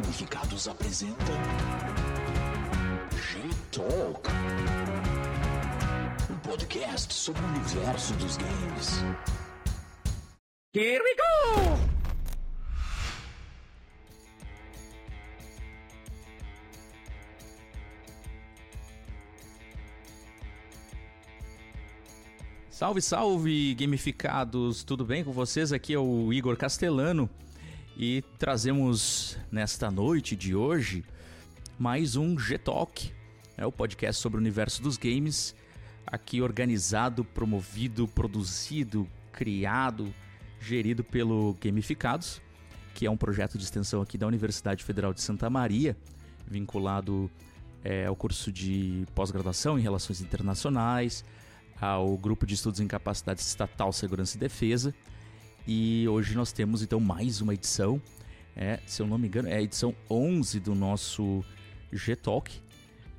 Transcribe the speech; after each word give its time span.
Gamificados 0.00 0.68
apresenta 0.68 1.24
G-Talk, 3.10 4.30
um 6.30 6.38
podcast 6.38 7.12
sobre 7.12 7.42
o 7.42 7.46
universo 7.46 8.14
dos 8.14 8.36
games. 8.36 9.02
Here 10.72 11.02
we 11.02 11.16
go! 11.16 11.88
Salve, 22.70 23.02
salve, 23.02 23.74
gamificados! 23.74 24.84
Tudo 24.84 25.04
bem 25.04 25.24
com 25.24 25.32
vocês? 25.32 25.72
Aqui 25.72 25.92
é 25.92 25.98
o 25.98 26.32
Igor 26.32 26.56
Castellano 26.56 27.28
e 27.98 28.22
trazemos 28.38 29.36
nesta 29.50 29.90
noite 29.90 30.36
de 30.36 30.54
hoje 30.54 31.04
mais 31.76 32.14
um 32.14 32.38
G-Talk, 32.38 33.12
é 33.56 33.66
o 33.66 33.72
podcast 33.72 34.22
sobre 34.22 34.38
o 34.38 34.40
universo 34.40 34.80
dos 34.80 34.96
games, 34.96 35.52
aqui 36.06 36.40
organizado, 36.40 37.24
promovido, 37.24 38.06
produzido, 38.06 39.08
criado, 39.32 40.14
gerido 40.60 41.02
pelo 41.02 41.56
Gamificados, 41.60 42.40
que 42.94 43.04
é 43.04 43.10
um 43.10 43.16
projeto 43.16 43.58
de 43.58 43.64
extensão 43.64 44.00
aqui 44.00 44.16
da 44.16 44.28
Universidade 44.28 44.84
Federal 44.84 45.12
de 45.12 45.20
Santa 45.20 45.50
Maria, 45.50 45.96
vinculado 46.46 47.28
é, 47.82 48.06
ao 48.06 48.14
curso 48.14 48.52
de 48.52 49.04
pós-graduação 49.12 49.76
em 49.76 49.82
Relações 49.82 50.20
Internacionais, 50.20 51.24
ao 51.80 52.16
grupo 52.16 52.46
de 52.46 52.54
estudos 52.54 52.78
em 52.78 52.86
capacidade 52.86 53.40
estatal, 53.40 53.92
segurança 53.92 54.36
e 54.36 54.40
defesa 54.40 54.94
e 55.70 56.08
hoje 56.08 56.34
nós 56.34 56.50
temos 56.50 56.82
então 56.82 56.98
mais 56.98 57.42
uma 57.42 57.52
edição, 57.52 58.00
é, 58.56 58.80
se 58.86 59.02
eu 59.02 59.06
não 59.06 59.18
me 59.18 59.28
engano, 59.28 59.48
é 59.48 59.56
a 59.56 59.60
edição 59.60 59.94
11 60.10 60.58
do 60.60 60.74
nosso 60.74 61.44
G-Talk, 61.92 62.50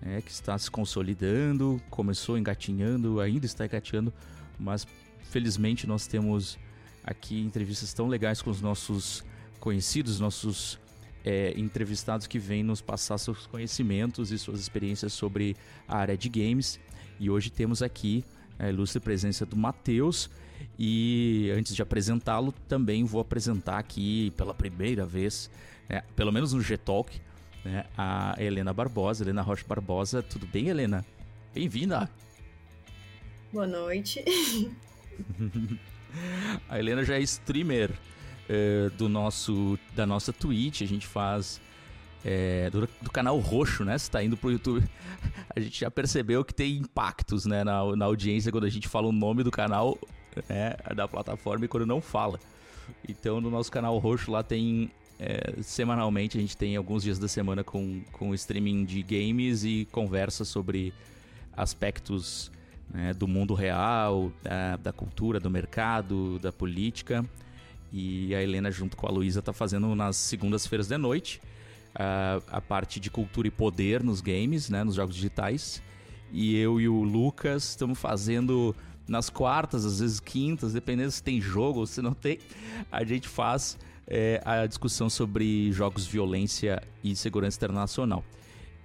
é, 0.01 0.19
que 0.19 0.31
está 0.31 0.57
se 0.57 0.71
consolidando, 0.71 1.79
começou 1.91 2.39
engatinhando, 2.39 3.21
ainda 3.21 3.45
está 3.45 3.67
engatinhando, 3.67 4.11
mas 4.57 4.87
felizmente 5.29 5.85
nós 5.85 6.07
temos 6.07 6.57
aqui 7.03 7.39
entrevistas 7.39 7.93
tão 7.93 8.07
legais 8.07 8.41
com 8.41 8.49
os 8.49 8.61
nossos 8.61 9.23
conhecidos, 9.59 10.19
nossos 10.19 10.79
é, 11.23 11.53
entrevistados 11.55 12.25
que 12.25 12.39
vêm 12.39 12.63
nos 12.63 12.81
passar 12.81 13.19
seus 13.19 13.45
conhecimentos 13.45 14.31
e 14.31 14.39
suas 14.39 14.59
experiências 14.59 15.13
sobre 15.13 15.55
a 15.87 15.97
área 15.97 16.17
de 16.17 16.27
games. 16.27 16.79
E 17.19 17.29
hoje 17.29 17.51
temos 17.51 17.83
aqui 17.83 18.25
a 18.57 18.69
ilustre 18.69 18.99
presença 18.99 19.45
do 19.45 19.55
Matheus. 19.55 20.31
E 20.77 21.51
antes 21.55 21.75
de 21.75 21.81
apresentá-lo, 21.81 22.53
também 22.67 23.03
vou 23.03 23.21
apresentar 23.21 23.77
aqui 23.77 24.31
pela 24.37 24.53
primeira 24.53 25.05
vez, 25.05 25.49
né, 25.87 26.03
pelo 26.15 26.31
menos 26.31 26.53
no 26.53 26.61
G-Talk, 26.61 27.19
né, 27.63 27.85
a 27.97 28.35
Helena 28.37 28.73
Barbosa, 28.73 29.23
Helena 29.23 29.41
Rocha 29.41 29.65
Barbosa. 29.67 30.23
Tudo 30.23 30.47
bem, 30.47 30.69
Helena? 30.69 31.05
Bem-vinda! 31.53 32.09
Boa 33.51 33.67
noite. 33.67 34.23
a 36.69 36.77
Helena 36.77 37.03
já 37.03 37.15
é 37.15 37.21
streamer 37.21 37.91
uh, 37.91 38.89
do 38.91 39.09
nosso, 39.09 39.77
da 39.95 40.05
nossa 40.05 40.31
Twitch. 40.31 40.81
A 40.81 40.85
gente 40.85 41.07
faz 41.07 41.59
é, 42.23 42.69
do, 42.69 42.87
do, 43.01 43.11
canal 43.11 43.37
roxo, 43.39 43.83
né? 43.83 43.97
Se 43.97 44.09
tá 44.09 44.23
indo 44.23 44.37
pro 44.37 44.51
YouTube, 44.51 44.85
a 45.55 45.59
gente 45.59 45.79
já 45.79 45.89
percebeu 45.89 46.43
que 46.43 46.53
tem 46.53 46.77
impactos, 46.77 47.45
né, 47.45 47.63
na, 47.63 47.95
na 47.95 48.05
audiência 48.05 48.51
quando 48.51 48.65
a 48.65 48.69
gente 48.69 48.87
fala 48.87 49.07
o 49.07 49.11
nome 49.11 49.43
do 49.43 49.51
canal, 49.51 49.97
né, 50.47 50.75
da 50.95 51.07
plataforma 51.07 51.65
e 51.65 51.67
quando 51.67 51.85
não 51.85 52.01
fala. 52.01 52.39
Então, 53.07 53.39
no 53.39 53.49
nosso 53.49 53.71
canal 53.71 53.97
roxo 53.97 54.31
lá 54.31 54.41
tem 54.41 54.91
é, 55.19 55.61
semanalmente 55.61 56.37
a 56.37 56.41
gente 56.41 56.55
tem 56.55 56.77
alguns 56.77 57.03
dias 57.03 57.19
da 57.19 57.27
semana 57.27 57.61
com, 57.61 58.01
com 58.13 58.33
streaming 58.33 58.85
de 58.85 59.03
games 59.03 59.65
e 59.65 59.85
conversa 59.91 60.45
sobre 60.45 60.93
aspectos 61.51 62.49
né, 62.89 63.13
do 63.13 63.27
mundo 63.27 63.53
real, 63.53 64.31
da, 64.41 64.77
da, 64.77 64.93
cultura, 64.93 65.39
do 65.39 65.49
mercado, 65.49 66.39
da 66.39 66.53
política. 66.53 67.25
E 67.91 68.33
a 68.33 68.41
Helena, 68.41 68.71
junto 68.71 68.95
com 68.95 69.07
a 69.07 69.11
Luísa, 69.11 69.41
tá 69.41 69.51
fazendo 69.51 69.93
nas 69.93 70.15
segundas-feiras 70.15 70.87
de 70.87 70.97
noite 70.97 71.41
a, 71.93 72.39
a 72.47 72.61
parte 72.61 72.99
de 72.99 73.09
cultura 73.09 73.47
e 73.47 73.51
poder 73.51 74.01
nos 74.01 74.21
games, 74.21 74.69
né, 74.69 74.85
nos 74.85 74.95
jogos 74.95 75.15
digitais. 75.15 75.81
E 76.31 76.55
eu 76.57 76.79
e 76.79 76.87
o 76.87 77.03
Lucas 77.03 77.69
estamos 77.69 77.99
fazendo 77.99 78.75
nas 79.09 79.29
quartas, 79.29 79.85
às 79.85 79.99
vezes 79.99 80.19
quintas, 80.19 80.73
dependendo 80.73 81.11
se 81.11 81.21
tem 81.21 81.41
jogo 81.41 81.79
ou 81.79 81.85
se 81.85 82.01
não 82.01 82.13
tem, 82.13 82.39
a 82.91 83.03
gente 83.03 83.27
faz 83.27 83.77
é, 84.07 84.41
a 84.45 84.65
discussão 84.65 85.09
sobre 85.09 85.71
jogos, 85.71 86.05
violência 86.05 86.81
e 87.03 87.15
segurança 87.15 87.57
internacional. 87.57 88.23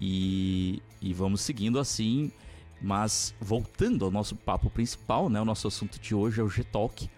E, 0.01 0.83
e 1.01 1.13
vamos 1.13 1.41
seguindo 1.41 1.79
assim, 1.79 2.33
mas 2.81 3.35
voltando 3.41 4.05
ao 4.05 4.11
nosso 4.11 4.35
papo 4.37 4.69
principal, 4.69 5.31
né, 5.31 5.41
o 5.41 5.45
nosso 5.45 5.69
assunto 5.69 5.99
de 5.99 6.15
hoje 6.15 6.41
é 6.41 6.45
o 6.45 6.49
G-Talk, 6.49 7.09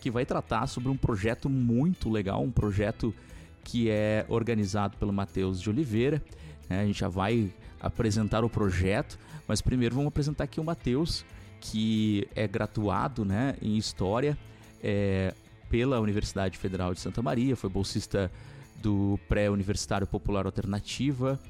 que 0.00 0.10
vai 0.10 0.26
tratar 0.26 0.66
sobre 0.66 0.90
um 0.90 0.96
projeto 0.96 1.48
muito 1.48 2.10
legal, 2.10 2.42
um 2.42 2.50
projeto 2.50 3.14
que 3.62 3.88
é 3.88 4.26
organizado 4.28 4.98
pelo 4.98 5.12
Matheus 5.12 5.60
de 5.60 5.70
Oliveira. 5.70 6.22
É, 6.68 6.80
a 6.80 6.84
gente 6.84 7.00
já 7.00 7.08
vai 7.08 7.50
apresentar 7.80 8.44
o 8.44 8.50
projeto, 8.50 9.18
mas 9.48 9.62
primeiro 9.62 9.94
vamos 9.94 10.08
apresentar 10.08 10.44
aqui 10.44 10.60
o 10.60 10.64
Matheus, 10.64 11.24
que 11.64 12.28
é 12.34 12.46
graduado 12.46 13.24
né, 13.24 13.56
em 13.62 13.76
História 13.76 14.36
é, 14.82 15.32
pela 15.70 15.98
Universidade 15.98 16.58
Federal 16.58 16.92
de 16.92 17.00
Santa 17.00 17.22
Maria, 17.22 17.56
foi 17.56 17.70
bolsista 17.70 18.30
do 18.76 19.18
Pré-Universitário 19.28 20.06
Popular 20.06 20.44
Alternativa, 20.44 21.40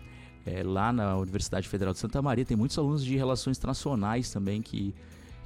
é, 0.46 0.62
lá 0.62 0.92
na 0.92 1.16
Universidade 1.16 1.68
Federal 1.68 1.92
de 1.92 1.98
Santa 1.98 2.22
Maria. 2.22 2.44
Tem 2.44 2.56
muitos 2.56 2.78
alunos 2.78 3.04
de 3.04 3.16
Relações 3.16 3.58
Internacionais 3.58 4.30
também 4.30 4.62
que 4.62 4.94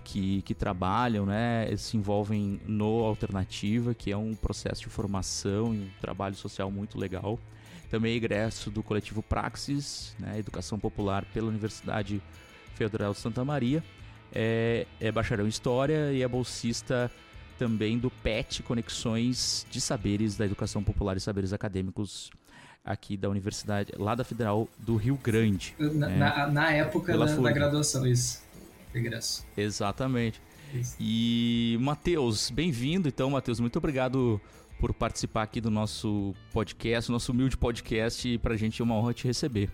que, 0.05 0.41
que 0.41 0.55
trabalham, 0.55 1.27
né, 1.27 1.69
se 1.77 1.95
envolvem 1.99 2.59
no 2.67 3.05
Alternativa, 3.05 3.93
que 3.93 4.11
é 4.11 4.17
um 4.17 4.35
processo 4.35 4.81
de 4.81 4.89
formação 4.89 5.75
e 5.75 5.81
um 5.81 5.91
trabalho 6.00 6.35
social 6.35 6.71
muito 6.71 6.99
legal. 6.99 7.39
Também 7.91 8.15
é 8.15 8.17
egresso 8.17 8.71
do 8.71 8.83
coletivo 8.83 9.23
Praxis, 9.23 10.17
né, 10.19 10.39
Educação 10.39 10.79
Popular 10.79 11.27
pela 11.27 11.49
Universidade 11.49 12.23
Federal 12.75 13.12
de 13.12 13.19
Santa 13.19 13.45
Maria. 13.45 13.85
É, 14.33 14.87
é 15.00 15.11
bacharel 15.11 15.47
em 15.47 15.49
História 15.49 16.12
e 16.12 16.22
é 16.22 16.28
bolsista 16.28 17.11
também 17.59 17.99
do 17.99 18.11
PET 18.11 18.62
Conexões 18.62 19.66
de 19.71 19.81
Saberes 19.81 20.37
da 20.37 20.44
Educação 20.44 20.83
Popular 20.83 21.16
e 21.16 21.21
Saberes 21.21 21.53
Acadêmicos 21.53 22.31
aqui 22.84 23.17
da 23.17 23.28
Universidade, 23.28 23.93
lá 23.97 24.15
da 24.15 24.25
Federal 24.25 24.69
do 24.78 24.97
Rio 24.97 25.17
Grande. 25.17 25.75
Na, 25.78 26.09
né? 26.09 26.17
na, 26.17 26.47
na 26.47 26.72
época 26.72 27.17
da, 27.17 27.25
da, 27.25 27.53
graduação, 27.53 28.06
isso 28.06 28.49
regresso. 28.93 29.47
Exatamente. 29.56 30.41
Isso. 30.75 30.97
E 31.00 31.78
Matheus, 31.81 32.50
bem-vindo. 32.50 33.09
Então, 33.09 33.31
Matheus, 33.31 33.61
muito 33.61 33.77
obrigado 33.77 34.41
por 34.78 34.93
participar 34.93 35.43
aqui 35.43 35.61
do 35.61 35.71
nosso 35.71 36.34
podcast, 36.53 37.11
nosso 37.11 37.33
humilde 37.33 37.56
podcast, 37.56 38.28
e 38.28 38.38
para 38.38 38.55
a 38.55 38.56
gente 38.56 38.81
é 38.81 38.84
uma 38.84 38.94
honra 38.94 39.15
te 39.15 39.27
receber. 39.27 39.71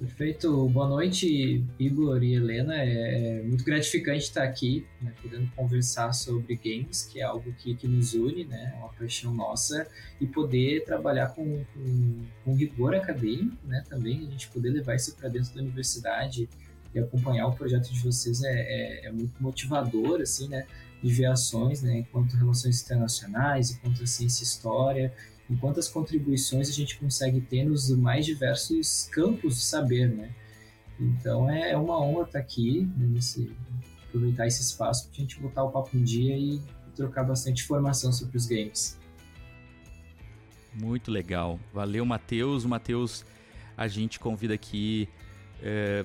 Perfeito. 0.00 0.66
Boa 0.70 0.88
noite, 0.88 1.62
Igor 1.78 2.22
e 2.22 2.34
Helena. 2.34 2.74
É, 2.74 3.40
é 3.40 3.42
muito 3.42 3.62
gratificante 3.62 4.20
estar 4.20 4.44
aqui, 4.44 4.86
né, 4.98 5.12
podendo 5.20 5.46
conversar 5.54 6.14
sobre 6.14 6.56
games, 6.56 7.02
que 7.02 7.20
é 7.20 7.22
algo 7.22 7.52
que, 7.52 7.74
que 7.74 7.86
nos 7.86 8.14
une, 8.14 8.46
né, 8.46 8.72
é 8.74 8.78
uma 8.78 8.88
paixão 8.88 9.34
nossa, 9.34 9.86
e 10.18 10.26
poder 10.26 10.84
trabalhar 10.84 11.34
com, 11.34 11.62
com, 11.74 12.24
com 12.42 12.54
rigor 12.54 12.94
acadêmico, 12.94 13.58
né, 13.66 13.84
também, 13.90 14.26
a 14.26 14.30
gente 14.30 14.48
poder 14.48 14.70
levar 14.70 14.94
isso 14.94 15.14
para 15.14 15.28
dentro 15.28 15.54
da 15.54 15.60
universidade, 15.60 16.48
e 16.94 16.98
acompanhar 16.98 17.46
o 17.46 17.52
projeto 17.52 17.92
de 17.92 18.00
vocês 18.00 18.42
é, 18.42 18.48
é, 18.48 19.06
é, 19.06 19.12
muito 19.12 19.40
motivador, 19.40 20.20
assim, 20.20 20.48
né? 20.48 20.66
De 21.02 21.12
ver 21.12 21.26
ações, 21.26 21.82
né? 21.82 21.98
Enquanto 21.98 22.36
relações 22.36 22.82
internacionais, 22.82 23.70
enquanto 23.70 24.04
ciência 24.06 24.42
e 24.42 24.46
história, 24.46 25.12
em 25.50 25.56
quantas 25.56 25.88
contribuições 25.88 26.68
a 26.68 26.72
gente 26.72 26.96
consegue 26.96 27.40
ter 27.40 27.64
nos 27.64 27.90
mais 27.90 28.24
diversos 28.24 29.08
campos 29.10 29.56
de 29.56 29.62
saber, 29.62 30.08
né? 30.08 30.30
Então 30.98 31.50
é, 31.50 31.72
é 31.72 31.76
uma 31.76 32.00
honra 32.00 32.24
estar 32.24 32.38
aqui, 32.38 32.88
né, 32.96 33.06
nesse, 33.06 33.52
aproveitar 34.06 34.46
esse 34.46 34.62
espaço 34.62 35.08
para 35.08 35.16
a 35.16 35.20
gente 35.20 35.40
botar 35.40 35.64
o 35.64 35.70
papo 35.70 35.96
um 35.96 36.02
dia 36.02 36.38
e 36.38 36.60
trocar 36.94 37.24
bastante 37.24 37.64
informação 37.64 38.12
sobre 38.12 38.36
os 38.36 38.46
games. 38.46 38.98
Muito 40.74 41.10
legal. 41.10 41.58
Valeu, 41.72 42.04
Matheus. 42.04 42.64
Matheus, 42.64 43.24
a 43.76 43.88
gente 43.88 44.20
convida 44.20 44.54
aqui 44.54 45.08
é, 45.62 46.04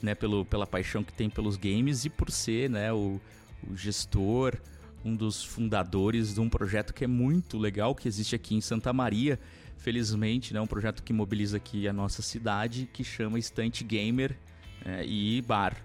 né, 0.00 0.14
pelo, 0.14 0.44
pela 0.44 0.66
paixão 0.66 1.04
que 1.04 1.12
tem 1.12 1.28
pelos 1.28 1.56
games 1.56 2.04
e 2.04 2.10
por 2.10 2.30
ser 2.30 2.70
né, 2.70 2.92
o, 2.92 3.20
o 3.68 3.76
gestor, 3.76 4.56
um 5.06 5.14
dos 5.14 5.44
fundadores 5.44 6.34
de 6.34 6.40
um 6.40 6.48
projeto 6.48 6.92
que 6.92 7.04
é 7.04 7.06
muito 7.06 7.56
legal, 7.56 7.94
que 7.94 8.08
existe 8.08 8.34
aqui 8.34 8.56
em 8.56 8.60
Santa 8.60 8.92
Maria, 8.92 9.38
felizmente, 9.78 10.52
né, 10.52 10.60
um 10.60 10.66
projeto 10.66 11.02
que 11.02 11.12
mobiliza 11.12 11.58
aqui 11.58 11.86
a 11.86 11.92
nossa 11.92 12.22
cidade, 12.22 12.88
que 12.92 13.04
chama 13.04 13.38
Estante 13.38 13.84
Gamer 13.84 14.36
é, 14.84 15.06
e 15.06 15.40
Bar. 15.42 15.76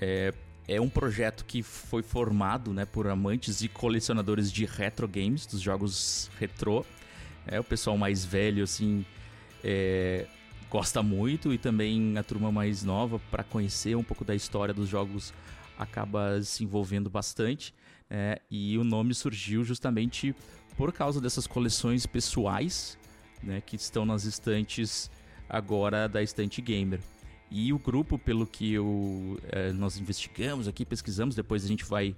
É, 0.00 0.34
é 0.66 0.80
um 0.80 0.88
projeto 0.88 1.44
que 1.44 1.62
foi 1.62 2.02
formado 2.02 2.72
né, 2.74 2.84
por 2.84 3.06
amantes 3.06 3.62
e 3.62 3.68
colecionadores 3.68 4.50
de 4.50 4.64
retro 4.64 5.06
games, 5.06 5.46
dos 5.46 5.60
jogos 5.60 6.28
retrô. 6.38 6.84
É 7.46 7.60
o 7.60 7.64
pessoal 7.64 7.96
mais 7.96 8.24
velho, 8.24 8.64
assim, 8.64 9.06
é, 9.62 10.26
gosta 10.68 11.00
muito 11.00 11.52
e 11.52 11.58
também 11.58 12.18
a 12.18 12.24
turma 12.24 12.50
mais 12.50 12.82
nova 12.82 13.20
para 13.30 13.44
conhecer 13.44 13.96
um 13.96 14.02
pouco 14.02 14.24
da 14.24 14.34
história 14.34 14.74
dos 14.74 14.88
jogos 14.88 15.32
acaba 15.78 16.42
se 16.42 16.64
envolvendo 16.64 17.08
bastante. 17.08 17.72
É, 18.10 18.40
e 18.50 18.78
o 18.78 18.84
nome 18.84 19.14
surgiu 19.14 19.62
justamente 19.64 20.34
por 20.76 20.92
causa 20.92 21.20
dessas 21.20 21.46
coleções 21.46 22.06
pessoais 22.06 22.96
né, 23.42 23.60
que 23.60 23.76
estão 23.76 24.06
nas 24.06 24.24
estantes 24.24 25.10
agora 25.48 26.08
da 26.08 26.22
Estante 26.22 26.62
Gamer. 26.62 27.00
E 27.50 27.72
o 27.72 27.78
grupo, 27.78 28.18
pelo 28.18 28.46
que 28.46 28.74
eu, 28.74 29.38
é, 29.50 29.72
nós 29.72 29.98
investigamos 29.98 30.68
aqui, 30.68 30.84
pesquisamos, 30.84 31.34
depois 31.34 31.64
a 31.64 31.68
gente 31.68 31.84
vai, 31.84 32.14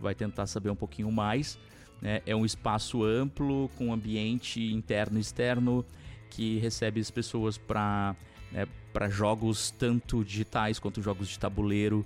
vai 0.00 0.14
tentar 0.14 0.46
saber 0.46 0.70
um 0.70 0.76
pouquinho 0.76 1.10
mais. 1.10 1.58
Né, 2.00 2.20
é 2.26 2.34
um 2.34 2.44
espaço 2.44 3.04
amplo, 3.04 3.70
com 3.76 3.92
ambiente 3.92 4.60
interno 4.72 5.18
e 5.18 5.20
externo, 5.20 5.84
que 6.30 6.58
recebe 6.58 7.00
as 7.00 7.10
pessoas 7.10 7.56
para 7.56 8.16
né, 8.50 8.66
jogos 9.08 9.70
tanto 9.70 10.24
digitais 10.24 10.78
quanto 10.78 11.00
jogos 11.00 11.28
de 11.28 11.38
tabuleiro. 11.38 12.04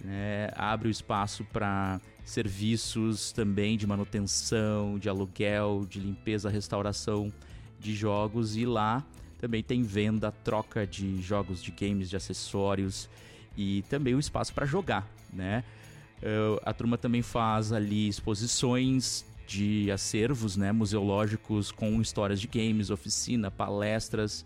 Né, 0.00 0.50
abre 0.54 0.88
o 0.88 0.90
espaço 0.90 1.44
para 1.44 2.00
serviços 2.28 3.32
também 3.32 3.76
de 3.76 3.86
manutenção, 3.86 4.98
de 4.98 5.08
aluguel, 5.08 5.86
de 5.88 5.98
limpeza, 5.98 6.50
restauração 6.50 7.32
de 7.80 7.94
jogos 7.94 8.56
e 8.56 8.66
lá 8.66 9.04
também 9.38 9.62
tem 9.62 9.82
venda, 9.82 10.30
troca 10.30 10.86
de 10.86 11.22
jogos, 11.22 11.62
de 11.62 11.70
games, 11.70 12.10
de 12.10 12.16
acessórios 12.16 13.08
e 13.56 13.82
também 13.88 14.14
o 14.14 14.18
espaço 14.18 14.52
para 14.52 14.66
jogar, 14.66 15.08
né? 15.32 15.64
Uh, 16.18 16.60
a 16.64 16.72
turma 16.74 16.98
também 16.98 17.22
faz 17.22 17.72
ali 17.72 18.08
exposições 18.08 19.24
de 19.46 19.90
acervos, 19.90 20.56
né, 20.56 20.72
museológicos 20.72 21.72
com 21.72 22.00
histórias 22.02 22.40
de 22.40 22.46
games, 22.48 22.90
oficina, 22.90 23.50
palestras 23.50 24.44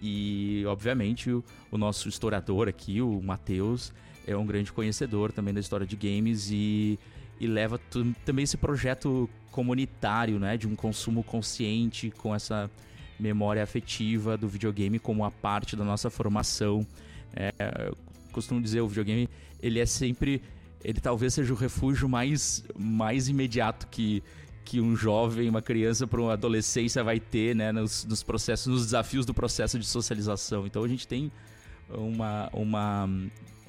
e, 0.00 0.62
obviamente, 0.66 1.30
o, 1.30 1.42
o 1.70 1.78
nosso 1.78 2.08
historiador 2.08 2.68
aqui, 2.68 3.00
o 3.00 3.20
Matheus, 3.20 3.92
é 4.26 4.36
um 4.36 4.44
grande 4.44 4.72
conhecedor 4.72 5.32
também 5.32 5.54
da 5.54 5.60
história 5.60 5.86
de 5.86 5.96
games 5.96 6.50
e, 6.50 6.98
e 7.38 7.46
leva 7.46 7.80
também 8.24 8.42
esse 8.42 8.56
projeto 8.56 9.28
comunitário, 9.50 10.38
né, 10.38 10.56
de 10.56 10.66
um 10.66 10.74
consumo 10.74 11.22
consciente 11.22 12.10
com 12.10 12.34
essa 12.34 12.70
memória 13.18 13.62
afetiva 13.62 14.36
do 14.36 14.48
videogame 14.48 14.98
como 14.98 15.24
a 15.24 15.30
parte 15.30 15.76
da 15.76 15.84
nossa 15.84 16.10
formação. 16.10 16.86
É, 17.34 17.52
costumo 18.32 18.60
dizer, 18.60 18.80
o 18.80 18.88
videogame 18.88 19.28
ele 19.62 19.80
é 19.80 19.86
sempre, 19.86 20.42
ele 20.84 21.00
talvez 21.00 21.34
seja 21.34 21.52
o 21.52 21.56
refúgio 21.56 22.08
mais, 22.08 22.64
mais 22.76 23.28
imediato 23.28 23.86
que 23.86 24.22
que 24.66 24.80
um 24.80 24.96
jovem, 24.96 25.48
uma 25.48 25.62
criança 25.62 26.08
para 26.08 26.20
uma 26.20 26.32
adolescência 26.32 27.02
vai 27.04 27.20
ter, 27.20 27.54
né, 27.54 27.70
nos, 27.70 28.04
nos, 28.04 28.24
processos, 28.24 28.66
nos 28.66 28.84
desafios 28.86 29.24
do 29.24 29.32
processo 29.32 29.78
de 29.78 29.86
socialização. 29.86 30.66
Então 30.66 30.82
a 30.82 30.88
gente 30.88 31.06
tem 31.06 31.30
uma, 31.88 32.50
uma, 32.52 33.08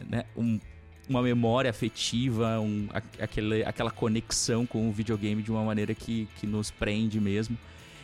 né, 0.09 0.25
um, 0.35 0.59
uma 1.07 1.21
memória 1.21 1.69
afetiva, 1.69 2.59
um, 2.59 2.87
aquele, 3.19 3.63
aquela 3.63 3.91
conexão 3.91 4.65
com 4.65 4.89
o 4.89 4.91
videogame 4.91 5.41
de 5.41 5.51
uma 5.51 5.63
maneira 5.63 5.95
que, 5.95 6.27
que 6.39 6.45
nos 6.45 6.69
prende 6.69 7.19
mesmo. 7.19 7.57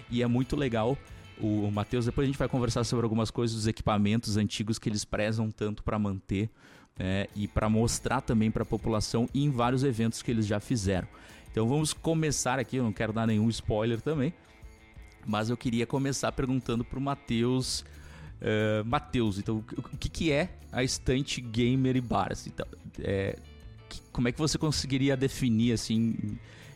E 0.09 0.21
é 0.21 0.27
muito 0.27 0.55
legal. 0.55 0.97
O, 1.39 1.69
Matheus, 1.71 2.05
depois 2.05 2.25
a 2.25 2.27
gente 2.27 2.37
vai 2.37 2.47
conversar 2.47 2.83
sobre 2.83 3.03
algumas 3.03 3.31
coisas 3.31 3.55
dos 3.55 3.67
equipamentos 3.67 4.37
antigos 4.37 4.77
que 4.77 4.87
eles 4.87 5.03
prezam 5.03 5.49
tanto 5.49 5.83
para 5.83 5.97
manter 5.97 6.49
é, 6.97 7.27
e 7.35 7.47
para 7.47 7.67
mostrar 7.67 8.21
também 8.21 8.51
para 8.51 8.63
a 8.63 8.65
população 8.65 9.27
em 9.33 9.49
vários 9.49 9.83
eventos 9.83 10.21
que 10.21 10.31
eles 10.31 10.45
já 10.45 10.59
fizeram. 10.59 11.07
Então 11.51 11.67
vamos 11.67 11.93
começar 11.93 12.59
aqui, 12.59 12.77
eu 12.77 12.83
não 12.83 12.93
quero 12.93 13.11
dar 13.11 13.27
nenhum 13.27 13.49
spoiler 13.49 14.01
também, 14.01 14.33
mas 15.25 15.49
eu 15.49 15.57
queria 15.57 15.85
começar 15.85 16.31
perguntando 16.31 16.83
para 16.83 16.99
o 16.99 17.01
Matheus 17.01 17.83
Uh, 18.43 18.83
Matheus, 18.83 19.37
então 19.37 19.63
o 19.77 19.97
que, 19.97 20.09
que 20.09 20.31
é 20.31 20.49
a 20.69 20.83
estante 20.83 21.39
gamer 21.39 21.95
e 21.95 22.01
bar? 22.01 22.27
Assim, 22.29 22.51
então, 22.53 22.67
é, 22.99 23.37
que, 23.87 24.01
como 24.11 24.27
é 24.27 24.33
que 24.33 24.37
você 24.37 24.57
conseguiria 24.57 25.15
definir 25.15 25.71
assim 25.71 26.13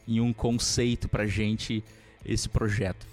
em, 0.07 0.15
em 0.15 0.21
um 0.21 0.31
conceito 0.31 1.09
pra 1.09 1.27
gente 1.27 1.83
esse 2.23 2.47
projeto? 2.47 3.05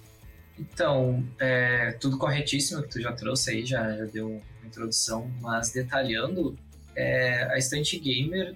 Então, 0.56 1.26
é, 1.40 1.92
tudo 1.92 2.16
corretíssimo 2.16 2.82
que 2.82 2.88
tu 2.90 3.00
já 3.00 3.12
trouxe 3.12 3.50
aí, 3.50 3.66
já, 3.66 3.96
já 3.96 4.04
deu 4.04 4.28
uma 4.28 4.66
introdução, 4.66 5.28
mas 5.40 5.72
detalhando, 5.72 6.56
é, 6.94 7.52
a 7.52 7.58
estante 7.58 7.98
gamer, 7.98 8.54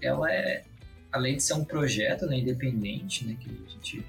ela 0.00 0.32
é, 0.32 0.64
além 1.12 1.36
de 1.36 1.42
ser 1.42 1.52
um 1.52 1.64
projeto 1.64 2.24
né, 2.26 2.38
independente, 2.38 3.26
né, 3.26 3.36
que 3.38 3.50
a 3.50 3.70
gente 3.70 4.06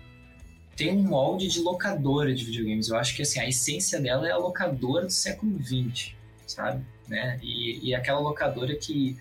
tem 0.78 0.96
um 0.96 1.02
molde 1.02 1.48
de 1.48 1.60
locadora 1.60 2.34
de 2.34 2.46
videogames. 2.46 2.88
Eu 2.88 2.98
acho 2.98 3.16
que 3.16 3.24
assim, 3.24 3.40
a 3.40 3.50
essência 3.50 4.00
dela 4.00 4.28
é 4.28 4.32
a 4.32 4.38
locadora 4.38 5.08
do 5.08 5.12
século 5.12 5.60
XX, 5.62 6.14
sabe? 6.46 6.86
Né? 7.08 7.40
E, 7.42 7.90
e 7.90 7.96
aquela 7.96 8.20
locadora 8.20 8.76
que 8.76 9.18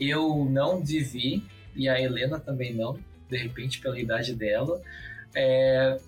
eu 0.00 0.46
não 0.46 0.82
vivi, 0.82 1.44
e 1.76 1.88
a 1.88 2.00
Helena 2.00 2.40
também 2.40 2.72
não, 2.74 2.98
de 3.28 3.36
repente 3.36 3.80
pela 3.80 4.00
idade 4.00 4.34
dela, 4.34 4.80
é, 5.34 5.98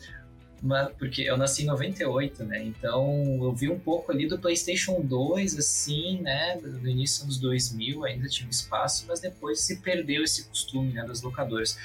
mas, 0.62 0.90
porque 0.98 1.22
eu 1.22 1.36
nasci 1.36 1.64
em 1.64 1.66
98, 1.66 2.44
né? 2.44 2.62
Então 2.64 3.38
eu 3.42 3.52
vi 3.52 3.68
um 3.68 3.78
pouco 3.78 4.10
ali 4.10 4.26
do 4.26 4.38
PlayStation 4.38 5.00
2, 5.02 5.58
assim, 5.58 6.20
né? 6.22 6.56
No 6.62 6.88
início 6.88 7.26
dos 7.26 7.38
2000 7.38 8.04
ainda 8.04 8.28
tinha 8.28 8.46
um 8.46 8.50
espaço, 8.50 9.04
mas 9.06 9.20
depois 9.20 9.60
se 9.60 9.76
perdeu 9.80 10.24
esse 10.24 10.48
costume 10.48 10.92
né, 10.92 11.04
das 11.04 11.20
locadoras. 11.20 11.78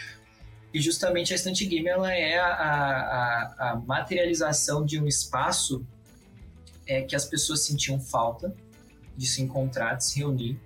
E 0.73 0.79
justamente 0.79 1.33
a 1.33 1.35
Estante 1.35 1.65
Game 1.65 1.87
ela 1.87 2.13
é 2.13 2.39
a, 2.39 2.47
a, 2.47 3.71
a 3.71 3.75
materialização 3.75 4.85
de 4.85 4.99
um 4.99 5.07
espaço 5.07 5.85
é, 6.87 7.01
que 7.01 7.15
as 7.15 7.25
pessoas 7.25 7.61
sentiam 7.61 7.99
falta 7.99 8.55
de 9.15 9.25
se 9.25 9.41
encontrar, 9.41 9.95
de 9.95 10.05
se 10.05 10.19
reunir 10.19 10.59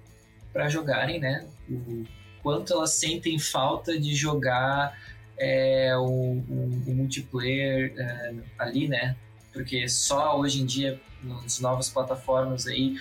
para 0.54 0.70
jogarem, 0.70 1.20
né? 1.20 1.46
O 1.70 2.06
quanto 2.42 2.74
elas 2.74 2.92
sentem 2.92 3.40
falta 3.40 4.00
de 4.00 4.14
jogar 4.16 4.98
é, 5.38 5.96
o, 5.98 6.06
o, 6.06 6.84
o, 6.88 6.96
multiplayer 6.96 7.94
é, 7.98 8.36
ali, 8.58 8.88
né? 8.88 9.16
Porque 9.52 9.88
só 9.90 10.40
hoje 10.40 10.62
em 10.62 10.66
dia, 10.66 11.02
nas 11.24 11.60
novas 11.60 11.90
plataformas 11.90 12.68
aí, 12.68 12.96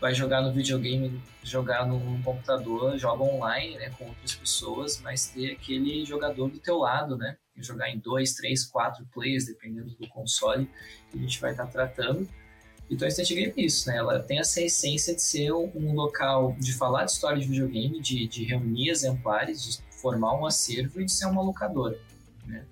vai 0.00 0.14
jogar 0.14 0.42
no 0.42 0.52
videogame, 0.52 1.22
jogar 1.42 1.86
no 1.86 2.22
computador, 2.22 2.98
joga 2.98 3.22
online, 3.22 3.76
né, 3.76 3.90
com 3.98 4.06
outras 4.06 4.34
pessoas, 4.34 5.00
mas 5.00 5.28
ter 5.28 5.52
aquele 5.52 6.04
jogador 6.04 6.48
do 6.48 6.58
teu 6.58 6.78
lado, 6.78 7.16
né, 7.16 7.36
jogar 7.56 7.90
em 7.90 7.98
dois, 7.98 8.34
três, 8.34 8.64
quatro 8.64 9.06
players, 9.12 9.46
dependendo 9.46 9.90
do 9.94 10.08
console 10.08 10.68
que 11.10 11.18
a 11.18 11.20
gente 11.20 11.40
vai 11.40 11.52
estar 11.52 11.66
tratando. 11.66 12.28
Então, 12.90 13.06
a 13.06 13.08
Instant 13.08 13.28
Game 13.28 13.52
é 13.56 13.60
isso, 13.62 13.88
né? 13.88 13.96
Ela 13.96 14.20
tem 14.20 14.38
essa 14.38 14.60
essência 14.60 15.12
de 15.14 15.20
ser 15.20 15.52
um 15.52 15.92
local 15.92 16.54
de 16.58 16.72
falar 16.72 17.04
de 17.04 17.10
história 17.10 17.40
de 17.40 17.48
videogame, 17.48 18.00
de, 18.00 18.28
de 18.28 18.44
reunir 18.44 18.90
exemplares, 18.90 19.62
de 19.64 20.00
formar 20.00 20.38
um 20.38 20.46
acervo 20.46 21.00
e 21.00 21.04
de 21.04 21.10
ser 21.10 21.26
uma 21.26 21.42
locadora, 21.42 21.98
né? 22.46 22.64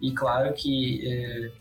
E 0.00 0.12
claro 0.12 0.54
que 0.54 1.06
é, 1.06 1.52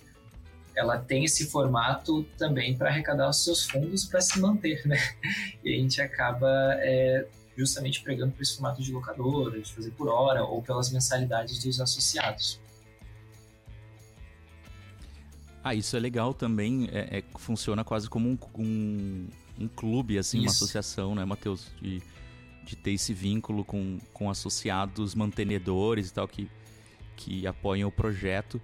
ela 0.77 0.99
tem 0.99 1.23
esse 1.23 1.47
formato 1.47 2.23
também 2.37 2.77
para 2.77 2.89
arrecadar 2.89 3.27
os 3.29 3.43
seus 3.43 3.67
fundos 3.67 4.05
para 4.05 4.21
se 4.21 4.39
manter, 4.39 4.85
né? 4.85 4.97
E 5.63 5.73
a 5.73 5.77
gente 5.77 5.99
acaba 5.99 6.47
é, 6.77 7.27
justamente 7.57 8.03
pregando 8.03 8.31
por 8.31 8.43
esse 8.43 8.53
formato 8.53 8.81
de 8.81 8.91
locadora, 8.91 9.59
de 9.59 9.73
fazer 9.73 9.89
por 9.91 10.07
hora 10.07 10.43
ou 10.43 10.61
pelas 10.61 10.91
mensalidades 10.91 11.63
dos 11.63 11.81
associados. 11.81 12.61
Ah, 15.63 15.73
isso 15.73 15.97
é 15.97 15.99
legal 15.99 16.33
também. 16.33 16.87
É, 16.93 17.17
é 17.17 17.23
funciona 17.37 17.83
quase 17.83 18.07
como 18.07 18.29
um, 18.29 18.37
um, 18.57 19.27
um 19.59 19.67
clube, 19.67 20.19
assim, 20.19 20.37
isso. 20.37 20.45
uma 20.45 20.51
associação, 20.51 21.15
né, 21.15 21.25
Matheus? 21.25 21.71
De, 21.81 22.01
de 22.63 22.75
ter 22.75 22.91
esse 22.91 23.13
vínculo 23.13 23.65
com, 23.65 23.97
com 24.13 24.29
associados 24.29 25.15
mantenedores 25.15 26.09
e 26.09 26.13
tal 26.13 26.27
que, 26.27 26.47
que 27.15 27.47
apoiam 27.47 27.89
o 27.89 27.91
projeto. 27.91 28.61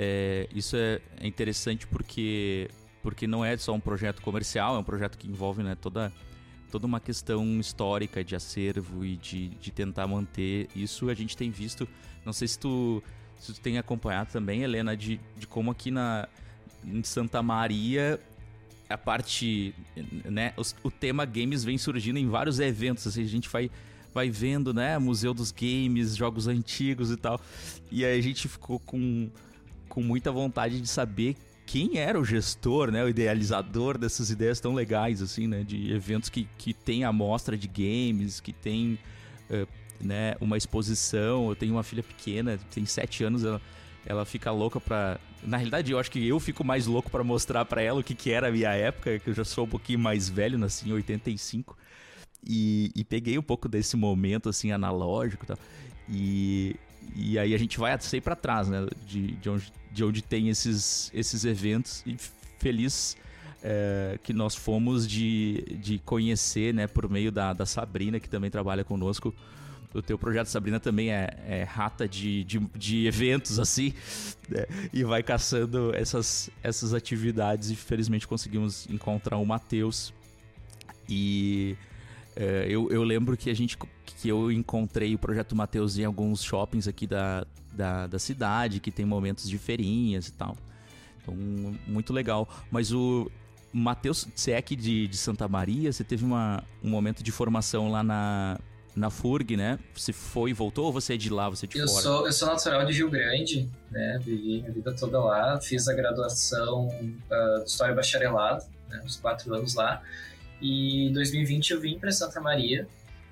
É, 0.00 0.48
isso 0.54 0.76
é, 0.76 1.00
é, 1.20 1.26
interessante 1.26 1.84
porque, 1.88 2.70
porque 3.02 3.26
não 3.26 3.44
é 3.44 3.56
só 3.56 3.72
um 3.72 3.80
projeto 3.80 4.22
comercial, 4.22 4.76
é 4.76 4.78
um 4.78 4.84
projeto 4.84 5.18
que 5.18 5.26
envolve 5.26 5.60
né, 5.64 5.74
toda, 5.74 6.12
toda 6.70 6.86
uma 6.86 7.00
questão 7.00 7.58
histórica 7.58 8.22
de 8.22 8.36
acervo 8.36 9.04
e 9.04 9.16
de, 9.16 9.48
de 9.48 9.72
tentar 9.72 10.06
manter. 10.06 10.68
Isso 10.72 11.10
a 11.10 11.14
gente 11.14 11.36
tem 11.36 11.50
visto, 11.50 11.88
não 12.24 12.32
sei 12.32 12.46
se 12.46 12.56
tu, 12.60 13.02
se 13.40 13.52
tu 13.52 13.60
tem 13.60 13.76
acompanhado 13.76 14.30
também, 14.30 14.62
Helena, 14.62 14.96
de, 14.96 15.20
de 15.36 15.48
como 15.48 15.72
aqui 15.72 15.90
na, 15.90 16.28
em 16.84 17.02
Santa 17.02 17.42
Maria 17.42 18.20
a 18.88 18.96
parte, 18.96 19.74
né, 20.24 20.54
o, 20.56 20.88
o 20.88 20.90
tema 20.92 21.24
games 21.24 21.64
vem 21.64 21.76
surgindo 21.76 22.20
em 22.20 22.28
vários 22.28 22.60
eventos, 22.60 23.04
assim, 23.04 23.22
a 23.22 23.26
gente 23.26 23.48
vai 23.48 23.68
vai 24.14 24.30
vendo, 24.30 24.72
né, 24.72 24.98
Museu 24.98 25.34
dos 25.34 25.52
Games, 25.52 26.16
jogos 26.16 26.48
antigos 26.48 27.10
e 27.10 27.16
tal. 27.16 27.38
E 27.90 28.04
aí 28.04 28.18
a 28.18 28.22
gente 28.22 28.48
ficou 28.48 28.80
com 28.80 29.30
com 29.88 30.02
muita 30.02 30.30
vontade 30.30 30.80
de 30.80 30.88
saber 30.88 31.36
quem 31.68 31.98
era 31.98 32.18
o 32.18 32.24
gestor, 32.24 32.90
né, 32.90 33.04
o 33.04 33.10
idealizador 33.10 33.98
dessas 33.98 34.30
ideias 34.30 34.58
tão 34.58 34.72
legais, 34.72 35.20
assim, 35.20 35.46
né, 35.46 35.62
de 35.62 35.92
eventos 35.92 36.30
que, 36.30 36.48
que 36.56 36.72
tem 36.72 37.04
amostra 37.04 37.58
de 37.58 37.68
games, 37.68 38.40
que 38.40 38.54
tem, 38.54 38.98
uh, 39.50 39.68
né, 40.00 40.34
uma 40.40 40.56
exposição. 40.56 41.50
Eu 41.50 41.54
tenho 41.54 41.74
uma 41.74 41.82
filha 41.82 42.02
pequena, 42.02 42.58
tem 42.70 42.86
sete 42.86 43.22
anos, 43.22 43.44
ela, 43.44 43.60
ela 44.06 44.24
fica 44.24 44.50
louca 44.50 44.80
pra. 44.80 45.20
Na 45.42 45.58
realidade, 45.58 45.92
eu 45.92 45.98
acho 45.98 46.10
que 46.10 46.26
eu 46.26 46.40
fico 46.40 46.64
mais 46.64 46.86
louco 46.86 47.10
para 47.10 47.22
mostrar 47.22 47.66
para 47.66 47.82
ela 47.82 48.00
o 48.00 48.02
que, 48.02 48.14
que 48.14 48.30
era 48.30 48.48
a 48.48 48.50
minha 48.50 48.72
época, 48.72 49.18
que 49.18 49.28
eu 49.28 49.34
já 49.34 49.44
sou 49.44 49.66
um 49.66 49.68
pouquinho 49.68 49.98
mais 49.98 50.26
velho, 50.26 50.56
nasci 50.56 50.88
em 50.88 50.92
85. 50.92 51.76
E, 52.46 52.90
e 52.96 53.04
peguei 53.04 53.38
um 53.38 53.42
pouco 53.42 53.68
desse 53.68 53.94
momento, 53.94 54.48
assim, 54.48 54.72
analógico 54.72 55.44
e 55.44 55.46
tal. 55.46 55.58
E, 56.08 56.76
e 57.14 57.38
aí 57.38 57.54
a 57.54 57.58
gente 57.58 57.78
vai 57.78 57.98
sempre 58.00 58.22
para 58.22 58.36
trás, 58.36 58.68
né? 58.68 58.86
De, 59.06 59.32
de, 59.32 59.50
onde, 59.50 59.72
de 59.90 60.04
onde 60.04 60.22
tem 60.22 60.48
esses, 60.48 61.10
esses 61.12 61.44
eventos. 61.44 62.02
E 62.06 62.16
feliz 62.58 63.16
é, 63.62 64.18
que 64.22 64.32
nós 64.32 64.54
fomos 64.54 65.06
de, 65.06 65.78
de 65.80 65.98
conhecer, 65.98 66.72
né? 66.72 66.86
Por 66.86 67.08
meio 67.08 67.32
da, 67.32 67.52
da 67.52 67.66
Sabrina, 67.66 68.20
que 68.20 68.28
também 68.28 68.50
trabalha 68.50 68.84
conosco. 68.84 69.34
O 69.94 70.02
teu 70.02 70.18
projeto, 70.18 70.46
Sabrina, 70.48 70.78
também 70.78 71.10
é, 71.10 71.28
é 71.46 71.62
rata 71.64 72.06
de, 72.06 72.44
de, 72.44 72.58
de, 72.76 73.06
eventos, 73.06 73.58
assim, 73.58 73.94
né? 74.48 74.66
e 74.92 75.02
vai 75.02 75.22
caçando 75.22 75.94
essas, 75.94 76.50
essas 76.62 76.92
atividades. 76.92 77.70
E 77.70 77.76
felizmente 77.76 78.28
conseguimos 78.28 78.86
encontrar 78.88 79.38
o 79.38 79.46
Matheus. 79.46 80.12
E 81.08 81.74
eu, 82.68 82.90
eu 82.90 83.02
lembro 83.02 83.36
que 83.36 83.50
a 83.50 83.54
gente 83.54 83.76
que 84.04 84.28
eu 84.28 84.50
encontrei 84.50 85.14
o 85.14 85.18
projeto 85.18 85.54
Matheus 85.56 85.98
em 85.98 86.04
alguns 86.04 86.42
shoppings 86.42 86.86
aqui 86.86 87.06
da, 87.06 87.46
da, 87.72 88.06
da, 88.06 88.18
cidade, 88.18 88.80
que 88.80 88.90
tem 88.90 89.04
momentos 89.04 89.48
de 89.48 89.58
feirinhas 89.58 90.28
e 90.28 90.32
tal. 90.32 90.56
Então, 91.20 91.34
muito 91.86 92.12
legal. 92.12 92.48
Mas 92.70 92.92
o 92.92 93.30
Matheus, 93.72 94.26
você 94.34 94.52
é 94.52 94.62
de, 94.62 95.06
de 95.06 95.16
Santa 95.16 95.46
Maria, 95.46 95.92
você 95.92 96.04
teve 96.04 96.24
uma, 96.24 96.62
um 96.82 96.88
momento 96.88 97.22
de 97.22 97.30
formação 97.30 97.90
lá 97.90 98.02
na, 98.02 98.58
na 98.96 99.10
FURG, 99.10 99.56
né? 99.56 99.78
Você 99.94 100.12
foi 100.12 100.50
e 100.50 100.52
voltou 100.52 100.86
ou 100.86 100.92
você 100.92 101.14
é 101.14 101.16
de 101.16 101.30
lá, 101.30 101.48
você 101.48 101.66
é 101.66 101.68
de 101.68 101.78
eu 101.78 101.88
fora? 101.88 102.02
Sou, 102.02 102.26
eu 102.26 102.32
sou 102.32 102.48
natural 102.48 102.84
de 102.84 102.92
Rio 102.92 103.10
Grande, 103.10 103.68
né? 103.90 104.18
Vivi 104.22 104.60
minha 104.60 104.72
vida 104.72 104.94
toda 104.94 105.20
lá, 105.20 105.60
fiz 105.60 105.88
a 105.88 105.94
graduação 105.94 106.88
uh, 106.88 107.64
de 107.64 107.70
História 107.70 107.94
Bacharelado, 107.94 108.64
né? 108.88 109.00
uns 109.04 109.16
quatro 109.16 109.54
anos 109.54 109.74
lá. 109.74 110.02
E 110.60 111.08
em 111.08 111.12
2020 111.12 111.70
eu 111.70 111.80
vim 111.80 111.98
para 111.98 112.10
Santa 112.10 112.40
Maria 112.40 112.86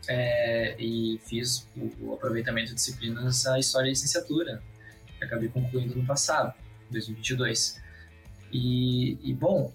é, 0.09 0.77
e 0.79 1.21
fiz 1.25 1.67
o, 1.77 2.07
o, 2.07 2.15
aproveitamento 2.15 2.69
de 2.69 2.75
disciplinas 2.75 3.47
a 3.47 3.59
História 3.59 3.89
e 3.89 3.91
Licenciatura, 3.91 4.63
que 5.19 5.25
acabei 5.25 5.49
concluindo 5.49 5.97
no 5.97 6.07
passado, 6.07 6.55
2022. 6.91 7.81
E, 8.53 9.19
e 9.23 9.35
bom, 9.35 9.73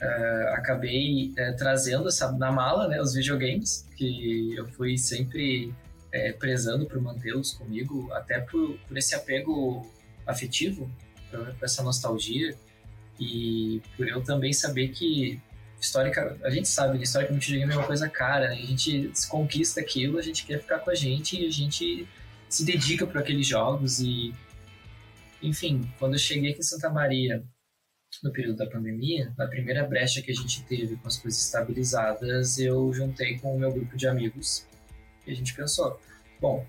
uh, 0.00 0.48
acabei 0.54 1.32
uh, 1.32 1.56
trazendo 1.56 2.08
essa, 2.08 2.30
na 2.32 2.52
mala 2.52 2.86
né, 2.86 3.00
os 3.00 3.14
videogames, 3.14 3.86
que 3.96 4.54
eu 4.54 4.66
fui 4.68 4.96
sempre 4.96 5.66
uh, 5.66 6.38
prezando 6.38 6.86
por 6.86 7.00
mantê-los 7.00 7.52
comigo, 7.52 8.12
até 8.12 8.40
por, 8.40 8.78
por 8.78 8.96
esse 8.96 9.14
apego 9.14 9.90
afetivo, 10.26 10.90
por, 11.30 11.54
por 11.54 11.64
essa 11.64 11.82
nostalgia, 11.82 12.56
e 13.18 13.82
por 13.96 14.06
eu 14.06 14.22
também 14.22 14.52
saber 14.52 14.88
que 14.88 15.40
histórica, 15.80 16.36
a 16.42 16.50
gente 16.50 16.68
sabe 16.68 16.98
que 16.98 17.04
historicamente 17.04 17.46
videogame 17.46 17.72
é 17.72 17.76
uma 17.76 17.86
coisa 17.86 18.08
cara, 18.08 18.48
né? 18.48 18.54
a 18.54 18.66
gente 18.66 19.12
conquista 19.28 19.80
aquilo, 19.80 20.18
a 20.18 20.22
gente 20.22 20.44
quer 20.44 20.60
ficar 20.60 20.78
com 20.78 20.90
a 20.90 20.94
gente 20.94 21.40
e 21.40 21.46
a 21.46 21.50
gente 21.50 22.08
se 22.48 22.64
dedica 22.64 23.06
para 23.06 23.20
aqueles 23.20 23.46
jogos 23.46 24.00
e 24.00 24.34
enfim, 25.42 25.88
quando 25.98 26.14
eu 26.14 26.18
cheguei 26.18 26.50
aqui 26.50 26.60
em 26.60 26.64
Santa 26.64 26.88
Maria 26.88 27.44
no 28.22 28.32
período 28.32 28.56
da 28.56 28.66
pandemia, 28.66 29.32
na 29.36 29.46
primeira 29.46 29.84
brecha 29.84 30.22
que 30.22 30.30
a 30.30 30.34
gente 30.34 30.62
teve 30.64 30.96
com 30.96 31.06
as 31.06 31.18
coisas 31.18 31.40
estabilizadas, 31.40 32.58
eu 32.58 32.92
juntei 32.92 33.38
com 33.38 33.54
o 33.54 33.58
meu 33.58 33.70
grupo 33.70 33.96
de 33.96 34.08
amigos 34.08 34.66
e 35.26 35.32
a 35.32 35.34
gente 35.34 35.54
pensou, 35.54 36.00
bom, 36.40 36.66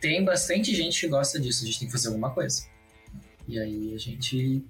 tem 0.00 0.24
bastante 0.24 0.74
gente 0.74 1.00
que 1.00 1.08
gosta 1.08 1.40
disso, 1.40 1.62
a 1.62 1.66
gente 1.66 1.78
tem 1.78 1.88
que 1.88 1.92
fazer 1.92 2.08
alguma 2.08 2.30
coisa. 2.30 2.66
E 3.48 3.58
aí 3.58 3.94
a 3.94 3.98
gente 3.98 4.64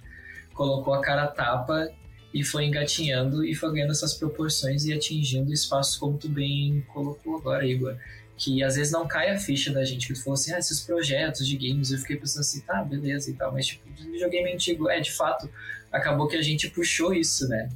colocou 0.55 0.95
a 0.95 1.01
cara 1.01 1.25
a 1.25 1.29
tapa 1.29 1.91
e 2.33 2.43
foi 2.43 2.65
engatinhando 2.65 3.45
e 3.45 3.55
foi 3.55 3.73
ganhando 3.73 3.93
essas 3.93 4.15
proporções 4.15 4.85
e 4.85 4.93
atingindo 4.93 5.53
espaços 5.53 5.97
como 5.97 6.17
tu 6.17 6.29
bem 6.29 6.85
colocou 6.93 7.37
agora, 7.37 7.67
Igor. 7.67 7.97
Que 8.37 8.62
às 8.62 8.77
vezes 8.77 8.93
não 8.93 9.07
cai 9.07 9.31
a 9.31 9.39
ficha 9.39 9.71
da 9.71 9.85
gente, 9.85 10.07
que 10.07 10.15
tu 10.15 10.23
falou 10.23 10.35
assim, 10.35 10.53
ah, 10.53 10.59
esses 10.59 10.81
projetos 10.81 11.47
de 11.47 11.57
games, 11.57 11.93
eu 11.93 11.99
fiquei 11.99 12.17
pensando 12.17 12.41
assim, 12.41 12.61
tá, 12.61 12.83
beleza 12.83 13.31
e 13.31 13.35
tal, 13.35 13.53
mas 13.53 13.67
tipo, 13.67 13.87
videogame 13.95 14.53
antigo, 14.53 14.89
é, 14.89 14.99
de 15.01 15.12
fato, 15.12 15.49
acabou 15.93 16.27
que 16.27 16.37
a 16.37 16.43
gente 16.43 16.69
puxou 16.71 17.12
isso, 17.12 17.47
né? 17.49 17.69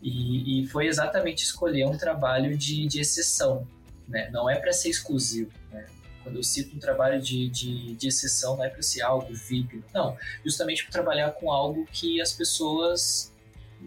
E, 0.00 0.62
e 0.62 0.66
foi 0.68 0.86
exatamente 0.86 1.44
escolher 1.44 1.86
um 1.86 1.96
trabalho 1.96 2.56
de, 2.56 2.86
de 2.86 3.00
exceção, 3.00 3.66
né? 4.08 4.30
Não 4.30 4.48
é 4.48 4.56
para 4.56 4.72
ser 4.72 4.90
exclusivo, 4.90 5.50
né? 5.72 5.84
Quando 6.22 6.36
eu 6.36 6.42
cito 6.44 6.76
um 6.76 6.78
trabalho 6.78 7.20
de, 7.20 7.48
de, 7.48 7.94
de 7.96 8.08
exceção, 8.08 8.56
não 8.56 8.64
é 8.64 8.68
para 8.68 8.82
ser 8.82 9.02
algo 9.02 9.34
VIP, 9.34 9.82
não. 9.92 10.16
Justamente 10.44 10.84
para 10.84 10.92
trabalhar 10.92 11.32
com 11.32 11.50
algo 11.50 11.84
que 11.92 12.20
as 12.20 12.32
pessoas 12.32 13.31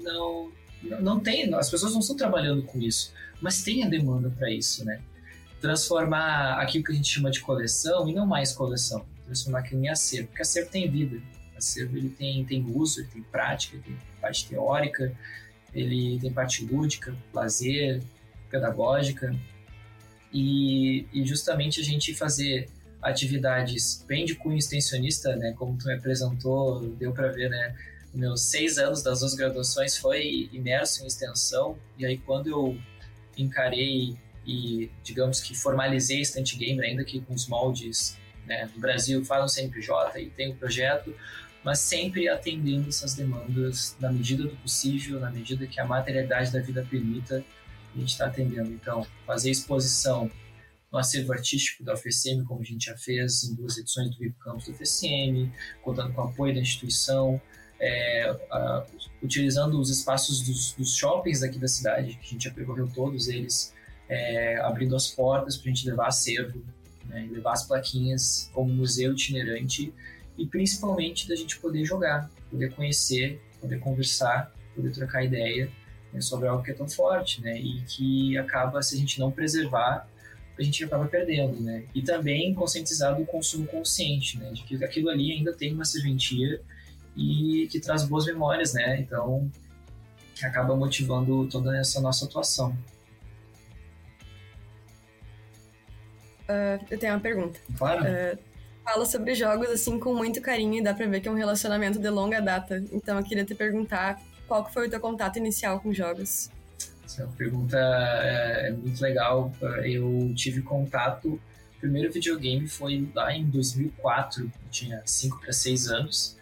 não, 0.01 0.51
não 1.01 1.19
tem, 1.19 1.53
as 1.55 1.69
pessoas 1.69 1.93
não 1.93 1.99
estão 1.99 2.15
trabalhando 2.15 2.63
com 2.63 2.79
isso, 2.79 3.13
mas 3.41 3.63
tem 3.63 3.83
a 3.83 3.89
demanda 3.89 4.29
para 4.29 4.51
isso, 4.51 4.85
né? 4.85 5.01
Transformar 5.61 6.61
aquilo 6.61 6.83
que 6.83 6.91
a 6.91 6.95
gente 6.95 7.09
chama 7.09 7.31
de 7.31 7.41
coleção 7.41 8.07
e 8.07 8.13
não 8.13 8.25
mais 8.25 8.51
coleção, 8.51 9.05
transformar 9.25 9.59
aquilo 9.59 9.83
em 9.83 9.89
acervo, 9.89 10.27
porque 10.27 10.41
acervo 10.41 10.69
tem 10.69 10.89
vida, 10.89 11.21
acervo 11.57 11.97
ele 11.97 12.09
tem, 12.09 12.45
tem 12.45 12.65
uso, 12.75 13.01
ele 13.01 13.09
tem 13.09 13.23
prática, 13.23 13.75
ele 13.75 13.83
tem 13.83 13.97
parte 14.21 14.47
teórica, 14.47 15.11
ele 15.73 16.19
tem 16.19 16.31
parte 16.31 16.65
lúdica, 16.65 17.15
lazer, 17.33 18.01
pedagógica, 18.49 19.35
e, 20.31 21.07
e 21.13 21.25
justamente 21.25 21.79
a 21.79 21.83
gente 21.83 22.13
fazer 22.13 22.69
atividades 23.01 24.03
bem 24.07 24.25
de 24.25 24.35
cunho 24.35 24.57
extensionista, 24.57 25.35
né, 25.35 25.53
como 25.57 25.77
tu 25.77 25.87
me 25.87 25.93
apresentou, 25.93 26.81
deu 26.97 27.13
para 27.13 27.29
ver, 27.29 27.49
né, 27.49 27.75
meus 28.15 28.43
seis 28.43 28.77
anos 28.77 29.03
das 29.03 29.19
duas 29.19 29.33
graduações 29.33 29.97
foi 29.97 30.49
imerso 30.51 31.03
em 31.03 31.07
extensão, 31.07 31.77
e 31.97 32.05
aí 32.05 32.17
quando 32.17 32.47
eu 32.47 32.77
encarei 33.37 34.17
e, 34.45 34.91
digamos 35.03 35.41
que 35.41 35.55
formalizei 35.55 36.23
Stunt 36.23 36.55
Game, 36.57 36.79
ainda 36.85 37.03
que 37.03 37.19
com 37.21 37.33
os 37.33 37.47
moldes 37.47 38.17
né, 38.45 38.69
no 38.73 38.79
Brasil, 38.79 39.25
faz 39.25 39.43
um 39.43 39.47
CNPJ 39.47 40.21
e 40.21 40.29
tem 40.29 40.51
um 40.51 40.55
projeto, 40.55 41.13
mas 41.63 41.79
sempre 41.79 42.29
atendendo 42.29 42.89
essas 42.89 43.15
demandas 43.15 43.95
na 43.99 44.11
medida 44.11 44.43
do 44.43 44.55
possível, 44.57 45.19
na 45.19 45.31
medida 45.31 45.65
que 45.65 45.79
a 45.79 45.85
materialidade 45.85 46.51
da 46.51 46.59
vida 46.59 46.85
permita, 46.87 47.43
a 47.93 47.97
gente 47.97 48.09
está 48.09 48.27
atendendo. 48.27 48.71
Então, 48.71 49.05
fazer 49.25 49.49
exposição 49.49 50.29
no 50.91 50.99
acervo 50.99 51.33
artístico 51.33 51.83
da 51.83 51.93
UFSM, 51.95 52.43
como 52.45 52.61
a 52.61 52.63
gente 52.63 52.85
já 52.85 52.95
fez 52.95 53.43
em 53.43 53.55
duas 53.55 53.77
edições 53.77 54.11
do 54.11 54.17
VIP 54.17 54.35
Campus 54.39 54.67
da 54.67 54.73
UFSM, 54.73 55.51
contando 55.81 56.13
com 56.13 56.21
o 56.21 56.25
apoio 56.25 56.53
da 56.53 56.61
instituição, 56.61 57.41
é, 57.85 58.35
a, 58.49 58.83
utilizando 59.21 59.79
os 59.79 59.89
espaços 59.91 60.41
dos, 60.41 60.73
dos, 60.73 60.95
shoppings 60.95 61.43
aqui 61.43 61.59
da 61.59 61.67
cidade, 61.67 62.15
que 62.15 62.25
a 62.25 62.29
gente 62.31 62.43
já 62.45 62.51
percorreu 62.51 62.89
todos 62.93 63.27
eles, 63.27 63.73
é, 64.09 64.59
abrindo 64.61 64.95
as 64.95 65.07
portas 65.07 65.55
para 65.55 65.71
a 65.71 65.73
gente 65.73 65.87
levar 65.87 66.07
acervo, 66.07 66.63
né, 67.05 67.29
levar 67.31 67.53
as 67.53 67.67
plaquinhas 67.67 68.49
como 68.53 68.73
museu 68.73 69.13
itinerante 69.13 69.93
e 70.37 70.45
principalmente 70.47 71.29
da 71.29 71.35
gente 71.35 71.59
poder 71.59 71.85
jogar, 71.85 72.29
poder 72.49 72.73
conhecer, 72.73 73.39
poder 73.61 73.79
conversar, 73.79 74.51
poder 74.75 74.91
trocar 74.91 75.23
ideia 75.23 75.71
né, 76.11 76.19
sobre 76.21 76.47
algo 76.47 76.63
que 76.63 76.71
é 76.71 76.73
tão 76.73 76.89
forte, 76.89 77.41
né, 77.41 77.59
e 77.59 77.81
que 77.83 78.37
acaba, 78.37 78.81
se 78.81 78.95
a 78.95 78.97
gente 78.97 79.19
não 79.19 79.31
preservar, 79.31 80.07
a 80.57 80.63
gente 80.63 80.83
acaba 80.83 81.05
perdendo, 81.05 81.59
né, 81.61 81.83
e 81.93 82.01
também 82.01 82.53
conscientizar 82.53 83.15
do 83.15 83.25
consumo 83.25 83.67
consciente, 83.67 84.39
né, 84.39 84.51
de 84.51 84.63
que 84.63 84.83
aquilo 84.83 85.09
ali 85.09 85.31
ainda 85.31 85.53
tem 85.53 85.73
uma 85.73 85.85
serventia 85.85 86.61
e 87.15 87.67
que 87.71 87.79
traz 87.79 88.03
boas 88.03 88.25
memórias, 88.25 88.73
né? 88.73 88.99
Então, 88.99 89.49
acaba 90.43 90.75
motivando 90.75 91.47
toda 91.47 91.77
essa 91.77 92.01
nossa 92.01 92.25
atuação. 92.25 92.75
Uh, 96.43 96.83
eu 96.91 96.99
tenho 96.99 97.13
uma 97.13 97.19
pergunta. 97.19 97.59
Claro. 97.77 98.03
Uh, 98.03 98.37
fala 98.83 99.05
sobre 99.05 99.33
jogos 99.33 99.69
assim 99.69 99.99
com 99.99 100.13
muito 100.13 100.41
carinho 100.41 100.75
e 100.75 100.83
dá 100.83 100.93
pra 100.93 101.07
ver 101.07 101.19
que 101.19 101.27
é 101.27 101.31
um 101.31 101.35
relacionamento 101.35 101.97
de 101.97 102.09
longa 102.09 102.39
data. 102.41 102.83
Então 102.91 103.17
eu 103.17 103.23
queria 103.23 103.45
te 103.45 103.55
perguntar 103.55 104.21
qual 104.47 104.69
foi 104.71 104.87
o 104.87 104.89
teu 104.89 104.99
contato 104.99 105.37
inicial 105.37 105.79
com 105.79 105.91
jogos? 105.91 106.51
Essa 107.03 107.27
pergunta 107.37 107.77
é, 107.77 108.67
é 108.67 108.71
muito 108.71 109.01
legal. 109.01 109.51
Eu 109.83 110.33
tive 110.35 110.61
contato. 110.61 111.39
O 111.77 111.79
primeiro 111.79 112.11
videogame 112.11 112.67
foi 112.67 113.09
lá 113.15 113.33
em 113.33 113.45
2004. 113.45 114.43
Eu 114.43 114.51
tinha 114.69 115.01
5 115.05 115.39
para 115.39 115.53
6 115.53 115.87
anos 115.87 116.37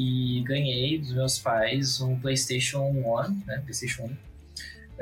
e 0.00 0.40
ganhei 0.42 0.96
dos 0.96 1.12
meus 1.12 1.40
pais 1.40 2.00
um 2.00 2.16
PlayStation 2.20 2.84
1, 2.84 3.44
né? 3.44 3.60
PlayStation 3.64 4.04
1. 4.04 4.06
Uh, 4.06 4.16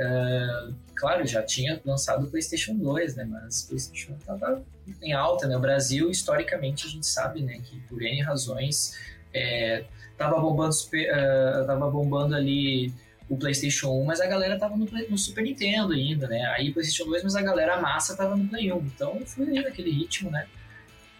ah, 0.00 0.71
claro, 0.95 1.26
já 1.26 1.43
tinha 1.43 1.79
lançado 1.85 2.25
o 2.25 2.31
PlayStation 2.31 2.75
2, 2.75 3.15
né? 3.15 3.25
Mas 3.25 3.65
o 3.65 3.69
PlayStation 3.69 4.15
estava 4.19 4.65
em 5.03 5.12
alta, 5.12 5.47
né? 5.47 5.55
O 5.55 5.61
Brasil, 5.61 6.11
historicamente, 6.11 6.87
a 6.87 6.88
gente 6.88 7.07
sabe, 7.07 7.43
né? 7.43 7.61
Que 7.62 7.79
por 7.81 8.00
N 8.00 8.23
razões 8.23 8.97
é, 9.35 9.85
bombando, 10.19 10.75
uh, 10.75 11.67
tava 11.67 11.91
bombando 11.91 12.35
ali 12.35 12.91
o 13.29 13.37
PlayStation 13.37 13.91
1, 14.00 14.05
mas 14.07 14.23
a 14.23 14.26
galera 14.26 14.59
tava 14.59 14.79
no, 14.79 14.87
no, 14.87 15.19
Super 15.19 15.45
Nintendo 15.45 15.93
ainda, 15.93 16.26
né? 16.26 16.41
Aí 16.57 16.73
PlayStation 16.73 17.05
2, 17.05 17.23
mas 17.23 17.37
a 17.37 17.43
galera 17.43 17.75
a 17.75 17.83
massa 17.83 18.17
tava 18.17 18.35
no 18.35 18.49
Play 18.49 18.73
1. 18.73 18.79
Então 18.79 19.21
fui 19.26 19.47
ali 19.47 19.62
naquele 19.62 19.91
ritmo, 19.91 20.31
né? 20.31 20.47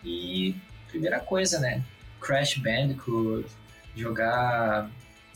E 0.03 0.57
primeira 0.89 1.21
coisa, 1.21 1.59
né? 1.59 1.85
Crash 2.19 2.57
Bandicoot, 2.57 3.47
jogar. 3.97 4.91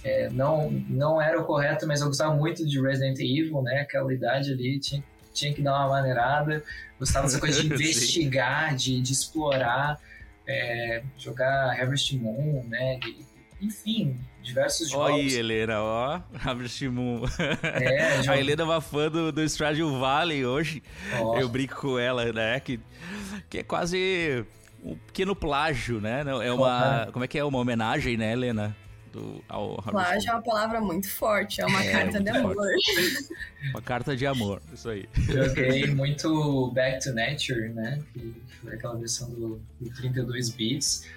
É, 0.05 0.31
não, 0.31 0.71
não 0.71 1.21
era 1.21 1.41
o 1.41 1.45
correto, 1.45 1.87
mas 1.87 2.01
eu 2.01 2.07
gostava 2.07 2.35
muito 2.35 2.67
de 2.67 2.81
Resident 2.81 3.19
Evil, 3.19 3.63
né? 3.63 3.81
Aquela 3.81 4.13
idade 4.13 4.53
ali, 4.53 4.79
tinha, 4.79 5.03
tinha 5.33 5.53
que 5.53 5.63
dar 5.63 5.79
uma 5.79 5.89
maneirada. 5.89 6.63
Gostava 6.99 7.27
dessa 7.27 7.41
coisa 7.41 7.63
de 7.63 7.67
investigar, 7.73 8.75
de, 8.75 9.01
de 9.01 9.13
explorar, 9.13 9.99
é, 10.47 11.03
jogar 11.19 11.79
Harvest 11.79 12.17
Moon, 12.17 12.65
né? 12.69 12.99
De, 12.99 13.27
enfim, 13.61 14.19
diversos 14.43 14.89
jogos. 14.89 15.11
Olha 15.13 15.23
aí, 15.23 15.35
Helena, 15.35 15.83
ó, 15.83 16.21
Harvest 16.43 16.83
Moon. 16.89 17.23
É, 17.63 18.17
jogo... 18.25 18.31
A 18.31 18.39
Helena 18.39 18.63
é 18.63 18.65
uma 18.65 18.81
fã 18.81 19.11
do, 19.11 19.31
do 19.31 19.43
Stardew 19.47 19.99
Valley 19.99 20.47
hoje. 20.47 20.83
Oh. 21.21 21.37
Eu 21.37 21.49
brinco 21.49 21.77
com 21.77 21.99
ela, 21.99 22.33
né? 22.33 22.59
Que, 22.61 22.81
que 23.51 23.59
é 23.59 23.63
quase 23.63 24.47
um 24.85 24.97
pequeno 24.97 25.35
plágio, 25.35 26.01
né? 26.01 26.25
É 26.45 26.53
uma. 26.53 27.09
Como 27.13 27.25
é 27.25 27.29
que 27.29 27.39
é? 27.39 27.45
Uma 27.45 27.59
homenagem, 27.59 28.17
né, 28.17 28.33
Helena? 28.33 28.77
Do, 29.13 29.43
ao 29.49 29.83
Plágio 29.83 30.31
é 30.31 30.33
uma 30.33 30.43
palavra 30.43 30.81
muito 30.81 31.11
forte, 31.11 31.61
é 31.61 31.67
uma 31.67 31.83
é, 31.83 31.91
carta 31.91 32.21
de 32.21 32.31
amor. 32.31 32.55
uma 33.71 33.83
carta 33.83 34.17
de 34.17 34.25
amor, 34.25 34.63
isso 34.73 34.89
aí. 34.89 35.09
Joguei 35.17 35.87
muito 35.89 36.71
Back 36.71 37.03
to 37.03 37.13
Nature, 37.13 37.71
né? 37.71 38.01
Que 38.15 38.33
foi 38.63 38.75
aquela 38.75 38.97
versão 38.97 39.29
do, 39.31 39.61
do 39.81 39.91
32 39.97 40.51
bits. 40.51 41.09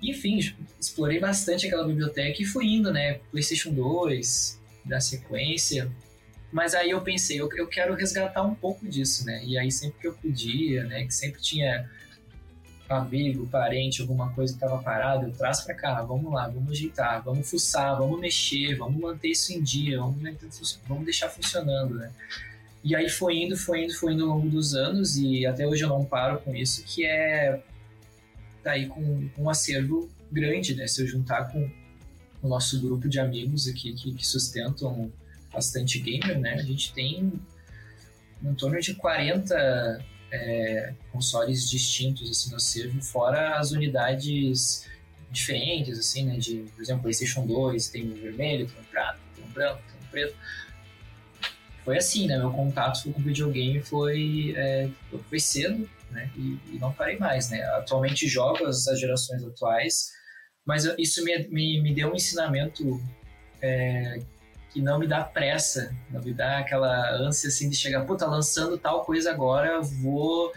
Enfim, 0.00 0.38
explorei 0.80 1.18
bastante 1.18 1.66
aquela 1.66 1.84
biblioteca 1.84 2.40
e 2.40 2.44
fui 2.44 2.66
indo, 2.66 2.92
né? 2.92 3.14
PlayStation 3.32 3.72
2, 3.72 4.60
da 4.84 5.00
sequência. 5.00 5.90
Mas 6.52 6.76
aí 6.76 6.90
eu 6.90 7.00
pensei, 7.00 7.40
eu, 7.40 7.48
eu 7.56 7.66
quero 7.66 7.92
resgatar 7.94 8.42
um 8.42 8.54
pouco 8.54 8.86
disso, 8.88 9.26
né? 9.26 9.42
E 9.44 9.58
aí 9.58 9.72
sempre 9.72 9.98
que 10.00 10.06
eu 10.06 10.14
podia, 10.14 10.84
né? 10.84 11.04
Que 11.04 11.12
sempre 11.12 11.40
tinha 11.40 11.90
amigo, 12.88 13.46
parente, 13.48 14.00
alguma 14.00 14.30
coisa 14.32 14.52
que 14.52 14.62
estava 14.62 14.82
parada, 14.82 15.26
eu 15.26 15.32
traço 15.32 15.64
para 15.64 15.74
cá, 15.74 16.02
vamos 16.02 16.32
lá, 16.32 16.48
vamos 16.48 16.70
ajeitar, 16.72 17.22
vamos 17.22 17.48
fuçar, 17.48 17.96
vamos 17.98 18.20
mexer, 18.20 18.76
vamos 18.76 19.00
manter 19.00 19.28
isso 19.28 19.52
em 19.52 19.62
dia, 19.62 19.98
vamos, 19.98 20.16
vamos 20.86 21.04
deixar 21.04 21.28
funcionando, 21.28 21.94
né? 21.94 22.10
E 22.84 22.94
aí 22.94 23.08
foi 23.08 23.38
indo, 23.38 23.56
foi 23.56 23.84
indo, 23.84 23.94
foi 23.94 24.12
indo 24.12 24.24
ao 24.24 24.36
longo 24.36 24.48
dos 24.48 24.74
anos 24.74 25.16
e 25.16 25.44
até 25.44 25.66
hoje 25.66 25.82
eu 25.82 25.88
não 25.88 26.04
paro 26.04 26.38
com 26.40 26.54
isso, 26.54 26.84
que 26.84 27.04
é 27.04 27.60
tá 28.62 28.72
aí 28.72 28.86
com 28.86 29.28
um 29.38 29.50
acervo 29.50 30.08
grande, 30.30 30.74
né? 30.74 30.86
Se 30.86 31.02
eu 31.02 31.06
juntar 31.06 31.50
com 31.50 31.68
o 32.42 32.48
nosso 32.48 32.80
grupo 32.80 33.08
de 33.08 33.18
amigos 33.18 33.66
aqui 33.66 33.92
que, 33.92 34.12
que 34.12 34.26
sustentam 34.26 35.10
bastante 35.52 35.98
gamer, 35.98 36.38
né? 36.38 36.54
A 36.54 36.62
gente 36.62 36.92
tem 36.92 37.32
em 38.42 38.54
torno 38.54 38.78
de 38.80 38.94
40 38.94 40.04
é, 40.30 40.94
consoles 41.12 41.68
distintos 41.68 42.30
assim, 42.30 42.50
no 42.50 42.56
acervo, 42.56 43.00
fora 43.02 43.58
as 43.58 43.70
unidades 43.70 44.86
diferentes, 45.30 45.98
assim, 45.98 46.24
né? 46.24 46.36
De, 46.38 46.64
por 46.74 46.82
exemplo, 46.82 47.02
PlayStation 47.02 47.46
2 47.46 47.88
tem 47.88 48.10
um 48.10 48.14
vermelho, 48.14 48.66
tem 48.66 48.80
um 48.80 48.84
prata, 48.84 49.18
tem 49.34 49.44
um 49.44 49.48
branco, 49.48 49.82
tem 49.82 50.06
um 50.06 50.10
preto. 50.10 50.36
Foi 51.84 51.98
assim, 51.98 52.26
né? 52.26 52.38
Meu 52.38 52.50
contato 52.50 53.12
com 53.12 53.22
videogame 53.22 53.80
foi, 53.82 54.54
é, 54.56 54.88
foi 55.28 55.38
cedo, 55.38 55.88
né? 56.10 56.30
E, 56.36 56.58
e, 56.72 56.78
não 56.80 56.92
parei 56.92 57.18
mais, 57.18 57.50
né? 57.50 57.62
Atualmente 57.76 58.26
jogo 58.26 58.64
as, 58.64 58.88
as 58.88 58.98
gerações 58.98 59.44
atuais, 59.44 60.10
mas 60.64 60.84
isso 60.98 61.22
me, 61.24 61.46
me, 61.48 61.80
me 61.80 61.94
deu 61.94 62.10
um 62.10 62.16
ensinamento 62.16 63.00
é, 63.62 64.20
que 64.76 64.82
não 64.82 64.98
me 64.98 65.06
dá 65.06 65.24
pressa, 65.24 65.96
não 66.10 66.22
me 66.22 66.34
dá 66.34 66.58
aquela 66.58 67.10
ânsia 67.12 67.48
assim 67.48 67.70
de 67.70 67.74
chegar, 67.74 68.04
pô, 68.04 68.14
tá 68.14 68.26
lançando 68.26 68.76
tal 68.76 69.06
coisa 69.06 69.30
agora, 69.30 69.80
vou 69.80 70.52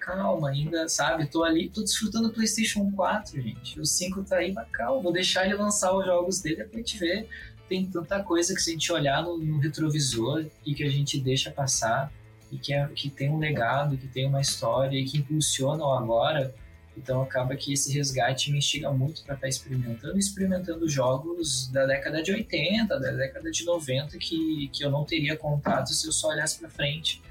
calma 0.00 0.48
ainda, 0.48 0.88
sabe? 0.88 1.26
Tô 1.26 1.44
ali, 1.44 1.68
tô 1.68 1.80
desfrutando 1.80 2.26
do 2.26 2.34
PlayStation 2.34 2.90
4, 2.90 3.40
gente. 3.40 3.78
O 3.78 3.86
5 3.86 4.24
tá 4.24 4.38
aí, 4.38 4.52
mas 4.52 4.68
calma, 4.72 5.00
vou 5.00 5.12
deixar 5.12 5.44
ele 5.44 5.54
lançar 5.54 5.96
os 5.96 6.04
jogos 6.04 6.40
dele 6.40 6.64
pra 6.64 6.76
gente 6.76 6.98
ver. 6.98 7.28
Tem 7.68 7.86
tanta 7.86 8.20
coisa 8.24 8.52
que 8.52 8.60
se 8.60 8.70
a 8.70 8.72
gente 8.72 8.92
olhar 8.92 9.22
no, 9.22 9.38
no 9.38 9.60
retrovisor 9.60 10.44
e 10.66 10.74
que 10.74 10.82
a 10.82 10.90
gente 10.90 11.20
deixa 11.20 11.52
passar 11.52 12.12
e 12.50 12.58
que, 12.58 12.74
é, 12.74 12.84
que 12.88 13.08
tem 13.08 13.30
um 13.30 13.38
legado, 13.38 13.96
que 13.96 14.08
tem 14.08 14.26
uma 14.26 14.40
história 14.40 14.98
e 14.98 15.04
que 15.04 15.18
impulsiona 15.18 15.84
o 15.84 15.92
agora, 15.92 16.52
então 16.96 17.22
acaba 17.22 17.56
que 17.56 17.72
esse 17.72 17.92
resgate 17.92 18.50
me 18.50 18.58
instiga 18.58 18.90
muito 18.92 19.22
para 19.24 19.34
estar 19.34 19.46
tá 19.46 19.48
experimentando, 19.48 20.18
experimentando 20.18 20.88
jogos 20.88 21.68
da 21.68 21.86
década 21.86 22.22
de 22.22 22.32
80, 22.32 22.98
da 22.98 23.10
década 23.12 23.50
de 23.50 23.64
90 23.64 24.18
que, 24.18 24.68
que 24.72 24.84
eu 24.84 24.90
não 24.90 25.04
teria 25.04 25.36
contato 25.36 25.92
se 25.92 26.06
eu 26.06 26.12
só 26.12 26.28
olhasse 26.28 26.58
para 26.58 26.68
frente, 26.68 27.22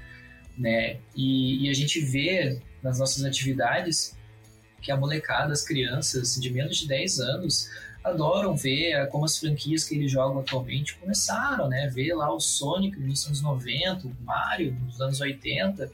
né? 0.58 0.98
E, 1.14 1.66
e, 1.66 1.70
a 1.70 1.72
gente 1.72 2.00
vê 2.00 2.60
nas 2.82 2.98
nossas 2.98 3.24
atividades 3.24 4.16
que 4.80 4.90
a 4.90 4.96
molecada, 4.96 5.52
as 5.52 5.62
crianças 5.62 6.34
de 6.34 6.50
menos 6.50 6.76
de 6.76 6.88
10 6.88 7.20
anos 7.20 7.70
adoram 8.02 8.56
ver 8.56 9.08
como 9.08 9.24
as 9.24 9.38
franquias 9.38 9.84
que 9.84 9.94
eles 9.94 10.10
jogam 10.10 10.40
atualmente 10.40 10.96
começaram, 10.96 11.68
né? 11.68 11.88
Ver 11.88 12.14
lá 12.14 12.34
o 12.34 12.40
Sonic 12.40 12.98
nos 12.98 13.24
anos 13.26 13.40
90, 13.40 14.08
o 14.08 14.16
Mario 14.24 14.76
nos 14.84 15.00
anos 15.00 15.20
80, 15.20 15.88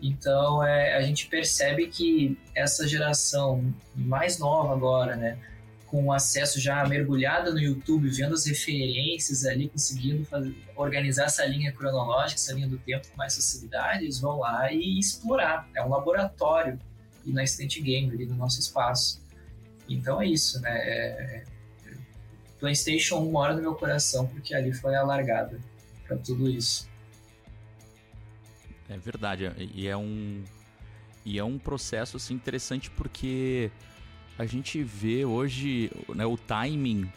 então 0.00 0.62
é, 0.62 0.96
a 0.96 1.02
gente 1.02 1.26
percebe 1.26 1.88
que 1.88 2.38
essa 2.54 2.86
geração 2.86 3.74
mais 3.94 4.38
nova 4.38 4.72
agora, 4.72 5.16
né, 5.16 5.38
com 5.86 6.12
acesso 6.12 6.60
já 6.60 6.86
mergulhada 6.86 7.50
no 7.50 7.58
YouTube, 7.58 8.08
vendo 8.10 8.34
as 8.34 8.44
referências 8.46 9.44
ali, 9.46 9.68
conseguindo 9.68 10.24
fazer, 10.24 10.54
organizar 10.76 11.24
essa 11.24 11.44
linha 11.46 11.72
cronológica, 11.72 12.38
essa 12.38 12.52
linha 12.52 12.68
do 12.68 12.78
tempo 12.78 13.08
com 13.08 13.16
mais 13.16 13.34
facilidade, 13.34 14.04
eles 14.04 14.20
vão 14.20 14.38
lá 14.38 14.70
e 14.70 14.98
explorar. 14.98 15.68
É 15.74 15.82
um 15.82 15.88
laboratório 15.88 16.78
e 17.24 17.32
na 17.32 17.42
Instant 17.42 17.80
Game 17.80 18.12
ali 18.12 18.26
no 18.26 18.34
nosso 18.34 18.60
espaço. 18.60 19.20
Então 19.88 20.20
é 20.20 20.26
isso, 20.26 20.60
né? 20.60 20.78
É, 20.78 21.44
PlayStation 22.60 23.16
1 23.20 23.30
mora 23.30 23.54
no 23.54 23.62
meu 23.62 23.74
coração 23.74 24.26
porque 24.26 24.54
ali 24.54 24.72
foi 24.72 24.94
a 24.94 25.02
largada 25.02 25.58
para 26.06 26.16
tudo 26.18 26.48
isso. 26.48 26.88
É 28.88 28.96
verdade, 28.96 29.44
e 29.74 29.86
é 29.86 29.96
um 29.96 30.42
e 31.24 31.38
é 31.38 31.44
um 31.44 31.58
processo 31.58 32.16
assim 32.16 32.32
interessante 32.32 32.90
porque 32.90 33.70
a 34.38 34.46
gente 34.46 34.82
vê 34.82 35.26
hoje 35.26 35.90
né, 36.14 36.24
o 36.24 36.38
timing 36.38 37.10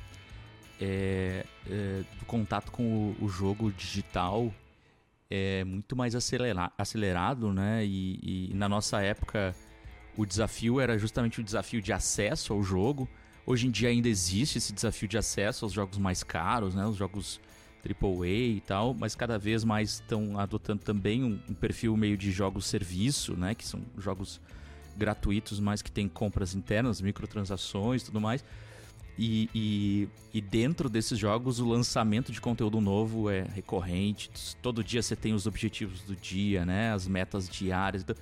é, 0.81 1.45
é, 1.69 2.03
do 2.19 2.25
contato 2.25 2.71
com 2.71 2.83
o, 2.83 3.25
o, 3.25 3.29
jogo 3.29 3.71
digital 3.71 4.53
é 5.29 5.63
muito 5.63 5.95
mais 5.95 6.15
acelera 6.15 6.73
acelerado, 6.77 7.53
né? 7.53 7.85
E, 7.85 8.49
e, 8.49 8.53
na 8.53 8.67
nossa 8.67 9.01
época 9.01 9.55
o 10.17 10.25
desafio 10.25 10.81
era 10.81 10.97
justamente 10.97 11.39
o 11.39 11.43
desafio 11.43 11.81
de 11.81 11.93
acesso 11.93 12.51
ao 12.51 12.61
jogo. 12.61 13.07
Hoje 13.45 13.67
em 13.67 13.71
dia 13.71 13.89
ainda 13.89 14.09
existe 14.09 14.57
esse 14.57 14.73
desafio 14.73 15.07
de 15.07 15.17
acesso 15.17 15.63
aos 15.63 15.71
jogos 15.71 15.97
mais 15.97 16.23
caros, 16.23 16.75
né? 16.75 16.85
Os 16.85 16.97
jogos 16.97 17.39
AAA 17.83 18.27
e 18.27 18.61
tal, 18.65 18.93
mas 18.93 19.15
cada 19.15 19.37
vez 19.37 19.63
mais 19.63 19.93
estão 19.93 20.39
adotando 20.39 20.83
também 20.83 21.23
um, 21.23 21.39
um, 21.49 21.53
perfil 21.53 21.97
meio 21.97 22.17
de 22.17 22.31
jogos 22.31 22.65
serviço, 22.65 23.35
né? 23.35 23.55
Que 23.55 23.65
são 23.65 23.81
jogos 23.97 24.39
gratuitos, 24.95 25.59
mas 25.59 25.81
que 25.81 25.91
tem 25.91 26.07
compras 26.07 26.53
internas, 26.53 27.01
microtransações 27.01 28.01
e 28.01 28.05
tudo 28.05 28.21
mais. 28.21 28.43
E, 29.17 29.49
e, 29.53 30.09
e, 30.33 30.41
dentro 30.41 30.89
desses 30.89 31.19
jogos 31.19 31.59
o 31.59 31.67
lançamento 31.67 32.31
de 32.31 32.39
conteúdo 32.39 32.79
novo 32.79 33.29
é 33.29 33.43
recorrente. 33.43 34.29
Todo 34.61 34.83
dia 34.83 35.01
você 35.01 35.15
tem 35.15 35.33
os 35.33 35.45
objetivos 35.45 36.01
do 36.01 36.15
dia, 36.15 36.65
né? 36.65 36.93
As 36.93 37.07
metas 37.07 37.49
diárias. 37.49 38.03
Então, 38.03 38.15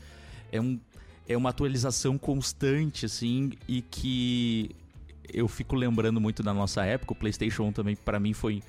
é, 0.52 0.60
um, 0.60 0.80
é 1.28 1.38
uma 1.38 1.50
atualização 1.50 2.18
constante, 2.18 3.06
assim, 3.06 3.52
e 3.68 3.82
que 3.82 4.76
eu 5.32 5.48
fico 5.48 5.76
lembrando 5.76 6.20
muito 6.20 6.42
da 6.42 6.54
nossa 6.54 6.84
época. 6.84 7.14
O 7.14 7.16
PlayStation 7.16 7.64
1 7.66 7.72
também, 7.72 7.96
para 7.96 8.20
mim, 8.20 8.34
foi 8.34 8.62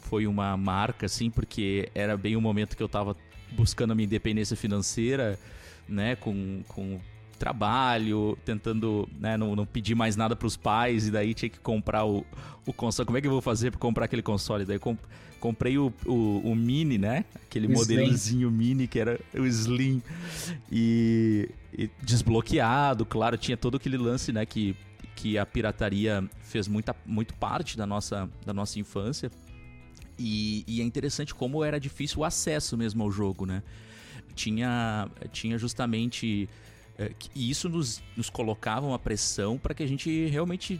foi 0.00 0.26
uma 0.26 0.56
marca, 0.56 1.06
assim, 1.06 1.30
porque 1.30 1.88
era 1.94 2.16
bem 2.16 2.36
o 2.36 2.40
momento 2.40 2.76
que 2.76 2.82
eu 2.82 2.88
tava 2.88 3.16
buscando 3.52 3.92
a 3.92 3.94
minha 3.94 4.06
independência 4.06 4.56
financeira, 4.56 5.38
né, 5.88 6.16
com, 6.16 6.62
com 6.68 7.00
trabalho, 7.38 8.38
tentando 8.44 9.08
né, 9.18 9.36
não, 9.36 9.56
não 9.56 9.64
pedir 9.64 9.94
mais 9.94 10.14
nada 10.14 10.36
para 10.36 10.46
os 10.46 10.56
pais, 10.56 11.08
e 11.08 11.10
daí 11.10 11.32
tinha 11.32 11.48
que 11.48 11.58
comprar 11.58 12.04
o, 12.04 12.24
o 12.66 12.72
console. 12.72 13.06
Como 13.06 13.16
é 13.18 13.20
que 13.20 13.26
eu 13.26 13.32
vou 13.32 13.40
fazer 13.40 13.70
para 13.70 13.80
comprar 13.80 14.04
aquele 14.04 14.22
console? 14.22 14.64
Daí 14.64 14.78
comp 14.78 14.98
comprei 15.40 15.78
o, 15.78 15.90
o, 16.04 16.50
o, 16.50 16.54
Mini, 16.54 16.98
né? 16.98 17.24
Aquele 17.46 17.66
o 17.66 17.70
modelozinho 17.70 18.48
Slim. 18.48 18.58
Mini 18.58 18.86
que 18.86 19.00
era 19.00 19.18
o 19.34 19.46
Slim. 19.46 20.02
E, 20.70 21.48
e, 21.72 21.88
desbloqueado, 22.02 23.06
claro, 23.06 23.38
tinha 23.38 23.56
todo 23.56 23.78
aquele 23.78 23.96
lance, 23.96 24.32
né? 24.32 24.44
Que, 24.44 24.76
que 25.16 25.38
a 25.38 25.46
pirataria 25.46 26.22
fez 26.42 26.68
muita, 26.68 26.94
muito 27.06 27.32
parte 27.34 27.78
da 27.78 27.86
nossa, 27.86 28.28
da 28.44 28.52
nossa 28.52 28.78
infância. 28.78 29.30
E, 30.22 30.64
e, 30.66 30.82
é 30.82 30.84
interessante 30.84 31.34
como 31.34 31.64
era 31.64 31.80
difícil 31.80 32.18
o 32.18 32.24
acesso 32.24 32.76
mesmo 32.76 33.02
ao 33.02 33.10
jogo, 33.10 33.46
né? 33.46 33.62
Tinha, 34.34 35.08
tinha 35.32 35.56
justamente. 35.56 36.46
É, 36.98 37.10
e 37.34 37.48
isso 37.50 37.70
nos, 37.70 38.02
nos 38.14 38.28
colocava 38.28 38.86
uma 38.86 38.98
pressão 38.98 39.56
para 39.56 39.72
que 39.72 39.82
a 39.82 39.86
gente 39.86 40.26
realmente 40.26 40.78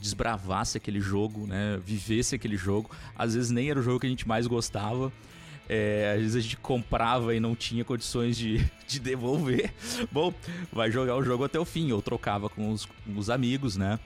desbravasse 0.00 0.76
aquele 0.76 1.00
jogo, 1.00 1.48
né? 1.48 1.80
Vivesse 1.84 2.36
aquele 2.36 2.56
jogo. 2.56 2.88
Às 3.16 3.34
vezes 3.34 3.50
nem 3.50 3.68
era 3.68 3.80
o 3.80 3.82
jogo 3.82 3.98
que 3.98 4.06
a 4.06 4.10
gente 4.10 4.26
mais 4.26 4.46
gostava, 4.46 5.12
É, 5.68 6.12
às 6.14 6.20
vezes 6.20 6.36
a 6.36 6.40
gente 6.40 6.56
comprava 6.58 7.34
e 7.34 7.40
não 7.40 7.56
tinha 7.56 7.84
condições 7.84 8.36
de, 8.36 8.64
de 8.86 9.00
devolver. 9.00 9.74
Bom, 10.12 10.32
vai 10.72 10.92
jogar 10.92 11.16
o 11.16 11.24
jogo 11.24 11.42
até 11.42 11.58
o 11.58 11.64
fim. 11.64 11.90
Ou 11.90 12.00
trocava 12.00 12.48
com 12.48 12.70
os, 12.70 12.86
com 12.86 13.18
os 13.18 13.28
amigos, 13.30 13.76
né? 13.76 13.98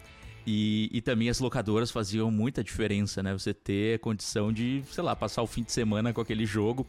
E, 0.46 0.88
e 0.92 1.00
também 1.00 1.29
as 1.29 1.38
locadoras 1.38 1.90
faziam 1.90 2.31
muita 2.31 2.64
diferença, 2.64 3.22
né? 3.22 3.33
Você 3.33 3.53
ter 3.53 3.98
condição 4.00 4.53
de, 4.53 4.83
sei 4.90 5.05
lá, 5.05 5.14
passar 5.14 5.42
o 5.42 5.46
fim 5.46 5.62
de 5.62 5.72
semana 5.72 6.12
com 6.12 6.20
aquele 6.20 6.46
jogo 6.46 6.87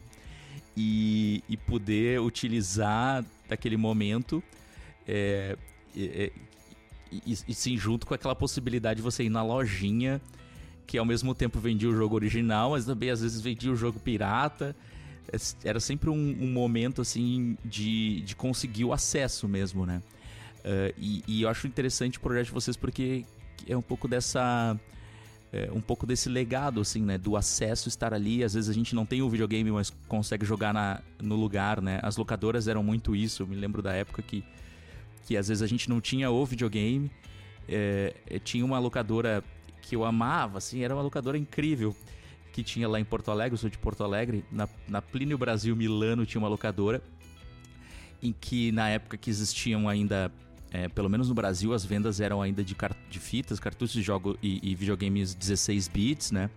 e, 0.76 1.42
e 1.48 1.56
poder 1.56 2.20
utilizar 2.20 3.24
daquele 3.48 3.76
momento. 3.76 4.42
É, 5.06 5.56
é, 5.96 6.32
e, 7.10 7.38
e, 7.46 7.54
sim, 7.54 7.76
junto 7.76 8.06
com 8.06 8.14
aquela 8.14 8.34
possibilidade 8.34 8.96
de 8.96 9.02
você 9.02 9.24
ir 9.24 9.28
na 9.28 9.42
lojinha, 9.42 10.20
que 10.86 10.96
ao 10.96 11.04
mesmo 11.04 11.34
tempo 11.34 11.60
vendia 11.60 11.88
o 11.88 11.94
jogo 11.94 12.14
original, 12.14 12.70
mas 12.70 12.86
também 12.86 13.10
às 13.10 13.20
vezes 13.20 13.40
vendia 13.40 13.70
o 13.70 13.76
jogo 13.76 14.00
pirata. 14.00 14.74
É, 15.30 15.36
era 15.68 15.78
sempre 15.78 16.08
um, 16.08 16.36
um 16.40 16.50
momento 16.50 17.02
assim 17.02 17.56
de, 17.64 18.22
de 18.22 18.34
conseguir 18.34 18.84
o 18.84 18.92
acesso 18.92 19.46
mesmo, 19.46 19.84
né? 19.84 20.02
Uh, 20.64 20.94
e, 20.96 21.24
e, 21.26 21.42
eu 21.42 21.48
acho 21.48 21.66
interessante 21.66 22.18
o 22.18 22.20
projeto 22.20 22.46
de 22.46 22.52
vocês 22.52 22.76
porque 22.76 23.24
é 23.68 23.76
um 23.76 23.82
pouco 23.82 24.08
dessa. 24.08 24.78
É, 25.52 25.70
um 25.70 25.82
pouco 25.82 26.06
desse 26.06 26.30
legado, 26.30 26.80
assim, 26.80 27.02
né? 27.02 27.18
Do 27.18 27.36
acesso 27.36 27.88
estar 27.88 28.14
ali. 28.14 28.42
Às 28.42 28.54
vezes 28.54 28.70
a 28.70 28.72
gente 28.72 28.94
não 28.94 29.04
tem 29.04 29.20
o 29.20 29.28
videogame, 29.28 29.70
mas 29.70 29.90
consegue 30.08 30.46
jogar 30.46 30.72
na, 30.72 31.02
no 31.20 31.36
lugar, 31.36 31.82
né? 31.82 32.00
As 32.02 32.16
locadoras 32.16 32.68
eram 32.68 32.82
muito 32.82 33.14
isso. 33.14 33.42
Eu 33.42 33.46
me 33.46 33.56
lembro 33.56 33.82
da 33.82 33.92
época 33.92 34.22
que, 34.22 34.42
que 35.26 35.36
às 35.36 35.48
vezes 35.48 35.62
a 35.62 35.66
gente 35.66 35.90
não 35.90 36.00
tinha 36.00 36.30
o 36.30 36.46
videogame. 36.46 37.10
É, 37.68 38.14
é, 38.26 38.38
tinha 38.38 38.64
uma 38.64 38.78
locadora 38.78 39.44
que 39.82 39.94
eu 39.94 40.04
amava, 40.04 40.58
assim, 40.58 40.82
era 40.82 40.94
uma 40.94 41.02
locadora 41.02 41.36
incrível 41.36 41.94
que 42.52 42.62
tinha 42.62 42.88
lá 42.88 43.00
em 43.00 43.04
Porto 43.04 43.30
Alegre, 43.30 43.54
eu 43.54 43.58
sou 43.58 43.70
de 43.70 43.78
Porto 43.78 44.04
Alegre, 44.04 44.44
na, 44.52 44.68
na 44.86 45.00
Plínio 45.00 45.38
Brasil 45.38 45.74
Milano 45.74 46.26
tinha 46.26 46.38
uma 46.38 46.48
locadora 46.48 47.02
em 48.22 48.32
que 48.32 48.70
na 48.70 48.88
época 48.90 49.16
que 49.16 49.30
existiam 49.30 49.88
ainda 49.88 50.30
é, 50.72 50.88
pelo 50.88 51.08
menos 51.08 51.28
no 51.28 51.34
Brasil, 51.34 51.74
as 51.74 51.84
vendas 51.84 52.18
eram 52.18 52.40
ainda 52.40 52.64
de, 52.64 52.74
de 53.10 53.18
fitas, 53.18 53.60
cartuchos 53.60 53.92
de 53.92 54.00
jogo 54.00 54.38
e, 54.42 54.58
e, 54.70 54.74
videogames 54.74 55.34
16 55.34 55.86
bits, 55.88 56.30
né? 56.30 56.48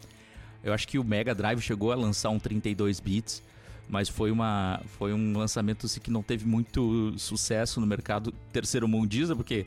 Eu 0.64 0.74
acho 0.74 0.88
que 0.88 0.98
o 0.98 1.04
Mega 1.04 1.36
Drive 1.36 1.62
chegou 1.62 1.92
a 1.92 1.96
lançar 1.96 2.30
um 2.30 2.40
32 2.40 3.02
bits, 3.02 3.44
mas 3.90 4.08
foi, 4.08 4.32
uma, 4.32 4.82
foi 4.98 5.14
um 5.14 5.38
lançamento 5.38 5.86
assim, 5.86 6.00
que 6.00 6.10
não 6.10 6.24
teve 6.24 6.46
muito 6.46 7.14
sucesso 7.18 7.82
no 7.82 7.86
mercado 7.86 8.32
terceiro 8.54 8.88
mundista, 8.88 9.36
porque 9.36 9.66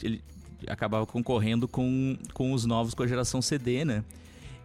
ele 0.00 0.22
acabava 0.68 1.04
concorrendo 1.04 1.66
com, 1.66 2.16
com 2.32 2.52
os 2.52 2.64
novos 2.64 2.94
com 2.94 3.02
a 3.02 3.06
geração 3.06 3.42
CD, 3.42 3.84
né? 3.84 4.04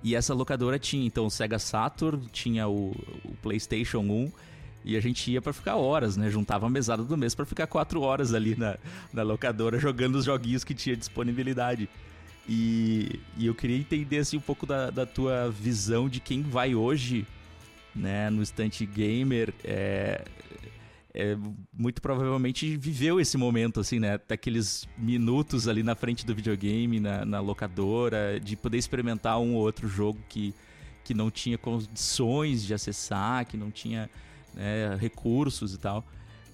E 0.04 0.16
essa 0.16 0.34
locadora 0.34 0.78
tinha, 0.78 1.06
então, 1.06 1.26
o 1.26 1.32
Sega 1.32 1.60
Saturn, 1.60 2.26
tinha 2.32 2.68
o, 2.68 2.92
o 3.26 3.36
PlayStation 3.42 4.00
1 4.00 4.32
e 4.90 4.98
a 4.98 5.00
gente 5.00 5.32
ia 5.32 5.42
para 5.42 5.54
ficar 5.54 5.76
horas, 5.76 6.18
né? 6.18 6.30
Juntava 6.32 6.66
a 6.66 6.70
mesada 6.70 7.04
do 7.04 7.16
mês 7.16 7.36
para 7.36 7.46
ficar 7.46 7.68
quatro 7.68 8.02
horas 8.02 8.34
ali 8.34 8.56
na, 8.56 8.76
na 9.14 9.22
locadora 9.22 9.78
jogando 9.78 10.16
os 10.16 10.26
joguinhos 10.26 10.64
que 10.64 10.74
tinha 10.74 10.98
disponibilidade. 10.98 11.88
E, 12.48 13.20
e 13.38 13.46
eu 13.46 13.54
queria 13.54 13.78
entender 13.78 14.18
assim, 14.18 14.38
um 14.38 14.42
pouco 14.42 14.66
da, 14.66 14.90
da 14.90 15.06
tua 15.06 15.52
visão 15.52 16.10
de 16.10 16.20
quem 16.20 16.42
vai 16.42 16.74
hoje 16.74 17.28
né, 17.96 18.32
no 18.32 18.42
estante 18.42 18.84
gamer. 18.84 19.54
É, 19.64 20.24
é, 21.14 21.38
muito 21.72 22.02
provavelmente 22.02 22.76
viveu 22.76 23.20
esse 23.20 23.38
momento, 23.38 23.80
assim, 23.80 24.00
né? 24.00 24.20
Daqueles 24.28 24.88
minutos 24.98 25.68
ali 25.68 25.84
na 25.84 25.94
frente 25.94 26.26
do 26.26 26.34
videogame, 26.34 27.00
na, 27.00 27.24
na 27.24 27.40
locadora, 27.40 28.40
de 28.40 28.56
poder 28.56 28.80
experimentar 28.80 29.40
um 29.40 29.54
ou 29.54 29.62
outro 29.62 29.88
jogo 29.88 30.20
que, 30.28 30.56
que 31.04 31.14
não 31.14 31.30
tinha 31.30 31.58
condições 31.58 32.64
de 32.64 32.74
acessar, 32.74 33.46
que 33.46 33.56
não 33.56 33.70
tinha 33.70 34.10
né, 34.54 34.96
recursos 35.00 35.74
e 35.74 35.78
tal. 35.78 36.06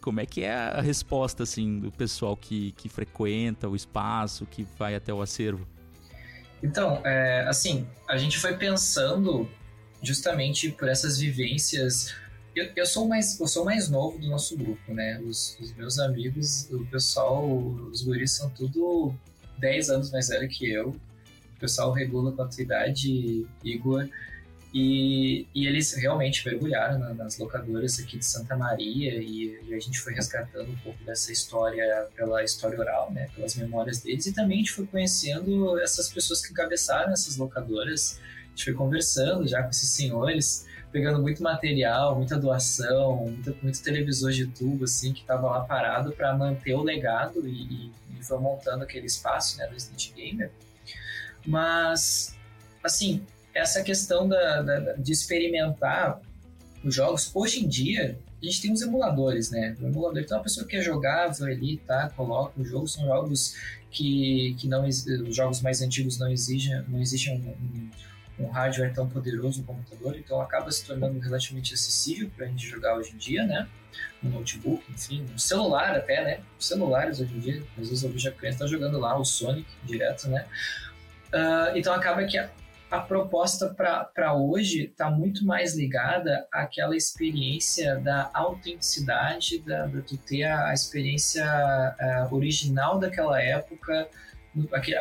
Como 0.02 0.20
é 0.20 0.26
que 0.26 0.44
é 0.44 0.54
a 0.54 0.82
resposta 0.82 1.44
assim 1.44 1.80
do 1.80 1.92
pessoal 1.92 2.38
que, 2.38 2.72
que 2.74 2.88
frequenta 2.88 3.68
o 3.68 3.76
espaço, 3.76 4.46
que 4.46 4.66
vai 4.78 4.96
até 4.96 5.14
o 5.14 5.22
acervo? 5.22 5.68
Então, 6.62 7.02
é, 7.06 7.46
assim, 7.48 7.88
a 8.08 8.18
gente 8.18 8.38
foi 8.40 8.56
pensando 8.58 9.50
justamente 10.02 10.72
por 10.72 10.88
essas 10.88 11.18
vivências. 11.18 12.14
Eu, 12.56 12.70
eu, 12.76 12.86
sou 12.86 13.08
mais 13.08 13.40
eu 13.40 13.48
sou 13.48 13.66
mais 13.66 13.90
novo 13.90 14.18
do 14.18 14.28
nosso 14.28 14.56
grupo, 14.58 14.94
né? 14.94 15.20
Os, 15.26 15.58
os 15.60 15.74
meus 15.76 16.00
amigos, 16.00 16.70
o 16.72 16.86
pessoal, 16.86 17.48
os 17.92 18.02
guris 18.02 18.32
são 18.32 18.50
tudo 18.50 19.14
10 19.58 19.90
anos 19.90 20.12
mais 20.12 20.30
velho 20.30 20.48
que 20.48 20.70
eu. 20.70 20.90
O 20.90 21.60
pessoal 21.60 21.92
regula 21.92 22.32
com 22.32 22.42
a 22.42 22.48
tua 22.48 22.62
idade, 22.62 23.46
Igor. 23.64 24.08
E, 24.78 25.48
e 25.56 25.68
eles 25.68 25.94
realmente 25.94 26.46
mergulharam 26.46 27.00
na, 27.00 27.14
nas 27.14 27.38
locadoras 27.38 27.98
aqui 27.98 28.18
de 28.18 28.26
Santa 28.26 28.58
Maria 28.58 29.16
e, 29.16 29.58
e, 29.70 29.74
a 29.74 29.80
gente 29.80 30.02
foi 30.02 30.14
resgatando 30.14 30.70
um 30.70 30.76
pouco 30.76 31.02
dessa 31.06 31.32
história 31.32 32.10
pela 32.14 32.44
história 32.44 32.78
oral, 32.78 33.10
né, 33.10 33.30
pelas 33.34 33.56
memórias 33.56 34.02
deles. 34.02 34.26
E 34.26 34.34
também 34.34 34.58
a 34.58 34.60
gente 34.60 34.74
foi 34.74 34.86
conhecendo 34.86 35.80
essas 35.80 36.10
pessoas 36.10 36.46
que 36.46 36.52
encabeçaram 36.52 37.14
essas 37.14 37.38
locadoras. 37.38 38.20
A 38.48 38.50
gente 38.50 38.66
foi 38.66 38.74
conversando 38.74 39.48
já 39.48 39.64
com 39.64 39.70
esses 39.70 39.88
senhores, 39.92 40.68
pegando 40.92 41.22
muito 41.22 41.42
material, 41.42 42.18
muita 42.18 42.38
doação, 42.38 43.16
muito, 43.16 43.58
muito 43.64 43.82
televisor 43.82 44.34
de 44.34 44.46
tubo, 44.46 44.84
assim, 44.84 45.14
que 45.14 45.22
estava 45.22 45.48
lá 45.52 45.62
parado 45.62 46.12
para 46.12 46.36
manter 46.36 46.74
o 46.74 46.84
legado 46.84 47.48
e, 47.48 47.94
e, 48.20 48.24
foi 48.26 48.40
montando 48.40 48.84
aquele 48.84 49.06
espaço, 49.06 49.58
né, 49.58 49.68
do 49.68 49.78
Street 49.78 50.12
Gamer. 50.14 50.52
Mas, 51.46 52.36
assim, 52.84 53.26
essa 53.56 53.82
questão 53.82 54.28
da, 54.28 54.62
da, 54.62 54.94
de 54.94 55.14
experimentar 55.14 56.20
os 56.84 56.94
jogos, 56.94 57.32
hoje 57.34 57.64
em 57.64 57.68
dia, 57.68 58.20
a 58.40 58.46
gente 58.46 58.62
tem 58.62 58.72
os 58.72 58.82
emuladores, 58.82 59.50
né? 59.50 59.76
O 59.82 59.88
emulador, 59.88 60.22
então 60.22 60.38
a 60.38 60.44
pessoa 60.44 60.68
que 60.68 60.76
é 60.76 60.82
jogável 60.82 61.48
ali, 61.48 61.78
tá? 61.78 62.12
Coloca 62.16 62.60
o 62.60 62.66
jogo, 62.66 62.86
são 62.88 63.06
jogos 63.06 63.56
que, 63.90 64.56
que 64.60 64.68
não, 64.68 64.86
os 64.86 65.36
jogos 65.36 65.62
mais 65.62 65.82
antigos 65.82 66.20
não 66.20 66.30
exigem, 66.30 66.84
não 66.90 67.02
existe 67.02 67.32
um, 67.32 67.36
um, 67.36 68.44
um, 68.44 68.48
hardware 68.50 68.94
tão 68.94 69.08
poderoso 69.08 69.62
no 69.62 69.66
computador, 69.66 70.18
então 70.18 70.42
acaba 70.42 70.70
se 70.70 70.86
tornando 70.86 71.18
relativamente 71.18 71.74
acessível 71.74 72.30
para 72.36 72.46
a 72.46 72.50
gente 72.50 72.68
jogar 72.68 72.96
hoje 72.98 73.14
em 73.14 73.18
dia, 73.18 73.46
né? 73.46 73.68
No 74.22 74.30
notebook, 74.30 74.84
enfim, 74.92 75.26
no 75.32 75.40
celular 75.40 75.96
até, 75.96 76.24
né? 76.24 76.40
Celulares 76.60 77.22
hoje 77.22 77.34
em 77.34 77.40
dia, 77.40 77.64
às 77.80 77.88
vezes 77.88 78.04
eu 78.04 78.12
vejo 78.12 78.28
a 78.28 78.32
criança 78.34 78.60
tá 78.60 78.68
jogando 78.68 79.00
lá 79.00 79.18
o 79.18 79.24
Sonic 79.24 79.66
direto, 79.86 80.28
né? 80.28 80.46
Uh, 81.34 81.78
então 81.78 81.94
acaba 81.94 82.24
que 82.26 82.38
a 82.90 83.00
proposta 83.00 83.74
para 83.74 84.34
hoje 84.34 84.86
está 84.86 85.10
muito 85.10 85.46
mais 85.46 85.76
ligada 85.76 86.48
àquela 86.52 86.96
experiência 86.96 87.98
da 88.00 88.30
autenticidade, 88.34 89.60
da, 89.60 89.88
da 89.88 90.02
tu 90.02 90.18
ter 90.18 90.44
a, 90.44 90.70
a 90.70 90.74
experiência 90.74 91.46
uh, 91.46 92.36
original 92.36 93.00
daquela 93.00 93.42
época, 93.42 94.08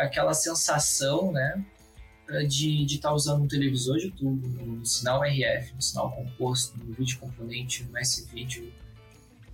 aquela 0.01 0.35
sensação, 0.35 1.31
né, 1.31 1.63
de 2.49 2.85
estar 2.87 3.11
tá 3.11 3.15
usando 3.15 3.43
um 3.43 3.49
televisor 3.49 3.99
de 3.99 4.11
tubo, 4.11 4.49
no 4.49 4.85
sinal 4.85 5.23
RF, 5.23 5.75
no 5.75 5.83
sinal 5.83 6.11
composto, 6.11 6.79
no 6.83 6.93
vídeo 6.95 7.19
componente, 7.19 7.85
no 7.85 7.99
S-Video, 7.99 8.73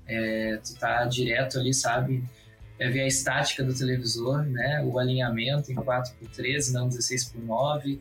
é, 0.06 0.56
tu 0.58 0.78
tá 0.78 1.04
direto 1.04 1.58
ali, 1.58 1.74
sabe, 1.74 2.24
é 2.78 2.88
ver 2.88 3.02
a 3.02 3.06
estática 3.06 3.64
do 3.64 3.74
televisor, 3.74 4.42
né, 4.44 4.82
o 4.84 4.98
alinhamento 4.98 5.70
em 5.72 5.74
4x13, 5.74 6.72
não 6.72 6.88
16x9, 6.88 7.98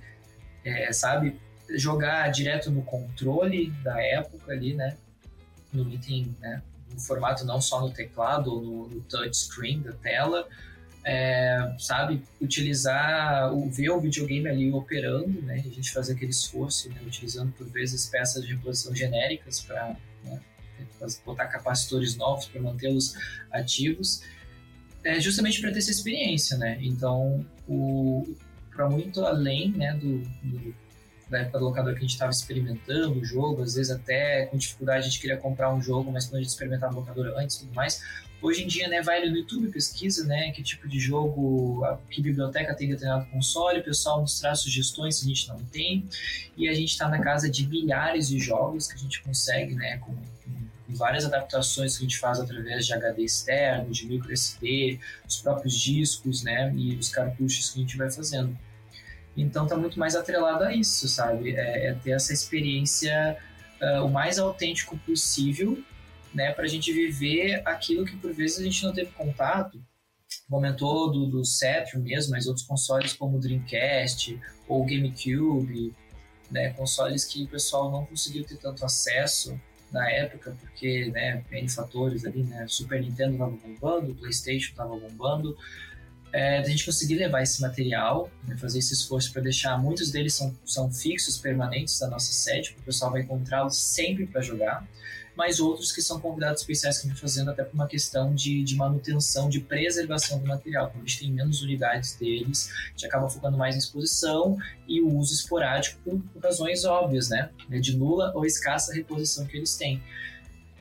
é, 0.70 0.92
sabe? 0.92 1.40
Jogar 1.76 2.30
direto 2.30 2.72
no 2.72 2.82
controle 2.82 3.72
da 3.84 4.02
época 4.02 4.52
ali, 4.52 4.74
né? 4.74 4.98
No 5.72 5.92
item, 5.92 6.36
né? 6.40 6.62
No 6.92 7.00
formato 7.00 7.46
não 7.46 7.62
só 7.62 7.82
no 7.82 7.92
teclado 7.92 8.52
ou 8.52 8.62
no, 8.62 8.88
no 8.88 9.02
touchscreen 9.02 9.82
da 9.82 9.94
tela, 9.94 10.48
é, 11.04 11.76
sabe? 11.78 12.22
Utilizar, 12.42 13.54
o, 13.54 13.70
ver 13.70 13.90
o 13.90 14.00
videogame 14.00 14.50
ali 14.50 14.72
operando, 14.72 15.42
né? 15.42 15.56
A 15.66 15.70
gente 15.70 15.92
fazer 15.92 16.14
aquele 16.14 16.32
esforço, 16.32 16.90
né? 16.90 17.02
utilizando 17.06 17.52
por 17.54 17.68
vezes 17.70 18.08
peças 18.08 18.44
de 18.44 18.54
reposição 18.54 18.96
genéricas 18.96 19.62
para 19.62 19.96
né? 20.24 20.42
botar 21.26 21.48
capacitores 21.48 22.16
novos 22.16 22.46
para 22.48 22.62
mantê-los 22.62 23.16
ativos, 23.52 24.22
é 25.04 25.20
justamente 25.20 25.62
para 25.62 25.72
ter 25.72 25.80
essa 25.80 25.92
experiência, 25.92 26.58
né? 26.58 26.78
Então, 26.82 27.46
o, 27.68 28.36
para 28.74 28.90
muito 28.90 29.26
além 29.26 29.72
né, 29.72 29.94
do, 29.94 30.20
do, 30.20 30.76
da 31.30 31.40
época 31.40 31.60
do 31.60 31.66
locador 31.66 31.94
que 31.94 32.00
a 32.00 32.02
gente 32.02 32.12
estava 32.12 32.32
experimentando 32.32 33.20
o 33.20 33.26
jogo, 33.26 33.62
às 33.62 33.76
vezes 33.76 33.92
até 33.92 34.46
com 34.48 34.58
dificuldade 34.58 35.00
a 35.00 35.10
gente 35.10 35.20
queria 35.20 35.38
comprar 35.38 35.74
um 35.74 35.82
jogo, 35.82 36.12
mas 36.12 36.26
quando 36.26 36.36
a 36.36 36.42
gente 36.42 36.50
experimentava 36.50 36.94
o 36.94 37.00
locador 37.00 37.34
antes 37.38 37.58
e 37.58 37.60
tudo 37.60 37.74
mais. 37.74 38.02
Hoje 38.42 38.64
em 38.64 38.68
dia, 38.68 38.88
né, 38.88 39.02
vai 39.02 39.28
no 39.28 39.36
YouTube, 39.36 39.68
pesquisa, 39.70 40.26
né, 40.26 40.52
que 40.52 40.64
tipo 40.64 40.88
de 40.88 40.98
jogo, 40.98 41.86
que 42.10 42.22
biblioteca 42.22 42.74
tem 42.74 42.88
determinado 42.88 43.30
console, 43.30 43.80
o 43.80 43.84
pessoal 43.84 44.22
nos 44.22 44.40
traz 44.40 44.60
sugestões 44.60 45.18
se 45.18 45.26
a 45.26 45.28
gente 45.28 45.48
não 45.50 45.58
tem, 45.58 46.08
e 46.56 46.70
a 46.70 46.74
gente 46.74 46.90
está 46.90 47.10
na 47.10 47.20
casa 47.20 47.50
de 47.50 47.68
milhares 47.68 48.30
de 48.30 48.40
jogos 48.40 48.88
que 48.88 48.96
a 48.96 48.98
gente 48.98 49.22
consegue, 49.22 49.76
né, 49.76 49.98
com 49.98 50.16
várias 50.96 51.26
adaptações 51.26 51.98
que 51.98 52.04
a 52.04 52.08
gente 52.08 52.18
faz 52.18 52.40
através 52.40 52.86
de 52.86 52.94
HD 52.94 53.24
externo, 53.24 53.92
de 53.92 54.08
micro 54.08 54.32
SD, 54.32 55.00
os 55.28 55.42
próprios 55.42 55.76
discos, 55.76 56.44
né, 56.44 56.74
e 56.76 56.96
os 56.96 57.10
cartuchos 57.10 57.70
que 57.70 57.80
a 57.80 57.82
gente 57.82 57.98
vai 57.98 58.12
fazendo. 58.12 58.58
Então 59.38 59.68
tá 59.68 59.78
muito 59.78 60.00
mais 60.00 60.16
atrelado 60.16 60.64
a 60.64 60.76
isso, 60.76 61.08
sabe? 61.08 61.56
É, 61.56 61.88
é 61.88 61.94
ter 61.94 62.12
essa 62.12 62.34
experiência 62.34 63.38
uh, 63.82 64.06
o 64.06 64.10
mais 64.10 64.40
autêntico 64.40 64.98
possível, 65.00 65.82
né, 66.34 66.52
para 66.52 66.66
a 66.66 66.68
gente 66.68 66.92
viver 66.92 67.62
aquilo 67.66 68.06
que 68.06 68.16
por 68.18 68.34
vezes 68.34 68.60
a 68.60 68.64
gente 68.64 68.84
não 68.84 68.94
teve 68.94 69.12
contato. 69.12 69.82
Comentou 70.50 71.12
do, 71.12 71.26
do 71.28 71.46
Saturn 71.46 72.04
mesmo, 72.04 72.32
mas 72.32 72.48
outros 72.48 72.66
consoles 72.66 73.14
como 73.14 73.38
o 73.38 73.40
Dreamcast 73.40 74.40
ou 74.68 74.82
o 74.82 74.86
GameCube, 74.86 75.96
né, 76.52 76.72
consoles 76.74 77.26
que 77.26 77.44
o 77.44 77.48
pessoal 77.48 77.92
não 77.92 78.06
conseguiu 78.06 78.44
ter 78.44 78.58
tanto 78.58 78.84
acesso 78.84 79.60
na 79.92 80.10
época, 80.10 80.56
porque, 80.60 81.12
né, 81.12 81.44
N 81.52 81.70
fatores 81.70 82.26
ali, 82.26 82.44
né, 82.44 82.66
Super 82.68 83.02
Nintendo 83.02 83.34
estava 83.34 83.52
bombando, 83.52 84.16
PlayStation 84.16 84.72
estava 84.72 84.96
bombando, 84.96 85.58
é, 86.32 86.60
a 86.60 86.64
gente 86.64 86.86
conseguir 86.86 87.16
levar 87.16 87.42
esse 87.42 87.62
material, 87.62 88.30
né, 88.48 88.56
fazer 88.58 88.80
esse 88.80 88.94
esforço 88.94 89.34
para 89.34 89.42
deixar, 89.42 89.78
muitos 89.78 90.12
deles 90.12 90.34
são, 90.34 90.56
são 90.66 90.92
fixos, 90.92 91.38
permanentes 91.38 92.00
da 92.00 92.08
nossa 92.08 92.32
sede, 92.32 92.74
que 92.74 92.80
o 92.80 92.84
pessoal 92.84 93.12
vai 93.12 93.22
encontrá-los 93.22 93.78
sempre 93.78 94.28
para 94.28 94.42
jogar, 94.42 94.88
mas 95.40 95.62
outros 95.62 95.94
que 95.94 96.02
são 96.02 96.20
convidados 96.20 96.60
especiais 96.60 97.00
que 97.00 97.08
a 97.08 97.10
gente 97.12 97.22
fazendo 97.22 97.50
até 97.50 97.64
por 97.64 97.74
uma 97.74 97.88
questão 97.88 98.36
de, 98.36 98.62
de 98.62 98.76
manutenção, 98.76 99.48
de 99.48 99.62
preservação 99.62 100.38
do 100.38 100.46
material. 100.46 100.90
Quando 100.90 101.06
a 101.06 101.08
gente 101.08 101.20
tem 101.22 101.32
menos 101.32 101.62
unidades 101.62 102.14
deles, 102.16 102.70
a 102.70 102.90
gente 102.90 103.06
acaba 103.06 103.30
focando 103.30 103.58
mais 103.58 103.74
em 103.74 103.78
exposição 103.78 104.58
e 104.86 105.00
o 105.00 105.08
uso 105.18 105.34
esporádico 105.34 105.98
por, 106.04 106.20
por 106.34 106.44
razões 106.44 106.84
óbvias, 106.84 107.30
né? 107.30 107.52
De 107.70 107.96
nula 107.96 108.34
ou 108.36 108.46
escassa 108.46 108.94
reposição 108.94 109.46
que 109.46 109.56
eles 109.56 109.78
têm. 109.78 110.04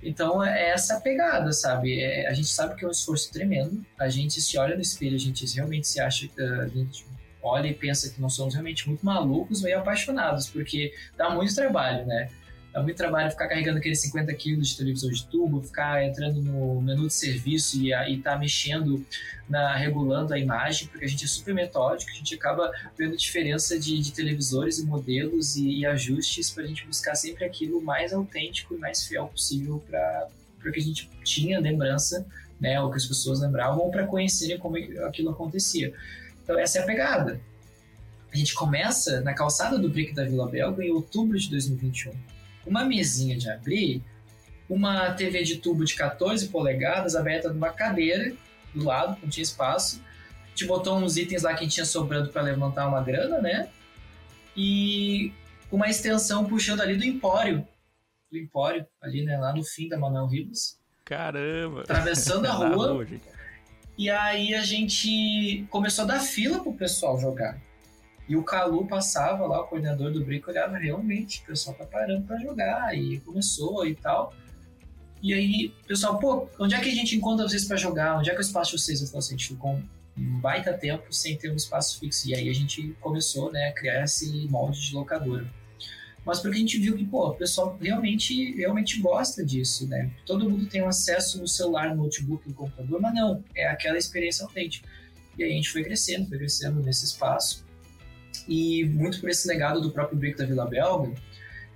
Então 0.02 0.44
é 0.44 0.70
essa 0.70 1.00
pegada, 1.00 1.52
sabe? 1.52 2.00
É, 2.00 2.28
a 2.28 2.32
gente 2.32 2.48
sabe 2.48 2.74
que 2.74 2.84
é 2.84 2.88
um 2.88 2.90
esforço 2.90 3.30
tremendo. 3.30 3.86
A 3.96 4.08
gente 4.08 4.40
se 4.40 4.58
olha 4.58 4.74
no 4.74 4.82
espelho, 4.82 5.14
a 5.14 5.20
gente 5.20 5.46
realmente 5.54 5.86
se 5.86 6.00
acha, 6.00 6.28
a 6.36 6.66
gente 6.66 7.06
olha 7.40 7.68
e 7.68 7.74
pensa 7.74 8.10
que 8.10 8.20
nós 8.20 8.32
somos 8.34 8.54
realmente 8.54 8.88
muito 8.88 9.06
malucos, 9.06 9.62
meio 9.62 9.78
apaixonados, 9.78 10.48
porque 10.48 10.92
dá 11.16 11.30
muito 11.30 11.54
trabalho, 11.54 12.04
né? 12.06 12.28
Dá 12.78 12.84
muito 12.84 12.96
trabalho 12.96 13.28
ficar 13.28 13.48
carregando 13.48 13.78
aqueles 13.78 14.00
50 14.02 14.32
quilos 14.34 14.68
de 14.68 14.76
televisor 14.76 15.10
de 15.10 15.26
tubo, 15.26 15.60
ficar 15.60 16.04
entrando 16.04 16.40
no 16.40 16.80
menu 16.80 17.08
de 17.08 17.12
serviço 17.12 17.76
e 17.76 17.90
estar 17.90 18.34
tá 18.34 18.38
mexendo, 18.38 19.04
na, 19.48 19.74
regulando 19.74 20.32
a 20.32 20.38
imagem, 20.38 20.86
porque 20.86 21.04
a 21.04 21.08
gente 21.08 21.24
é 21.24 21.26
super 21.26 21.52
metódico, 21.52 22.08
a 22.08 22.14
gente 22.14 22.36
acaba 22.36 22.70
vendo 22.96 23.16
diferença 23.16 23.76
de, 23.76 23.98
de 23.98 24.12
televisores 24.12 24.78
e 24.78 24.86
modelos 24.86 25.56
e, 25.56 25.80
e 25.80 25.86
ajustes 25.86 26.52
para 26.52 26.62
a 26.62 26.66
gente 26.68 26.86
buscar 26.86 27.16
sempre 27.16 27.44
aquilo 27.44 27.82
mais 27.82 28.12
autêntico 28.12 28.76
e 28.76 28.78
mais 28.78 29.02
fiel 29.02 29.26
possível 29.26 29.82
para 29.90 30.28
o 30.64 30.72
que 30.72 30.78
a 30.78 30.82
gente 30.82 31.10
tinha 31.24 31.58
lembrança, 31.58 32.24
né, 32.60 32.80
ou 32.80 32.92
que 32.92 32.96
as 32.96 33.06
pessoas 33.06 33.40
lembravam, 33.40 33.80
ou 33.80 33.90
para 33.90 34.06
conhecerem 34.06 34.56
como 34.56 34.76
aquilo 35.04 35.30
acontecia. 35.30 35.92
Então, 36.44 36.56
essa 36.56 36.78
é 36.78 36.82
a 36.82 36.86
pegada. 36.86 37.40
A 38.32 38.36
gente 38.36 38.54
começa 38.54 39.20
na 39.22 39.34
calçada 39.34 39.76
do 39.76 39.88
Brick 39.88 40.14
da 40.14 40.22
Vila 40.22 40.48
Belga 40.48 40.84
em 40.84 40.92
outubro 40.92 41.36
de 41.36 41.50
2021 41.50 42.37
uma 42.66 42.84
mesinha 42.84 43.36
de 43.36 43.48
abrir, 43.48 44.02
uma 44.68 45.12
TV 45.12 45.42
de 45.42 45.56
tubo 45.56 45.84
de 45.84 45.94
14 45.94 46.48
polegadas 46.48 47.16
aberta 47.16 47.52
numa 47.52 47.70
cadeira 47.70 48.34
do 48.74 48.84
lado, 48.84 49.18
não 49.22 49.28
tinha 49.28 49.42
espaço. 49.42 50.02
A 50.44 50.48
gente 50.50 50.66
botou 50.66 50.98
uns 50.98 51.16
itens 51.16 51.42
lá 51.42 51.54
que 51.54 51.66
tinha 51.66 51.86
sobrando 51.86 52.30
para 52.30 52.42
levantar 52.42 52.86
uma 52.88 53.02
grana, 53.02 53.40
né? 53.40 53.68
E 54.56 55.32
uma 55.70 55.88
extensão 55.88 56.44
puxando 56.44 56.80
ali 56.80 56.96
do 56.96 57.04
Empório. 57.04 57.66
Do 58.30 58.36
Empório, 58.36 58.86
ali, 59.00 59.24
né? 59.24 59.38
Lá 59.38 59.54
no 59.54 59.64
fim 59.64 59.88
da 59.88 59.96
Manuel 59.96 60.26
Ribas. 60.26 60.78
Caramba! 61.04 61.82
Atravessando 61.82 62.46
a 62.46 62.52
rua. 62.52 63.06
e 63.96 64.10
aí 64.10 64.54
a 64.54 64.62
gente 64.62 65.66
começou 65.70 66.04
a 66.04 66.08
dar 66.08 66.20
fila 66.20 66.60
pro 66.62 66.74
pessoal 66.74 67.18
jogar. 67.18 67.58
E 68.28 68.36
o 68.36 68.42
Calu 68.42 68.86
passava 68.86 69.46
lá, 69.46 69.62
o 69.62 69.66
coordenador 69.66 70.12
do 70.12 70.22
Brico, 70.22 70.50
olhava 70.50 70.76
realmente, 70.76 71.40
o 71.42 71.46
pessoal 71.46 71.74
tá 71.74 71.86
parando 71.86 72.26
para 72.26 72.38
jogar, 72.38 72.94
e 72.94 73.18
começou 73.20 73.86
e 73.86 73.94
tal. 73.94 74.34
E 75.22 75.32
aí, 75.32 75.72
pessoal, 75.86 76.18
pô, 76.18 76.46
onde 76.60 76.74
é 76.74 76.80
que 76.80 76.90
a 76.90 76.94
gente 76.94 77.16
encontra 77.16 77.48
vocês 77.48 77.64
para 77.64 77.76
jogar? 77.76 78.18
Onde 78.18 78.28
é 78.28 78.32
que 78.32 78.36
é 78.36 78.40
o 78.40 78.42
espaço 78.42 78.76
de 78.76 78.82
vocês? 78.82 79.00
Eu 79.00 79.06
falei 79.06 79.18
assim, 79.20 79.34
a 79.34 79.38
gente 79.38 79.48
ficou 79.48 79.80
um 80.16 80.40
baita 80.40 80.74
tempo 80.74 81.12
sem 81.12 81.36
ter 81.38 81.50
um 81.50 81.56
espaço 81.56 81.98
fixo. 81.98 82.28
E 82.28 82.34
aí 82.34 82.48
a 82.50 82.52
gente 82.52 82.94
começou 83.00 83.50
né, 83.50 83.68
a 83.68 83.72
criar 83.72 84.04
esse 84.04 84.46
molde 84.48 84.80
de 84.80 84.94
locadora. 84.94 85.50
Mas 86.24 86.40
porque 86.40 86.58
a 86.58 86.60
gente 86.60 86.78
viu 86.78 86.96
que, 86.96 87.06
pô, 87.06 87.28
o 87.28 87.34
pessoal 87.34 87.78
realmente, 87.80 88.54
realmente 88.54 89.00
gosta 89.00 89.42
disso, 89.42 89.88
né? 89.88 90.10
Todo 90.26 90.48
mundo 90.48 90.66
tem 90.66 90.82
um 90.82 90.88
acesso 90.88 91.40
no 91.40 91.48
celular, 91.48 91.96
no 91.96 92.02
notebook, 92.02 92.46
no 92.46 92.54
computador, 92.54 93.00
mas 93.00 93.14
não, 93.14 93.42
é 93.54 93.66
aquela 93.66 93.96
experiência 93.96 94.44
autêntica. 94.44 94.86
E 95.38 95.42
aí 95.42 95.50
a 95.50 95.54
gente 95.54 95.70
foi 95.70 95.82
crescendo, 95.82 96.28
foi 96.28 96.36
crescendo 96.36 96.82
nesse 96.82 97.06
espaço 97.06 97.64
e 98.48 98.84
muito 98.86 99.20
por 99.20 99.28
esse 99.28 99.46
legado 99.46 99.80
do 99.80 99.90
próprio 99.90 100.18
Brick 100.18 100.38
da 100.38 100.46
Vila 100.46 100.66
Belga, 100.66 101.12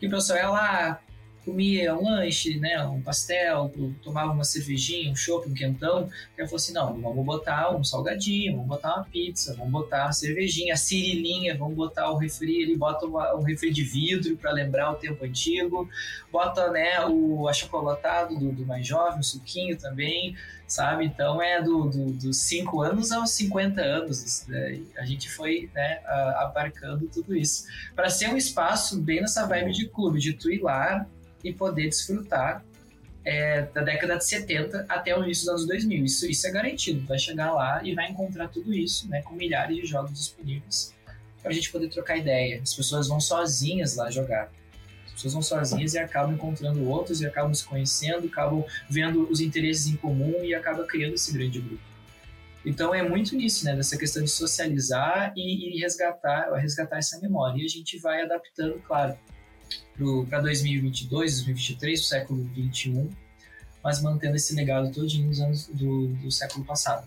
que 0.00 0.06
o 0.06 0.10
pessoal 0.10 0.38
ia 0.38 0.48
lá, 0.48 1.00
comia 1.44 1.94
um 1.94 2.04
lanche, 2.04 2.58
né, 2.58 2.84
um 2.86 3.00
pastel, 3.00 3.72
tomava 4.02 4.32
uma 4.32 4.44
cervejinha, 4.44 5.10
um 5.10 5.16
chopp, 5.16 5.48
um 5.48 5.54
quentão, 5.54 6.08
e 6.36 6.40
eu 6.40 6.46
falou 6.46 6.56
assim, 6.56 6.72
não, 6.72 7.00
vamos 7.00 7.24
botar 7.24 7.74
um 7.74 7.82
salgadinho, 7.82 8.52
vamos 8.52 8.68
botar 8.68 8.96
uma 8.96 9.04
pizza, 9.04 9.54
vamos 9.56 9.72
botar 9.72 10.04
uma 10.04 10.12
cervejinha, 10.12 10.74
a 10.74 10.76
cirilinha, 10.76 11.56
vamos 11.56 11.74
botar 11.74 12.10
o 12.10 12.16
refri, 12.16 12.62
ele 12.62 12.76
bota 12.76 13.06
um 13.06 13.42
refri 13.42 13.72
de 13.72 13.82
vidro 13.82 14.36
para 14.36 14.52
lembrar 14.52 14.92
o 14.92 14.94
tempo 14.94 15.24
antigo, 15.24 15.88
bota, 16.30 16.70
né, 16.70 17.04
o 17.06 17.48
achocolatado 17.48 18.38
do, 18.38 18.52
do 18.52 18.66
mais 18.66 18.86
jovem, 18.86 19.20
o 19.20 19.24
suquinho 19.24 19.76
também, 19.76 20.36
sabe? 20.72 21.04
Então 21.04 21.42
é 21.42 21.60
do, 21.60 21.84
do, 21.90 22.12
dos 22.12 22.38
5 22.38 22.80
anos 22.80 23.12
aos 23.12 23.30
50 23.30 23.80
anos, 23.80 24.46
né? 24.46 24.80
a 24.96 25.04
gente 25.04 25.28
foi, 25.28 25.68
né, 25.74 26.00
abarcando 26.38 27.06
tudo 27.08 27.36
isso, 27.36 27.64
para 27.94 28.08
ser 28.08 28.28
um 28.28 28.36
espaço 28.36 29.00
bem 29.00 29.20
nessa 29.20 29.46
vibe 29.46 29.72
de 29.72 29.88
clube, 29.88 30.18
de 30.18 30.32
tu 30.32 30.50
ir 30.50 30.62
lá, 30.62 31.06
e 31.42 31.52
poder 31.52 31.88
desfrutar 31.88 32.64
é, 33.24 33.62
da 33.62 33.82
década 33.82 34.16
de 34.16 34.24
70 34.24 34.86
até 34.88 35.16
o 35.16 35.22
início 35.22 35.44
dos 35.44 35.48
anos 35.50 35.66
2000. 35.66 36.04
Isso, 36.04 36.26
isso 36.26 36.46
é 36.46 36.50
garantido. 36.50 37.06
Vai 37.06 37.18
chegar 37.18 37.52
lá 37.52 37.82
e 37.84 37.94
vai 37.94 38.10
encontrar 38.10 38.48
tudo 38.48 38.72
isso, 38.74 39.08
né, 39.08 39.22
com 39.22 39.34
milhares 39.34 39.76
de 39.76 39.86
jogos 39.86 40.12
disponíveis 40.12 40.92
para 41.42 41.50
a 41.50 41.54
gente 41.54 41.70
poder 41.70 41.88
trocar 41.88 42.16
ideia. 42.16 42.60
As 42.62 42.72
pessoas 42.72 43.08
vão 43.08 43.20
sozinhas 43.20 43.96
lá 43.96 44.10
jogar. 44.10 44.50
As 45.06 45.12
pessoas 45.12 45.32
vão 45.34 45.42
sozinhas 45.42 45.94
e 45.94 45.98
acabam 45.98 46.34
encontrando 46.34 46.88
outros 46.88 47.20
e 47.20 47.26
acabam 47.26 47.52
se 47.52 47.64
conhecendo, 47.64 48.26
acabam 48.28 48.64
vendo 48.88 49.28
os 49.28 49.40
interesses 49.40 49.88
em 49.88 49.96
comum 49.96 50.42
e 50.42 50.54
acabam 50.54 50.86
criando 50.86 51.14
esse 51.14 51.32
grande 51.32 51.60
grupo. 51.60 51.82
Então 52.64 52.94
é 52.94 53.02
muito 53.02 53.34
nisso, 53.34 53.64
né, 53.64 53.74
dessa 53.74 53.98
questão 53.98 54.22
de 54.22 54.30
socializar 54.30 55.32
e, 55.36 55.76
e 55.76 55.80
resgatar, 55.80 56.52
resgatar 56.54 56.98
essa 56.98 57.18
memória. 57.20 57.60
E 57.60 57.64
a 57.64 57.68
gente 57.68 57.98
vai 57.98 58.22
adaptando, 58.22 58.80
claro, 58.86 59.18
para 60.28 60.40
2022, 60.40 61.42
2023, 61.44 62.00
o 62.00 62.04
século 62.04 62.44
21, 62.54 63.10
mas 63.82 64.02
mantendo 64.02 64.36
esse 64.36 64.54
legado 64.54 64.92
todinho 64.92 65.28
dos 65.28 65.40
anos 65.40 65.66
do, 65.66 66.08
do 66.08 66.30
século 66.30 66.64
passado. 66.64 67.06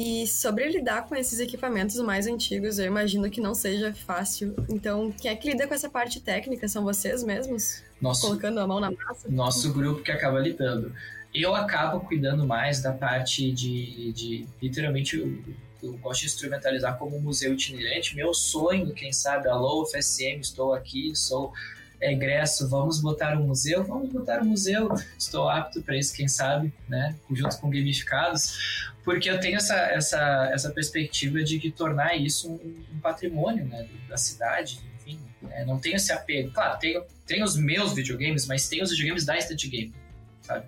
E 0.00 0.28
sobre 0.28 0.68
lidar 0.68 1.08
com 1.08 1.16
esses 1.16 1.40
equipamentos 1.40 1.96
mais 1.96 2.28
antigos, 2.28 2.78
eu 2.78 2.86
imagino 2.86 3.28
que 3.28 3.40
não 3.40 3.52
seja 3.52 3.92
fácil. 3.92 4.54
Então, 4.68 5.10
quem 5.10 5.28
é 5.28 5.34
que 5.34 5.50
lida 5.50 5.66
com 5.66 5.74
essa 5.74 5.90
parte 5.90 6.20
técnica? 6.20 6.68
São 6.68 6.84
vocês 6.84 7.24
mesmos? 7.24 7.82
Nosso, 8.00 8.20
colocando 8.20 8.60
a 8.60 8.66
mão 8.66 8.78
na 8.78 8.92
massa? 8.92 9.28
Nosso 9.28 9.72
grupo 9.72 10.00
que 10.00 10.12
acaba 10.12 10.38
lidando. 10.38 10.92
Eu 11.34 11.52
acabo 11.52 11.98
cuidando 11.98 12.46
mais 12.46 12.80
da 12.80 12.92
parte 12.92 13.50
de, 13.50 14.12
de 14.12 14.46
literalmente 14.62 15.18
eu 15.82 15.96
gosto 15.98 16.20
de 16.20 16.26
instrumentalizar 16.26 16.98
como 16.98 17.20
museu 17.20 17.52
itinerante. 17.52 18.16
Meu 18.16 18.34
sonho, 18.34 18.92
quem 18.92 19.12
sabe, 19.12 19.48
alô, 19.48 19.86
FSM, 19.86 20.40
estou 20.40 20.74
aqui, 20.74 21.14
sou 21.14 21.52
egresso, 22.00 22.68
vamos 22.68 23.00
botar 23.00 23.36
um 23.36 23.46
museu? 23.46 23.84
Vamos 23.84 24.12
botar 24.12 24.40
um 24.40 24.46
museu. 24.46 24.88
Estou 25.18 25.48
apto 25.48 25.82
para 25.82 25.96
isso, 25.96 26.14
quem 26.14 26.28
sabe, 26.28 26.72
né? 26.88 27.16
Junto 27.30 27.58
com 27.58 27.70
gamificados, 27.70 28.92
porque 29.04 29.30
eu 29.30 29.40
tenho 29.40 29.56
essa, 29.56 29.74
essa, 29.74 30.50
essa 30.52 30.70
perspectiva 30.70 31.42
de 31.42 31.58
que 31.58 31.70
tornar 31.70 32.16
isso 32.16 32.50
um, 32.50 32.84
um 32.94 33.00
patrimônio 33.00 33.64
né, 33.64 33.88
da 34.08 34.16
cidade, 34.16 34.80
enfim. 35.00 35.18
Né? 35.42 35.64
Não 35.64 35.78
tenho 35.78 35.96
esse 35.96 36.12
apego. 36.12 36.50
Claro, 36.52 36.78
tenho, 36.78 37.02
tenho 37.26 37.44
os 37.44 37.56
meus 37.56 37.92
videogames, 37.92 38.46
mas 38.46 38.68
tenho 38.68 38.84
os 38.84 38.90
videogames 38.90 39.24
da 39.24 39.36
Instant 39.36 39.64
Game, 39.66 39.94
sabe? 40.42 40.66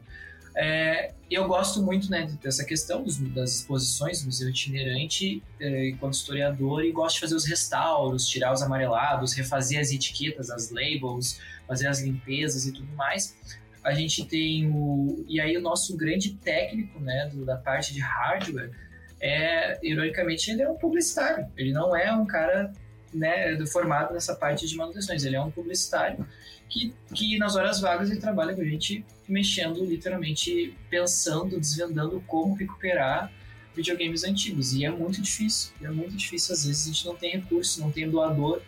É, 0.63 1.15
eu 1.31 1.49
gosto 1.49 1.81
muito 1.81 2.11
né, 2.11 2.31
dessa 2.43 2.63
questão 2.67 3.03
dos, 3.03 3.17
das 3.33 3.61
exposições 3.61 4.23
museu 4.23 4.51
itinerante 4.51 5.43
é, 5.59 5.89
enquanto 5.89 6.13
historiador 6.13 6.85
e 6.85 6.93
gosto 6.93 7.15
de 7.15 7.21
fazer 7.23 7.35
os 7.35 7.47
restauros, 7.47 8.29
tirar 8.29 8.53
os 8.53 8.61
amarelados, 8.61 9.33
refazer 9.33 9.81
as 9.81 9.91
etiquetas, 9.91 10.51
as 10.51 10.71
labels, 10.71 11.41
fazer 11.67 11.87
as 11.87 12.03
limpezas 12.03 12.67
e 12.67 12.73
tudo 12.73 12.93
mais. 12.95 13.35
A 13.83 13.95
gente 13.95 14.27
tem 14.27 14.71
o. 14.71 15.25
E 15.27 15.41
aí, 15.41 15.57
o 15.57 15.63
nosso 15.63 15.97
grande 15.97 16.35
técnico 16.35 17.01
né, 17.01 17.31
do, 17.33 17.47
da 17.47 17.57
parte 17.57 17.95
de 17.95 18.01
hardware 18.01 18.71
é, 19.19 19.79
ironicamente, 19.83 20.51
ele 20.51 20.61
é 20.61 20.69
um 20.69 20.77
publicitário. 20.77 21.47
Ele 21.57 21.73
não 21.73 21.97
é 21.97 22.13
um 22.13 22.27
cara 22.27 22.71
né, 23.15 23.59
formado 23.65 24.13
nessa 24.13 24.37
parte 24.37 24.67
de 24.67 24.77
manutenções, 24.77 25.25
ele 25.25 25.37
é 25.37 25.41
um 25.41 25.51
publicitário 25.51 26.27
que, 26.71 26.95
que 27.15 27.37
nas 27.37 27.57
horas 27.57 27.81
vagas 27.81 28.11
ele 28.11 28.21
trabalha 28.21 28.55
com 28.55 28.63
a 28.63 28.65
gente 28.65 29.05
mexendo, 29.29 29.85
literalmente 29.85 30.75
pensando, 30.89 31.59
desvendando 31.59 32.23
como 32.27 32.55
recuperar 32.55 33.31
videogames 33.77 34.25
antigos. 34.25 34.73
E 34.73 34.85
é 34.85 34.91
muito 34.91 35.21
difícil, 35.21 35.73
é 35.83 35.91
muito 35.91 36.17
difícil. 36.17 36.55
Às 36.55 36.65
vezes 36.65 36.85
a 36.85 36.93
gente 36.93 37.07
não 37.07 37.17
tem 37.17 37.33
recurso, 37.33 37.81
não 37.81 37.91
tem 37.91 38.09
doador 38.09 38.63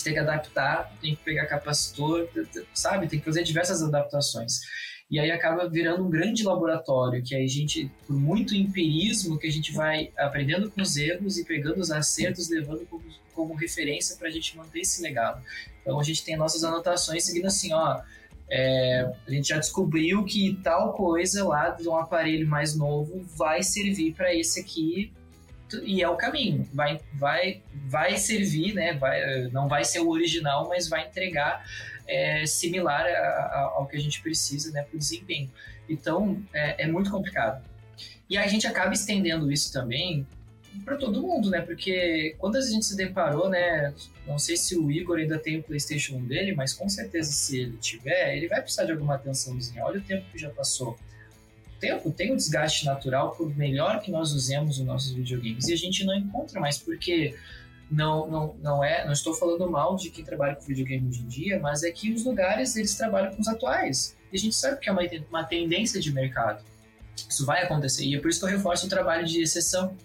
gente 0.00 0.04
tem 0.04 0.12
que 0.14 0.18
adaptar, 0.18 0.92
tem 1.00 1.14
que 1.14 1.22
pegar 1.22 1.46
capacitor, 1.46 2.28
sabe? 2.74 3.06
Tem 3.06 3.18
que 3.18 3.24
fazer 3.24 3.42
diversas 3.42 3.82
adaptações. 3.82 4.60
E 5.10 5.18
aí 5.18 5.30
acaba 5.30 5.68
virando 5.68 6.04
um 6.04 6.10
grande 6.10 6.44
laboratório, 6.44 7.20
que 7.22 7.34
aí 7.34 7.44
a 7.44 7.48
gente, 7.48 7.90
por 8.06 8.14
muito 8.14 8.54
empirismo, 8.54 9.38
que 9.38 9.46
a 9.48 9.50
gente 9.50 9.72
vai 9.72 10.12
aprendendo 10.16 10.70
com 10.70 10.80
os 10.80 10.96
erros 10.96 11.36
e 11.36 11.44
pegando 11.44 11.80
os 11.80 11.90
acertos, 11.90 12.48
levando 12.48 12.86
como, 12.86 13.02
como 13.34 13.54
referência 13.54 14.16
para 14.16 14.28
a 14.28 14.30
gente 14.30 14.56
manter 14.56 14.80
esse 14.80 15.02
legado. 15.02 15.42
Então 15.82 15.98
a 15.98 16.04
gente 16.04 16.24
tem 16.24 16.36
nossas 16.36 16.62
anotações 16.62 17.24
seguindo 17.24 17.46
assim, 17.46 17.72
ó, 17.72 18.00
é, 18.48 19.12
a 19.26 19.30
gente 19.30 19.48
já 19.48 19.58
descobriu 19.58 20.24
que 20.24 20.58
tal 20.62 20.92
coisa 20.92 21.44
lá 21.44 21.70
de 21.70 21.88
um 21.88 21.96
aparelho 21.96 22.46
mais 22.46 22.76
novo 22.76 23.24
vai 23.36 23.64
servir 23.64 24.14
para 24.14 24.32
esse 24.34 24.60
aqui 24.60 25.12
e 25.84 26.02
é 26.02 26.08
o 26.08 26.16
caminho. 26.16 26.68
Vai, 26.72 27.00
vai, 27.14 27.62
vai 27.86 28.16
servir, 28.16 28.74
né? 28.74 28.94
Vai, 28.94 29.48
não 29.52 29.68
vai 29.68 29.84
ser 29.84 30.00
o 30.00 30.08
original, 30.08 30.68
mas 30.68 30.88
vai 30.88 31.06
entregar 31.06 31.64
é, 32.10 32.44
similar 32.44 33.06
a, 33.06 33.08
a, 33.08 33.72
ao 33.76 33.86
que 33.86 33.96
a 33.96 34.00
gente 34.00 34.20
precisa 34.20 34.72
né, 34.72 34.82
para 34.82 34.96
o 34.96 34.98
desempenho. 34.98 35.48
Então, 35.88 36.42
é, 36.52 36.84
é, 36.84 36.86
muito 36.86 37.10
complicado. 37.10 37.64
E 38.28 38.36
a 38.36 38.46
gente 38.46 38.66
acaba 38.66 38.92
estendendo 38.92 39.50
isso 39.50 39.72
também 39.72 40.26
para 40.84 40.96
todo 40.96 41.22
mundo, 41.22 41.50
né? 41.50 41.60
Porque 41.60 42.36
quando 42.38 42.56
a 42.56 42.60
gente 42.60 42.86
se 42.86 42.96
deparou, 42.96 43.48
né? 43.48 43.92
Não 44.26 44.38
sei 44.38 44.56
se 44.56 44.76
o 44.76 44.90
Igor 44.90 45.18
ainda 45.18 45.38
tem 45.38 45.58
o 45.58 45.62
PlayStation 45.62 46.16
1 46.16 46.26
dele, 46.26 46.54
mas 46.54 46.72
com 46.72 46.88
certeza 46.88 47.32
se 47.32 47.60
ele 47.60 47.76
tiver, 47.78 48.36
ele 48.36 48.46
vai 48.46 48.60
precisar 48.62 48.84
de 48.84 48.92
alguma 48.92 49.16
atençãozinha. 49.16 49.84
Olha 49.84 49.98
o 49.98 50.02
tempo 50.02 50.24
que 50.30 50.38
já 50.38 50.50
passou 50.50 50.96
tempo 51.80 52.12
tem 52.12 52.32
um 52.32 52.36
desgaste 52.36 52.84
natural 52.84 53.34
por 53.34 53.56
melhor 53.56 54.00
que 54.00 54.10
nós 54.10 54.32
usemos 54.32 54.78
os 54.78 54.84
nossos 54.84 55.12
videogames 55.12 55.66
e 55.66 55.72
a 55.72 55.76
gente 55.76 56.04
não 56.04 56.14
encontra 56.14 56.60
mais 56.60 56.78
porque 56.78 57.34
não, 57.90 58.30
não, 58.30 58.56
não 58.62 58.84
é, 58.84 59.04
não 59.04 59.12
estou 59.12 59.34
falando 59.34 59.68
mal 59.68 59.96
de 59.96 60.10
quem 60.10 60.24
trabalha 60.24 60.54
com 60.54 60.62
videogame 60.62 61.08
hoje 61.08 61.22
em 61.22 61.26
dia, 61.26 61.58
mas 61.58 61.82
é 61.82 61.90
que 61.90 62.12
os 62.12 62.24
lugares 62.24 62.76
eles 62.76 62.94
trabalham 62.94 63.34
com 63.34 63.40
os 63.40 63.48
atuais. 63.48 64.16
E 64.32 64.36
a 64.36 64.38
gente 64.38 64.54
sabe 64.54 64.78
que 64.78 64.88
é 64.88 64.92
uma, 64.92 65.02
uma 65.28 65.44
tendência 65.44 66.00
de 66.00 66.12
mercado. 66.12 66.62
Isso 67.28 67.44
vai 67.44 67.62
acontecer 67.62 68.04
e 68.04 68.14
é 68.14 68.20
por 68.20 68.30
isso 68.30 68.38
que 68.38 68.46
eu 68.46 68.50
reforço 68.50 68.86
o 68.86 68.88
trabalho 68.88 69.26
de 69.26 69.42
exceção. 69.42 69.96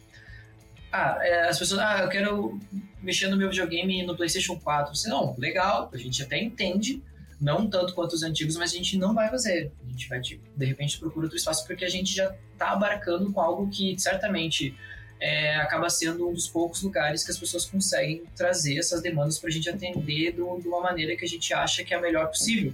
Ah, 0.91 1.19
é, 1.21 1.47
as 1.47 1.59
pessoas, 1.59 1.79
ah, 1.79 1.99
eu 2.01 2.09
quero 2.09 2.59
mexer 3.01 3.27
no 3.27 3.37
meu 3.37 3.49
videogame 3.49 4.03
no 4.03 4.15
PlayStation 4.15 4.59
4. 4.59 4.95
Você, 4.95 5.07
não, 5.07 5.35
legal, 5.37 5.89
a 5.93 5.97
gente 5.97 6.23
até 6.23 6.41
entende, 6.41 7.03
não 7.39 7.69
tanto 7.69 7.93
quanto 7.93 8.13
os 8.13 8.23
antigos, 8.23 8.55
mas 8.55 8.71
a 8.71 8.75
gente 8.75 8.97
não 8.97 9.13
vai 9.13 9.29
fazer. 9.29 9.71
A 9.85 9.91
gente 9.91 10.09
vai, 10.09 10.19
tipo, 10.21 10.43
de 10.57 10.65
repente, 10.65 10.97
procura 10.97 11.27
outro 11.27 11.37
espaço 11.37 11.67
porque 11.67 11.85
a 11.85 11.89
gente 11.89 12.15
já 12.15 12.35
está 12.53 12.71
abarcando 12.71 13.31
com 13.31 13.39
algo 13.39 13.69
que 13.69 13.97
certamente 13.99 14.75
é, 15.19 15.56
acaba 15.58 15.89
sendo 15.89 16.30
um 16.30 16.34
dos 16.34 16.47
poucos 16.47 16.82
lugares 16.82 17.23
que 17.23 17.32
as 17.32 17.38
pessoas 17.38 17.65
conseguem 17.65 18.23
trazer 18.36 18.78
essas 18.78 19.01
demandas 19.01 19.39
para 19.39 19.49
a 19.49 19.51
gente 19.51 19.69
atender 19.69 20.32
do, 20.34 20.60
de 20.60 20.67
uma 20.67 20.82
maneira 20.82 21.15
que 21.15 21.25
a 21.25 21.28
gente 21.28 21.54
acha 21.54 21.84
que 21.84 21.93
é 21.93 21.97
a 21.97 22.01
melhor 22.01 22.28
possível. 22.28 22.73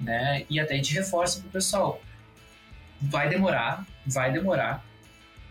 Né? 0.00 0.46
E 0.48 0.60
até 0.60 0.74
a 0.74 0.76
gente 0.76 0.94
reforça 0.94 1.40
para 1.40 1.48
o 1.48 1.52
pessoal. 1.52 2.00
Vai 3.00 3.28
demorar, 3.28 3.86
vai 4.06 4.32
demorar, 4.32 4.84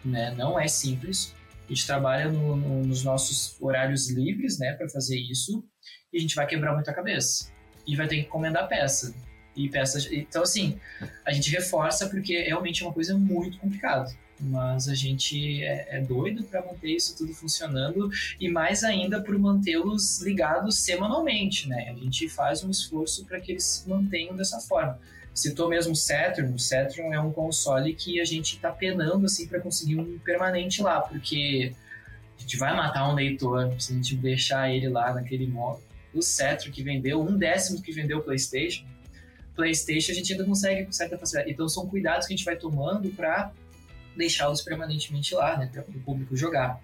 né? 0.04 0.34
não 0.38 0.60
é 0.60 0.67
simples. 0.67 1.36
A 1.65 1.74
gente 1.74 1.86
trabalha 1.86 2.30
no, 2.30 2.56
no, 2.56 2.86
nos 2.86 3.04
nossos 3.04 3.58
horários 3.62 4.10
livres 4.10 4.58
né, 4.58 4.74
para 4.74 4.88
fazer 4.88 5.17
isso 5.17 5.65
e 6.13 6.17
a 6.17 6.22
gente 6.22 6.34
vai 6.34 6.48
quebrar 6.48 6.74
muita 6.74 6.93
cabeça 6.93 7.52
e 7.86 7.96
vai 7.96 8.08
ter 8.08 8.15
que 8.15 8.22
encomendar 8.22 8.67
peça. 8.67 9.13
E 9.56 9.67
peças. 9.70 10.08
Então, 10.12 10.43
assim, 10.43 10.80
a 11.26 11.32
gente 11.32 11.50
reforça 11.50 12.08
porque 12.10 12.43
realmente 12.43 12.84
é 12.84 12.86
uma 12.86 12.93
coisa 12.93 13.17
muito 13.17 13.58
complicada. 13.58 14.15
Mas 14.39 14.88
a 14.88 14.93
gente 14.93 15.63
é, 15.63 15.97
é 15.97 16.02
doido 16.02 16.43
para 16.43 16.63
manter 16.63 16.95
isso 16.95 17.17
tudo 17.17 17.34
funcionando 17.34 18.10
e 18.39 18.47
mais 18.47 18.84
ainda 18.84 19.19
por 19.19 19.38
mantê-los 19.38 20.21
ligados 20.21 20.78
semanalmente, 20.78 21.67
né? 21.67 21.89
A 21.89 21.93
gente 21.93 22.30
faz 22.30 22.63
um 22.63 22.69
esforço 22.69 23.26
para 23.26 23.39
que 23.39 23.54
eles 23.54 23.63
se 23.63 23.89
mantenham 23.89 24.36
dessa 24.36 24.60
forma. 24.60 25.00
Citou 25.34 25.69
mesmo 25.69 25.93
o 25.93 25.95
Saturn, 25.95 26.54
o 26.54 26.60
Saturn 26.60 27.13
é 27.13 27.19
um 27.19 27.32
console 27.32 27.93
que 27.93 28.19
a 28.19 28.26
gente 28.26 28.56
está 28.56 28.71
penando 28.71 29.26
assim 29.26 29.47
para 29.47 29.60
conseguir 29.60 30.00
um 30.00 30.19
permanente 30.19 30.82
lá, 30.82 31.02
porque 31.02 31.73
a 32.38 32.41
gente 32.41 32.58
vai 32.58 32.76
matar 32.76 33.10
um 33.10 33.13
leitor 33.13 33.73
se 33.80 33.93
a 33.93 33.95
gente 33.95 34.15
deixar 34.15 34.71
ele 34.71 34.89
lá 34.89 35.13
naquele 35.13 35.47
modo 35.47 35.88
o 36.13 36.21
Cetro 36.21 36.71
que 36.71 36.84
vendeu, 36.84 37.21
um 37.21 37.38
décimo 37.38 37.82
que 37.82 37.91
vendeu 37.91 38.19
o 38.19 38.23
PlayStation, 38.23 38.86
PlayStation 39.56 40.12
a 40.12 40.15
gente 40.15 40.32
ainda 40.34 40.45
consegue 40.45 40.86
com 40.86 40.91
certa 40.91 41.17
facilidade. 41.17 41.52
Então 41.52 41.67
são 41.67 41.88
cuidados 41.88 42.28
que 42.28 42.34
a 42.34 42.38
gente 42.38 42.45
vai 42.45 42.56
tomando 42.56 43.10
para 43.10 43.52
deixá-los 44.17 44.62
permanentemente 44.62 45.34
lá, 45.36 45.58
né, 45.58 45.69
para 45.71 45.82
o 45.82 46.01
público 46.01 46.36
jogar. 46.36 46.82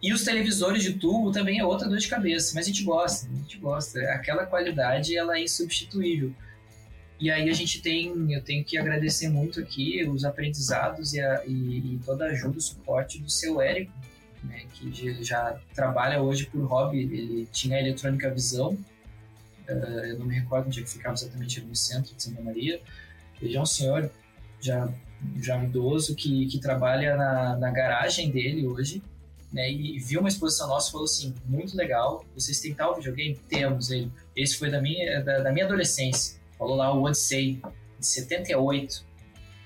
E 0.00 0.12
os 0.12 0.24
televisores 0.24 0.82
de 0.82 0.92
tubo 0.94 1.32
também 1.32 1.58
é 1.58 1.64
outra 1.64 1.88
dor 1.88 1.98
de 1.98 2.08
cabeça, 2.08 2.52
mas 2.54 2.66
a 2.66 2.68
gente 2.68 2.84
gosta, 2.84 3.28
a 3.28 3.34
gente 3.34 3.58
gosta. 3.58 4.00
Aquela 4.12 4.46
qualidade 4.46 5.16
ela 5.16 5.36
é 5.36 5.42
insubstituível. 5.42 6.32
E 7.20 7.32
aí 7.32 7.50
a 7.50 7.52
gente 7.52 7.82
tem, 7.82 8.32
eu 8.32 8.40
tenho 8.42 8.64
que 8.64 8.78
agradecer 8.78 9.28
muito 9.28 9.58
aqui 9.60 10.04
os 10.04 10.24
aprendizados 10.24 11.14
e, 11.14 11.20
a, 11.20 11.44
e, 11.44 11.94
e 11.94 12.00
toda 12.04 12.26
a 12.26 12.28
ajuda, 12.28 12.58
o 12.58 12.60
suporte 12.60 13.18
do 13.18 13.28
seu 13.28 13.60
Érico, 13.60 13.92
né, 14.44 14.62
que 14.72 15.24
já 15.24 15.60
trabalha 15.74 16.22
hoje 16.22 16.46
por 16.46 16.64
hobby. 16.64 17.00
Ele 17.00 17.48
tinha 17.50 17.76
a 17.76 17.80
eletrônica 17.80 18.30
visão, 18.30 18.78
uh, 19.68 19.72
eu 19.72 20.18
não 20.20 20.26
me 20.26 20.34
recordo 20.36 20.68
onde 20.68 20.80
é 20.80 20.86
ficava 20.86 21.14
exatamente 21.14 21.60
no 21.60 21.74
centro 21.74 22.14
de 22.14 22.22
Santa 22.22 22.40
Maria. 22.40 22.80
Ele 23.42 23.56
é 23.56 23.60
um 23.60 23.66
senhor 23.66 24.08
já, 24.60 24.88
já 25.40 25.62
idoso 25.62 26.14
que, 26.14 26.46
que 26.46 26.58
trabalha 26.58 27.16
na, 27.16 27.56
na 27.56 27.70
garagem 27.70 28.30
dele 28.30 28.66
hoje. 28.66 29.02
Né, 29.50 29.70
e 29.72 29.98
viu 29.98 30.20
uma 30.20 30.28
exposição 30.28 30.68
nossa 30.68 30.90
e 30.90 30.92
falou 30.92 31.06
assim: 31.06 31.34
muito 31.46 31.74
legal, 31.74 32.22
vocês 32.34 32.60
têm 32.60 32.74
tal 32.74 32.94
videogame? 32.94 33.34
Temos 33.48 33.90
ele. 33.90 34.12
Esse 34.36 34.58
foi 34.58 34.70
da 34.70 34.78
minha, 34.78 35.22
da, 35.22 35.38
da 35.38 35.50
minha 35.50 35.64
adolescência. 35.64 36.38
Falou 36.58 36.76
lá 36.76 36.92
o 36.92 37.02
Odyssey, 37.02 37.62
de 37.98 38.06
78 38.06 39.08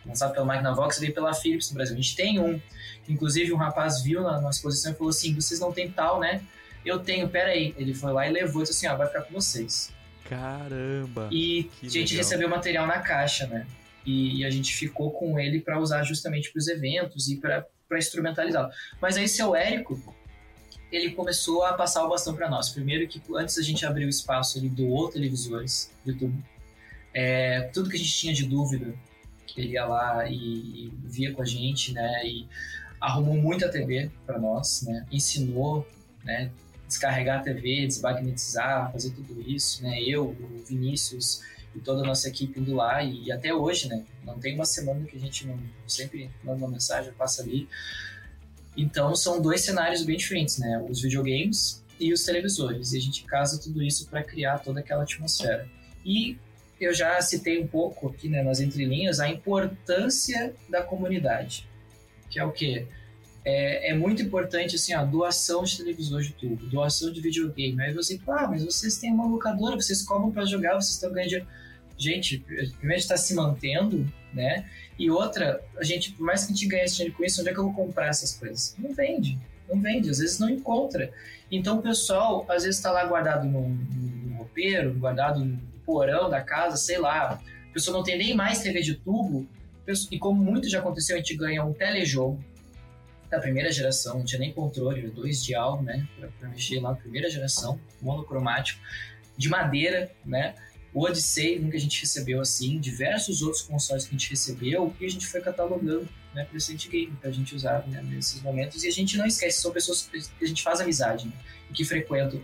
lançado 0.06 0.32
pela 0.32 0.44
Magnavox, 0.44 0.98
veio 0.98 1.14
pela 1.14 1.32
Philips 1.34 1.70
no 1.70 1.76
Brasil. 1.76 1.94
A 1.94 2.00
gente 2.00 2.16
tem 2.16 2.40
um, 2.40 2.60
inclusive 3.08 3.52
um 3.52 3.56
rapaz 3.56 4.02
viu 4.02 4.22
na, 4.22 4.40
na 4.40 4.50
exposição 4.50 4.92
e 4.92 4.94
falou 4.94 5.10
assim, 5.10 5.34
vocês 5.34 5.60
não 5.60 5.72
tem 5.72 5.90
tal, 5.90 6.20
né? 6.20 6.42
Eu 6.84 6.98
tenho, 6.98 7.28
peraí. 7.28 7.74
Ele 7.78 7.94
foi 7.94 8.12
lá 8.12 8.26
e 8.26 8.32
levou 8.32 8.62
e 8.62 8.66
disse 8.66 8.86
assim, 8.86 8.92
ó, 8.92 8.96
vai 8.96 9.06
ficar 9.06 9.22
com 9.22 9.34
vocês. 9.34 9.92
Caramba! 10.28 11.28
E 11.30 11.70
a 11.82 11.86
gente 11.86 12.14
legal. 12.14 12.16
recebeu 12.16 12.48
material 12.48 12.86
na 12.86 12.98
caixa, 12.98 13.46
né? 13.46 13.66
E, 14.04 14.44
a 14.44 14.50
gente 14.50 14.74
ficou 14.74 15.10
com 15.12 15.38
ele 15.38 15.60
para 15.60 15.78
usar 15.78 16.02
justamente 16.02 16.50
para 16.50 16.58
os 16.58 16.68
eventos 16.68 17.28
e 17.28 17.36
para 17.36 17.66
instrumentalizá-lo. 17.92 18.70
Mas 19.00 19.16
aí 19.16 19.28
seu 19.28 19.54
Érico, 19.54 20.00
ele 20.90 21.12
começou 21.12 21.64
a 21.64 21.72
passar 21.72 22.04
o 22.04 22.08
bastão 22.08 22.34
para 22.34 22.50
nós. 22.50 22.68
Primeiro 22.70 23.06
que 23.08 23.22
antes 23.34 23.58
a 23.58 23.62
gente 23.62 23.86
abrir 23.86 24.04
o 24.04 24.08
espaço, 24.08 24.58
ele 24.58 24.68
doou 24.68 25.08
televisores 25.08 25.90
de 26.04 26.14
tubo. 26.14 26.42
É, 27.14 27.62
tudo 27.72 27.88
que 27.88 27.96
a 27.96 27.98
gente 27.98 28.12
tinha 28.12 28.34
de 28.34 28.44
dúvida, 28.44 28.94
ele 29.56 29.72
ia 29.72 29.84
lá 29.84 30.26
e, 30.28 30.34
e 30.34 30.92
via 31.04 31.32
com 31.32 31.42
a 31.42 31.44
gente, 31.44 31.92
né? 31.92 32.26
E 32.26 32.46
arrumou 33.00 33.36
muita 33.36 33.70
TV 33.70 34.10
para 34.26 34.38
nós, 34.38 34.82
né? 34.82 35.06
Ensinou, 35.10 35.86
né? 36.24 36.50
Descarregar 36.86 37.40
a 37.40 37.42
TV, 37.42 37.86
desmagnetizar, 37.86 38.92
fazer 38.92 39.10
tudo 39.10 39.40
isso, 39.42 39.82
né? 39.82 40.00
Eu, 40.02 40.28
o 40.28 40.64
Vinícius 40.66 41.42
e 41.74 41.80
toda 41.80 42.02
a 42.02 42.06
nossa 42.06 42.28
equipe 42.28 42.60
indo 42.60 42.74
lá 42.74 43.02
e, 43.02 43.24
e 43.24 43.32
até 43.32 43.54
hoje, 43.54 43.88
né? 43.88 44.04
Não 44.24 44.38
tem 44.38 44.54
uma 44.54 44.64
semana 44.64 45.04
que 45.06 45.16
a 45.16 45.20
gente 45.20 45.46
não 45.46 45.58
sempre 45.86 46.30
manda 46.44 46.58
uma 46.58 46.68
mensagem, 46.68 47.12
passa 47.12 47.42
ali. 47.42 47.68
Então 48.76 49.14
são 49.14 49.40
dois 49.40 49.62
cenários 49.62 50.02
bem 50.04 50.16
diferentes, 50.16 50.58
né? 50.58 50.84
Os 50.88 51.00
videogames 51.00 51.82
e 51.98 52.12
os 52.12 52.24
televisores. 52.24 52.92
E 52.92 52.98
a 52.98 53.00
gente 53.00 53.24
casa 53.24 53.60
tudo 53.60 53.82
isso 53.82 54.06
para 54.08 54.22
criar 54.22 54.58
toda 54.58 54.80
aquela 54.80 55.02
atmosfera. 55.02 55.68
E 56.04 56.36
eu 56.80 56.92
já 56.92 57.20
citei 57.20 57.62
um 57.62 57.66
pouco 57.66 58.08
aqui 58.08 58.28
né, 58.28 58.42
nas 58.42 58.60
entrelinhas 58.60 59.20
a 59.20 59.28
importância 59.28 60.54
da 60.68 60.82
comunidade, 60.82 61.68
que 62.28 62.40
é 62.40 62.44
o 62.44 62.50
quê? 62.50 62.86
É, 63.44 63.90
é, 63.90 63.94
muito 63.94 64.22
importante 64.22 64.76
assim, 64.76 64.92
a 64.92 65.04
doação 65.04 65.64
de 65.64 65.76
televisor 65.76 66.22
de 66.22 66.32
tubo, 66.32 66.64
doação 66.66 67.12
de 67.12 67.20
videogame. 67.20 67.80
Aí 67.82 67.92
você, 67.92 68.20
ah, 68.28 68.46
mas 68.48 68.64
vocês 68.64 68.98
têm 68.98 69.12
uma 69.12 69.26
locadora, 69.26 69.76
vocês 69.76 70.02
cobram 70.02 70.30
para 70.30 70.44
jogar, 70.44 70.74
vocês 70.74 70.94
estão 70.94 71.12
ganhando 71.12 71.28
dinheiro. 71.28 71.48
Gente, 71.96 72.38
primeiro 72.78 73.00
está 73.00 73.16
se 73.16 73.34
mantendo, 73.34 74.10
né? 74.32 74.68
E 74.98 75.10
outra, 75.10 75.62
a 75.76 75.84
gente, 75.84 76.12
por 76.12 76.24
mais 76.24 76.44
que 76.44 76.52
a 76.52 76.54
gente 76.54 76.66
ganhe 76.66 76.84
dinheiro 76.84 77.14
com 77.14 77.24
isso, 77.24 77.40
onde 77.40 77.50
é 77.50 77.52
que 77.52 77.58
eu 77.58 77.64
vou 77.64 77.74
comprar 77.74 78.08
essas 78.08 78.36
coisas? 78.36 78.74
Não 78.78 78.92
vende, 78.94 79.38
não 79.68 79.80
vende, 79.80 80.10
às 80.10 80.18
vezes 80.18 80.38
não 80.38 80.48
encontra. 80.48 81.12
Então 81.50 81.78
o 81.78 81.82
pessoal, 81.82 82.44
às 82.48 82.62
vezes 82.64 82.78
está 82.78 82.90
lá 82.90 83.04
guardado 83.04 83.46
no, 83.46 83.68
no 83.68 84.36
roupeiro, 84.36 84.94
guardado 84.94 85.58
porão 85.84 86.30
da 86.30 86.40
casa, 86.40 86.76
sei 86.76 86.98
lá. 86.98 87.40
A 87.70 87.72
pessoa 87.72 87.96
não 87.96 88.04
tem 88.04 88.16
nem 88.16 88.34
mais 88.34 88.60
TV 88.60 88.80
de 88.80 88.94
tubo. 88.94 89.46
E 90.10 90.18
como 90.18 90.42
muito 90.42 90.68
já 90.68 90.78
aconteceu, 90.78 91.16
a 91.16 91.18
gente 91.18 91.36
ganha 91.36 91.64
um 91.64 91.72
telejogo 91.72 92.42
da 93.32 93.40
primeira 93.40 93.72
geração, 93.72 94.18
não 94.18 94.24
tinha 94.24 94.38
nem 94.38 94.52
controle, 94.52 95.08
dois 95.08 95.42
dial, 95.42 95.82
né, 95.82 96.06
para 96.38 96.48
mexer 96.50 96.80
lá, 96.80 96.94
primeira 96.94 97.30
geração, 97.30 97.80
monocromático, 98.00 98.78
de 99.38 99.48
madeira, 99.48 100.10
né, 100.22 100.54
o 100.94 101.04
Odyssey, 101.04 101.58
um 101.58 101.70
que 101.70 101.76
a 101.76 101.80
gente 101.80 102.00
recebeu 102.00 102.40
assim, 102.40 102.78
diversos 102.78 103.42
outros 103.42 103.62
consoles 103.62 104.04
que 104.04 104.14
a 104.14 104.18
gente 104.18 104.30
recebeu, 104.30 104.94
e 105.00 105.06
a 105.06 105.08
gente 105.08 105.26
foi 105.26 105.40
catalogando, 105.40 106.08
né, 106.34 106.44
para 106.44 106.56
esse 106.56 106.74
game, 106.88 107.16
para 107.20 107.30
a 107.30 107.32
gente 107.32 107.54
usar 107.54 107.86
né, 107.88 108.02
nesses 108.02 108.42
momentos, 108.42 108.84
e 108.84 108.88
a 108.88 108.90
gente 108.90 109.16
não 109.16 109.26
esquece, 109.26 109.60
são 109.60 109.72
pessoas 109.72 110.08
que 110.38 110.44
a 110.44 110.46
gente 110.46 110.62
faz 110.62 110.80
amizade, 110.80 111.26
né, 111.26 111.32
que 111.72 111.84
frequentam. 111.84 112.42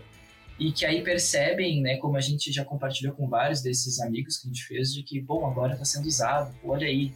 E 0.59 0.73
que 0.73 0.85
aí 0.85 1.01
percebem, 1.03 1.81
né, 1.81 1.97
como 1.97 2.17
a 2.17 2.21
gente 2.21 2.51
já 2.51 2.65
compartilhou 2.65 3.13
com 3.13 3.27
vários 3.27 3.61
desses 3.61 3.99
amigos 3.99 4.37
que 4.37 4.47
a 4.47 4.51
gente 4.51 4.63
fez, 4.65 4.93
de 4.93 5.03
que, 5.03 5.21
bom, 5.21 5.45
agora 5.45 5.73
está 5.73 5.85
sendo 5.85 6.07
usado, 6.07 6.53
olha 6.63 6.87
aí, 6.87 7.13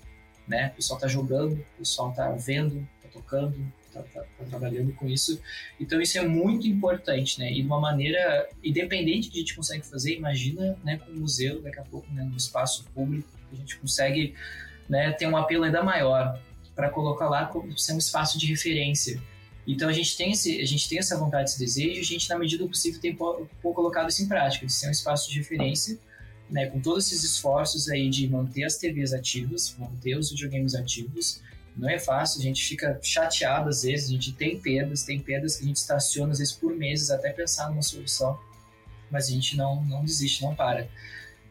né, 0.47 0.69
o 0.73 0.75
pessoal 0.75 0.97
está 0.97 1.07
jogando, 1.07 1.53
o 1.53 1.77
pessoal 1.79 2.11
está 2.11 2.31
vendo, 2.31 2.87
está 2.97 3.09
tocando, 3.09 3.55
está 3.99 4.21
tá, 4.21 4.25
tá 4.37 4.45
trabalhando 4.45 4.93
com 4.93 5.07
isso. 5.07 5.41
Então 5.79 6.01
isso 6.01 6.17
é 6.17 6.27
muito 6.27 6.67
importante, 6.67 7.39
né, 7.39 7.51
e 7.51 7.61
de 7.61 7.67
uma 7.67 7.79
maneira 7.79 8.49
independente 8.63 9.29
que 9.29 9.37
a 9.37 9.39
gente 9.39 9.55
consegue 9.55 9.85
fazer, 9.85 10.15
imagina, 10.15 10.77
né, 10.83 10.97
com 10.97 11.11
o 11.11 11.19
museu 11.19 11.61
daqui 11.61 11.79
a 11.79 11.83
pouco, 11.83 12.11
né, 12.13 12.23
no 12.23 12.37
espaço 12.37 12.85
público, 12.93 13.29
a 13.51 13.55
gente 13.55 13.77
consegue, 13.77 14.33
né, 14.89 15.11
ter 15.11 15.27
um 15.27 15.37
apelo 15.37 15.63
ainda 15.63 15.83
maior 15.83 16.39
para 16.75 16.89
colocar 16.89 17.29
lá 17.29 17.45
como 17.45 17.77
ser 17.77 17.93
um 17.93 17.99
espaço 17.99 18.37
de 18.37 18.47
referência 18.47 19.21
então 19.65 19.87
a 19.87 19.93
gente 19.93 20.15
tem 20.17 20.31
esse, 20.31 20.59
a 20.59 20.65
gente 20.65 20.87
tem 20.89 20.99
essa 20.99 21.17
vontade, 21.17 21.49
esse 21.49 21.59
desejo, 21.59 21.99
a 21.99 22.03
gente 22.03 22.29
na 22.29 22.37
medida 22.37 22.63
do 22.63 22.69
possível 22.69 22.99
tem 22.99 23.15
por, 23.15 23.47
colocado 23.61 24.09
isso 24.09 24.21
em 24.21 24.27
prática, 24.27 24.65
de 24.65 24.73
ser 24.73 24.87
um 24.87 24.91
espaço 24.91 25.29
de 25.29 25.37
referência, 25.37 25.97
né, 26.49 26.65
com 26.67 26.79
todos 26.79 27.07
esses 27.07 27.23
esforços 27.23 27.89
aí 27.89 28.09
de 28.09 28.27
manter 28.27 28.65
as 28.65 28.77
TVs 28.77 29.13
ativas, 29.13 29.75
manter 29.79 30.17
os 30.17 30.29
videogames 30.29 30.75
ativos. 30.75 31.41
Não 31.75 31.89
é 31.89 31.97
fácil, 31.97 32.39
a 32.39 32.43
gente 32.43 32.63
fica 32.63 32.99
chateado 33.01 33.67
às 33.69 33.81
vezes, 33.81 34.09
a 34.09 34.11
gente 34.13 34.31
tem 34.33 34.59
perdas, 34.59 35.03
tem 35.03 35.19
perdas 35.19 35.55
que 35.55 35.63
a 35.63 35.67
gente 35.67 35.77
estaciona 35.77 36.31
às 36.31 36.39
vezes 36.39 36.53
por 36.53 36.75
meses 36.75 37.09
até 37.09 37.31
pensar 37.31 37.69
numa 37.69 37.81
solução, 37.81 38.39
mas 39.09 39.27
a 39.27 39.31
gente 39.31 39.57
não 39.57 39.83
não 39.85 40.03
desiste, 40.03 40.43
não 40.43 40.53
para. 40.53 40.87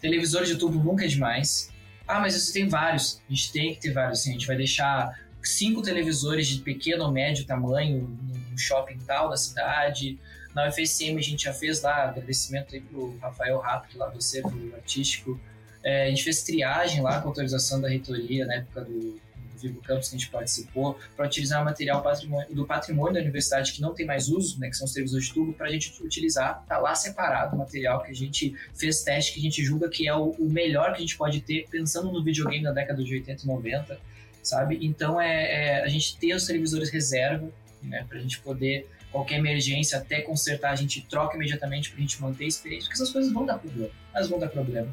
Televisor 0.01 0.45
de 0.45 0.57
tubo 0.57 0.79
nunca 0.83 1.05
é 1.05 1.09
demais. 1.09 1.71
Ah, 2.07 2.21
mas 2.21 2.35
você 2.35 2.53
tem 2.53 2.69
vários. 2.69 3.21
A 3.29 3.33
gente 3.33 3.53
tem 3.53 3.75
que 3.75 3.81
ter 3.81 3.93
vários, 3.93 4.21
assim, 4.21 4.31
a 4.31 4.33
gente 4.35 4.47
vai 4.47 4.57
deixar 4.57 5.19
cinco 5.43 5.83
televisores 5.83 6.47
de 6.47 6.61
pequeno 6.61 7.05
ou 7.05 7.11
médio 7.11 7.45
tamanho 7.45 8.09
no 8.51 8.59
shopping 8.59 8.99
tal 8.99 9.29
da 9.29 9.37
cidade. 9.37 10.19
Na 10.55 10.69
UFSM 10.69 11.17
a 11.17 11.23
gente 11.23 11.45
já 11.45 11.53
fez 11.53 11.83
lá, 11.83 12.09
agradecimento 12.09 12.75
aí 12.75 12.81
pro 12.81 13.17
Rafael 13.19 13.59
Rapto, 13.59 13.99
lá 13.99 14.09
do 14.09 14.21
Centro 14.21 14.75
Artístico. 14.75 15.41
É, 15.83 16.07
a 16.07 16.09
gente 16.11 16.23
fez 16.23 16.43
triagem 16.43 17.01
lá 17.01 17.21
com 17.21 17.29
autorização 17.29 17.81
da 17.81 17.89
reitoria 17.89 18.47
na 18.47 18.55
época 18.55 18.83
do, 18.83 19.21
do 19.63 19.69
Vivo 19.69 19.83
Campus 19.83 20.09
que 20.09 20.17
a 20.17 20.19
gente 20.19 20.31
participou, 20.31 20.99
para 21.17 21.27
utilizar 21.27 21.65
material 21.65 22.03
patrimônio, 22.03 22.55
do 22.55 22.67
patrimônio 22.67 23.15
da 23.15 23.21
universidade 23.21 23.73
que 23.73 23.81
não 23.81 23.95
tem 23.95 24.05
mais 24.05 24.29
uso, 24.29 24.59
né, 24.61 24.69
que 24.69 24.77
são 24.77 24.85
os 24.85 24.93
televisores 24.93 25.27
de 25.27 25.35
tubo, 25.35 25.53
para 25.53 25.67
a 25.67 25.71
gente 25.71 25.95
utilizar, 26.03 26.65
tá 26.67 26.79
lá 26.79 26.95
separado 26.95 27.57
o 27.57 27.59
material 27.59 28.03
que 28.03 28.11
a 28.11 28.15
gente 28.15 28.55
fez 28.75 29.03
teste, 29.03 29.33
que 29.33 29.41
a 29.41 29.43
gente 29.43 29.65
julga 29.65 29.89
que 29.89 30.07
é 30.07 30.15
o, 30.15 30.31
o 30.31 30.51
melhor 30.51 30.93
que 30.93 30.99
a 30.99 31.01
gente 31.01 31.17
pode 31.17 31.41
ter, 31.41 31.67
pensando 31.71 32.13
no 32.13 32.23
videogame 32.23 32.65
da 32.65 32.73
década 32.73 33.03
de 33.03 33.15
80 33.15 33.43
e 33.43 33.47
90 33.47 34.13
sabe? 34.43 34.79
Então 34.83 35.21
é, 35.21 35.79
é 35.79 35.85
a 35.85 35.89
gente 35.89 36.17
ter 36.17 36.35
os 36.35 36.47
televisores 36.47 36.91
reserva, 36.91 37.49
né, 37.83 38.05
para 38.09 38.19
a 38.19 38.21
gente 38.21 38.41
poder 38.41 38.89
qualquer 39.11 39.39
emergência 39.39 39.99
até 39.99 40.23
consertar 40.23 40.73
a 40.73 40.77
gente 40.77 41.03
troca 41.03 41.37
imediatamente 41.37 41.91
para 41.91 41.99
a 41.99 42.01
gente 42.01 42.21
manter 42.21 42.45
a 42.45 42.49
experiência, 42.49 42.89
porque 42.89 43.03
essas 43.03 43.13
coisas 43.13 43.33
vão 43.33 43.45
dar 43.45 43.59
problema, 43.59 43.91
elas 44.15 44.29
vão 44.29 44.39
dar 44.39 44.49
problema. 44.49 44.93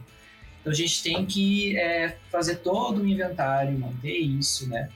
Então 0.59 0.71
a 0.71 0.75
gente 0.75 1.01
tem 1.01 1.25
que 1.25 1.77
é, 1.77 2.17
fazer 2.29 2.57
todo 2.57 3.01
o 3.01 3.07
inventário, 3.07 3.77
manter 3.77 4.17
isso, 4.17 4.67
né? 4.69 4.89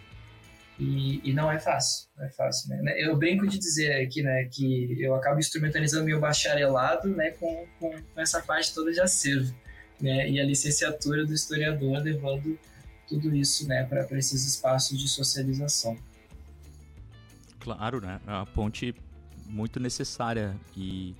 E, 0.80 1.22
e, 1.30 1.34
não 1.34 1.51
é 1.51 1.59
fácil, 1.59 2.09
não 2.18 2.26
é 2.26 2.30
fácil, 2.30 2.70
né? 2.70 2.95
Eu 2.97 3.16
brinco 3.16 3.47
de 3.47 3.59
dizer 3.59 4.01
aqui, 4.01 4.24
né, 4.24 4.45
que 4.45 4.97
eu 4.99 5.14
acabo 5.14 5.39
instrumentalizando 5.39 6.03
meu 6.03 6.20
bacharelado, 6.20 7.09
né, 7.09 7.30
com, 7.32 7.68
com, 7.80 7.91
com 7.91 8.22
essa 8.22 8.41
parte 8.41 8.74
toda 8.74 8.91
de 8.91 8.99
acervo, 8.99 9.53
né? 10.01 10.30
E 10.30 10.41
a 10.41 10.43
licenciatura 10.43 11.26
do 11.26 11.34
historiador 11.34 11.99
levando 11.99 12.59
tudo 13.07 13.36
isso 13.36 13.68
né, 13.68 13.84
para 13.84 14.18
esses 14.18 14.45
espaços 14.45 14.99
de 14.99 15.07
socialização. 15.07 15.95
Claro, 17.59 18.01
né? 18.01 18.20
É 18.26 18.32
uma 18.32 18.45
ponte 18.45 18.95
muito 19.45 19.80
necessária 19.80 20.55
e, 20.76 21.16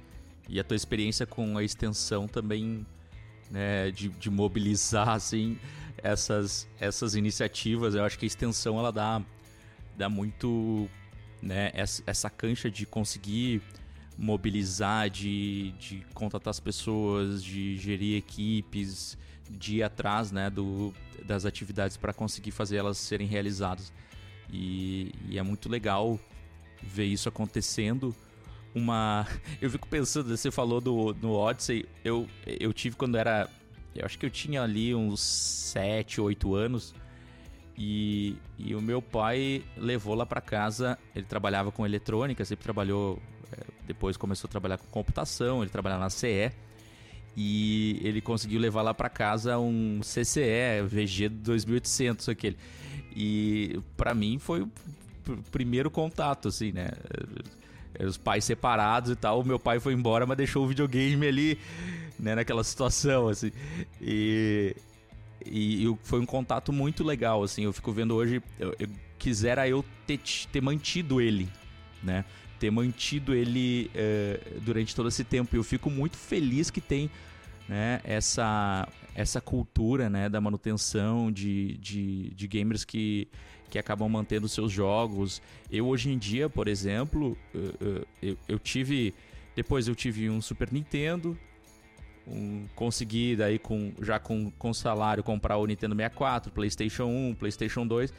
e 0.50 0.60
a 0.60 0.64
tua 0.64 0.76
experiência 0.76 1.26
com 1.26 1.58
a 1.58 1.64
extensão 1.64 2.28
também 2.28 2.86
né, 3.54 3.92
de, 3.92 4.10
de 4.10 4.32
mobilizar 4.32 5.10
assim, 5.10 5.60
essas, 6.02 6.68
essas 6.80 7.14
iniciativas. 7.14 7.94
Eu 7.94 8.04
acho 8.04 8.18
que 8.18 8.26
a 8.26 8.28
extensão 8.28 8.80
ela 8.80 8.92
dá, 8.92 9.22
dá 9.96 10.10
muito 10.10 10.90
né, 11.40 11.70
essa, 11.76 12.02
essa 12.08 12.30
cancha 12.32 12.72
de 12.72 12.88
conseguir 12.88 13.62
mobilizar, 14.18 15.08
de, 15.08 15.72
de 15.80 16.04
contatar 16.16 16.50
as 16.50 16.60
pessoas, 16.60 17.44
de 17.44 17.78
gerir 17.78 18.18
equipes, 18.18 19.18
de 19.48 19.78
ir 19.78 19.84
atrás 19.84 20.32
né, 20.32 20.50
do, 20.50 20.92
das 21.24 21.46
atividades 21.46 21.96
para 21.96 22.12
conseguir 22.12 22.52
fazer 22.52 22.78
elas 22.78 22.98
serem 22.98 23.28
realizadas. 23.28 23.94
E, 24.52 25.12
e, 25.30 25.38
é 25.38 25.44
muito 25.44 25.70
legal 25.70 26.20
ver 26.82 27.06
isso 27.06 27.30
acontecendo. 27.30 28.16
Uma, 28.76 29.28
eu 29.62 29.70
fico 29.70 29.88
pensando, 29.88 30.36
você 30.36 30.52
falou 30.52 30.82
do 30.82 31.16
no 31.22 31.34
Odyssey, 31.34 31.86
eu, 32.04 32.28
eu 32.46 32.74
tive 32.74 32.96
quando 32.96 33.18
era, 33.18 33.50
eu 33.96 34.06
acho 34.06 34.18
que 34.18 34.26
eu 34.26 34.30
tinha 34.30 34.62
ali 34.62 34.94
uns 34.94 35.22
7, 35.22 36.22
8 36.22 36.56
anos. 36.56 36.96
E, 37.76 38.36
e 38.58 38.76
o 38.76 38.82
meu 38.82 39.02
pai 39.02 39.64
levou 39.76 40.14
lá 40.14 40.26
para 40.26 40.40
casa. 40.40 40.98
Ele 41.16 41.26
trabalhava 41.26 41.72
com 41.72 41.86
eletrônica, 41.86 42.46
sempre 42.46 42.64
trabalhou. 42.64 43.20
É, 43.52 43.64
depois 43.88 44.16
começou 44.16 44.48
a 44.48 44.52
trabalhar 44.52 44.78
com 44.78 44.86
computação. 44.88 45.64
Ele 45.64 45.72
trabalhava 45.72 46.04
na 46.04 46.10
CE 46.10 46.52
e 47.36 48.00
ele 48.04 48.22
conseguiu 48.22 48.60
levar 48.60 48.84
lá 48.84 48.94
para 48.94 49.10
casa 49.10 49.58
um 49.58 50.02
CCE 50.02 50.84
VG 50.88 51.30
2800 51.30 52.30
aquele. 52.30 52.58
E 53.16 53.80
para 53.98 54.14
mim 54.14 54.38
foi 54.38 54.62
o 54.62 54.72
primeiro 55.52 55.90
contato 55.90 56.48
assim, 56.48 56.72
né? 56.72 56.90
Os 58.00 58.18
pais 58.18 58.44
separados 58.44 59.12
e 59.12 59.16
tal, 59.16 59.42
o 59.42 59.46
meu 59.46 59.60
pai 59.60 59.80
foi 59.80 59.94
embora, 59.94 60.26
mas 60.26 60.38
deixou 60.38 60.64
o 60.64 60.68
videogame 60.68 61.28
ali, 61.28 61.60
né, 62.20 62.36
naquela 62.36 62.64
situação 62.64 63.28
assim. 63.28 63.52
E 64.02 64.76
e, 65.46 65.86
e 65.86 65.98
foi 66.04 66.20
um 66.20 66.26
contato 66.26 66.72
muito 66.72 67.04
legal 67.04 67.44
assim. 67.44 67.64
Eu 67.64 67.74
fico 67.74 67.92
vendo 67.92 68.16
hoje, 68.16 68.42
eu, 68.60 68.76
eu 68.80 68.88
quisera 69.18 69.68
eu 69.68 69.84
ter, 70.08 70.20
ter 70.52 70.62
mantido 70.62 71.22
ele, 71.22 71.50
né? 72.02 72.26
ter 72.60 72.72
mantido 72.72 73.34
ele 73.34 73.92
é, 73.94 74.40
durante 74.62 74.96
todo 74.96 75.10
esse 75.10 75.26
tempo. 75.26 75.54
E 75.54 75.60
eu 75.60 75.64
fico 75.64 75.90
muito 75.90 76.16
feliz 76.16 76.70
que 76.70 76.80
tem 76.80 77.10
né, 77.68 78.00
essa, 78.06 78.88
essa 79.14 79.42
cultura 79.42 80.10
né, 80.10 80.30
da 80.30 80.40
manutenção 80.40 81.30
de, 81.30 81.78
de, 81.78 82.30
de 82.34 82.48
gamers 82.48 82.86
que, 82.86 83.28
que 83.74 83.80
acabam 83.80 84.08
mantendo 84.08 84.48
seus 84.48 84.72
jogos. 84.72 85.42
Eu 85.68 85.88
hoje 85.88 86.12
em 86.12 86.18
dia, 86.20 86.48
por 86.48 86.68
exemplo, 86.68 87.36
eu, 87.52 88.06
eu, 88.22 88.38
eu 88.48 88.60
tive. 88.60 89.16
Depois 89.56 89.88
eu 89.88 89.96
tive 89.96 90.30
um 90.30 90.40
Super 90.40 90.72
Nintendo. 90.72 91.36
Um, 92.28 92.68
consegui 92.76 93.36
daí 93.36 93.58
com, 93.58 93.92
já 94.00 94.20
com, 94.20 94.52
com 94.52 94.72
salário 94.76 95.24
comprar 95.24 95.58
o 95.58 95.66
Nintendo 95.66 95.96
64, 95.96 96.52
PlayStation 96.52 97.06
1, 97.06 97.34
PlayStation 97.34 97.88
2, 97.88 98.14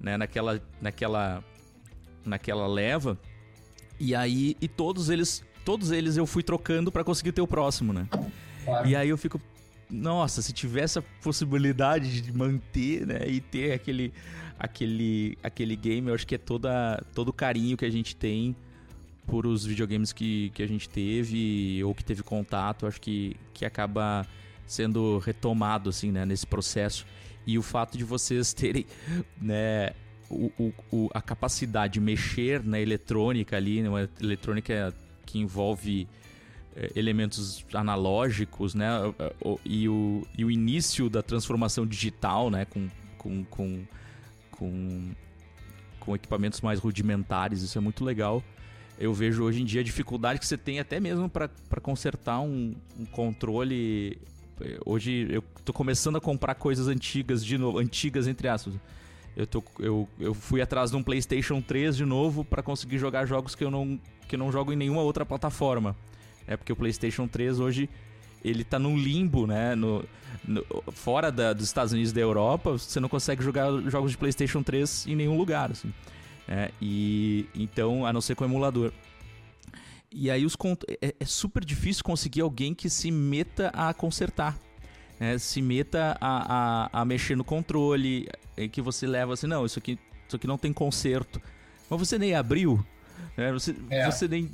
né, 0.00 0.16
naquela, 0.16 0.60
naquela, 0.80 1.44
naquela 2.24 2.66
leva. 2.66 3.16
E 4.00 4.16
aí, 4.16 4.56
e 4.60 4.66
todos 4.66 5.10
eles, 5.10 5.44
todos 5.64 5.92
eles 5.92 6.16
eu 6.16 6.26
fui 6.26 6.42
trocando 6.42 6.90
para 6.90 7.04
conseguir 7.04 7.30
ter 7.30 7.40
o 7.40 7.46
próximo, 7.46 7.92
né? 7.92 8.08
Claro. 8.64 8.88
E 8.88 8.96
aí 8.96 9.08
eu 9.08 9.16
fico, 9.16 9.40
nossa, 9.90 10.42
se 10.42 10.52
tivesse 10.52 10.98
a 10.98 11.02
possibilidade 11.22 12.20
de 12.20 12.32
manter, 12.32 13.06
né, 13.06 13.26
e 13.26 13.40
ter 13.40 13.72
aquele 13.72 14.12
aquele 14.58 15.38
aquele 15.42 15.76
game, 15.76 16.08
eu 16.08 16.14
acho 16.14 16.26
que 16.26 16.34
é 16.34 16.38
toda 16.38 17.02
todo 17.14 17.28
o 17.28 17.32
carinho 17.32 17.76
que 17.76 17.84
a 17.84 17.90
gente 17.90 18.14
tem 18.16 18.56
por 19.28 19.46
os 19.46 19.64
videogames 19.64 20.12
que, 20.12 20.50
que 20.54 20.62
a 20.62 20.66
gente 20.66 20.88
teve 20.88 21.84
ou 21.84 21.94
que 21.94 22.02
teve 22.02 22.22
contato, 22.22 22.86
acho 22.86 23.00
que, 23.00 23.36
que 23.52 23.64
acaba 23.64 24.26
sendo 24.66 25.18
retomado 25.18 25.90
assim, 25.90 26.10
né, 26.10 26.24
nesse 26.24 26.46
processo. 26.46 27.06
E 27.46 27.58
o 27.58 27.62
fato 27.62 27.96
de 27.96 28.04
vocês 28.04 28.52
terem, 28.54 28.86
né, 29.40 29.92
o, 30.30 30.50
o, 30.58 30.72
o, 30.90 31.10
a 31.12 31.20
capacidade 31.20 31.94
de 31.94 32.00
mexer 32.00 32.64
na 32.64 32.80
eletrônica 32.80 33.56
ali, 33.56 33.82
né, 33.82 33.88
uma 33.88 34.08
eletrônica 34.20 34.94
que 35.26 35.38
envolve 35.38 36.08
elementos 36.94 37.64
analógicos, 37.72 38.74
né? 38.74 38.88
E 39.64 39.88
o, 39.88 40.26
e 40.36 40.44
o 40.44 40.50
início 40.50 41.08
da 41.08 41.22
transformação 41.22 41.86
digital, 41.86 42.50
né? 42.50 42.64
Com, 42.64 42.88
com, 43.16 43.44
com, 43.44 43.84
com, 44.50 45.10
com 46.00 46.16
equipamentos 46.16 46.60
mais 46.60 46.78
rudimentares, 46.78 47.62
isso 47.62 47.78
é 47.78 47.80
muito 47.80 48.04
legal. 48.04 48.42
Eu 48.98 49.14
vejo 49.14 49.44
hoje 49.44 49.62
em 49.62 49.64
dia 49.64 49.80
a 49.80 49.84
dificuldade 49.84 50.40
que 50.40 50.46
você 50.46 50.58
tem 50.58 50.80
até 50.80 50.98
mesmo 50.98 51.28
para 51.28 51.48
consertar 51.80 52.40
um, 52.40 52.74
um 52.98 53.06
controle 53.06 54.18
hoje 54.84 55.28
eu 55.30 55.42
tô 55.64 55.72
começando 55.72 56.16
a 56.16 56.20
comprar 56.20 56.54
coisas 56.54 56.88
antigas 56.88 57.44
de 57.44 57.56
novo, 57.58 57.78
antigas 57.78 58.26
entre 58.26 58.48
aspas. 58.48 58.74
Eu, 59.36 59.46
tô, 59.46 59.62
eu, 59.78 60.08
eu 60.18 60.34
fui 60.34 60.60
atrás 60.60 60.90
de 60.90 60.96
um 60.96 61.02
PlayStation 61.02 61.60
3 61.60 61.96
de 61.96 62.04
novo 62.04 62.44
para 62.44 62.62
conseguir 62.62 62.98
jogar 62.98 63.24
jogos 63.24 63.54
que 63.54 63.62
eu 63.62 63.70
não 63.70 64.00
que 64.26 64.34
eu 64.34 64.38
não 64.38 64.52
jogo 64.52 64.72
em 64.72 64.76
nenhuma 64.76 65.00
outra 65.00 65.24
plataforma. 65.24 65.96
É 66.48 66.56
porque 66.56 66.72
o 66.72 66.76
PlayStation 66.76 67.28
3 67.28 67.60
hoje 67.60 67.88
ele 68.44 68.64
tá 68.64 68.78
num 68.78 68.96
limbo, 68.96 69.46
né? 69.46 69.74
No, 69.74 70.04
no 70.44 70.64
fora 70.92 71.30
da, 71.30 71.52
dos 71.52 71.66
Estados 71.66 71.92
Unidos 71.92 72.12
e 72.12 72.14
da 72.14 72.20
Europa, 72.20 72.72
você 72.72 73.00
não 73.00 73.08
consegue 73.08 73.42
jogar 73.42 73.70
jogos 73.88 74.12
de 74.12 74.18
PlayStation 74.18 74.62
3 74.62 75.06
em 75.08 75.16
nenhum 75.16 75.36
lugar, 75.36 75.70
assim. 75.70 75.92
É, 76.46 76.70
e 76.80 77.46
então, 77.54 78.06
a 78.06 78.12
não 78.12 78.20
ser 78.20 78.34
com 78.34 78.44
emulador. 78.44 78.92
E 80.10 80.30
aí 80.30 80.46
os 80.46 80.56
é, 81.02 81.14
é 81.20 81.24
super 81.24 81.62
difícil 81.62 82.02
conseguir 82.02 82.40
alguém 82.40 82.74
que 82.74 82.88
se 82.88 83.10
meta 83.10 83.68
a 83.74 83.92
consertar. 83.92 84.58
Né? 85.20 85.36
Se 85.36 85.60
meta 85.60 86.16
a, 86.20 86.88
a, 86.90 87.02
a 87.02 87.04
mexer 87.04 87.36
no 87.36 87.44
controle, 87.44 88.26
que 88.72 88.80
você 88.80 89.06
leva 89.06 89.34
assim, 89.34 89.46
não, 89.46 89.66
isso 89.66 89.78
aqui, 89.78 89.98
isso 90.26 90.36
aqui 90.36 90.46
não 90.46 90.56
tem 90.56 90.72
conserto. 90.72 91.40
Mas 91.90 91.98
você 91.98 92.18
nem 92.18 92.34
abriu, 92.34 92.84
né? 93.36 93.52
você, 93.52 93.76
é. 93.90 94.10
você 94.10 94.26
nem, 94.26 94.50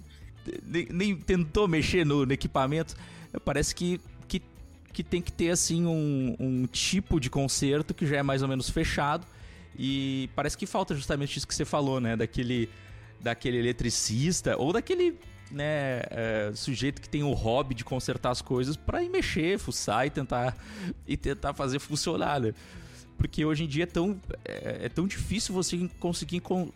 nem, 0.64 0.86
nem, 0.90 1.16
tentou 1.16 1.66
mexer 1.68 2.04
no, 2.04 2.24
no, 2.26 2.32
equipamento. 2.32 2.94
Parece 3.44 3.74
que, 3.74 4.00
que, 4.28 5.02
tem 5.02 5.20
que 5.20 5.32
ter 5.32 5.50
assim 5.50 5.86
um, 5.86 6.36
um 6.38 6.66
tipo 6.66 7.18
de 7.18 7.28
conserto 7.28 7.92
que 7.92 8.06
já 8.06 8.18
é 8.18 8.22
mais 8.22 8.42
ou 8.42 8.48
menos 8.48 8.70
fechado. 8.70 9.26
E 9.76 10.30
parece 10.36 10.56
que 10.56 10.66
falta 10.66 10.94
justamente 10.94 11.36
isso 11.36 11.48
que 11.48 11.54
você 11.54 11.64
falou, 11.64 12.00
né? 12.00 12.16
Daquele, 12.16 12.70
daquele 13.20 13.58
eletricista 13.58 14.56
ou 14.56 14.72
daquele 14.72 15.18
né, 15.50 16.02
é, 16.10 16.52
sujeito 16.54 17.00
que 17.02 17.08
tem 17.08 17.22
o 17.22 17.32
hobby 17.32 17.74
de 17.74 17.84
consertar 17.84 18.30
as 18.30 18.40
coisas 18.40 18.76
para 18.76 19.02
ir 19.02 19.08
mexer, 19.08 19.58
fuçar 19.58 20.06
e 20.06 20.10
tentar, 20.10 20.56
e 21.06 21.16
tentar 21.16 21.54
fazer 21.54 21.78
funcionar, 21.78 22.40
né? 22.40 22.54
Porque 23.16 23.44
hoje 23.44 23.64
em 23.64 23.68
dia 23.68 23.84
é 23.84 23.86
tão, 23.86 24.20
é, 24.44 24.86
é 24.86 24.88
tão 24.88 25.06
difícil 25.06 25.54
você 25.54 25.88
conseguir 25.98 26.40
con, 26.40 26.70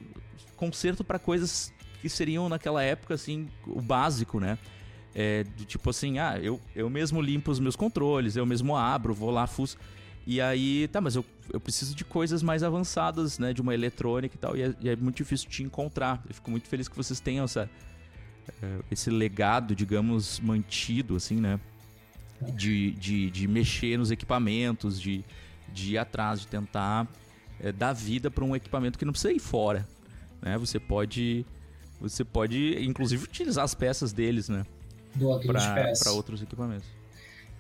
conserto 0.57 1.05
para 1.05 1.19
coisas 1.19 1.73
que 2.01 2.09
seriam 2.09 2.49
naquela 2.49 2.83
época, 2.83 3.15
assim, 3.15 3.49
o 3.67 3.81
básico, 3.81 4.39
né? 4.41 4.59
É, 5.15 5.45
tipo 5.67 5.91
assim, 5.91 6.19
ah, 6.19 6.39
eu, 6.41 6.61
eu 6.77 6.89
mesmo 6.89 7.21
limpo 7.21 7.51
os 7.51 7.59
meus 7.59 7.75
controles, 7.75 8.37
eu 8.37 8.47
mesmo 8.47 8.77
abro, 8.77 9.15
vou 9.15 9.31
lá, 9.31 9.47
fuço. 9.47 9.77
E 10.27 10.41
aí, 10.41 10.87
tá, 10.89 11.01
mas 11.01 11.17
eu, 11.17 11.25
eu 11.53 11.59
preciso 11.59 11.95
de 11.95 12.05
coisas 12.05 12.43
mais 12.43 12.63
avançadas, 12.63 13.39
né? 13.39 13.53
De 13.53 13.63
uma 13.63 13.73
eletrônica 13.73 14.35
e 14.35 14.39
tal, 14.39 14.57
e 14.57 14.63
é, 14.63 14.75
e 14.81 14.89
é 14.91 14.97
muito 14.97 15.17
difícil 15.17 15.49
te 15.49 15.63
encontrar. 15.63 16.23
Eu 16.29 16.35
fico 16.35 16.51
muito 16.51 16.69
feliz 16.69 16.87
que 16.87 16.97
vocês 16.97 17.19
tenham 17.19 17.47
essa, 17.47 17.69
é, 18.63 18.79
esse 18.91 19.11
legado, 19.11 19.75
digamos, 19.75 20.39
mantido, 20.41 21.17
assim, 21.17 21.37
né? 21.37 21.59
De, 22.55 22.93
de, 22.93 23.31
de 23.31 23.49
mexer 23.49 23.99
nos 23.99 24.11
equipamentos, 24.11 25.01
de, 25.01 25.25
de 25.73 25.95
ir 25.95 25.99
atrás, 25.99 26.41
de 26.41 26.47
tentar 26.47 27.09
é, 27.59 27.73
dar 27.73 27.93
vida 27.93 28.31
para 28.31 28.45
um 28.45 28.55
equipamento 28.55 28.99
que 28.99 29.05
não 29.05 29.13
precisa 29.13 29.33
ir 29.33 29.41
fora, 29.41 29.89
né? 30.43 30.57
Você 30.59 30.79
pode, 30.79 31.45
você 32.01 32.25
pode, 32.25 32.83
inclusive, 32.85 33.25
utilizar 33.25 33.65
as 33.65 33.75
peças 33.75 34.13
deles, 34.13 34.49
né? 34.49 34.65
Para 35.99 36.13
outros 36.13 36.43
equipamentos. 36.43 36.87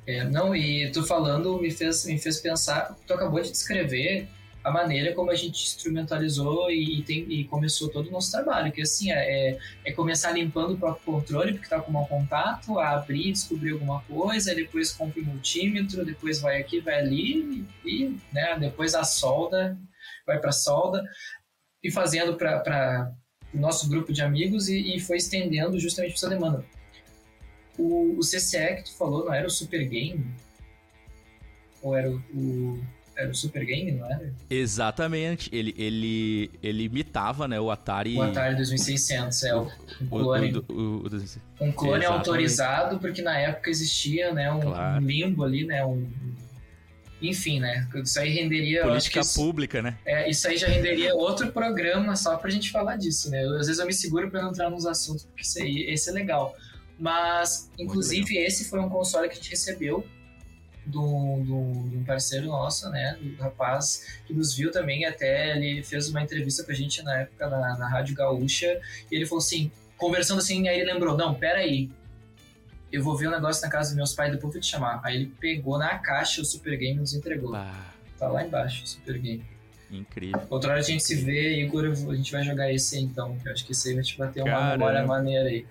É, 0.06 0.24
não, 0.24 0.54
e 0.54 0.90
tu 0.90 1.04
falando 1.04 1.60
me 1.60 1.70
fez, 1.70 2.06
me 2.06 2.18
fez 2.18 2.40
pensar, 2.40 2.96
tu 3.06 3.12
acabou 3.12 3.40
de 3.42 3.50
descrever 3.50 4.28
a 4.64 4.70
maneira 4.70 5.14
como 5.14 5.30
a 5.30 5.34
gente 5.34 5.64
instrumentalizou 5.64 6.70
e, 6.70 7.02
tem, 7.02 7.30
e 7.30 7.44
começou 7.44 7.88
todo 7.88 8.08
o 8.08 8.12
nosso 8.12 8.30
trabalho, 8.30 8.72
que 8.72 8.82
assim, 8.82 9.10
é, 9.10 9.50
é, 9.50 9.58
é 9.84 9.92
começar 9.92 10.32
limpando 10.32 10.74
o 10.74 10.78
próprio 10.78 11.04
controle, 11.04 11.52
porque 11.52 11.66
está 11.66 11.80
com 11.80 11.92
mau 11.92 12.06
contato, 12.06 12.78
a 12.78 12.90
abrir, 12.90 13.32
descobrir 13.32 13.72
alguma 13.72 14.00
coisa, 14.02 14.54
depois 14.54 14.92
compra 14.92 15.20
o 15.20 15.24
multímetro, 15.24 16.04
depois 16.04 16.40
vai 16.40 16.60
aqui, 16.60 16.80
vai 16.80 16.98
ali, 16.98 17.66
e 17.84 18.16
né, 18.32 18.56
depois 18.58 18.94
a 18.94 19.04
solda, 19.04 19.78
vai 20.26 20.38
para 20.38 20.52
solda, 20.52 21.02
e 21.82 21.90
fazendo 21.90 22.36
para 22.36 23.12
nosso 23.52 23.88
grupo 23.88 24.12
de 24.12 24.22
amigos 24.22 24.68
e, 24.68 24.96
e 24.96 25.00
foi 25.00 25.16
estendendo 25.16 25.78
justamente 25.78 26.14
essa 26.14 26.28
demanda. 26.28 26.64
O, 27.78 28.16
o 28.18 28.20
CCE 28.20 28.76
que 28.76 28.84
tu 28.84 28.96
falou 28.96 29.24
não 29.24 29.32
era 29.32 29.46
o 29.46 29.50
Super 29.50 29.86
Game? 29.88 30.26
Ou 31.80 31.96
era 31.96 32.10
o, 32.10 32.20
o 32.34 32.80
era 33.18 33.30
o 33.32 33.34
Super 33.34 33.64
Game, 33.64 33.90
não 33.90 34.06
era? 34.06 34.32
Exatamente. 34.48 35.50
Ele, 35.52 35.74
ele, 35.76 36.50
ele 36.62 36.84
imitava, 36.84 37.48
né, 37.48 37.58
o 37.58 37.68
Atari... 37.68 38.16
O 38.16 38.22
Atari 38.22 38.54
2600, 38.54 39.42
é. 39.42 39.56
O, 39.56 39.68
um 40.00 40.08
clone, 40.08 40.52
o, 40.68 40.72
o, 40.72 41.64
um 41.64 41.72
clone 41.72 42.04
autorizado, 42.04 43.00
porque 43.00 43.20
na 43.20 43.36
época 43.36 43.70
existia, 43.70 44.32
né, 44.32 44.50
um, 44.52 44.60
claro. 44.60 45.04
limbo 45.04 45.42
ali, 45.42 45.66
né, 45.66 45.84
um... 45.84 46.08
Enfim, 47.20 47.58
né? 47.58 47.88
Isso 47.96 48.18
aí 48.20 48.30
renderia. 48.30 48.82
Política 48.82 49.20
isso, 49.20 49.34
pública, 49.34 49.82
né? 49.82 49.98
É, 50.06 50.30
isso 50.30 50.46
aí 50.46 50.56
já 50.56 50.68
renderia 50.68 51.14
outro 51.14 51.50
programa 51.50 52.14
só 52.14 52.36
pra 52.36 52.50
gente 52.50 52.70
falar 52.70 52.96
disso, 52.96 53.30
né? 53.30 53.44
Eu, 53.44 53.56
às 53.56 53.66
vezes 53.66 53.80
eu 53.80 53.86
me 53.86 53.92
seguro 53.92 54.30
pra 54.30 54.42
não 54.42 54.50
entrar 54.50 54.70
nos 54.70 54.86
assuntos, 54.86 55.24
porque 55.24 55.42
isso 55.42 55.60
aí, 55.60 55.84
esse 55.88 56.08
é 56.10 56.12
legal. 56.12 56.54
Mas, 56.98 57.70
inclusive, 57.78 58.36
esse 58.36 58.64
foi 58.64 58.80
um 58.80 58.88
console 58.88 59.28
que 59.28 59.34
a 59.34 59.36
gente 59.36 59.50
recebeu 59.50 60.06
de 60.88 60.98
um 60.98 62.02
parceiro 62.06 62.46
nosso, 62.46 62.88
né, 62.88 63.18
do 63.20 63.36
rapaz 63.42 64.20
que 64.26 64.32
nos 64.32 64.54
viu 64.56 64.70
também, 64.70 65.04
até 65.04 65.54
ele 65.54 65.82
fez 65.82 66.08
uma 66.08 66.22
entrevista 66.22 66.64
com 66.64 66.72
a 66.72 66.74
gente 66.74 67.02
na 67.02 67.20
época 67.20 67.46
na, 67.48 67.76
na 67.76 67.88
Rádio 67.88 68.14
Gaúcha, 68.14 68.80
e 69.10 69.14
ele 69.14 69.26
falou 69.26 69.42
assim, 69.42 69.70
conversando 69.98 70.38
assim, 70.38 70.66
aí 70.66 70.80
ele 70.80 70.90
lembrou, 70.90 71.16
não, 71.16 71.34
pera 71.34 71.58
aí, 71.58 71.90
eu 72.90 73.02
vou 73.02 73.16
ver 73.16 73.28
um 73.28 73.32
negócio 73.32 73.62
na 73.62 73.70
casa 73.70 73.90
dos 73.90 73.96
meus 73.96 74.14
pais, 74.14 74.32
depois 74.32 74.52
vou 74.52 74.60
te 74.60 74.66
chamar. 74.66 75.00
Aí 75.04 75.16
ele 75.16 75.32
pegou 75.38 75.78
na 75.78 75.98
caixa 75.98 76.40
o 76.40 76.44
Super 76.44 76.76
Game 76.76 76.96
e 76.96 77.00
nos 77.00 77.14
entregou. 77.14 77.54
Ah. 77.54 77.92
Tá 78.18 78.28
lá 78.28 78.44
embaixo, 78.44 78.82
o 78.84 78.86
Super 78.86 79.18
Game. 79.18 79.44
Incrível. 79.90 80.42
Outra 80.50 80.70
hora 80.72 80.80
a 80.80 80.82
gente 80.82 81.02
se 81.02 81.14
vê, 81.14 81.62
Igor, 81.62 81.84
a 81.86 82.14
gente 82.14 82.32
vai 82.32 82.42
jogar 82.42 82.72
esse 82.72 82.96
aí 82.96 83.02
então, 83.02 83.36
que 83.38 83.48
eu 83.48 83.52
acho 83.52 83.64
que 83.64 83.72
esse 83.72 83.88
aí 83.88 83.94
vai 83.94 84.04
te 84.04 84.18
bater 84.18 84.44
Caramba. 84.44 84.60
uma 84.60 84.70
memória 84.72 85.06
maneira 85.06 85.48
aí. 85.48 85.66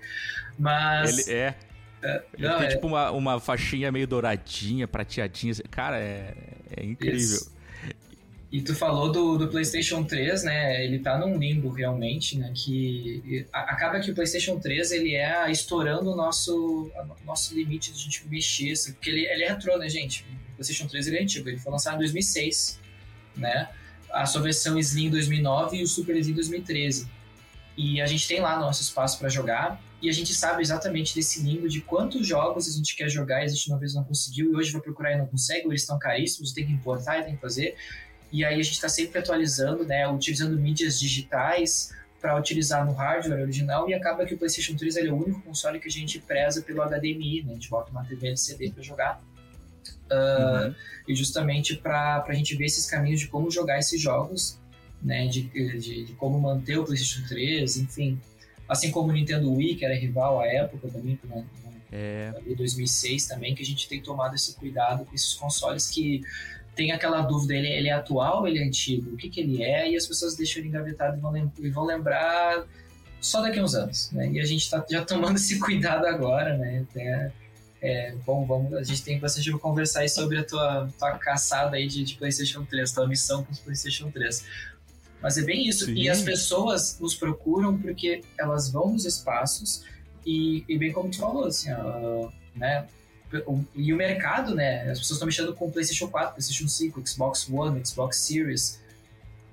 Mas... 0.57 1.27
Ele 1.27 1.37
é... 1.37 1.55
É, 2.01 2.23
ele 2.37 2.47
não, 2.47 2.57
tem 2.59 2.67
é... 2.67 2.69
tipo 2.69 2.85
uma, 2.85 3.11
uma 3.11 3.39
faixinha 3.39 3.91
meio 3.91 4.07
douradinha, 4.07 4.87
prateadinha. 4.87 5.53
Cara, 5.69 5.99
é, 5.99 6.33
é 6.75 6.85
incrível. 6.85 7.17
Isso. 7.17 7.56
E 8.49 8.61
tu 8.61 8.73
falou 8.73 9.11
do, 9.11 9.37
do 9.37 9.49
PlayStation 9.49 10.05
3, 10.05 10.43
né? 10.43 10.85
Ele 10.85 10.99
tá 10.99 11.17
num 11.17 11.37
limbo 11.37 11.69
realmente, 11.69 12.37
né? 12.37 12.51
Que 12.55 13.45
acaba 13.51 13.99
que 13.99 14.09
o 14.09 14.15
PlayStation 14.15 14.57
3 14.57 14.91
ele 14.93 15.15
é 15.15 15.51
estourando 15.51 16.11
o 16.11 16.15
nosso, 16.15 16.89
nosso 17.25 17.53
limite 17.53 17.91
de 17.91 17.99
gente 17.99 18.25
mexer, 18.27 18.71
assim, 18.71 18.93
porque 18.93 19.09
ele, 19.09 19.25
ele 19.25 19.43
é 19.43 19.49
retrô, 19.49 19.77
né, 19.77 19.89
gente? 19.89 20.25
O 20.51 20.55
PlayStation 20.55 20.87
3 20.87 21.07
ele 21.07 21.17
é 21.17 21.23
antigo, 21.23 21.49
ele 21.49 21.57
foi 21.57 21.71
lançado 21.71 21.95
em 21.95 21.99
2006, 21.99 22.79
né? 23.35 23.69
A 24.11 24.25
sua 24.25 24.41
versão 24.41 24.79
Slim 24.79 25.07
em 25.07 25.09
2009 25.09 25.77
e 25.77 25.83
o 25.83 25.87
Super 25.87 26.15
Slim 26.15 26.31
em 26.31 26.35
2013. 26.35 27.09
E 27.75 27.99
a 27.99 28.05
gente 28.05 28.25
tem 28.27 28.39
lá 28.39 28.57
nosso 28.57 28.81
espaço 28.81 29.19
para 29.19 29.27
jogar 29.27 29.79
e 30.01 30.09
a 30.09 30.13
gente 30.13 30.33
sabe 30.33 30.61
exatamente 30.61 31.13
desse 31.13 31.43
limbo 31.43 31.67
de 31.67 31.81
quantos 31.81 32.25
jogos 32.25 32.67
a 32.67 32.71
gente 32.71 32.95
quer 32.95 33.09
jogar 33.09 33.41
a 33.41 33.47
gente 33.47 33.67
uma 33.69 33.79
vez 33.79 33.93
não 33.93 34.03
conseguiu 34.03 34.51
e 34.51 34.55
hoje 34.55 34.71
vai 34.71 34.81
procurar 34.81 35.13
e 35.13 35.17
não 35.17 35.25
consegue, 35.25 35.65
ou 35.65 35.71
eles 35.71 35.81
estão 35.81 35.99
caríssimos, 35.99 36.53
tem 36.53 36.65
que 36.65 36.71
importar 36.71 37.19
e 37.19 37.23
tem 37.23 37.35
que 37.35 37.41
fazer. 37.41 37.75
E 38.31 38.43
aí 38.43 38.55
a 38.59 38.63
gente 38.63 38.73
está 38.73 38.89
sempre 38.89 39.19
atualizando, 39.19 39.85
né, 39.85 40.07
utilizando 40.07 40.57
mídias 40.57 40.99
digitais 40.99 41.93
para 42.19 42.37
utilizar 42.37 42.85
no 42.85 42.93
hardware 42.93 43.41
original 43.41 43.89
e 43.89 43.93
acaba 43.93 44.25
que 44.25 44.33
o 44.33 44.37
PlayStation 44.37 44.75
3 44.75 44.97
é 44.97 45.03
o 45.03 45.15
único 45.15 45.41
console 45.41 45.79
que 45.79 45.87
a 45.87 45.91
gente 45.91 46.19
preza 46.19 46.61
pelo 46.61 46.81
HDMI, 46.83 47.43
né, 47.43 47.51
a 47.51 47.55
gente 47.55 47.69
bota 47.69 47.91
uma 47.91 48.03
TV 48.03 48.27
LCD 48.27 48.71
para 48.71 48.83
jogar. 48.83 49.21
Uh, 50.09 50.67
uhum. 50.67 50.75
E 51.07 51.15
justamente 51.15 51.75
para 51.75 52.23
a 52.25 52.33
gente 52.33 52.55
ver 52.55 52.65
esses 52.65 52.85
caminhos 52.85 53.19
de 53.19 53.27
como 53.27 53.51
jogar 53.51 53.77
esses 53.79 54.01
jogos, 54.01 54.57
né, 55.01 55.27
de, 55.27 55.43
de, 55.43 56.05
de 56.05 56.13
como 56.13 56.39
manter 56.39 56.77
o 56.77 56.83
PlayStation 56.83 57.25
3, 57.27 57.77
enfim. 57.77 58.19
Assim 58.67 58.91
como 58.91 59.09
o 59.09 59.13
Nintendo 59.13 59.53
Wii, 59.53 59.75
que 59.75 59.85
era 59.85 59.95
rival 59.95 60.41
à 60.41 60.47
época 60.47 60.89
também, 60.89 61.17
né, 61.23 61.45
é. 61.91 62.33
2006 62.45 63.27
também, 63.27 63.55
que 63.55 63.61
a 63.61 63.65
gente 63.65 63.87
tem 63.87 64.01
tomado 64.01 64.35
esse 64.35 64.55
cuidado 64.55 65.05
com 65.05 65.15
esses 65.15 65.33
consoles 65.33 65.89
que 65.89 66.21
tem 66.77 66.91
aquela 66.91 67.21
dúvida, 67.21 67.55
ele, 67.55 67.67
ele 67.67 67.89
é 67.89 67.93
atual 67.93 68.47
ele 68.47 68.59
é 68.59 68.63
antigo? 68.63 69.13
O 69.13 69.17
que, 69.17 69.29
que 69.29 69.41
ele 69.41 69.63
é? 69.63 69.91
E 69.91 69.97
as 69.97 70.05
pessoas 70.05 70.35
deixam 70.35 70.61
ele 70.61 70.69
engavetado 70.69 71.17
e 71.17 71.19
vão, 71.19 71.31
lem 71.31 71.51
vão 71.73 71.83
lembrar 71.83 72.65
só 73.19 73.41
daqui 73.41 73.59
a 73.59 73.63
uns 73.63 73.73
anos, 73.73 74.11
né? 74.11 74.29
E 74.31 74.39
a 74.39 74.45
gente 74.45 74.61
está 74.61 74.85
já 74.89 75.03
tomando 75.03 75.35
esse 75.37 75.59
cuidado 75.59 76.05
agora, 76.05 76.55
né? 76.55 76.85
Até, 76.89 77.31
é, 77.81 78.15
bom, 78.25 78.45
vamos, 78.45 78.73
a 78.73 78.83
gente 78.83 79.03
tem 79.03 79.19
bastante 79.19 79.49
para 79.49 79.59
conversar 79.59 80.01
aí 80.01 80.09
sobre 80.09 80.37
a 80.37 80.43
tua, 80.43 80.87
tua 80.97 81.17
caçada 81.17 81.75
aí 81.75 81.87
de, 81.87 82.03
de 82.03 82.15
PlayStation 82.15 82.63
3, 82.63 82.91
tua 82.91 83.07
missão 83.07 83.43
com 83.43 83.51
os 83.51 83.59
PlayStation 83.59 84.11
3. 84.11 84.45
Mas 85.19 85.35
é 85.37 85.41
bem 85.41 85.67
isso. 85.67 85.85
Sim. 85.85 85.95
E 85.95 86.09
as 86.09 86.21
pessoas 86.21 86.99
nos 86.99 87.15
procuram 87.15 87.75
porque 87.75 88.21
elas 88.37 88.69
vão 88.69 88.93
nos 88.93 89.03
espaços 89.03 89.83
e, 90.23 90.63
e 90.69 90.77
bem 90.77 90.91
como 90.91 91.09
tu 91.09 91.17
falou, 91.17 91.45
assim, 91.45 91.71
uh, 91.71 92.31
né? 92.55 92.85
E 93.75 93.93
o 93.93 93.97
mercado, 93.97 94.55
né? 94.55 94.81
As 94.83 94.99
pessoas 94.99 95.11
estão 95.11 95.25
mexendo 95.25 95.53
com 95.53 95.67
o 95.67 95.71
PlayStation 95.71 96.07
4, 96.07 96.33
PlayStation 96.33 96.67
5, 96.67 97.07
Xbox 97.07 97.49
One, 97.49 97.85
Xbox 97.85 98.17
Series. 98.17 98.79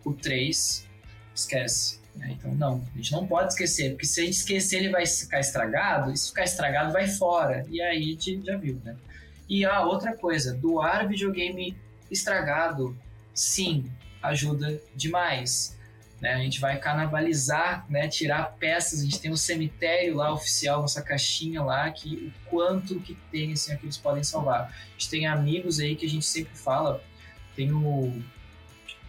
O 0.04 0.12
3, 0.12 0.86
esquece. 1.34 1.98
Né? 2.14 2.36
Então, 2.38 2.54
não, 2.54 2.84
a 2.92 2.96
gente 2.96 3.12
não 3.12 3.26
pode 3.26 3.52
esquecer, 3.52 3.92
porque 3.92 4.06
se 4.06 4.20
a 4.20 4.24
gente 4.24 4.34
esquecer, 4.34 4.76
ele 4.78 4.90
vai 4.90 5.06
ficar 5.06 5.40
estragado, 5.40 6.12
e 6.12 6.16
se 6.16 6.28
ficar 6.28 6.44
estragado, 6.44 6.92
vai 6.92 7.08
fora. 7.08 7.66
E 7.68 7.80
aí 7.80 8.02
a 8.02 8.12
gente 8.12 8.44
já 8.44 8.56
viu, 8.56 8.80
né? 8.84 8.96
E 9.48 9.64
a 9.64 9.76
ah, 9.76 9.86
outra 9.86 10.14
coisa, 10.14 10.54
doar 10.54 11.06
videogame 11.08 11.76
estragado, 12.10 12.96
sim, 13.34 13.90
ajuda 14.22 14.80
demais. 14.94 15.76
Né? 16.24 16.32
A 16.32 16.38
gente 16.38 16.58
vai 16.58 16.78
canibalizar, 16.78 17.84
né? 17.86 18.08
tirar 18.08 18.56
peças. 18.58 19.00
A 19.00 19.04
gente 19.04 19.20
tem 19.20 19.30
um 19.30 19.36
cemitério 19.36 20.16
lá 20.16 20.32
oficial, 20.32 20.80
nossa 20.80 21.02
caixinha 21.02 21.62
lá, 21.62 21.90
que 21.90 22.32
o 22.32 22.48
quanto 22.48 22.98
que 23.00 23.14
tem 23.30 23.52
assim, 23.52 23.76
que 23.76 23.84
eles 23.84 23.98
podem 23.98 24.24
salvar. 24.24 24.70
A 24.70 24.92
gente 24.92 25.10
tem 25.10 25.26
amigos 25.26 25.78
aí 25.80 25.94
que 25.94 26.06
a 26.06 26.08
gente 26.08 26.24
sempre 26.24 26.56
fala. 26.56 27.04
Tem 27.54 27.70
o, 27.70 28.22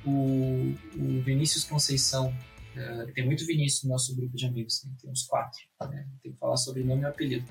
o, 0.06 0.76
o 0.94 1.22
Vinícius 1.22 1.64
Conceição, 1.64 2.36
Uh, 2.76 3.10
tem 3.14 3.24
muito 3.24 3.46
Vinícius 3.46 3.86
no 3.86 3.92
nosso 3.92 4.14
grupo 4.14 4.36
de 4.36 4.46
amigos, 4.46 4.84
né? 4.84 4.92
tem 5.02 5.10
uns 5.10 5.24
quatro. 5.24 5.62
Né? 5.80 6.06
Tem 6.22 6.34
que 6.34 6.38
falar 6.38 6.58
sobre 6.58 6.84
nome 6.84 7.04
e 7.04 7.06
apelido. 7.06 7.48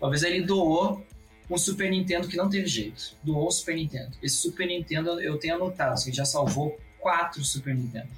Uma 0.00 0.08
vez 0.08 0.22
ele 0.22 0.40
doou 0.46 1.06
um 1.50 1.58
Super 1.58 1.90
Nintendo 1.90 2.26
que 2.26 2.38
não 2.38 2.48
teve 2.48 2.66
jeito. 2.66 3.14
Doou 3.22 3.48
o 3.48 3.50
Super 3.50 3.76
Nintendo. 3.76 4.16
Esse 4.22 4.36
Super 4.36 4.66
Nintendo 4.66 5.20
eu 5.20 5.38
tenho 5.38 5.56
anotado, 5.56 5.92
assim, 5.92 6.10
já 6.10 6.24
salvou 6.24 6.80
quatro 7.00 7.44
Super 7.44 7.74
Nintendo 7.74 8.08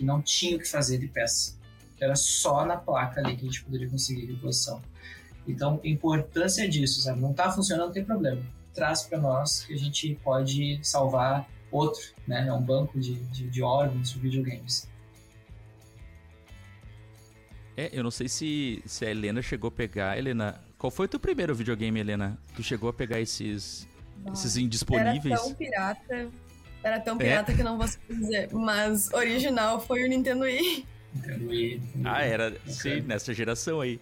que 0.00 0.04
não 0.06 0.22
tinha 0.22 0.56
o 0.56 0.58
que 0.58 0.66
fazer 0.66 0.96
de 0.96 1.06
peça. 1.06 1.54
Era 2.00 2.16
só 2.16 2.64
na 2.64 2.78
placa 2.78 3.20
ali 3.20 3.36
que 3.36 3.42
a 3.42 3.44
gente 3.44 3.62
poderia 3.62 3.86
conseguir 3.86 4.24
reposição. 4.24 4.80
Então, 5.46 5.78
a 5.84 5.86
importância 5.86 6.66
disso, 6.66 7.02
sabe? 7.02 7.20
Não 7.20 7.32
está 7.32 7.52
funcionando, 7.52 7.88
não 7.88 7.92
tem 7.92 8.02
problema. 8.02 8.40
Traz 8.72 9.02
para 9.02 9.18
nós 9.18 9.64
que 9.64 9.74
a 9.74 9.76
gente 9.76 10.18
pode 10.24 10.80
salvar 10.82 11.46
outro, 11.70 12.00
né? 12.26 12.48
É 12.48 12.52
um 12.52 12.62
banco 12.62 12.98
de, 12.98 13.14
de, 13.14 13.50
de 13.50 13.62
órgãos 13.62 14.10
de 14.12 14.18
videogames. 14.18 14.88
É, 17.76 17.90
eu 17.92 18.02
não 18.02 18.10
sei 18.10 18.28
se, 18.28 18.82
se 18.86 19.04
a 19.04 19.10
Helena 19.10 19.42
chegou 19.42 19.68
a 19.68 19.70
pegar. 19.70 20.16
Helena, 20.16 20.58
qual 20.78 20.90
foi 20.90 21.04
o 21.04 21.08
teu 21.08 21.20
primeiro 21.20 21.54
videogame, 21.54 22.00
Helena? 22.00 22.38
Tu 22.56 22.62
chegou 22.62 22.88
a 22.88 22.92
pegar 22.92 23.20
esses, 23.20 23.86
esses 24.32 24.56
indisponíveis? 24.56 25.26
Era 25.26 25.42
tão 25.42 25.54
pirata. 25.54 26.30
Era 26.82 26.98
tão 27.00 27.16
é? 27.16 27.18
pirata 27.18 27.52
é? 27.52 27.54
que 27.54 27.62
não 27.62 27.76
vou 27.78 27.86
dizer. 28.08 28.48
Mas 28.52 29.12
original 29.12 29.80
foi 29.80 30.04
o 30.04 30.08
Nintendo 30.08 30.44
Wii. 30.44 30.86
Nintendo 31.14 31.48
Wii. 31.48 31.82
Ah, 32.04 32.22
era. 32.22 32.56
Sim, 32.66 33.02
nessa 33.02 33.34
geração 33.34 33.80
aí. 33.80 34.00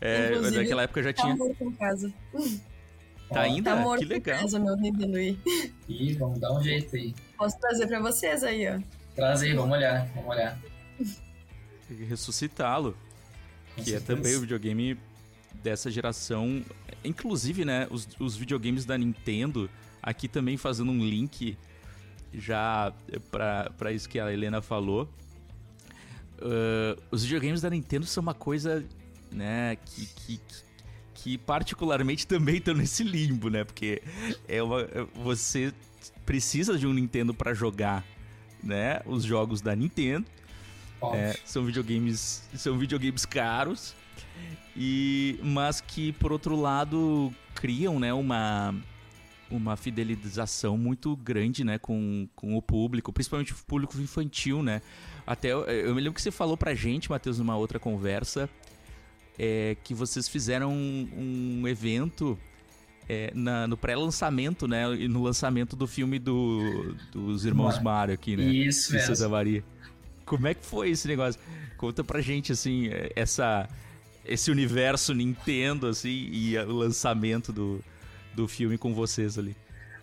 É, 0.00 0.38
naquela 0.50 0.82
época 0.82 1.02
já 1.02 1.12
tá 1.12 1.22
tinha. 1.22 1.36
Morto 1.36 1.64
em 1.64 1.72
casa. 1.72 2.12
Tá 3.30 3.40
ainda? 3.40 3.74
Tá 3.74 3.76
morto 3.80 4.00
que 4.00 4.06
legal. 4.06 4.36
em 4.36 4.40
casa, 4.42 4.58
meu 4.58 4.76
Nintendo 4.76 5.16
Wii. 5.16 5.40
Ih, 5.88 6.12
vamos 6.14 6.38
dar 6.38 6.52
um 6.52 6.62
jeito 6.62 6.94
aí. 6.94 7.14
Posso 7.36 7.58
trazer 7.58 7.86
pra 7.86 8.00
vocês 8.00 8.44
aí, 8.44 8.68
ó. 8.68 8.78
Traz 9.14 9.42
aí, 9.42 9.54
vamos 9.54 9.76
olhar, 9.76 10.06
vamos 10.14 10.30
olhar. 10.30 10.58
Tem 11.88 11.96
que 11.96 12.04
ressuscitá-lo. 12.04 12.96
Que 13.76 13.94
é 13.94 14.00
também 14.00 14.36
o 14.36 14.40
videogame 14.40 14.96
dessa 15.62 15.90
geração. 15.90 16.62
Inclusive, 17.04 17.64
né, 17.64 17.86
os, 17.90 18.08
os 18.20 18.36
videogames 18.36 18.84
da 18.84 18.96
Nintendo, 18.96 19.68
aqui 20.02 20.28
também 20.28 20.56
fazendo 20.56 20.90
um 20.90 20.98
link 20.98 21.56
já 22.38 22.92
para 23.30 23.92
isso 23.92 24.08
que 24.08 24.18
a 24.18 24.32
Helena 24.32 24.60
falou. 24.60 25.08
Uh, 26.38 27.00
os 27.10 27.22
videogames 27.22 27.60
da 27.60 27.70
Nintendo 27.70 28.06
são 28.06 28.22
uma 28.22 28.34
coisa 28.34 28.84
né, 29.30 29.76
que, 29.76 30.06
que, 30.06 30.40
que 31.14 31.38
particularmente 31.38 32.26
também 32.28 32.56
estão 32.56 32.74
nesse 32.74 33.02
limbo, 33.02 33.48
né? 33.48 33.64
Porque 33.64 34.02
é 34.48 34.62
uma, 34.62 34.86
você 35.14 35.72
precisa 36.26 36.78
de 36.78 36.86
um 36.86 36.92
Nintendo 36.92 37.32
para 37.32 37.54
jogar, 37.54 38.04
né? 38.62 39.00
Os 39.06 39.24
jogos 39.24 39.60
da 39.60 39.74
Nintendo. 39.74 40.26
É, 41.12 41.36
são 41.44 41.64
videogames, 41.66 42.48
são 42.54 42.78
videogames 42.78 43.26
caros 43.26 43.94
e 44.76 45.38
mas 45.42 45.80
que 45.80 46.12
por 46.12 46.32
outro 46.32 46.56
lado 46.56 47.32
criam, 47.54 48.00
né, 48.00 48.12
uma 48.12 48.74
uma 49.56 49.76
fidelização 49.76 50.76
muito 50.76 51.16
grande, 51.16 51.64
né, 51.64 51.78
com, 51.78 52.28
com 52.34 52.56
o 52.56 52.62
público, 52.62 53.12
principalmente 53.12 53.52
o 53.52 53.56
público 53.66 53.98
infantil, 54.00 54.62
né? 54.62 54.82
Até 55.26 55.48
eu, 55.52 55.60
eu 55.64 55.94
me 55.94 56.00
lembro 56.00 56.14
que 56.14 56.22
você 56.22 56.30
falou 56.30 56.56
pra 56.56 56.74
gente, 56.74 57.10
Matheus, 57.10 57.38
numa 57.38 57.56
outra 57.56 57.78
conversa, 57.78 58.48
é, 59.38 59.76
que 59.82 59.94
vocês 59.94 60.28
fizeram 60.28 60.72
um, 60.72 61.60
um 61.62 61.68
evento 61.68 62.38
é, 63.08 63.32
na, 63.34 63.66
no 63.66 63.76
pré-lançamento, 63.76 64.66
né? 64.66 64.94
E 64.94 65.08
no 65.08 65.22
lançamento 65.22 65.76
do 65.76 65.86
filme 65.86 66.18
do, 66.18 66.94
dos 67.12 67.44
Irmãos 67.44 67.80
Mario 67.80 68.14
aqui, 68.14 68.36
né? 68.36 68.44
Isso, 68.44 68.98
Santa 69.00 69.28
Maria. 69.28 69.64
Como 70.24 70.46
é 70.46 70.54
que 70.54 70.64
foi 70.64 70.90
esse 70.90 71.06
negócio? 71.06 71.40
Conta 71.76 72.02
pra 72.02 72.20
gente, 72.20 72.52
assim, 72.52 72.88
é, 72.88 73.12
essa, 73.14 73.68
esse 74.24 74.50
universo 74.50 75.12
Nintendo, 75.12 75.86
assim, 75.86 76.28
e 76.32 76.56
o 76.58 76.72
lançamento 76.72 77.52
do, 77.52 77.82
do 78.34 78.48
filme 78.48 78.76
com 78.76 78.94
vocês 78.94 79.38
ali. 79.38 79.56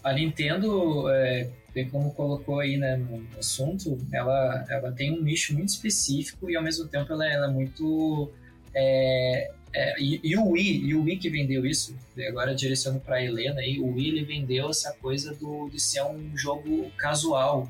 A 0.03 0.13
Nintendo, 0.13 1.09
é, 1.09 1.49
como 1.91 2.13
colocou 2.13 2.59
aí 2.59 2.77
né, 2.77 2.97
no 2.97 3.25
assunto, 3.37 3.97
ela, 4.11 4.65
ela 4.69 4.91
tem 4.91 5.11
um 5.11 5.21
nicho 5.21 5.53
muito 5.53 5.69
específico 5.69 6.49
e 6.49 6.55
ao 6.55 6.63
mesmo 6.63 6.87
tempo 6.87 7.13
ela, 7.13 7.31
ela 7.31 7.47
é 7.47 7.51
muito 7.51 8.31
é, 8.73 9.51
é, 9.73 10.01
e, 10.01 10.19
e, 10.23 10.35
o 10.35 10.49
Wii, 10.49 10.85
e 10.85 10.95
o 10.95 11.03
Wii 11.03 11.17
que 11.17 11.29
vendeu 11.29 11.65
isso, 11.65 11.95
agora 12.27 12.53
direcionando 12.53 13.01
para 13.03 13.23
Helena, 13.23 13.61
aí, 13.61 13.79
o 13.79 13.93
Wii 13.93 14.09
ele 14.09 14.25
vendeu 14.25 14.69
essa 14.69 14.91
coisa 14.93 15.33
do, 15.33 15.69
de 15.69 15.79
ser 15.79 16.03
um 16.03 16.37
jogo 16.37 16.91
casual. 16.97 17.69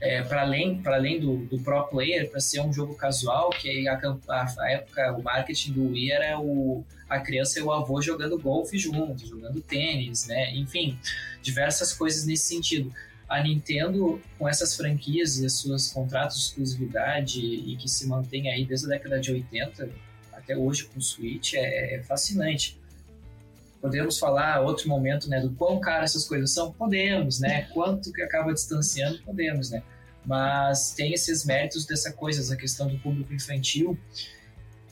É, 0.00 0.22
para 0.22 0.42
além, 0.42 0.80
além 0.84 1.20
do, 1.20 1.38
do 1.46 1.58
pro 1.58 1.84
player, 1.88 2.30
para 2.30 2.40
ser 2.40 2.60
um 2.60 2.72
jogo 2.72 2.94
casual, 2.94 3.50
que 3.50 3.88
a, 3.88 4.00
a, 4.28 4.70
época, 4.70 5.12
o 5.12 5.22
marketing 5.22 5.72
do 5.72 5.90
Wii 5.90 6.12
era 6.12 6.38
o, 6.38 6.84
a 7.08 7.18
criança 7.18 7.58
e 7.58 7.62
o 7.62 7.72
avô 7.72 8.00
jogando 8.00 8.38
golfe 8.38 8.78
juntos, 8.78 9.28
jogando 9.28 9.60
tênis, 9.60 10.26
né? 10.26 10.54
Enfim, 10.54 10.96
diversas 11.42 11.92
coisas 11.92 12.24
nesse 12.24 12.46
sentido 12.46 12.92
a 13.28 13.42
Nintendo, 13.42 14.20
com 14.38 14.48
essas 14.48 14.74
franquias 14.74 15.36
e 15.36 15.50
seus 15.50 15.92
contratos 15.92 16.38
de 16.38 16.44
exclusividade 16.44 17.40
e 17.40 17.76
que 17.76 17.88
se 17.88 18.06
mantém 18.06 18.50
aí 18.50 18.64
desde 18.64 18.86
a 18.86 18.88
década 18.88 19.20
de 19.20 19.32
80, 19.32 19.90
até 20.32 20.56
hoje 20.56 20.86
com 20.86 20.98
o 20.98 21.02
Switch 21.02 21.52
é, 21.52 21.96
é 21.96 22.02
fascinante. 22.02 22.78
Podemos 23.80 24.18
falar 24.18 24.60
outro 24.60 24.88
momento, 24.88 25.28
né, 25.28 25.40
do 25.40 25.50
quão 25.52 25.78
caro 25.80 26.04
essas 26.04 26.24
coisas 26.24 26.52
são? 26.52 26.72
Podemos, 26.72 27.38
né? 27.38 27.62
Quanto 27.72 28.12
que 28.12 28.20
acaba 28.22 28.52
distanciando? 28.52 29.22
Podemos, 29.22 29.70
né? 29.70 29.82
Mas 30.26 30.92
tem 30.92 31.12
esses 31.12 31.44
méritos 31.44 31.86
dessa 31.86 32.12
coisa, 32.12 32.40
essa 32.40 32.56
questão 32.56 32.88
do 32.88 32.98
público 32.98 33.32
infantil. 33.32 33.96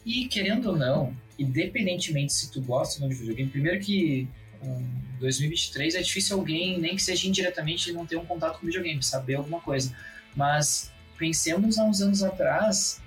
E 0.04 0.28
querendo 0.28 0.70
ou 0.70 0.76
não, 0.76 1.16
independentemente 1.38 2.32
se 2.32 2.50
tu 2.50 2.62
gosta 2.62 3.02
ou 3.02 3.02
não 3.02 3.08
de 3.08 3.20
videogame, 3.20 3.50
primeiro 3.50 3.80
que 3.80 4.28
em 4.62 5.18
2023 5.18 5.96
é 5.96 6.00
difícil 6.00 6.38
alguém, 6.38 6.78
nem 6.78 6.94
que 6.94 7.02
seja 7.02 7.28
indiretamente, 7.28 7.92
não 7.92 8.06
ter 8.06 8.16
um 8.16 8.24
contato 8.24 8.60
com 8.60 8.66
videogame, 8.66 9.02
saber 9.02 9.34
alguma 9.34 9.60
coisa. 9.60 9.94
Mas 10.34 10.92
pensemos 11.18 11.78
há 11.78 11.84
uns 11.84 12.00
anos 12.00 12.22
atrás, 12.22 13.02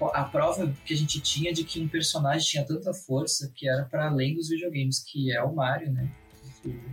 a 0.00 0.24
prova 0.24 0.72
que 0.84 0.94
a 0.94 0.96
gente 0.96 1.20
tinha 1.20 1.52
de 1.52 1.64
que 1.64 1.80
um 1.80 1.88
personagem 1.88 2.46
tinha 2.46 2.64
tanta 2.64 2.92
força 2.94 3.50
que 3.54 3.68
era 3.68 3.84
para 3.84 4.06
além 4.06 4.34
dos 4.34 4.48
videogames, 4.48 5.00
que 5.00 5.32
é 5.32 5.42
o 5.42 5.54
Mario, 5.54 5.92
né? 5.92 6.08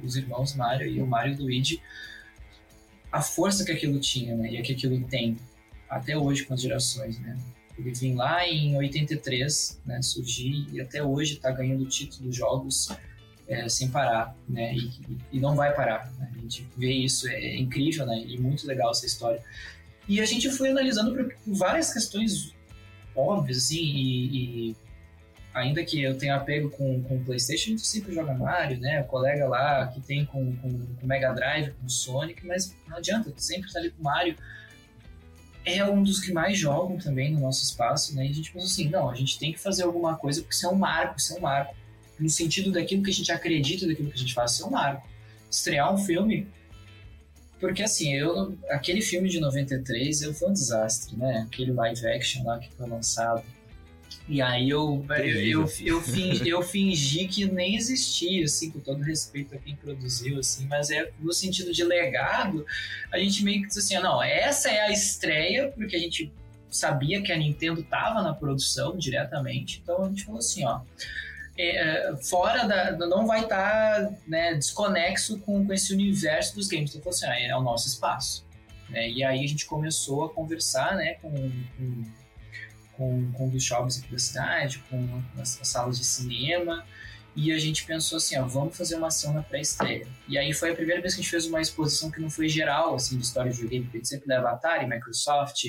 Os 0.03 0.15
irmãos 0.15 0.55
Mario 0.55 0.87
e 0.87 1.01
o 1.01 1.07
Mario 1.07 1.37
Luigi. 1.37 1.81
A 3.11 3.21
força 3.21 3.63
que 3.63 3.71
aquilo 3.71 3.99
tinha, 3.99 4.35
né? 4.35 4.51
E 4.51 4.61
que 4.61 4.73
aquilo 4.73 5.01
tem 5.07 5.37
até 5.89 6.17
hoje 6.17 6.45
com 6.45 6.53
as 6.53 6.61
gerações, 6.61 7.19
né? 7.19 7.37
Ele 7.77 7.91
vem 7.93 8.15
lá 8.15 8.47
em 8.47 8.75
83, 8.77 9.81
né? 9.85 10.01
Surgir 10.01 10.67
e 10.71 10.81
até 10.81 11.03
hoje 11.03 11.35
está 11.35 11.51
ganhando 11.51 11.85
título 11.85 12.27
dos 12.27 12.35
jogos 12.35 12.89
é, 13.47 13.67
sem 13.69 13.89
parar, 13.89 14.35
né? 14.47 14.73
E, 14.75 14.91
e, 15.33 15.39
não 15.39 15.55
vai 15.55 15.73
parar. 15.73 16.11
Né? 16.17 16.31
A 16.35 16.39
gente 16.39 16.67
vê 16.77 16.91
isso, 16.91 17.27
é 17.27 17.57
incrível, 17.57 18.05
né? 18.05 18.17
E 18.25 18.39
muito 18.39 18.65
legal 18.65 18.91
essa 18.91 19.05
história. 19.05 19.43
E 20.07 20.21
a 20.21 20.25
gente 20.25 20.49
foi 20.51 20.69
analisando 20.69 21.31
várias 21.47 21.91
questões 21.91 22.54
óbvias, 23.15 23.57
assim, 23.57 23.77
e, 23.77 24.69
e 24.69 24.75
ainda 25.55 25.83
que 25.85 26.03
eu 26.03 26.17
tenha 26.17 26.35
apego 26.35 26.69
com, 26.69 27.01
com 27.03 27.15
o 27.15 27.23
PlayStation, 27.23 27.67
a 27.67 27.71
gente 27.71 27.87
sempre 27.87 28.13
joga 28.13 28.33
Mario, 28.33 28.77
né? 28.79 29.01
O 29.01 29.05
colega 29.05 29.47
lá 29.47 29.87
que 29.87 30.01
tem 30.01 30.25
com, 30.25 30.53
com, 30.57 30.85
com 30.85 31.07
Mega 31.07 31.31
Drive, 31.31 31.71
com 31.71 31.87
Sonic, 31.87 32.45
mas 32.45 32.75
não 32.87 32.97
adianta, 32.97 33.33
sempre 33.37 33.71
tá 33.71 33.79
ali 33.79 33.89
com 33.89 34.03
Mario. 34.03 34.35
É 35.63 35.83
um 35.83 36.03
dos 36.03 36.19
que 36.19 36.31
mais 36.31 36.59
jogam 36.59 36.97
também 36.97 37.33
no 37.33 37.39
nosso 37.39 37.63
espaço, 37.63 38.13
né? 38.15 38.27
E 38.27 38.29
a 38.31 38.33
gente 38.33 38.51
pensou 38.51 38.67
assim, 38.67 38.89
não, 38.89 39.09
a 39.09 39.15
gente 39.15 39.39
tem 39.39 39.53
que 39.53 39.59
fazer 39.59 39.83
alguma 39.83 40.17
coisa 40.17 40.41
porque 40.41 40.53
isso 40.53 40.65
é 40.67 40.69
um 40.69 40.75
marco, 40.75 41.17
isso 41.17 41.33
é 41.33 41.37
um 41.37 41.41
marco. 41.41 41.73
No 42.19 42.29
sentido 42.29 42.71
daquilo 42.71 43.01
que 43.01 43.09
a 43.09 43.13
gente 43.13 43.31
acredita, 43.31 43.87
daquilo 43.87 44.09
que 44.09 44.15
a 44.15 44.19
gente 44.19 44.33
faz, 44.33 44.51
isso 44.51 44.63
é 44.63 44.67
um 44.67 44.71
marco. 44.71 45.07
Estrear 45.49 45.93
um 45.93 45.97
filme 45.97 46.47
porque 47.65 47.83
assim, 47.83 48.13
eu 48.13 48.57
aquele 48.69 49.01
filme 49.01 49.27
de 49.27 49.39
93 49.39 50.21
eu, 50.21 50.33
foi 50.33 50.49
um 50.49 50.53
desastre, 50.53 51.17
né? 51.17 51.45
Aquele 51.47 51.71
live 51.71 52.07
action 52.07 52.45
lá 52.45 52.59
que 52.59 52.71
foi 52.73 52.87
lançado. 52.87 53.43
E 54.27 54.41
aí 54.41 54.69
eu, 54.69 55.05
eu, 55.09 55.25
eu, 55.25 55.69
eu, 55.83 56.01
fingi, 56.01 56.49
eu 56.49 56.61
fingi 56.63 57.27
que 57.27 57.45
nem 57.45 57.75
existia, 57.75 58.45
assim, 58.45 58.71
com 58.71 58.79
todo 58.79 59.03
respeito 59.03 59.53
a 59.53 59.57
quem 59.59 59.75
produziu, 59.75 60.39
assim, 60.39 60.65
mas 60.65 60.89
é 60.89 61.11
no 61.19 61.31
sentido 61.31 61.71
de 61.71 61.83
legado, 61.83 62.65
a 63.11 63.19
gente 63.19 63.43
meio 63.43 63.61
que 63.61 63.67
disse 63.67 63.79
assim, 63.79 63.99
não, 63.99 64.23
essa 64.23 64.69
é 64.69 64.79
a 64.79 64.91
estreia, 64.91 65.71
porque 65.75 65.95
a 65.95 65.99
gente 65.99 66.33
sabia 66.71 67.21
que 67.21 67.31
a 67.31 67.37
Nintendo 67.37 67.81
estava 67.81 68.23
na 68.23 68.33
produção 68.33 68.97
diretamente, 68.97 69.79
então 69.83 70.05
a 70.05 70.09
gente 70.09 70.25
falou 70.25 70.39
assim, 70.39 70.65
ó, 70.65 70.81
é, 71.57 72.15
fora 72.17 72.67
da. 72.67 72.91
não 73.07 73.25
vai 73.25 73.43
estar 73.43 74.01
tá, 74.01 74.11
né, 74.27 74.55
desconexo 74.55 75.39
com, 75.39 75.65
com 75.65 75.73
esse 75.73 75.93
universo 75.93 76.55
dos 76.55 76.67
games. 76.67 76.93
Então, 76.95 77.09
assim, 77.09 77.25
ah, 77.25 77.39
é 77.39 77.55
o 77.55 77.61
nosso 77.61 77.87
espaço. 77.87 78.45
Né? 78.89 79.09
E 79.09 79.23
aí 79.23 79.43
a 79.43 79.47
gente 79.47 79.65
começou 79.65 80.25
a 80.25 80.29
conversar 80.33 80.95
né, 80.95 81.15
com, 81.15 81.31
com, 81.77 82.03
com, 82.93 83.31
com 83.31 83.49
dos 83.49 83.63
shoppings 83.63 83.99
aqui 83.99 84.11
da 84.11 84.19
cidade, 84.19 84.83
com 84.89 85.23
as, 85.39 85.59
as, 85.61 85.67
salas 85.67 85.97
de 85.97 86.05
cinema. 86.05 86.85
E 87.35 87.51
a 87.51 87.59
gente 87.59 87.85
pensou 87.85 88.17
assim, 88.17 88.37
ó, 88.37 88.45
vamos 88.45 88.77
fazer 88.77 88.95
uma 88.95 89.07
ação 89.07 89.33
na 89.33 89.43
pré-estreia. 89.43 90.07
E 90.27 90.37
aí 90.37 90.53
foi 90.53 90.71
a 90.71 90.75
primeira 90.75 91.01
vez 91.01 91.15
que 91.15 91.19
a 91.19 91.23
gente 91.23 91.31
fez 91.31 91.45
uma 91.45 91.61
exposição 91.61 92.09
que 92.09 92.21
não 92.21 92.29
foi 92.29 92.47
geral, 92.47 92.95
assim, 92.95 93.17
de 93.17 93.23
história 93.23 93.51
de 93.51 93.57
videogame, 93.57 93.85
porque 93.85 93.97
a 93.97 93.99
gente 93.99 94.07
sempre 94.07 94.27
leva 94.29 94.51
Atari, 94.51 94.87
Microsoft, 94.87 95.65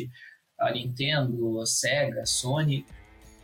a 0.61 0.71
Nintendo, 0.71 1.61
a 1.61 1.67
Sega, 1.67 2.23
a 2.23 2.27
Sony, 2.27 2.87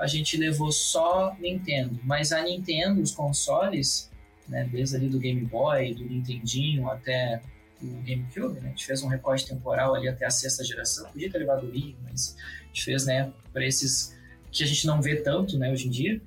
a 0.02 0.06
gente 0.08 0.36
levou 0.36 0.72
só 0.72 1.36
Nintendo. 1.38 1.96
Mas 2.02 2.32
a 2.32 2.42
Nintendo, 2.42 3.00
os 3.00 3.12
consoles, 3.12 4.10
né, 4.48 4.68
desde 4.70 4.96
ali 4.96 5.08
do 5.08 5.16
Game 5.16 5.44
Boy, 5.44 5.94
do 5.94 6.04
Nintendinho 6.04 6.90
até 6.90 7.40
o 7.80 7.86
GameCube, 8.02 8.60
né, 8.60 8.66
a 8.66 8.68
gente 8.70 8.84
fez 8.84 9.00
um 9.04 9.06
recorte 9.06 9.46
temporal 9.46 9.94
ali 9.94 10.08
até 10.08 10.26
a 10.26 10.30
sexta 10.30 10.64
geração. 10.64 11.08
Podia 11.12 11.30
ter 11.30 11.38
levado 11.38 11.68
o 11.68 11.70
Wii, 11.70 11.96
mas 12.02 12.36
a 12.36 12.66
gente 12.66 12.84
fez, 12.84 13.06
né, 13.06 13.32
para 13.52 13.64
esses 13.64 14.18
que 14.50 14.64
a 14.64 14.66
gente 14.66 14.88
não 14.88 15.00
vê 15.00 15.14
tanto, 15.14 15.56
né, 15.56 15.70
hoje 15.70 15.86
em 15.86 15.90
dia. 15.90 16.20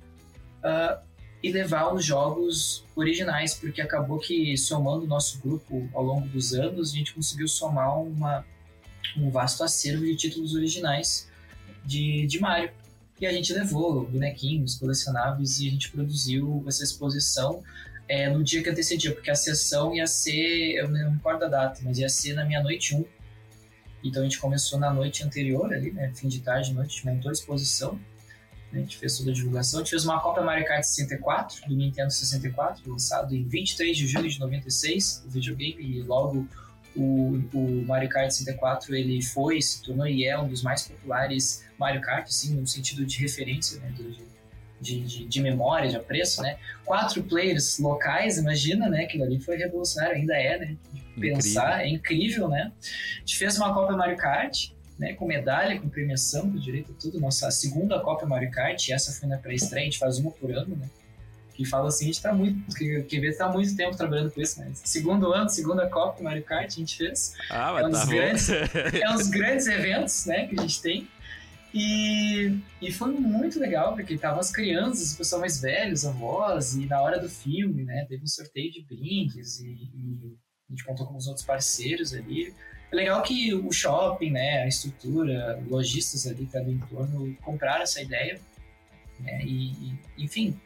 Uh, 0.64 1.04
e 1.42 1.52
levar 1.52 1.92
os 1.92 2.02
jogos 2.02 2.82
originais, 2.96 3.54
porque 3.54 3.82
acabou 3.82 4.18
que 4.18 4.56
somando 4.56 5.04
o 5.04 5.06
nosso 5.06 5.38
grupo 5.38 5.86
ao 5.92 6.02
longo 6.02 6.26
dos 6.28 6.54
anos, 6.54 6.94
a 6.94 6.96
gente 6.96 7.12
conseguiu 7.12 7.46
somar 7.46 8.00
uma, 8.00 8.42
um 9.18 9.28
vasto 9.28 9.62
acervo 9.62 10.02
de 10.02 10.16
títulos 10.16 10.54
originais 10.54 11.30
de, 11.84 12.26
de 12.26 12.40
Mario. 12.40 12.70
E 13.20 13.26
a 13.26 13.32
gente 13.32 13.52
levou 13.54 14.06
bonequinhos 14.06 14.74
colecionáveis 14.76 15.58
e 15.60 15.68
a 15.68 15.70
gente 15.70 15.90
produziu 15.90 16.62
essa 16.66 16.84
exposição 16.84 17.62
é, 18.08 18.28
no 18.28 18.44
dia 18.44 18.62
que 18.62 18.68
antecedia, 18.68 19.12
porque 19.12 19.30
a 19.30 19.34
sessão 19.34 19.94
ia 19.94 20.06
ser, 20.06 20.76
eu 20.76 20.88
não 20.88 21.12
recordo 21.12 21.44
a 21.44 21.48
data, 21.48 21.80
mas 21.82 21.98
ia 21.98 22.08
ser 22.08 22.34
na 22.34 22.44
minha 22.44 22.62
noite 22.62 22.94
1. 22.94 23.04
Então 24.04 24.22
a 24.22 24.24
gente 24.24 24.38
começou 24.38 24.78
na 24.78 24.92
noite 24.92 25.24
anterior 25.24 25.72
ali, 25.72 25.90
né, 25.90 26.12
fim 26.14 26.28
de 26.28 26.40
tarde, 26.40 26.72
noite, 26.72 27.02
toda 27.02 27.30
a 27.30 27.32
exposição. 27.32 27.98
A 28.72 28.78
gente 28.78 28.98
fez 28.98 29.16
toda 29.16 29.30
a 29.30 29.34
divulgação. 29.34 29.80
A 29.80 29.82
gente 29.82 29.90
fez 29.90 30.04
uma 30.04 30.20
Copa 30.20 30.42
Mario 30.42 30.66
Kart 30.66 30.84
64, 30.84 31.66
do 31.68 31.74
Nintendo 31.74 32.10
64, 32.10 32.90
lançado 32.90 33.34
em 33.34 33.42
23 33.42 33.96
de 33.96 34.06
julho 34.06 34.28
de 34.28 34.38
96, 34.38 35.24
o 35.26 35.30
videogame, 35.30 35.82
e 35.82 36.02
logo 36.02 36.46
o, 36.96 37.42
o 37.52 37.84
Mario 37.86 38.08
Kart 38.08 38.30
64 38.30 38.94
ele 38.94 39.22
foi, 39.22 39.60
se 39.60 39.82
tornou 39.82 40.06
e 40.06 40.24
é 40.24 40.38
um 40.38 40.48
dos 40.48 40.62
mais 40.62 40.82
populares 40.82 41.64
Mario 41.78 42.00
Kart, 42.00 42.26
sim, 42.28 42.54
no 42.54 42.66
sentido 42.66 43.04
de 43.04 43.18
referência, 43.18 43.80
né, 43.80 43.92
de, 44.80 45.00
de, 45.00 45.26
de, 45.26 45.42
memória, 45.42 45.88
de 45.88 45.96
apreço, 45.96 46.42
né? 46.42 46.58
Quatro 46.84 47.22
players 47.22 47.78
locais, 47.78 48.38
imagina, 48.38 48.88
né? 48.88 49.04
Aquilo 49.04 49.24
ali 49.24 49.40
foi 49.40 49.56
revolucionário, 49.56 50.16
ainda 50.16 50.34
é, 50.34 50.58
né? 50.58 50.76
Pensar, 51.18 51.86
incrível. 51.86 51.86
é 51.86 51.88
incrível, 51.88 52.48
né? 52.48 52.72
A 52.82 53.18
gente 53.20 53.36
fez 53.38 53.56
uma 53.56 53.72
Copa 53.72 53.96
Mario 53.96 54.16
Kart, 54.16 54.70
né, 54.98 55.14
com 55.14 55.26
medalha, 55.26 55.78
com 55.80 55.88
premiação, 55.88 56.50
com 56.50 56.58
direito 56.58 56.92
a 56.92 56.94
tudo. 57.00 57.20
Nossa 57.20 57.50
segunda 57.50 58.00
Copa 58.00 58.26
Mario 58.26 58.50
Kart, 58.50 58.88
essa 58.90 59.12
foi 59.12 59.28
na 59.28 59.38
pré-estreia, 59.38 59.82
a 59.82 59.90
gente 59.90 59.98
faz 59.98 60.18
uma 60.18 60.30
por 60.30 60.50
ano, 60.50 60.76
né? 60.76 60.88
Que 61.56 61.64
fala 61.64 61.88
assim, 61.88 62.04
a 62.04 62.08
gente 62.08 62.22
tá 62.22 62.34
muito, 62.34 62.76
que, 62.76 63.02
que 63.04 63.18
vê 63.18 63.32
tá 63.32 63.48
muito 63.48 63.74
tempo 63.74 63.96
trabalhando 63.96 64.30
com 64.30 64.40
isso, 64.40 64.60
né? 64.60 64.70
Segundo 64.74 65.32
ano, 65.32 65.48
segunda 65.48 65.88
Copa 65.88 66.22
Mario 66.22 66.44
Kart 66.44 66.66
a 66.66 66.70
gente 66.70 66.98
fez. 66.98 67.34
Ah, 67.50 67.72
mas 67.72 67.84
é 67.84 67.88
um 67.88 67.92
tá 67.92 68.06
grandes, 68.06 68.48
é 69.02 69.10
uns 69.10 69.28
grandes 69.28 69.66
eventos, 69.66 70.26
né, 70.26 70.46
que 70.46 70.58
a 70.58 70.62
gente 70.62 70.82
tem. 70.82 71.08
E, 71.72 72.58
e 72.80 72.92
foi 72.92 73.12
muito 73.12 73.58
legal, 73.58 73.94
porque 73.94 74.14
estavam 74.14 74.40
as 74.40 74.50
crianças, 74.50 75.14
o 75.14 75.18
pessoal 75.18 75.40
mais 75.40 75.60
velhos, 75.60 76.04
avós, 76.04 76.74
e 76.74 76.86
na 76.86 77.00
hora 77.00 77.18
do 77.18 77.28
filme, 77.28 77.84
né, 77.84 78.04
teve 78.08 78.22
um 78.22 78.26
sorteio 78.26 78.70
de 78.70 78.82
brindes 78.84 79.60
e, 79.60 79.66
e 79.66 80.36
a 80.68 80.72
gente 80.72 80.84
contou 80.84 81.06
com 81.06 81.16
os 81.16 81.26
outros 81.26 81.44
parceiros 81.44 82.12
ali. 82.12 82.54
É 82.92 82.96
legal 82.96 83.22
que 83.22 83.54
o 83.54 83.72
shopping, 83.72 84.30
né, 84.30 84.62
a 84.62 84.68
estrutura, 84.68 85.62
lojistas 85.68 86.26
ali 86.26 86.46
que 86.46 86.60
do 86.60 86.70
entorno 86.70 87.34
compraram 87.42 87.82
essa 87.82 88.00
ideia, 88.00 88.38
né, 89.20 89.42
e, 89.42 89.72
e 89.72 89.98
enfim, 90.18 90.58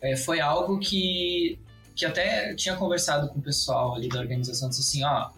é, 0.00 0.16
foi 0.16 0.40
algo 0.40 0.78
que, 0.78 1.58
que 1.94 2.06
até 2.06 2.54
tinha 2.54 2.76
conversado 2.76 3.28
com 3.28 3.38
o 3.38 3.42
pessoal 3.42 3.94
ali 3.94 4.08
da 4.08 4.20
organização, 4.20 4.68
disse 4.68 4.82
assim, 4.82 5.04
ó, 5.04 5.30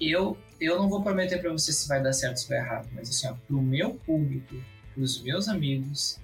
eu, 0.00 0.36
eu 0.60 0.78
não 0.78 0.88
vou 0.88 1.02
prometer 1.02 1.40
para 1.40 1.50
você 1.50 1.72
se 1.72 1.88
vai 1.88 2.02
dar 2.02 2.12
certo 2.12 2.32
ou 2.32 2.42
se 2.42 2.48
vai 2.48 2.58
errado, 2.58 2.88
mas 2.92 3.08
assim, 3.08 3.28
ó, 3.28 3.34
pro 3.46 3.60
meu 3.60 3.94
público, 3.94 4.54
pros 4.94 5.20
meus 5.22 5.48
amigos, 5.48 6.18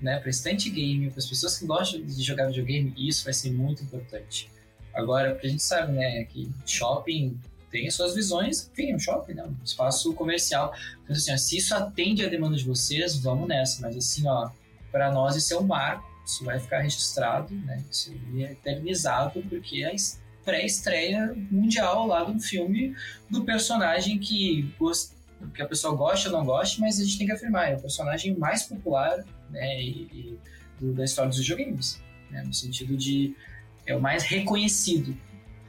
né, 0.00 0.18
pra 0.18 0.30
estante 0.30 0.70
game, 0.70 1.10
para 1.10 1.18
as 1.18 1.26
pessoas 1.26 1.58
que 1.58 1.66
gostam 1.66 2.00
de 2.02 2.22
jogar 2.22 2.46
videogame, 2.46 2.92
isso 2.96 3.24
vai 3.24 3.32
ser 3.32 3.50
muito 3.50 3.82
importante. 3.82 4.50
Agora, 4.94 5.32
porque 5.32 5.46
a 5.46 5.50
gente 5.50 5.62
sabe, 5.62 5.92
né, 5.92 6.24
que 6.24 6.50
shopping 6.64 7.38
tem 7.70 7.86
as 7.86 7.94
suas 7.94 8.14
visões, 8.14 8.70
enfim, 8.72 8.92
é 8.92 8.96
um 8.96 8.98
shopping, 8.98 9.34
né, 9.34 9.44
um 9.44 9.64
espaço 9.64 10.12
comercial. 10.14 10.72
Então, 11.04 11.14
assim, 11.14 11.32
ó, 11.32 11.36
se 11.36 11.56
isso 11.58 11.74
atende 11.74 12.24
a 12.24 12.28
demanda 12.28 12.56
de 12.56 12.64
vocês, 12.64 13.16
vamos 13.16 13.48
nessa. 13.48 13.82
Mas, 13.82 13.96
assim, 13.96 14.26
ó, 14.26 14.50
para 14.90 15.12
nós 15.12 15.36
isso 15.36 15.52
é 15.52 15.58
um 15.58 15.64
marco 15.64 16.15
isso 16.26 16.44
vai 16.44 16.58
ficar 16.58 16.80
registrado, 16.80 17.54
né? 17.54 17.82
Isso 17.90 18.12
é 18.38 18.52
eternizado, 18.52 19.42
porque 19.48 19.84
é 19.84 19.94
pré-estreia 20.44 21.34
mundial 21.50 22.06
lá 22.06 22.28
um 22.28 22.38
filme 22.38 22.94
do 23.30 23.44
personagem 23.44 24.18
que, 24.18 24.72
que 25.54 25.62
a 25.62 25.66
pessoa 25.66 25.96
gosta 25.96 26.28
ou 26.28 26.36
não 26.36 26.44
gosta, 26.44 26.80
mas 26.80 27.00
a 27.00 27.04
gente 27.04 27.18
tem 27.18 27.26
que 27.26 27.32
afirmar, 27.32 27.70
é 27.70 27.76
o 27.76 27.80
personagem 27.80 28.36
mais 28.36 28.64
popular 28.64 29.24
né, 29.50 29.82
e, 29.82 29.88
e 30.12 30.38
do, 30.80 30.92
da 30.92 31.04
história 31.04 31.30
dos 31.30 31.38
videogames, 31.38 32.00
né? 32.30 32.42
no 32.44 32.52
sentido 32.52 32.96
de 32.96 33.34
é 33.86 33.94
o 33.94 34.00
mais 34.00 34.24
reconhecido. 34.24 35.16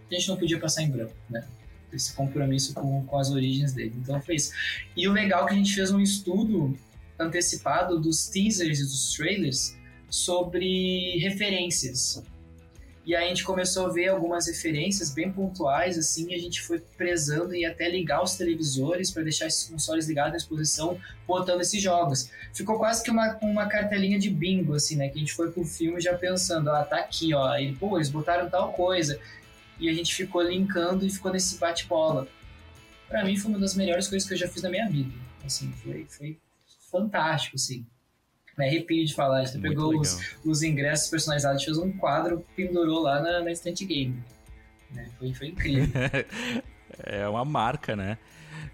A 0.10 0.16
gente 0.16 0.28
não 0.28 0.38
podia 0.38 0.60
passar 0.60 0.82
em 0.82 0.90
branco, 0.90 1.14
né? 1.30 1.46
Esse 1.94 2.14
compromisso 2.14 2.74
com, 2.74 3.06
com 3.06 3.18
as 3.20 3.30
origens 3.30 3.74
dele. 3.74 3.94
Então 3.98 4.20
foi 4.22 4.36
isso. 4.36 4.52
E 4.96 5.08
o 5.08 5.14
legal 5.14 5.44
é 5.44 5.48
que 5.50 5.54
a 5.54 5.58
gente 5.58 5.74
fez 5.74 5.92
um 5.92 6.00
estudo 6.00 6.76
antecipado 7.20 8.00
dos 8.00 8.28
teasers 8.28 8.80
e 8.80 8.84
dos 8.84 9.14
trailers 9.14 9.77
sobre 10.10 11.18
referências. 11.20 12.24
E 13.08 13.16
aí 13.16 13.24
a 13.24 13.28
gente 13.30 13.46
começou 13.46 13.86
a 13.86 13.90
ver 13.90 14.10
algumas 14.10 14.48
referências 14.48 15.12
bem 15.12 15.32
pontuais, 15.32 15.98
assim, 15.98 16.34
a 16.34 16.38
gente 16.38 16.62
foi 16.62 16.78
prezando 16.98 17.56
e 17.56 17.64
até 17.64 17.88
ligar 17.90 18.22
os 18.22 18.36
televisores 18.36 19.10
para 19.10 19.24
deixar 19.24 19.48
esses 19.48 19.64
consoles 19.70 20.10
ligados 20.10 20.32
na 20.32 20.38
exposição, 20.38 21.00
botando 21.26 21.62
esses 21.62 21.82
jogos. 21.82 22.30
Ficou 22.54 22.78
quase 22.78 23.02
que 23.02 23.10
uma, 23.10 23.38
uma 23.42 23.66
cartelinha 23.68 24.20
de 24.20 24.30
bingo, 24.30 24.74
assim, 24.74 24.98
né? 24.98 25.08
Que 25.08 25.16
a 25.16 25.20
gente 25.20 25.34
foi 25.34 25.50
pro 25.50 25.64
filme 25.64 26.02
já 26.02 26.18
pensando, 26.18 26.70
ah, 26.70 26.84
tá 26.84 26.98
aqui, 26.98 27.34
ó. 27.34 27.58
E, 27.58 27.74
pô, 27.78 27.98
eles 27.98 28.10
botaram 28.10 28.50
tal 28.50 28.74
coisa. 28.74 29.18
E 29.80 29.88
a 29.88 29.94
gente 29.94 30.14
ficou 30.14 30.42
linkando 30.42 31.06
e 31.06 31.10
ficou 31.10 31.32
nesse 31.32 31.58
bate-bola. 31.58 32.28
Para 33.08 33.24
mim 33.24 33.38
foi 33.38 33.52
uma 33.52 33.60
das 33.60 33.74
melhores 33.74 34.10
coisas 34.10 34.28
que 34.28 34.34
eu 34.34 34.38
já 34.38 34.50
fiz 34.50 34.62
na 34.62 34.70
minha 34.70 34.90
vida. 34.90 35.14
Assim, 35.46 35.72
foi, 35.72 36.06
foi 36.10 36.38
fantástico, 36.92 37.56
assim 37.56 37.86
me 38.58 38.66
arrepio 38.66 39.06
de 39.06 39.14
falar. 39.14 39.40
A 39.40 39.46
gente 39.46 39.60
pegou 39.60 40.00
os, 40.00 40.20
os, 40.44 40.64
ingressos 40.64 41.10
personalizados, 41.10 41.64
fez 41.64 41.78
um 41.78 41.92
quadro, 41.92 42.44
pendurou 42.56 43.02
lá 43.02 43.22
na, 43.22 43.42
na 43.42 43.52
Instant 43.52 43.80
Game. 43.84 44.22
Né? 44.92 45.10
Foi, 45.20 45.34
foi 45.34 45.48
incrível. 45.48 45.88
é 47.06 47.28
uma 47.28 47.46
marca, 47.46 47.96
né? 47.96 48.18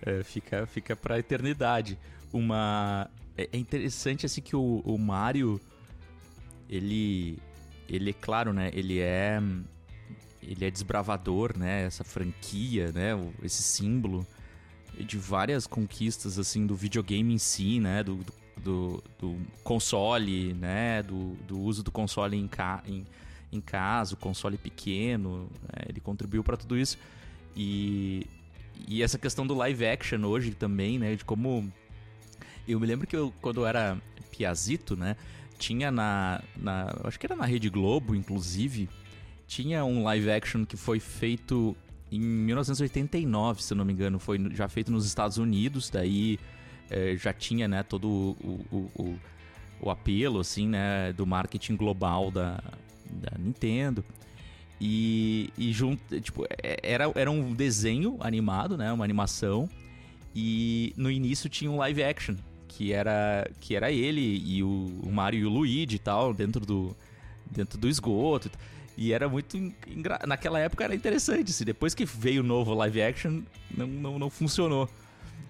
É, 0.01 0.23
fica, 0.23 0.65
fica 0.65 0.95
pra 0.95 1.19
eternidade. 1.19 1.97
Uma. 2.31 3.09
É, 3.37 3.49
é 3.51 3.57
interessante 3.57 4.25
assim 4.25 4.41
que 4.41 4.55
o, 4.55 4.81
o 4.85 4.97
Mario. 4.97 5.59
Ele. 6.69 7.37
Ele 7.89 8.11
é 8.11 8.13
claro, 8.13 8.53
né? 8.53 8.71
Ele 8.73 8.99
é. 8.99 9.41
Ele 10.41 10.65
é 10.65 10.71
desbravador, 10.71 11.57
né? 11.57 11.83
Essa 11.83 12.03
franquia, 12.03 12.91
né? 12.91 13.11
Esse 13.43 13.61
símbolo 13.61 14.25
de 14.97 15.17
várias 15.17 15.65
conquistas 15.65 16.37
assim 16.37 16.67
do 16.67 16.75
videogame 16.75 17.33
em 17.33 17.37
si, 17.37 17.79
né? 17.79 18.03
Do, 18.03 18.15
do 18.15 18.33
do, 18.63 19.03
do 19.19 19.37
console, 19.63 20.53
né? 20.53 21.03
Do, 21.03 21.35
do, 21.47 21.59
uso 21.59 21.83
do 21.83 21.91
console 21.91 22.37
em, 22.37 22.47
ca, 22.47 22.81
em, 22.87 23.05
em 23.51 23.61
casa, 23.61 24.13
o 24.13 24.17
console 24.17 24.57
pequeno, 24.57 25.49
né? 25.61 25.85
ele 25.89 25.99
contribuiu 25.99 26.43
para 26.43 26.57
tudo 26.57 26.77
isso. 26.77 26.97
E, 27.55 28.25
e 28.87 29.03
essa 29.03 29.17
questão 29.17 29.45
do 29.45 29.53
live 29.53 29.85
action 29.85 30.23
hoje 30.23 30.51
também, 30.51 30.97
né? 30.97 31.15
De 31.15 31.25
como. 31.25 31.71
Eu 32.67 32.79
me 32.79 32.87
lembro 32.87 33.05
que 33.05 33.15
eu, 33.15 33.33
quando 33.41 33.61
eu 33.61 33.67
era 33.67 33.97
piazito, 34.31 34.95
né? 34.95 35.15
Tinha 35.59 35.91
na, 35.91 36.41
na. 36.55 36.93
Acho 37.03 37.19
que 37.19 37.25
era 37.25 37.35
na 37.35 37.45
Rede 37.45 37.69
Globo, 37.69 38.15
inclusive. 38.15 38.89
Tinha 39.45 39.85
um 39.85 40.03
live 40.03 40.31
action 40.31 40.65
que 40.65 40.77
foi 40.77 40.99
feito 40.99 41.75
em 42.11 42.19
1989, 42.19 43.61
se 43.61 43.73
eu 43.73 43.77
não 43.77 43.85
me 43.85 43.93
engano. 43.93 44.17
Foi 44.17 44.39
já 44.51 44.67
feito 44.67 44.91
nos 44.91 45.05
Estados 45.05 45.37
Unidos, 45.37 45.89
daí 45.89 46.39
é, 46.89 47.15
já 47.15 47.33
tinha, 47.33 47.67
né, 47.67 47.83
todo 47.83 48.07
o, 48.07 48.65
o, 48.71 48.91
o, 48.95 49.19
o, 49.81 49.89
apelo, 49.89 50.39
assim, 50.39 50.67
né, 50.67 51.13
do 51.13 51.25
marketing 51.25 51.75
global 51.75 52.29
da, 52.29 52.61
da 53.09 53.37
Nintendo. 53.37 54.03
E, 54.79 55.51
e 55.57 55.71
junto, 55.71 56.19
tipo, 56.19 56.45
é, 56.61 56.79
era, 56.83 57.11
era 57.15 57.31
um 57.31 57.53
desenho 57.53 58.17
animado, 58.19 58.77
né, 58.77 58.91
uma 58.91 59.03
animação. 59.03 59.69
E 60.35 60.93
no 60.97 61.11
início 61.11 61.49
tinha 61.49 61.69
um 61.69 61.77
live 61.77 62.03
action, 62.03 62.35
que 62.67 62.91
era, 62.91 63.49
que 63.59 63.75
era 63.75 63.91
ele 63.91 64.41
e 64.45 64.63
o, 64.63 64.99
o 65.03 65.11
Mario 65.11 65.41
e 65.41 65.45
o 65.45 65.49
Luigi 65.49 65.95
e 65.95 65.99
tal, 65.99 66.33
dentro 66.33 66.65
do, 66.65 66.95
dentro 67.49 67.77
do 67.77 67.87
esgoto. 67.87 68.49
E 68.97 69.11
era 69.11 69.27
muito. 69.27 69.57
Naquela 70.27 70.59
época 70.59 70.83
era 70.83 70.93
interessante. 70.93 71.49
Assim, 71.49 71.63
depois 71.63 71.93
que 71.95 72.05
veio 72.05 72.41
o 72.41 72.45
novo 72.45 72.73
live 72.73 73.01
action, 73.01 73.41
não, 73.75 73.87
não, 73.87 74.19
não 74.19 74.29
funcionou. 74.29 74.89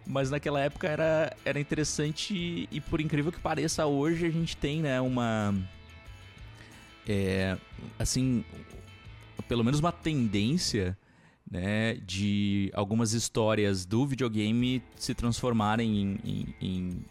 Mas 0.05 0.29
naquela 0.29 0.59
época 0.59 0.87
era, 0.87 1.35
era 1.45 1.59
interessante 1.59 2.67
e 2.69 2.81
por 2.81 2.99
incrível 2.99 3.31
que 3.31 3.39
pareça, 3.39 3.85
hoje 3.85 4.25
a 4.25 4.29
gente 4.29 4.57
tem, 4.57 4.81
né, 4.81 4.99
uma. 4.99 5.55
É, 7.07 7.57
assim, 7.97 8.43
pelo 9.47 9.63
menos 9.63 9.79
uma 9.79 9.91
tendência 9.91 10.97
né, 11.49 11.95
de 11.95 12.71
algumas 12.73 13.13
histórias 13.13 13.85
do 13.85 14.05
videogame 14.05 14.81
se 14.95 15.13
transformarem 15.13 15.97
em, 15.97 16.19
em, 16.23 16.55
em 16.61 17.05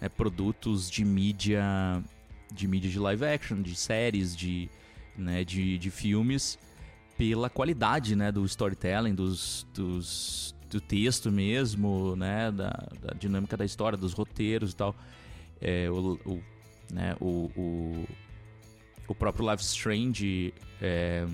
né, 0.00 0.08
produtos 0.08 0.90
de 0.90 1.04
mídia 1.04 2.02
de 2.52 2.66
mídia 2.66 2.90
de 2.90 2.98
live 2.98 3.24
action, 3.24 3.62
de 3.62 3.74
séries, 3.74 4.36
de, 4.36 4.68
né, 5.16 5.44
de, 5.44 5.78
de 5.78 5.90
filmes, 5.90 6.58
pela 7.16 7.48
qualidade 7.48 8.16
né, 8.16 8.32
do 8.32 8.44
storytelling, 8.44 9.14
dos, 9.14 9.66
dos, 9.74 10.54
do 10.70 10.80
texto 10.80 11.30
mesmo, 11.30 12.14
né, 12.16 12.50
da, 12.50 12.70
da 13.02 13.12
dinâmica 13.18 13.56
da 13.56 13.64
história, 13.64 13.98
dos 13.98 14.12
roteiros 14.12 14.72
e 14.72 14.76
tal. 14.76 14.94
É, 15.60 15.90
o, 15.90 16.18
o, 16.24 16.42
né, 16.92 17.16
o, 17.20 17.50
o, 17.56 18.08
o 19.08 19.14
próprio 19.14 19.50
Life 19.50 19.62
Strange 19.62 20.54
é, 20.80 21.26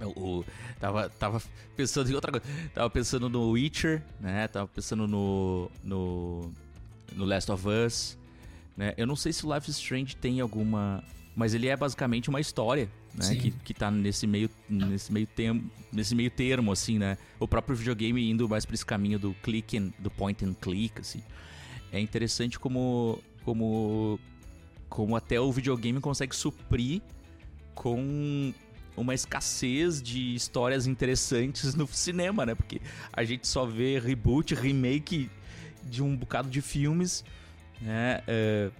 o, 0.00 0.44
tava, 0.80 1.08
tava 1.08 1.42
pensando 1.76 2.10
em 2.10 2.14
outra 2.14 2.32
coisa. 2.32 2.46
Tava 2.74 2.90
pensando 2.90 3.28
no 3.28 3.50
Witcher, 3.50 4.02
né? 4.20 4.48
Tava 4.48 4.66
pensando 4.66 5.06
no, 5.06 5.70
no, 5.82 6.52
no 7.12 7.24
Last 7.24 7.50
of 7.50 7.66
Us. 7.68 8.18
Né? 8.76 8.92
Eu 8.96 9.06
não 9.06 9.16
sei 9.16 9.32
se 9.32 9.46
o 9.46 9.54
Life 9.54 9.70
Strange 9.70 10.16
tem 10.16 10.40
alguma. 10.40 11.02
Mas 11.36 11.54
ele 11.54 11.68
é 11.68 11.76
basicamente 11.76 12.28
uma 12.28 12.40
história, 12.40 12.88
né? 13.14 13.34
Que, 13.36 13.50
que 13.50 13.74
tá 13.74 13.90
nesse 13.90 14.26
meio, 14.26 14.50
nesse, 14.68 15.12
meio 15.12 15.26
termo, 15.26 15.70
nesse 15.92 16.14
meio 16.14 16.30
termo, 16.30 16.72
assim, 16.72 16.98
né? 16.98 17.16
O 17.38 17.46
próprio 17.46 17.76
videogame 17.76 18.30
indo 18.30 18.48
mais 18.48 18.64
pra 18.64 18.74
esse 18.74 18.84
caminho 18.84 19.18
do 19.18 19.34
click 19.42 19.78
and, 19.78 19.92
do 19.98 20.10
point 20.10 20.44
and 20.44 20.54
click, 20.54 21.00
assim. 21.00 21.22
É 21.92 22.00
interessante 22.00 22.58
como, 22.58 23.22
como, 23.44 24.18
como 24.88 25.14
até 25.14 25.40
o 25.40 25.50
videogame 25.52 26.00
consegue 26.00 26.34
suprir 26.34 27.00
com 27.74 28.52
uma 28.96 29.14
escassez 29.14 30.02
de 30.02 30.34
histórias 30.34 30.86
interessantes 30.86 31.74
no 31.74 31.86
cinema, 31.86 32.44
né? 32.44 32.54
Porque 32.54 32.80
a 33.12 33.24
gente 33.24 33.46
só 33.46 33.64
vê 33.64 33.98
reboot, 33.98 34.54
remake 34.54 35.30
de 35.84 36.02
um 36.02 36.16
bocado 36.16 36.48
de 36.48 36.60
filmes, 36.60 37.24
né? 37.80 38.22
É, 38.26 38.70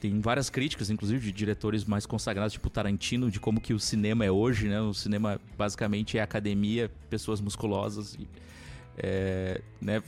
tem 0.00 0.20
várias 0.20 0.48
críticas, 0.48 0.90
inclusive, 0.90 1.20
de 1.20 1.32
diretores 1.32 1.84
mais 1.84 2.06
consagrados, 2.06 2.52
tipo 2.52 2.70
Tarantino, 2.70 3.30
de 3.30 3.40
como 3.40 3.60
que 3.60 3.74
o 3.74 3.80
cinema 3.80 4.24
é 4.24 4.30
hoje, 4.30 4.68
né? 4.68 4.80
O 4.80 4.94
cinema 4.94 5.40
basicamente 5.56 6.16
é 6.18 6.22
academia, 6.22 6.90
pessoas 7.10 7.40
musculosas, 7.40 8.14
e, 8.14 8.28
é, 8.96 9.60
né? 9.80 10.02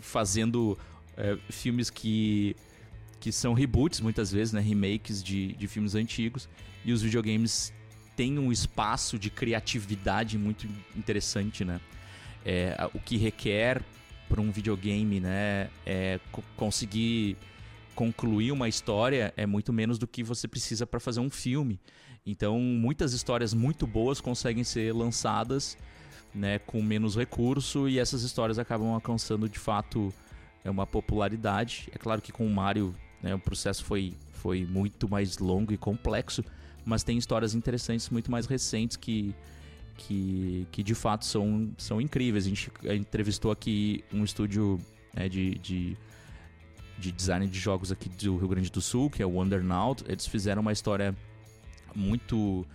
Fazendo 0.00 0.78
é, 1.16 1.36
filmes 1.48 1.90
que 1.90 2.56
que 3.18 3.30
são 3.30 3.52
reboots 3.52 4.00
muitas 4.00 4.32
vezes, 4.32 4.52
né? 4.52 4.60
Remakes 4.60 5.22
de, 5.22 5.52
de 5.52 5.68
filmes 5.68 5.94
antigos. 5.94 6.48
E 6.84 6.92
os 6.92 7.02
videogames 7.02 7.70
tem 8.16 8.38
um 8.38 8.50
espaço 8.50 9.18
de 9.18 9.28
criatividade 9.28 10.38
muito 10.38 10.66
interessante, 10.96 11.64
né? 11.64 11.80
É, 12.44 12.74
o 12.94 12.98
que 12.98 13.18
requer 13.18 13.82
para 14.30 14.40
um 14.40 14.50
videogame, 14.52 15.18
né, 15.18 15.68
é 15.84 16.20
conseguir 16.56 17.36
concluir 18.00 18.50
uma 18.50 18.66
história 18.66 19.30
é 19.36 19.44
muito 19.44 19.74
menos 19.74 19.98
do 19.98 20.06
que 20.06 20.22
você 20.22 20.48
precisa 20.48 20.86
para 20.86 20.98
fazer 20.98 21.20
um 21.20 21.28
filme. 21.28 21.78
Então, 22.24 22.58
muitas 22.58 23.12
histórias 23.12 23.52
muito 23.52 23.86
boas 23.86 24.22
conseguem 24.22 24.64
ser 24.64 24.94
lançadas, 24.94 25.76
né, 26.34 26.58
com 26.60 26.80
menos 26.80 27.14
recurso 27.14 27.90
e 27.90 27.98
essas 27.98 28.22
histórias 28.22 28.58
acabam 28.58 28.94
alcançando 28.94 29.46
de 29.50 29.58
fato 29.58 30.10
é 30.64 30.70
uma 30.70 30.86
popularidade. 30.86 31.90
É 31.92 31.98
claro 31.98 32.22
que 32.22 32.32
com 32.32 32.46
o 32.46 32.50
Mario, 32.50 32.94
né, 33.22 33.34
o 33.34 33.38
processo 33.38 33.84
foi 33.84 34.14
foi 34.32 34.64
muito 34.64 35.06
mais 35.06 35.36
longo 35.36 35.70
e 35.70 35.76
complexo, 35.76 36.42
mas 36.86 37.02
tem 37.02 37.18
histórias 37.18 37.54
interessantes 37.54 38.08
muito 38.08 38.30
mais 38.30 38.46
recentes 38.46 38.96
que 38.96 39.34
que, 39.98 40.66
que 40.72 40.82
de 40.82 40.94
fato 40.94 41.26
são, 41.26 41.70
são 41.76 42.00
incríveis. 42.00 42.46
A 42.46 42.48
gente 42.48 42.70
entrevistou 42.98 43.50
aqui 43.50 44.02
um 44.10 44.24
estúdio 44.24 44.80
né, 45.14 45.28
de, 45.28 45.56
de, 45.58 45.96
de, 47.00 47.10
design 47.10 47.46
de 47.46 47.58
jogos 47.58 47.90
aqui 47.90 48.08
do 48.08 48.36
Rio 48.36 48.48
Grande 48.48 48.70
do 48.70 48.80
Sul, 48.80 49.10
que 49.10 49.22
é 49.22 49.26
o 49.26 49.30
Wondernaut. 49.30 50.04
Eles 50.06 50.26
fizeram 50.26 50.62
uma 50.62 50.72
história 50.72 51.16
muito, 51.94 52.66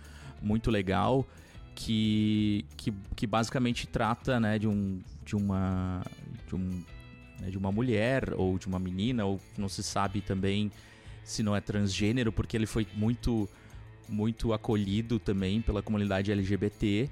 muito 0.42 0.70
legal 0.70 1.26
que, 1.74 2.64
que, 2.76 2.92
que 3.14 3.26
basicamente 3.26 3.86
trata 3.86 4.40
né, 4.40 4.58
de, 4.58 4.66
um, 4.66 5.00
de, 5.24 5.36
uma, 5.36 6.02
de, 6.48 6.54
um, 6.56 6.84
né, 7.40 7.50
de 7.50 7.56
uma 7.56 7.70
mulher 7.70 8.34
ou 8.34 8.58
de 8.58 8.66
uma 8.66 8.78
menina, 8.78 9.24
ou 9.24 9.40
não 9.56 9.68
se 9.68 9.82
sabe 9.82 10.20
também 10.20 10.70
se 11.22 11.42
não 11.42 11.54
é 11.54 11.60
transgênero, 11.60 12.32
porque 12.32 12.56
ele 12.56 12.66
foi 12.66 12.86
muito 12.94 13.48
muito 14.08 14.52
acolhido 14.52 15.18
também 15.18 15.60
pela 15.60 15.82
comunidade 15.82 16.30
LGBT. 16.30 17.10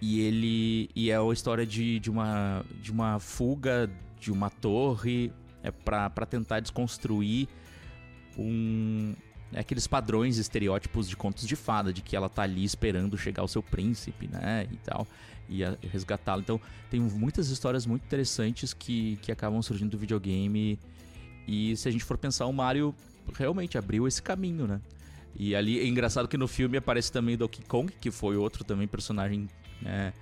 E 0.00 0.20
ele 0.20 0.90
e 0.94 1.10
é 1.10 1.16
a 1.16 1.32
história 1.32 1.64
de, 1.64 1.98
de, 2.00 2.10
uma, 2.10 2.64
de 2.82 2.90
uma 2.90 3.18
fuga 3.18 3.90
de 4.20 4.32
uma 4.32 4.50
torre 4.50 5.32
é 5.64 5.70
para 5.72 6.26
tentar 6.26 6.60
desconstruir 6.60 7.48
um 8.38 9.14
é 9.54 9.60
aqueles 9.60 9.86
padrões, 9.86 10.36
estereótipos 10.36 11.08
de 11.08 11.16
contos 11.16 11.46
de 11.46 11.54
fada, 11.54 11.92
de 11.92 12.02
que 12.02 12.16
ela 12.16 12.28
tá 12.28 12.42
ali 12.42 12.64
esperando 12.64 13.16
chegar 13.16 13.44
o 13.44 13.48
seu 13.48 13.62
príncipe, 13.62 14.26
né, 14.26 14.66
e 14.70 14.76
tal, 14.78 15.06
e 15.48 15.62
resgatá-lo. 15.86 16.40
Então, 16.42 16.60
tem 16.90 17.00
muitas 17.00 17.48
histórias 17.48 17.86
muito 17.86 18.04
interessantes 18.04 18.74
que, 18.74 19.16
que 19.22 19.30
acabam 19.30 19.62
surgindo 19.62 19.90
do 19.90 19.98
videogame. 19.98 20.78
E 21.46 21.76
se 21.76 21.88
a 21.88 21.92
gente 21.92 22.02
for 22.02 22.18
pensar, 22.18 22.46
o 22.46 22.52
Mario 22.52 22.92
realmente 23.32 23.78
abriu 23.78 24.08
esse 24.08 24.20
caminho, 24.20 24.66
né? 24.66 24.80
E 25.36 25.54
ali 25.54 25.78
é 25.78 25.86
engraçado 25.86 26.26
que 26.26 26.36
no 26.36 26.48
filme 26.48 26.76
aparece 26.76 27.12
também 27.12 27.36
Donkey 27.36 27.62
Kong, 27.62 27.92
que 28.00 28.10
foi 28.10 28.36
outro 28.36 28.64
também 28.64 28.88
personagem 28.88 29.48
né, 29.82 30.12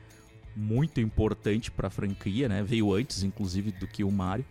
muito 0.54 1.00
importante 1.00 1.70
para 1.70 1.88
a 1.88 1.90
franquia, 1.90 2.48
né? 2.48 2.62
Veio 2.62 2.92
antes, 2.92 3.22
inclusive, 3.22 3.72
do 3.72 3.86
que 3.86 4.04
o 4.04 4.10
Mario. 4.10 4.44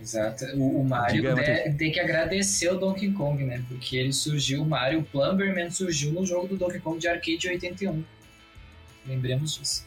Exato. 0.00 0.44
O, 0.56 0.80
o 0.80 0.84
Mario 0.84 1.22
Diga, 1.22 1.74
tem 1.76 1.92
que 1.92 2.00
agradecer 2.00 2.70
o 2.70 2.78
Donkey 2.78 3.12
Kong, 3.12 3.44
né? 3.44 3.62
Porque 3.68 3.96
ele 3.96 4.12
surgiu, 4.12 4.62
o 4.62 4.66
Mario 4.66 5.02
Plumberman 5.02 5.70
surgiu 5.70 6.12
no 6.12 6.24
jogo 6.24 6.48
do 6.48 6.56
Donkey 6.56 6.80
Kong 6.80 6.98
de 6.98 7.08
arcade 7.08 7.48
81. 7.48 8.02
Lembremos 9.06 9.58
disso. 9.58 9.86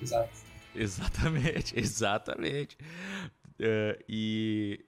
Exato. 0.00 0.30
Exatamente, 0.74 1.74
exatamente. 1.78 2.76
Uh, 3.58 4.00
e, 4.08 4.80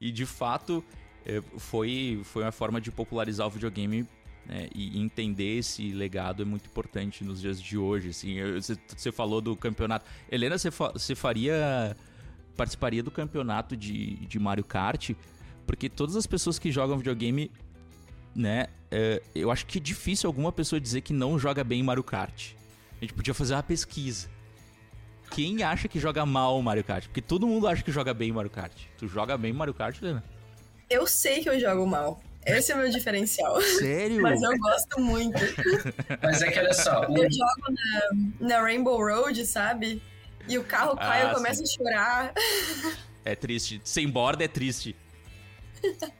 e 0.00 0.10
de 0.10 0.24
fato, 0.24 0.82
é, 1.26 1.42
foi, 1.58 2.20
foi 2.24 2.42
uma 2.42 2.52
forma 2.52 2.80
de 2.80 2.90
popularizar 2.90 3.46
o 3.46 3.50
videogame 3.50 4.06
né, 4.46 4.68
e 4.74 4.98
entender 5.00 5.58
esse 5.58 5.90
legado 5.92 6.42
é 6.42 6.46
muito 6.46 6.66
importante 6.66 7.24
nos 7.24 7.40
dias 7.40 7.60
de 7.60 7.76
hoje. 7.76 8.10
Assim, 8.10 8.36
você, 8.52 8.78
você 8.96 9.12
falou 9.12 9.40
do 9.40 9.56
campeonato. 9.56 10.06
Helena, 10.30 10.56
você, 10.56 10.70
fa, 10.70 10.92
você 10.92 11.14
faria. 11.14 11.96
Participaria 12.56 13.02
do 13.02 13.10
campeonato 13.10 13.76
de, 13.76 14.16
de 14.26 14.38
Mario 14.38 14.64
Kart? 14.64 15.10
Porque 15.66 15.88
todas 15.88 16.16
as 16.16 16.26
pessoas 16.26 16.58
que 16.58 16.70
jogam 16.70 16.98
videogame, 16.98 17.50
né? 18.34 18.68
É, 18.90 19.22
eu 19.34 19.50
acho 19.50 19.66
que 19.66 19.78
é 19.78 19.80
difícil 19.80 20.28
alguma 20.28 20.52
pessoa 20.52 20.80
dizer 20.80 21.00
que 21.00 21.12
não 21.12 21.38
joga 21.38 21.64
bem 21.64 21.82
Mario 21.82 22.04
Kart. 22.04 22.52
A 22.96 23.04
gente 23.04 23.12
podia 23.12 23.34
fazer 23.34 23.54
uma 23.54 23.62
pesquisa. 23.62 24.28
Quem 25.30 25.62
acha 25.62 25.88
que 25.88 25.98
joga 25.98 26.24
mal 26.24 26.60
Mario 26.62 26.84
Kart? 26.84 27.04
Porque 27.06 27.20
todo 27.20 27.46
mundo 27.46 27.66
acha 27.66 27.82
que 27.82 27.90
joga 27.90 28.14
bem 28.14 28.32
Mario 28.32 28.50
Kart. 28.50 28.72
Tu 28.96 29.08
joga 29.08 29.36
bem 29.36 29.52
Mario 29.52 29.74
Kart, 29.74 30.00
Helena? 30.00 30.22
Eu 30.88 31.06
sei 31.06 31.42
que 31.42 31.48
eu 31.48 31.58
jogo 31.58 31.86
mal. 31.86 32.20
Esse 32.46 32.70
é 32.70 32.76
o 32.76 32.78
meu 32.78 32.88
diferencial. 32.88 33.60
Sério? 33.60 34.22
Mas 34.22 34.40
eu 34.40 34.56
gosto 34.58 35.00
muito. 35.00 35.38
Mas 36.22 36.42
é 36.42 36.50
que 36.50 36.58
olha 36.60 36.72
só. 36.72 37.02
Eu 37.04 37.30
jogo 37.30 37.74
na, 38.40 38.48
na, 38.48 38.60
Rainbow 38.60 38.98
Road, 38.98 39.44
sabe? 39.44 40.00
E 40.48 40.58
o 40.58 40.64
carro 40.64 40.92
ah, 40.92 40.96
cai, 40.96 41.24
eu 41.24 41.34
começo 41.34 41.62
a 41.62 41.66
chorar. 41.66 42.34
É 43.24 43.34
triste. 43.34 43.80
Sem 43.84 44.08
borda 44.08 44.44
é 44.44 44.48
triste. 44.48 44.94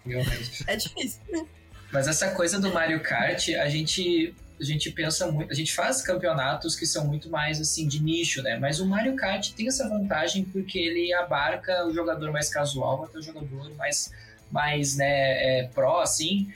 Realmente. 0.04 0.64
É 0.66 0.76
difícil. 0.76 1.48
Mas 1.92 2.08
essa 2.08 2.32
coisa 2.32 2.60
do 2.60 2.72
Mario 2.72 3.00
Kart, 3.00 3.48
a 3.50 3.68
gente 3.68 4.34
a 4.58 4.64
gente 4.64 4.90
pensa 4.90 5.30
muito, 5.30 5.50
a 5.50 5.54
gente 5.54 5.74
faz 5.74 6.00
campeonatos 6.00 6.74
que 6.74 6.86
são 6.86 7.06
muito 7.06 7.28
mais 7.28 7.60
assim 7.60 7.86
de 7.86 8.02
nicho, 8.02 8.42
né? 8.42 8.58
Mas 8.58 8.80
o 8.80 8.86
Mario 8.86 9.14
Kart 9.14 9.52
tem 9.52 9.68
essa 9.68 9.86
vantagem 9.88 10.44
porque 10.44 10.78
ele 10.78 11.12
abarca 11.12 11.86
o 11.86 11.92
jogador 11.92 12.32
mais 12.32 12.48
casual 12.48 13.04
até 13.04 13.18
o 13.18 13.22
jogador 13.22 13.74
mais 13.76 14.10
mais 14.50 14.96
né, 14.96 15.60
é, 15.60 15.68
pró, 15.74 16.00
assim. 16.00 16.52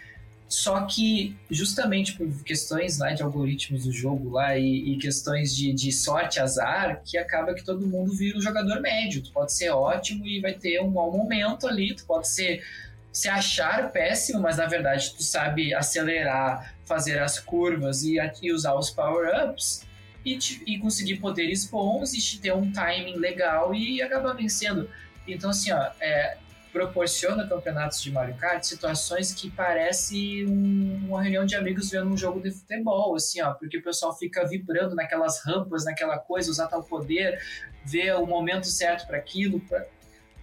Só 0.50 0.84
que, 0.84 1.36
justamente 1.48 2.14
por 2.14 2.26
questões 2.42 2.98
lá 2.98 3.12
de 3.12 3.22
algoritmos 3.22 3.84
do 3.84 3.92
jogo 3.92 4.30
lá 4.30 4.58
e, 4.58 4.94
e, 4.94 4.98
questões 4.98 5.54
de, 5.54 5.72
de 5.72 5.92
sorte, 5.92 6.40
azar, 6.40 7.02
que 7.04 7.16
acaba 7.16 7.54
que 7.54 7.62
todo 7.64 7.86
mundo 7.86 8.12
vira 8.12 8.36
um 8.36 8.42
jogador 8.42 8.80
médio. 8.80 9.22
Tu 9.22 9.30
pode 9.30 9.52
ser 9.52 9.70
ótimo 9.70 10.26
e 10.26 10.40
vai 10.40 10.52
ter 10.52 10.82
um 10.82 10.90
mau 10.90 11.12
momento 11.12 11.68
ali, 11.68 11.94
tu 11.94 12.04
pode 12.04 12.26
ser 12.26 12.64
se 13.12 13.28
achar 13.28 13.92
péssimo, 13.92 14.40
mas 14.40 14.56
na 14.56 14.66
verdade 14.66 15.14
tu 15.16 15.22
sabe 15.22 15.72
acelerar, 15.72 16.74
fazer 16.84 17.20
as 17.20 17.38
curvas 17.38 18.02
e, 18.02 18.16
e 18.42 18.52
usar 18.52 18.74
os 18.74 18.90
power-ups 18.90 19.86
e, 20.24 20.36
e, 20.66 20.78
conseguir 20.80 21.18
poderes 21.18 21.64
bons 21.64 22.12
e 22.12 22.38
ter 22.40 22.52
um 22.52 22.72
timing 22.72 23.18
legal 23.18 23.72
e 23.72 24.02
acabar 24.02 24.32
vencendo. 24.32 24.90
Então, 25.28 25.50
assim, 25.50 25.70
ó, 25.70 25.90
é, 26.00 26.38
proporciona 26.72 27.46
campeonatos 27.46 28.02
de 28.02 28.10
Mario 28.10 28.36
Kart 28.36 28.62
situações 28.62 29.32
que 29.32 29.50
parece 29.50 30.44
um, 30.46 31.06
uma 31.08 31.22
reunião 31.22 31.44
de 31.44 31.54
amigos 31.56 31.90
vendo 31.90 32.10
um 32.10 32.16
jogo 32.16 32.40
de 32.40 32.50
futebol, 32.50 33.14
assim, 33.14 33.40
ó, 33.42 33.52
porque 33.52 33.78
o 33.78 33.82
pessoal 33.82 34.16
fica 34.16 34.46
vibrando 34.46 34.94
naquelas 34.94 35.40
rampas, 35.44 35.84
naquela 35.84 36.18
coisa, 36.18 36.50
usar 36.50 36.68
tal 36.68 36.82
poder, 36.82 37.40
ver 37.84 38.14
o 38.16 38.26
momento 38.26 38.66
certo 38.66 39.06
para 39.06 39.16
aquilo, 39.16 39.60
pra 39.60 39.84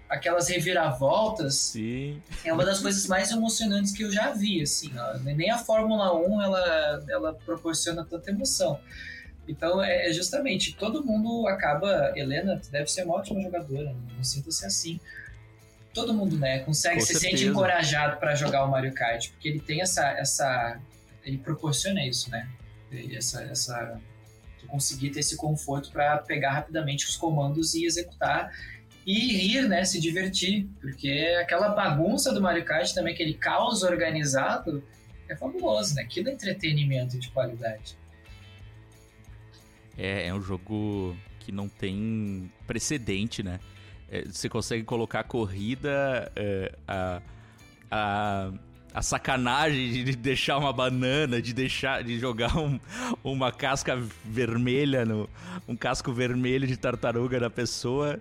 aquelas 0.09 0.49
reviravoltas. 0.49 1.55
Sim. 1.55 2.21
É 2.43 2.53
uma 2.53 2.65
das 2.65 2.79
coisas 2.79 3.07
mais 3.07 3.31
emocionantes 3.31 3.91
que 3.91 4.03
eu 4.03 4.11
já 4.11 4.31
vi, 4.31 4.61
assim, 4.61 4.91
ó. 4.97 5.17
nem 5.19 5.49
a 5.49 5.57
Fórmula 5.57 6.13
1 6.13 6.41
ela, 6.41 7.05
ela 7.09 7.33
proporciona 7.33 8.05
tanta 8.05 8.31
emoção. 8.31 8.79
Então, 9.47 9.81
é, 9.81 10.09
é 10.09 10.13
justamente, 10.13 10.75
todo 10.75 11.05
mundo 11.05 11.47
acaba. 11.47 12.11
Helena 12.17 12.61
deve 12.69 12.87
ser 12.87 13.05
uma 13.05 13.15
ótima 13.15 13.41
jogadora, 13.41 13.95
não 14.15 14.23
sinta-se 14.23 14.65
assim 14.65 14.99
todo 15.97 16.13
mundo, 16.13 16.37
né, 16.37 16.59
consegue, 16.59 17.01
se 17.01 17.15
sente 17.15 17.43
encorajado 17.43 18.19
para 18.19 18.35
jogar 18.35 18.63
o 18.63 18.69
Mario 18.69 18.93
Kart, 18.93 19.31
porque 19.31 19.47
ele 19.47 19.59
tem 19.59 19.81
essa, 19.81 20.07
essa, 20.11 20.79
ele 21.25 21.39
proporciona 21.39 22.05
isso, 22.05 22.29
né, 22.29 22.47
essa, 23.15 23.41
essa, 23.41 23.99
conseguir 24.67 25.09
ter 25.09 25.21
esse 25.21 25.35
conforto 25.35 25.91
para 25.91 26.19
pegar 26.19 26.51
rapidamente 26.51 27.07
os 27.07 27.17
comandos 27.17 27.73
e 27.73 27.83
executar 27.83 28.51
e 29.07 29.37
rir, 29.37 29.67
né, 29.67 29.83
se 29.85 29.99
divertir, 29.99 30.67
porque 30.79 31.35
aquela 31.41 31.69
bagunça 31.69 32.31
do 32.31 32.39
Mario 32.39 32.63
Kart 32.63 32.93
também, 32.93 33.15
aquele 33.15 33.33
caos 33.33 33.81
organizado, 33.81 34.83
é 35.27 35.35
fabuloso, 35.35 35.95
né, 35.95 36.03
aquilo 36.03 36.29
é 36.29 36.33
entretenimento 36.33 37.17
de 37.17 37.31
qualidade. 37.31 37.97
É, 39.97 40.27
é 40.27 40.33
um 40.33 40.41
jogo 40.43 41.17
que 41.39 41.51
não 41.51 41.67
tem 41.67 42.51
precedente, 42.67 43.41
né? 43.41 43.59
É, 44.09 44.23
você 44.25 44.47
consegue 44.47 44.83
colocar 44.83 45.21
a 45.21 45.23
corrida, 45.23 46.31
é, 46.35 46.73
a, 46.87 47.21
a, 47.91 48.51
a 48.93 49.01
sacanagem 49.01 50.03
de 50.03 50.15
deixar 50.15 50.57
uma 50.57 50.71
banana, 50.71 51.41
de 51.41 51.53
deixar 51.53 52.03
de 52.03 52.17
jogar 52.19 52.57
um, 52.57 52.79
uma 53.23 53.51
casca 53.51 54.01
vermelha, 54.23 55.05
no, 55.05 55.29
um 55.67 55.75
casco 55.75 56.11
vermelho 56.13 56.65
de 56.65 56.77
tartaruga 56.77 57.39
na 57.39 57.49
pessoa, 57.49 58.19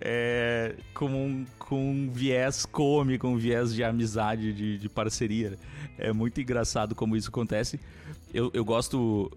é, 0.00 0.74
com, 0.94 1.06
um, 1.06 1.46
com 1.58 1.90
um 1.90 2.10
viés 2.10 2.64
cômico, 2.64 3.26
um 3.26 3.36
viés 3.36 3.74
de 3.74 3.84
amizade, 3.84 4.52
de, 4.52 4.78
de 4.78 4.88
parceria. 4.88 5.58
É 5.98 6.12
muito 6.12 6.40
engraçado 6.40 6.94
como 6.94 7.16
isso 7.16 7.28
acontece. 7.28 7.78
Eu, 8.32 8.50
eu 8.54 8.64
gosto 8.64 9.30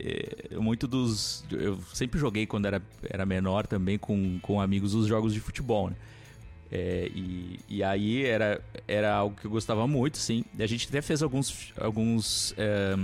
é, 0.00 0.58
muito 0.58 0.86
dos. 0.86 1.44
Eu 1.50 1.78
sempre 1.92 2.18
joguei 2.18 2.46
quando 2.46 2.66
era, 2.66 2.82
era 3.02 3.26
menor 3.26 3.66
também 3.66 3.98
com, 3.98 4.38
com 4.40 4.60
amigos 4.60 4.94
os 4.94 5.06
jogos 5.06 5.34
de 5.34 5.40
futebol, 5.40 5.90
né? 5.90 5.96
É, 6.72 7.10
e, 7.14 7.58
e 7.68 7.82
aí 7.82 8.24
era, 8.24 8.62
era 8.86 9.12
algo 9.12 9.36
que 9.36 9.46
eu 9.46 9.50
gostava 9.50 9.86
muito, 9.86 10.18
sim. 10.18 10.44
A 10.58 10.66
gente 10.66 10.88
até 10.88 11.02
fez 11.02 11.22
alguns, 11.22 11.72
alguns 11.78 12.54
é, 12.56 12.94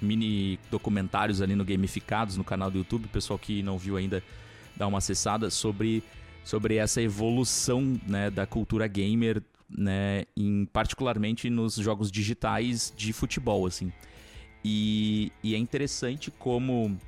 mini 0.00 0.58
documentários 0.70 1.40
ali 1.40 1.54
no 1.54 1.64
Gamificados, 1.64 2.36
no 2.36 2.44
canal 2.44 2.70
do 2.70 2.78
YouTube. 2.78 3.08
Pessoal 3.08 3.38
que 3.38 3.62
não 3.62 3.78
viu 3.78 3.96
ainda 3.96 4.22
dá 4.76 4.86
uma 4.86 4.98
acessada 4.98 5.50
sobre, 5.50 6.02
sobre 6.44 6.76
essa 6.76 7.02
evolução 7.02 7.98
né, 8.06 8.30
da 8.30 8.46
cultura 8.46 8.86
gamer, 8.86 9.42
né, 9.68 10.24
em, 10.36 10.66
particularmente 10.66 11.50
nos 11.50 11.74
jogos 11.74 12.12
digitais 12.12 12.92
de 12.96 13.12
futebol, 13.12 13.66
assim. 13.66 13.92
E, 14.64 15.32
e 15.42 15.54
é 15.54 15.58
interessante 15.58 16.30
como 16.30 16.98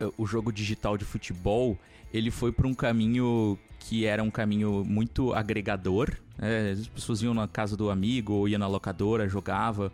eh, 0.00 0.10
o 0.16 0.26
jogo 0.26 0.52
digital 0.52 0.96
de 0.98 1.04
futebol 1.04 1.78
ele 2.12 2.30
foi 2.30 2.52
para 2.52 2.68
um 2.68 2.74
caminho 2.74 3.58
que 3.80 4.06
era 4.06 4.22
um 4.22 4.30
caminho 4.30 4.84
muito 4.84 5.34
agregador. 5.34 6.10
Né? 6.38 6.70
As 6.70 6.86
pessoas 6.86 7.20
iam 7.22 7.34
na 7.34 7.48
casa 7.48 7.76
do 7.76 7.90
amigo 7.90 8.32
ou 8.32 8.48
ia 8.48 8.56
na 8.56 8.68
locadora, 8.68 9.28
jogava. 9.28 9.92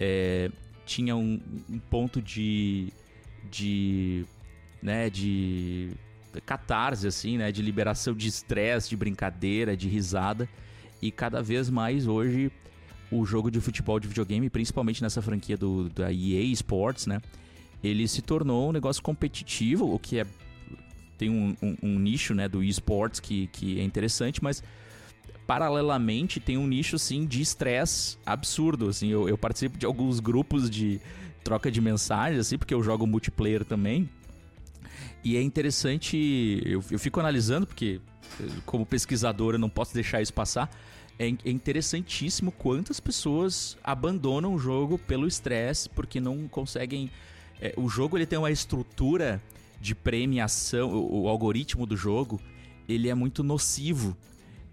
É, 0.00 0.50
tinha 0.86 1.14
um, 1.14 1.38
um, 1.68 1.78
ponto 1.78 2.22
de, 2.22 2.90
de, 3.50 4.24
né, 4.82 5.10
de 5.10 5.90
catarse, 6.46 7.06
assim, 7.06 7.36
né, 7.36 7.52
de 7.52 7.60
liberação 7.60 8.14
de 8.14 8.26
estresse, 8.28 8.88
de 8.88 8.96
brincadeira, 8.96 9.76
de 9.76 9.88
risada. 9.88 10.48
E 11.02 11.12
cada 11.12 11.42
vez 11.42 11.68
mais 11.68 12.06
hoje 12.06 12.50
o 13.10 13.24
jogo 13.24 13.50
de 13.50 13.60
futebol 13.60 13.98
de 13.98 14.08
videogame, 14.08 14.50
principalmente 14.50 15.02
nessa 15.02 15.22
franquia 15.22 15.56
do, 15.56 15.88
da 15.88 16.12
EA 16.12 16.42
Sports, 16.52 17.06
né? 17.06 17.20
Ele 17.82 18.06
se 18.08 18.22
tornou 18.22 18.68
um 18.68 18.72
negócio 18.72 19.02
competitivo, 19.02 19.94
o 19.94 19.98
que 19.98 20.18
é 20.18 20.26
tem 21.16 21.28
um, 21.28 21.56
um, 21.60 21.76
um 21.82 21.98
nicho 21.98 22.32
né, 22.32 22.48
do 22.48 22.62
esports 22.62 23.18
que, 23.18 23.48
que 23.48 23.80
é 23.80 23.82
interessante, 23.82 24.42
mas 24.42 24.62
paralelamente 25.48 26.38
tem 26.38 26.56
um 26.56 26.66
nicho 26.66 26.94
assim 26.94 27.26
de 27.26 27.42
estresse 27.42 28.16
absurdo. 28.24 28.88
Assim, 28.88 29.08
eu, 29.08 29.28
eu, 29.28 29.36
participo 29.36 29.76
de 29.76 29.84
alguns 29.84 30.20
grupos 30.20 30.70
de 30.70 31.00
troca 31.42 31.70
de 31.70 31.80
mensagens, 31.80 32.38
assim, 32.38 32.56
porque 32.56 32.72
eu 32.72 32.82
jogo 32.82 33.06
multiplayer 33.06 33.64
também. 33.64 34.08
E 35.24 35.36
é 35.36 35.42
interessante, 35.42 36.62
eu, 36.64 36.84
eu 36.90 36.98
fico 36.98 37.18
analisando, 37.18 37.66
porque 37.66 38.00
como 38.64 38.86
pesquisador 38.86 39.54
eu 39.54 39.58
não 39.58 39.68
posso 39.68 39.92
deixar 39.92 40.22
isso 40.22 40.32
passar 40.32 40.70
é, 41.18 41.26
é 41.26 41.50
interessantíssimo 41.50 42.52
quantas 42.52 43.00
pessoas 43.00 43.76
abandonam 43.82 44.54
o 44.54 44.58
jogo 44.58 44.98
pelo 44.98 45.26
estresse 45.26 45.88
porque 45.88 46.20
não 46.20 46.46
conseguem. 46.46 47.10
É, 47.60 47.74
o 47.76 47.88
jogo 47.88 48.16
ele 48.16 48.26
tem 48.26 48.38
uma 48.38 48.50
estrutura 48.50 49.42
de 49.80 49.94
premiação, 49.94 50.90
o, 50.90 51.22
o, 51.22 51.28
algoritmo 51.28 51.86
do 51.86 51.96
jogo 51.96 52.40
ele 52.88 53.08
é 53.08 53.14
muito 53.14 53.42
nocivo, 53.42 54.16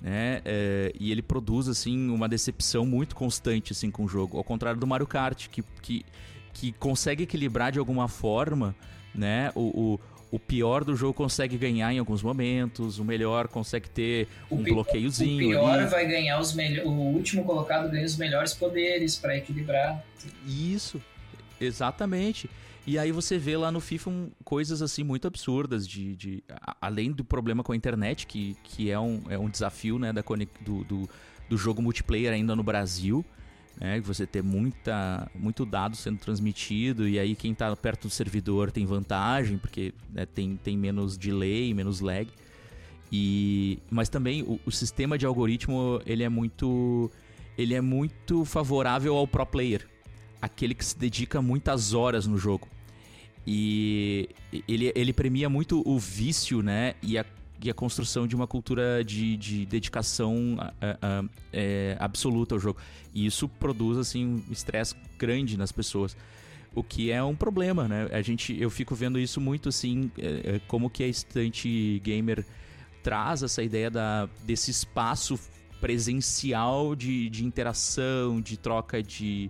né? 0.01 0.41
É, 0.45 0.93
e 0.99 1.11
ele 1.11 1.21
produz 1.21 1.67
assim 1.67 2.09
uma 2.09 2.29
decepção 2.29 2.85
muito 2.85 3.15
constante 3.15 3.71
assim 3.71 3.89
com 3.89 4.05
o 4.05 4.07
jogo, 4.07 4.37
ao 4.37 4.43
contrário 4.43 4.79
do 4.79 4.85
Mario 4.85 5.07
Kart 5.07 5.47
que, 5.49 5.63
que, 5.81 6.05
que 6.53 6.71
consegue 6.73 7.23
equilibrar 7.23 7.71
de 7.71 7.79
alguma 7.79 8.07
forma, 8.07 8.75
né? 9.13 9.51
o, 9.55 9.93
o 9.95 9.99
o 10.32 10.39
pior 10.39 10.84
do 10.84 10.95
jogo 10.95 11.13
consegue 11.13 11.57
ganhar 11.57 11.93
em 11.93 11.99
alguns 11.99 12.21
momentos, 12.21 12.99
o 12.99 13.05
melhor 13.05 13.47
consegue 13.47 13.89
ter 13.89 14.28
um 14.49 14.61
bloqueiozinho. 14.61 15.47
O 15.47 15.49
pior 15.49 15.80
ali. 15.80 15.89
vai 15.89 16.07
ganhar 16.07 16.39
os 16.39 16.53
melhores. 16.53 16.89
O 16.89 16.91
último 16.91 17.43
colocado 17.43 17.89
ganha 17.89 18.05
os 18.05 18.17
melhores 18.17 18.53
poderes 18.53 19.15
para 19.15 19.38
equilibrar. 19.38 20.03
Isso, 20.45 21.01
exatamente. 21.59 22.49
E 22.88 22.99
aí 22.99 23.11
você 23.11 23.38
vê 23.38 23.57
lá 23.57 23.71
no 23.71 23.80
FIFA 23.80 24.09
um, 24.09 24.32
coisas 24.43 24.82
assim 24.82 25.03
muito 25.03 25.28
absurdas, 25.28 25.88
de, 25.88 26.15
de 26.15 26.43
a, 26.49 26.76
além 26.82 27.11
do 27.11 27.23
problema 27.23 27.63
com 27.63 27.71
a 27.71 27.76
internet, 27.76 28.28
que, 28.28 28.55
que 28.63 28.91
é, 28.91 28.99
um, 28.99 29.21
é 29.30 29.38
um 29.39 29.49
desafio 29.49 29.97
né, 29.97 30.13
da, 30.13 30.21
do, 30.61 30.84
do, 30.84 31.09
do 31.49 31.57
jogo 31.57 31.82
multiplayer 31.82 32.32
ainda 32.32 32.55
no 32.55 32.61
Brasil 32.61 33.26
né? 33.80 33.99
Você 34.01 34.26
ter 34.26 34.41
muita, 34.41 35.30
muito 35.36 35.65
dado 35.65 35.95
sendo 35.95 36.17
transmitido 36.17 37.07
e 37.07 37.19
aí 37.19 37.36
quem 37.36 37.51
está 37.51 37.76
perto 37.76 38.07
do 38.07 38.09
servidor 38.09 38.71
tem 38.71 38.86
vantagem 38.86 39.57
porque 39.57 39.93
né, 40.13 40.26
tem, 40.26 40.57
tem 40.63 40.78
menos 40.78 41.17
delay, 41.17 41.73
menos 41.73 41.99
lag. 41.99 42.28
E, 43.11 43.80
mas 43.89 44.09
também 44.09 44.41
o, 44.43 44.59
o, 44.65 44.71
sistema 44.71 45.17
de 45.17 45.26
algoritmo 45.26 46.01
ele 46.05 46.23
é 46.23 46.30
muito 46.30 47.11
ele 47.57 47.73
é 47.73 47.82
muito 47.82 48.43
favorável 48.43 49.15
ao 49.15 49.28
pro 49.28 49.45
player, 49.45 49.88
aquele 50.41 50.73
que 50.73 50.84
se 50.84 50.97
dedica 50.97 51.41
muitas 51.41 51.93
horas 51.93 52.28
no 52.28 52.38
jogo. 52.38 52.67
E 53.47 54.28
ele, 54.67 54.91
ele 54.95 55.13
premia 55.13 55.47
muito 55.47 55.82
o 55.88 55.99
vício, 55.99 56.61
né? 56.63 56.95
E 57.01 57.17
a 57.17 57.26
e 57.63 57.69
a 57.69 57.73
construção 57.73 58.27
de 58.27 58.35
uma 58.35 58.47
cultura 58.47 59.03
de, 59.03 59.37
de 59.37 59.65
dedicação 59.65 60.57
é, 61.51 61.95
absoluta 61.99 62.55
ao 62.55 62.59
jogo. 62.59 62.79
E 63.13 63.25
isso 63.25 63.47
produz 63.47 63.97
assim 63.97 64.43
um 64.47 64.51
estresse 64.51 64.95
grande 65.17 65.57
nas 65.57 65.71
pessoas. 65.71 66.15
O 66.73 66.83
que 66.83 67.09
é 67.09 67.23
um 67.23 67.35
problema, 67.35 67.87
né? 67.87 68.09
A 68.11 68.21
gente, 68.21 68.59
eu 68.59 68.69
fico 68.69 68.93
vendo 68.93 69.17
isso 69.17 69.39
muito 69.39 69.69
assim, 69.69 70.11
é, 70.17 70.55
é, 70.55 70.61
como 70.67 70.89
que 70.89 71.03
a 71.03 71.07
estante 71.07 72.01
gamer 72.03 72.45
traz 73.01 73.43
essa 73.43 73.63
ideia 73.63 73.89
da, 73.89 74.27
desse 74.43 74.71
espaço 74.71 75.39
presencial 75.79 76.95
de, 76.95 77.29
de 77.29 77.45
interação, 77.45 78.41
de 78.41 78.57
troca 78.57 79.01
de, 79.01 79.49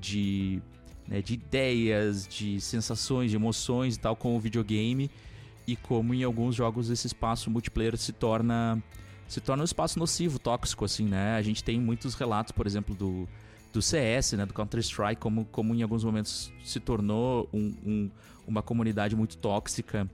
de, 0.00 0.62
né, 1.08 1.20
de 1.20 1.34
ideias, 1.34 2.28
de 2.28 2.60
sensações, 2.60 3.30
de 3.30 3.36
emoções 3.36 3.96
e 3.96 3.98
tal 3.98 4.14
com 4.14 4.36
o 4.36 4.40
videogame 4.40 5.10
e 5.66 5.76
como 5.76 6.14
em 6.14 6.22
alguns 6.22 6.54
jogos 6.54 6.90
esse 6.90 7.06
espaço 7.06 7.50
multiplayer 7.50 7.96
se 7.96 8.12
torna 8.12 8.82
se 9.28 9.40
torna 9.40 9.62
um 9.62 9.64
espaço 9.64 9.98
nocivo, 9.98 10.38
tóxico 10.38 10.84
assim, 10.84 11.06
né? 11.06 11.36
A 11.36 11.42
gente 11.42 11.64
tem 11.64 11.80
muitos 11.80 12.14
relatos, 12.14 12.52
por 12.52 12.66
exemplo, 12.66 12.94
do, 12.94 13.26
do 13.72 13.80
CS, 13.80 14.32
né, 14.32 14.44
do 14.44 14.52
Counter 14.52 14.80
Strike, 14.80 15.18
como, 15.20 15.46
como 15.46 15.74
em 15.74 15.82
alguns 15.82 16.04
momentos 16.04 16.52
se 16.62 16.78
tornou 16.78 17.48
um, 17.50 17.74
um, 17.84 18.10
uma 18.46 18.62
comunidade 18.62 19.16
muito 19.16 19.38
tóxica. 19.38 20.06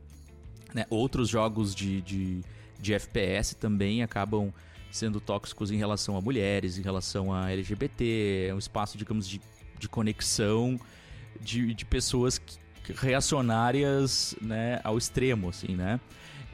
Né? 0.72 0.86
Outros 0.88 1.28
jogos 1.28 1.74
de, 1.74 2.00
de, 2.02 2.40
de 2.80 2.94
FPS 2.94 3.56
também 3.56 4.04
acabam 4.04 4.52
sendo 4.90 5.20
tóxicos 5.20 5.72
em 5.72 5.76
relação 5.76 6.16
a 6.16 6.20
mulheres, 6.20 6.78
em 6.78 6.82
relação 6.82 7.32
a 7.34 7.50
LGBT, 7.50 8.46
é 8.50 8.54
um 8.54 8.58
espaço, 8.58 8.96
digamos, 8.96 9.28
de, 9.28 9.40
de 9.80 9.88
conexão 9.88 10.78
de, 11.40 11.74
de 11.74 11.84
pessoas 11.84 12.38
que, 12.38 12.56
reacionárias 12.96 14.34
né, 14.40 14.80
ao 14.84 14.96
extremo, 14.98 15.48
assim, 15.48 15.74
né? 15.74 16.00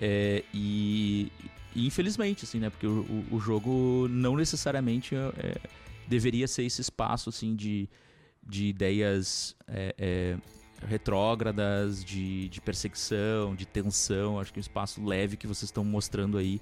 É, 0.00 0.42
e, 0.52 1.30
infelizmente, 1.74 2.44
assim, 2.44 2.58
né? 2.58 2.70
Porque 2.70 2.86
o, 2.86 3.24
o, 3.30 3.40
jogo 3.40 4.06
não 4.10 4.36
necessariamente 4.36 5.14
é, 5.14 5.56
deveria 6.06 6.46
ser 6.48 6.64
esse 6.64 6.80
espaço, 6.80 7.28
assim, 7.30 7.54
de, 7.54 7.88
de 8.46 8.66
ideias 8.66 9.56
é, 9.68 9.94
é, 9.96 10.36
retrógradas, 10.86 12.04
de, 12.04 12.48
de 12.48 12.60
perseguição, 12.60 13.54
de 13.54 13.66
tensão. 13.66 14.38
Acho 14.38 14.52
que 14.52 14.58
o 14.58 14.60
espaço 14.60 15.04
leve 15.04 15.36
que 15.36 15.46
vocês 15.46 15.68
estão 15.68 15.84
mostrando 15.84 16.38
aí 16.38 16.60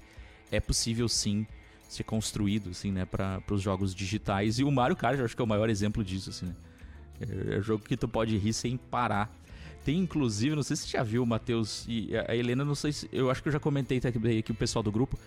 é 0.51 0.59
possível, 0.59 1.09
sim, 1.09 1.45
ser 1.87 2.03
construído, 2.03 2.69
assim, 2.69 2.91
né? 2.91 3.05
Para 3.05 3.41
os 3.51 3.61
jogos 3.61 3.93
digitais. 3.93 4.59
E 4.59 4.63
o 4.63 4.71
Mario 4.71 4.95
Kart, 4.95 5.19
acho 5.19 5.35
que 5.35 5.41
é 5.41 5.45
o 5.45 5.47
maior 5.47 5.69
exemplo 5.69 6.03
disso, 6.03 6.29
assim, 6.29 6.45
né? 6.45 6.55
É, 7.21 7.55
é 7.55 7.59
um 7.59 7.61
jogo 7.61 7.83
que 7.83 7.95
tu 7.97 8.07
pode 8.07 8.37
rir 8.37 8.53
sem 8.53 8.77
parar. 8.77 9.31
Tem 9.83 9.97
inclusive, 9.97 10.55
não 10.55 10.63
sei 10.63 10.75
se 10.75 10.83
você 10.83 10.97
já 10.97 11.03
viu, 11.03 11.25
Matheus 11.25 11.85
e 11.87 12.09
a 12.27 12.35
Helena, 12.35 12.63
não 12.63 12.75
sei 12.75 12.91
se. 12.93 13.09
Eu 13.11 13.29
acho 13.29 13.41
que 13.41 13.49
eu 13.49 13.53
já 13.53 13.59
comentei 13.59 13.99
aqui, 13.99 14.51
o 14.51 14.55
pessoal 14.55 14.81
do 14.81 14.91
grupo. 14.91 15.19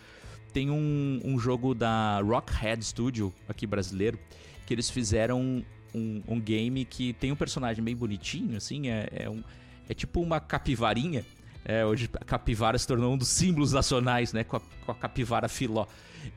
Tem 0.53 0.71
um, 0.71 1.21
um 1.23 1.39
jogo 1.39 1.75
da 1.75 2.21
Rockhead 2.21 2.83
Studio, 2.83 3.35
aqui 3.47 3.67
brasileiro, 3.67 4.19
que 4.65 4.73
eles 4.73 4.89
fizeram 4.89 5.63
um, 5.95 6.23
um 6.27 6.41
game 6.41 6.85
que 6.85 7.13
tem 7.15 7.31
um 7.31 7.37
personagem 7.37 7.85
bem 7.85 7.95
bonitinho, 7.95 8.57
assim, 8.57 8.89
é, 8.89 9.09
é, 9.13 9.31
um, 9.31 9.43
é 9.89 9.93
tipo 9.93 10.21
uma 10.21 10.41
capivarinha. 10.41 11.25
É, 11.65 11.85
hoje 11.85 12.09
a 12.15 12.25
capivara 12.25 12.79
se 12.79 12.87
tornou 12.87 13.13
um 13.13 13.19
dos 13.19 13.29
símbolos 13.29 13.73
nacionais, 13.73 14.33
né? 14.33 14.45
Com 14.45 14.57
a, 14.57 14.61
com 14.61 14.93
a 14.93 14.95
capivara 14.95 15.49
filó. 15.49 15.87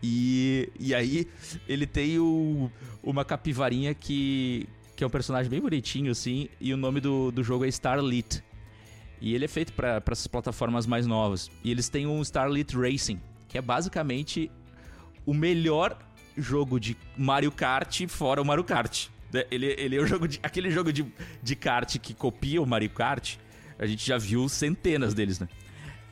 E, 0.01 0.69
e 0.79 0.93
aí 0.93 1.27
ele 1.67 1.85
tem 1.85 2.19
o, 2.19 2.69
uma 3.03 3.23
capivarinha 3.23 3.93
que, 3.93 4.67
que 4.99 5.03
é 5.05 5.07
um 5.07 5.09
personagem 5.09 5.49
bem 5.49 5.61
bonitinho, 5.61 6.11
assim, 6.11 6.49
e 6.59 6.73
o 6.73 6.77
nome 6.77 6.99
do, 6.99 7.31
do 7.31 7.41
jogo 7.41 7.63
é 7.63 7.69
Starlit. 7.69 8.43
E 9.21 9.33
ele 9.33 9.45
é 9.45 9.47
feito 9.47 9.71
para 9.71 10.03
essas 10.11 10.27
plataformas 10.27 10.85
mais 10.85 11.07
novas. 11.07 11.49
E 11.63 11.71
eles 11.71 11.87
têm 11.87 12.05
um 12.05 12.21
Starlit 12.21 12.75
Racing, 12.75 13.17
que 13.47 13.57
é 13.57 13.61
basicamente 13.61 14.51
o 15.25 15.33
melhor 15.33 15.97
jogo 16.35 16.81
de 16.81 16.97
Mario 17.15 17.49
Kart 17.49 18.07
fora 18.09 18.41
o 18.41 18.45
Mario 18.45 18.65
Kart. 18.65 19.07
Né? 19.31 19.45
Ele, 19.49 19.67
ele 19.67 19.95
é 19.95 20.01
o 20.01 20.05
jogo 20.05 20.27
de, 20.27 20.37
aquele 20.43 20.69
jogo 20.69 20.91
de, 20.91 21.05
de 21.41 21.55
kart 21.55 21.97
que 21.97 22.13
copia 22.13 22.61
o 22.61 22.65
Mario 22.65 22.89
Kart. 22.89 23.37
A 23.77 23.85
gente 23.85 24.05
já 24.05 24.17
viu 24.17 24.49
centenas 24.49 25.13
deles, 25.13 25.39
né? 25.39 25.47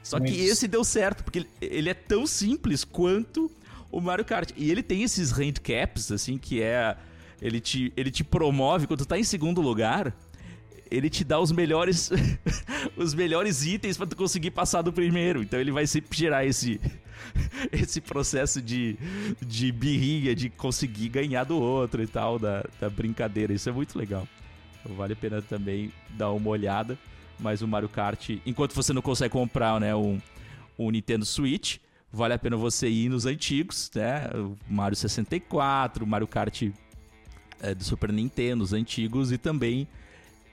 Só 0.01 0.17
que 0.17 0.31
esse 0.33 0.65
deu 0.65 0.85
certo, 0.85 1.25
porque 1.25 1.39
ele, 1.39 1.49
ele, 1.59 1.89
é 1.89 1.93
tão 1.93 2.25
simples 2.25 2.85
quanto 2.85 3.51
o 3.91 3.99
Mario 3.99 4.23
Kart. 4.23 4.51
E 4.55 4.71
ele 4.71 4.81
tem 4.81 5.03
esses 5.03 5.31
handcaps, 5.31 6.09
assim, 6.09 6.37
que 6.37 6.61
é 6.61 6.95
ele 7.41 7.59
te, 7.59 7.93
ele 7.95 8.11
te 8.11 8.23
promove, 8.23 8.87
quando 8.87 8.99
tu 8.99 9.05
tá 9.05 9.17
em 9.17 9.23
segundo 9.23 9.61
lugar, 9.61 10.13
ele 10.89 11.09
te 11.09 11.23
dá 11.23 11.39
os 11.39 11.51
melhores 11.51 12.09
os 12.95 13.13
melhores 13.13 13.65
itens 13.65 13.97
para 13.97 14.07
tu 14.07 14.15
conseguir 14.15 14.51
passar 14.51 14.81
do 14.81 14.91
primeiro. 14.91 15.41
Então 15.41 15.59
ele 15.59 15.71
vai 15.71 15.85
sempre 15.85 16.17
gerar 16.17 16.45
esse 16.45 16.79
esse 17.71 18.01
processo 18.01 18.61
de, 18.61 18.97
de 19.45 19.71
birrinha, 19.71 20.35
de 20.35 20.49
conseguir 20.49 21.09
ganhar 21.09 21.43
do 21.43 21.59
outro 21.59 22.01
e 22.01 22.07
tal, 22.07 22.39
da, 22.39 22.63
da 22.79 22.89
brincadeira. 22.89 23.53
Isso 23.53 23.69
é 23.69 23.71
muito 23.71 23.97
legal. 23.97 24.27
Então, 24.81 24.95
vale 24.95 25.13
a 25.13 25.15
pena 25.15 25.41
também 25.41 25.91
dar 26.11 26.31
uma 26.31 26.49
olhada. 26.49 26.97
Mas 27.39 27.61
o 27.61 27.67
Mario 27.67 27.89
Kart, 27.89 28.31
enquanto 28.45 28.73
você 28.73 28.91
não 28.93 29.01
consegue 29.01 29.31
comprar 29.31 29.79
né, 29.79 29.95
um, 29.95 30.19
um 30.77 30.89
Nintendo 30.89 31.23
Switch, 31.23 31.77
vale 32.11 32.33
a 32.33 32.39
pena 32.39 32.57
você 32.57 32.89
ir 32.89 33.09
nos 33.09 33.27
antigos, 33.27 33.91
né? 33.93 34.27
O 34.33 34.57
Mario 34.67 34.95
64, 34.95 36.03
o 36.03 36.07
Mario 36.07 36.27
Kart 36.27 36.63
é, 37.61 37.73
do 37.73 37.83
Super 37.83 38.11
Nintendo, 38.11 38.63
os 38.63 38.73
antigos, 38.73 39.31
e 39.31 39.37
também 39.37 39.87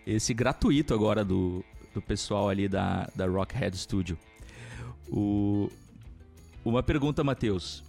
esse 0.06 0.34
gratuito 0.34 0.92
agora 0.92 1.24
do, 1.24 1.64
do 1.92 2.02
pessoal 2.02 2.48
ali 2.48 2.68
da, 2.68 3.08
da 3.14 3.26
Rockhead 3.26 3.76
Studio. 3.76 4.18
O, 5.08 5.70
uma 6.64 6.82
pergunta, 6.82 7.22
Matheus, 7.22 7.82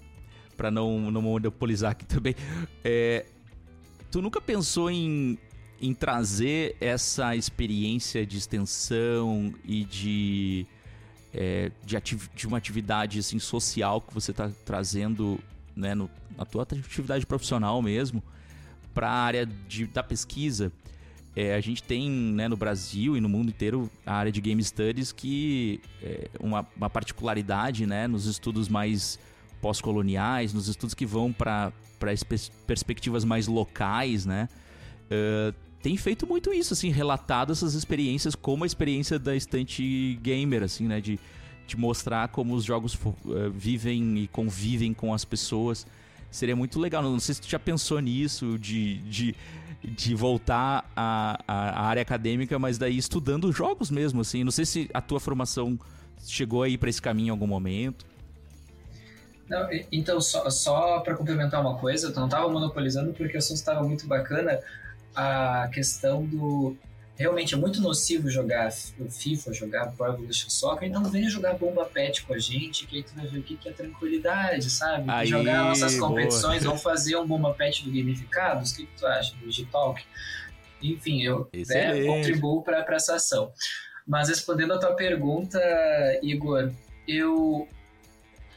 para 0.56 0.70
não, 0.70 1.12
não 1.12 1.22
monopolizar 1.22 1.92
aqui 1.92 2.06
também. 2.06 2.36
É, 2.84 3.26
tu 4.12 4.22
nunca 4.22 4.40
pensou 4.40 4.90
em, 4.90 5.38
em 5.82 5.94
trazer 5.94 6.76
essa 6.80 7.36
experiência 7.36 8.26
de 8.26 8.38
extensão 8.38 9.54
e 9.64 9.84
de, 9.86 10.66
é, 11.34 11.72
de, 11.84 11.98
de 12.34 12.48
uma 12.48 12.58
atividade 12.58 13.20
assim, 13.20 13.40
social 13.40 14.02
que 14.02 14.14
você 14.14 14.32
está 14.32 14.50
trazendo 14.64 15.40
né, 15.76 15.94
no, 15.94 16.10
na 16.38 16.46
tua 16.46 16.64
atividade 16.64 17.26
profissional 17.26 17.82
mesmo 17.82 18.24
para 18.96 19.10
a 19.10 19.14
área 19.14 19.46
de, 19.46 19.86
da 19.86 20.02
pesquisa, 20.02 20.72
é, 21.36 21.54
a 21.54 21.60
gente 21.60 21.84
tem 21.84 22.10
né, 22.10 22.48
no 22.48 22.56
Brasil 22.56 23.18
e 23.18 23.22
no 23.22 23.28
mundo 23.28 23.50
inteiro 23.50 23.92
a 24.06 24.14
área 24.14 24.32
de 24.32 24.40
Game 24.40 24.64
Studies 24.64 25.12
que 25.12 25.82
é 26.02 26.30
uma, 26.40 26.66
uma 26.78 26.90
particularidade 26.90 27.86
né, 27.86 28.08
nos 28.08 28.26
estudos 28.26 28.70
mais 28.70 29.20
pós-coloniais, 29.62 30.54
nos 30.54 30.70
estudos 30.70 30.94
que 30.94 31.06
vão 31.06 31.34
para 31.34 31.74
perspectivas 32.68 33.26
mais 33.26 33.48
locais, 33.48 34.26
né? 34.26 34.48
Uh, 35.06 35.54
tem 35.82 35.98
feito 35.98 36.28
muito 36.28 36.54
isso, 36.54 36.74
assim, 36.74 36.90
relatado 36.90 37.52
essas 37.52 37.74
experiências 37.74 38.36
como 38.36 38.64
a 38.64 38.68
experiência 38.68 39.18
da 39.18 39.36
estante 39.36 40.20
gamer, 40.22 40.64
assim, 40.64 40.88
né? 40.88 41.02
De, 41.02 41.20
de 41.66 41.78
mostrar 41.78 42.28
como 42.28 42.54
os 42.54 42.64
jogos 42.64 42.94
uh, 42.94 43.52
vivem 43.52 44.20
e 44.20 44.28
convivem 44.28 44.94
com 44.94 45.14
as 45.14 45.26
pessoas. 45.26 45.88
Seria 46.36 46.56
muito 46.56 46.80
legal. 46.80 47.02
Não 47.02 47.20
sei 47.20 47.36
se 47.36 47.42
tu 47.42 47.50
já 47.50 47.58
pensou 47.58 48.00
nisso, 48.00 48.60
de, 48.60 48.98
de, 49.04 49.36
de 49.82 50.14
voltar 50.14 50.92
à, 50.94 51.40
à 51.48 51.88
área 51.88 52.02
acadêmica, 52.02 52.60
mas 52.60 52.78
daí 52.78 52.98
estudando 52.98 53.52
jogos 53.54 53.90
mesmo, 53.90 54.20
assim. 54.20 54.44
Não 54.44 54.52
sei 54.52 54.66
se 54.66 54.90
a 54.94 55.00
tua 55.00 55.20
formação 55.20 55.80
chegou 56.26 56.62
aí 56.62 56.78
para 56.78 56.90
esse 56.90 57.02
caminho 57.02 57.28
em 57.28 57.30
algum 57.30 57.48
momento. 57.48 58.06
Não, 59.48 59.70
então, 59.92 60.20
só, 60.20 60.50
só 60.50 61.00
para 61.00 61.16
complementar 61.16 61.62
uma 61.62 61.78
coisa, 61.78 62.08
eu 62.08 62.16
não 62.16 62.26
estava 62.26 62.50
monopolizando 62.50 63.14
porque 63.14 63.36
o 63.36 63.38
assunto 63.38 63.58
estava 63.58 63.82
muito 63.84 64.06
bacana, 64.06 64.60
a 65.16 65.70
questão 65.72 66.26
do 66.26 66.76
realmente 67.16 67.54
é 67.54 67.58
muito 67.58 67.82
nocivo 67.82 68.30
jogar 68.30 68.72
FIFA, 68.72 69.54
jogar 69.54 69.92
Pro 69.94 70.06
Evolution 70.06 70.50
Soccer, 70.50 70.88
então 70.88 71.04
venha 71.06 71.30
jogar 71.30 71.54
Bomba 71.54 71.86
Pet 71.86 72.24
com 72.24 72.34
a 72.34 72.40
gente, 72.40 72.86
que 72.86 72.98
aí 72.98 73.04
tu 73.04 73.16
vai 73.16 73.26
ver 73.26 73.40
o 73.40 73.44
que 73.44 73.58
é 73.68 73.72
tranquilidade, 73.72 74.70
sabe? 74.70 75.06
Aí, 75.08 75.26
jogar 75.26 75.64
nossas 75.64 75.98
competições, 75.98 76.64
vamos 76.64 76.84
fazer 76.84 77.16
um 77.16 77.26
Bomba 77.26 77.54
Pet 77.54 77.84
do 77.84 77.92
Gamificados, 77.92 78.72
o 78.72 78.76
que, 78.76 78.86
que 78.86 78.98
tu 78.98 79.08
acha 79.08 79.34
do 79.36 79.48
Digitalk? 79.48 80.04
Enfim, 80.82 81.24
eu 81.24 81.50
né, 81.68 82.04
contribuo 82.06 82.62
para 82.62 82.86
essa 82.90 83.16
ação. 83.16 83.52
Mas 84.06 84.28
respondendo 84.30 84.74
a 84.74 84.78
tua 84.78 84.94
pergunta, 84.94 85.60
Igor, 86.22 86.72
eu, 87.08 87.68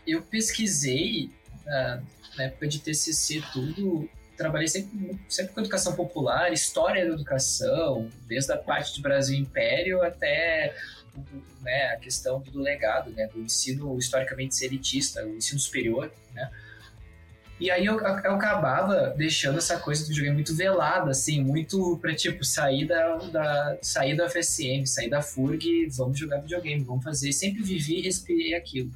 eu 0.07 0.21
pesquisei 0.23 1.31
uh, 1.65 2.03
na 2.37 2.45
época 2.45 2.67
de 2.67 2.81
TCC 2.81 3.43
tudo 3.53 4.09
trabalhei 4.39 4.68
sempre, 4.68 5.18
sempre 5.28 5.53
com 5.53 5.61
educação 5.61 5.95
popular, 5.95 6.53
história 6.53 7.05
da 7.07 7.12
educação, 7.12 8.09
desde 8.26 8.53
a 8.53 8.57
parte 8.57 8.95
de 8.95 9.03
Brasil 9.03 9.36
Império 9.36 10.03
até 10.03 10.74
né, 11.61 11.89
a 11.89 11.97
questão 11.97 12.41
do 12.41 12.61
legado, 12.61 13.11
né, 13.11 13.26
do 13.26 13.41
ensino 13.41 13.99
historicamente 13.99 14.64
elitista, 14.64 15.24
o 15.26 15.36
ensino 15.36 15.59
superior, 15.59 16.11
né? 16.32 16.51
E 17.60 17.73
aí 17.73 17.85
eu, 17.86 17.98
eu 17.98 18.35
acabava 18.35 19.12
deixando 19.16 19.59
essa 19.59 19.81
coisa 19.81 20.05
do 20.05 20.09
videogame 20.10 20.36
muito 20.36 20.55
velada, 20.55 21.10
assim, 21.10 21.43
muito 21.43 21.98
pra, 21.98 22.15
tipo, 22.15 22.44
sair 22.44 22.86
da, 22.86 23.16
da, 23.16 23.78
sair 23.82 24.16
da 24.16 24.28
FSM, 24.31 24.86
sair 24.86 25.10
da 25.10 25.20
FURG, 25.20 25.89
vamos 25.89 26.16
jogar 26.16 26.39
videogame, 26.39 26.85
vamos 26.85 27.02
fazer. 27.02 27.32
Sempre 27.32 27.65
vivi 27.65 27.98
e 27.98 28.02
respirei 28.02 28.55
aquilo. 28.55 28.93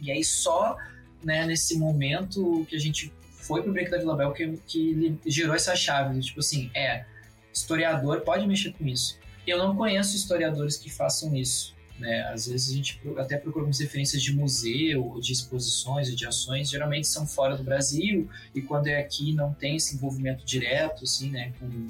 E 0.00 0.10
aí 0.10 0.24
só, 0.24 0.78
né, 1.22 1.44
nesse 1.44 1.76
momento 1.76 2.66
que 2.70 2.74
a 2.74 2.78
gente 2.78 3.12
foi 3.50 3.64
pro 3.64 3.72
Break 3.72 3.90
da 3.90 3.98
Vila 3.98 4.16
Bel 4.16 4.32
que, 4.32 4.56
que 4.64 5.18
gerou 5.26 5.56
essa 5.56 5.74
chave. 5.74 6.20
Tipo 6.20 6.38
assim, 6.38 6.70
é, 6.72 7.04
historiador 7.52 8.20
pode 8.20 8.46
mexer 8.46 8.72
com 8.72 8.86
isso. 8.86 9.18
Eu 9.44 9.58
não 9.58 9.74
conheço 9.74 10.14
historiadores 10.14 10.76
que 10.76 10.88
façam 10.88 11.34
isso. 11.34 11.74
Né? 11.98 12.22
Às 12.32 12.46
vezes 12.46 12.72
a 12.72 12.76
gente 12.76 13.00
até 13.18 13.36
procura 13.36 13.62
algumas 13.62 13.80
referências 13.80 14.22
de 14.22 14.32
museu, 14.32 15.18
de 15.20 15.32
exposições, 15.32 16.14
de 16.14 16.26
ações, 16.26 16.70
geralmente 16.70 17.08
são 17.08 17.26
fora 17.26 17.56
do 17.56 17.64
Brasil, 17.64 18.30
e 18.54 18.62
quando 18.62 18.86
é 18.86 18.98
aqui 18.98 19.34
não 19.34 19.52
tem 19.52 19.76
esse 19.76 19.96
envolvimento 19.96 20.42
direto, 20.46 21.04
assim, 21.04 21.28
né, 21.28 21.52
com, 21.58 21.88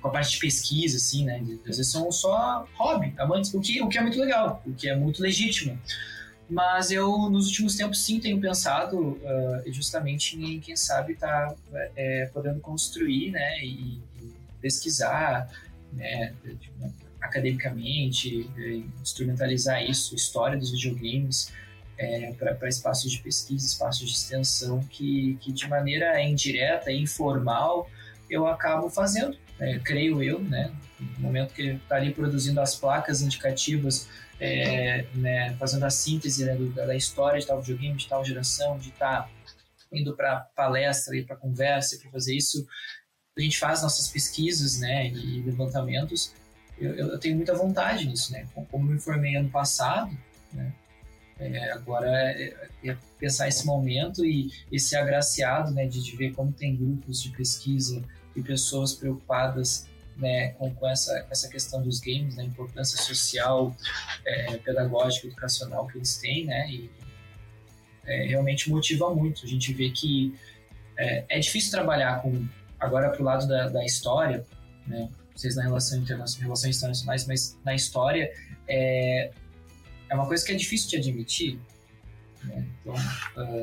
com 0.00 0.08
a 0.08 0.10
parte 0.10 0.30
de 0.30 0.38
pesquisa, 0.38 0.96
assim, 0.96 1.26
né, 1.26 1.44
às 1.68 1.76
vezes 1.76 1.88
são 1.92 2.10
só 2.10 2.66
hobby, 2.74 3.12
amantes, 3.18 3.52
o 3.52 3.60
que, 3.60 3.82
o 3.82 3.88
que 3.88 3.98
é 3.98 4.00
muito 4.00 4.18
legal, 4.18 4.62
o 4.64 4.72
que 4.72 4.88
é 4.88 4.96
muito 4.96 5.20
legítimo. 5.20 5.78
Mas 6.50 6.90
eu, 6.90 7.30
nos 7.30 7.46
últimos 7.46 7.76
tempos, 7.76 8.04
sim, 8.04 8.18
tenho 8.18 8.40
pensado 8.40 8.98
uh, 8.98 9.72
justamente 9.72 10.36
em, 10.36 10.58
quem 10.58 10.74
sabe, 10.74 11.12
estar 11.12 11.50
tá, 11.50 11.88
é, 11.94 12.28
podendo 12.34 12.58
construir 12.58 13.30
né, 13.30 13.64
e, 13.64 14.00
e 14.20 14.32
pesquisar 14.60 15.48
né, 15.92 16.34
academicamente, 17.20 18.50
é, 18.58 18.82
instrumentalizar 19.00 19.80
isso, 19.84 20.16
história 20.16 20.58
dos 20.58 20.72
videogames, 20.72 21.52
é, 21.96 22.32
para 22.32 22.68
espaços 22.68 23.12
de 23.12 23.18
pesquisa, 23.20 23.64
espaços 23.64 24.08
de 24.08 24.16
extensão, 24.16 24.80
que, 24.90 25.38
que 25.40 25.52
de 25.52 25.68
maneira 25.68 26.20
indireta 26.20 26.90
e 26.90 27.00
informal 27.00 27.88
eu 28.28 28.46
acabo 28.46 28.88
fazendo, 28.88 29.36
né, 29.60 29.78
creio 29.84 30.22
eu, 30.22 30.40
né, 30.40 30.72
no 30.98 31.20
momento 31.20 31.52
que 31.52 31.60
ele 31.60 31.76
está 31.76 31.96
ali 31.96 32.14
produzindo 32.14 32.60
as 32.60 32.74
placas 32.74 33.20
indicativas, 33.20 34.08
é, 34.40 35.04
né, 35.14 35.54
fazendo 35.58 35.84
a 35.84 35.90
síntese 35.90 36.46
né, 36.46 36.56
do, 36.56 36.70
da 36.72 36.96
história 36.96 37.38
de 37.38 37.46
tal 37.46 37.60
videogame, 37.60 37.96
de 37.96 38.08
tal 38.08 38.24
geração, 38.24 38.78
de 38.78 38.88
estar 38.88 39.22
tá 39.24 39.30
indo 39.92 40.16
para 40.16 40.40
palestra, 40.56 41.14
ir 41.14 41.26
para 41.26 41.36
conversa, 41.36 41.98
para 41.98 42.10
fazer 42.10 42.34
isso, 42.34 42.66
a 43.36 43.40
gente 43.40 43.58
faz 43.58 43.82
nossas 43.82 44.08
pesquisas 44.08 44.80
né, 44.80 45.08
e 45.08 45.42
levantamentos. 45.42 46.34
Eu, 46.78 46.94
eu, 46.94 47.18
tenho 47.18 47.36
muita 47.36 47.54
vontade 47.54 48.06
nisso, 48.06 48.32
né? 48.32 48.46
Como 48.70 48.84
me 48.86 48.98
formei 48.98 49.36
ano 49.36 49.50
passado, 49.50 50.16
né? 50.52 50.72
É, 51.38 51.72
agora 51.72 52.06
é, 52.32 52.68
é, 52.84 52.96
pensar 53.18 53.48
esse 53.48 53.64
momento 53.64 54.24
e, 54.24 54.50
e 54.70 54.78
ser 54.78 54.96
agraciado 54.96 55.72
né, 55.72 55.86
de, 55.86 56.02
de, 56.02 56.14
ver 56.14 56.34
como 56.34 56.52
tem 56.52 56.76
grupos 56.76 57.22
de 57.22 57.30
pesquisa 57.30 58.02
e 58.34 58.42
pessoas 58.42 58.94
preocupadas 58.94 59.88
né, 60.16 60.50
com, 60.50 60.72
com 60.74 60.88
essa, 60.88 61.26
essa 61.30 61.48
questão 61.48 61.82
dos 61.82 61.98
games, 61.98 62.36
da 62.36 62.42
né, 62.42 62.48
importância 62.48 63.02
social, 63.02 63.74
é, 64.24 64.56
pedagógica, 64.58 65.26
educacional 65.26 65.86
que 65.86 65.98
eles 65.98 66.18
têm, 66.18 66.44
né, 66.44 66.70
e 66.70 66.90
é, 68.06 68.26
realmente 68.26 68.68
motiva 68.70 69.12
muito. 69.14 69.44
A 69.44 69.48
gente 69.48 69.72
vê 69.72 69.90
que 69.90 70.34
é, 70.96 71.24
é 71.28 71.38
difícil 71.38 71.70
trabalhar 71.70 72.20
com, 72.20 72.46
agora 72.78 73.10
para 73.10 73.20
o 73.20 73.24
lado 73.24 73.48
da, 73.48 73.68
da 73.68 73.84
história, 73.84 74.44
né, 74.86 75.08
vocês 75.34 75.56
na 75.56 75.62
relação 75.62 75.98
internacional, 75.98 76.42
relações 76.42 76.76
internacionais, 76.76 77.26
mas 77.26 77.58
na 77.64 77.74
história, 77.74 78.30
é, 78.68 79.30
é 80.08 80.14
uma 80.14 80.26
coisa 80.26 80.44
que 80.44 80.52
é 80.52 80.54
difícil 80.54 80.90
de 80.90 80.96
admitir. 80.96 81.58
Né? 82.44 82.64
Então, 82.80 82.94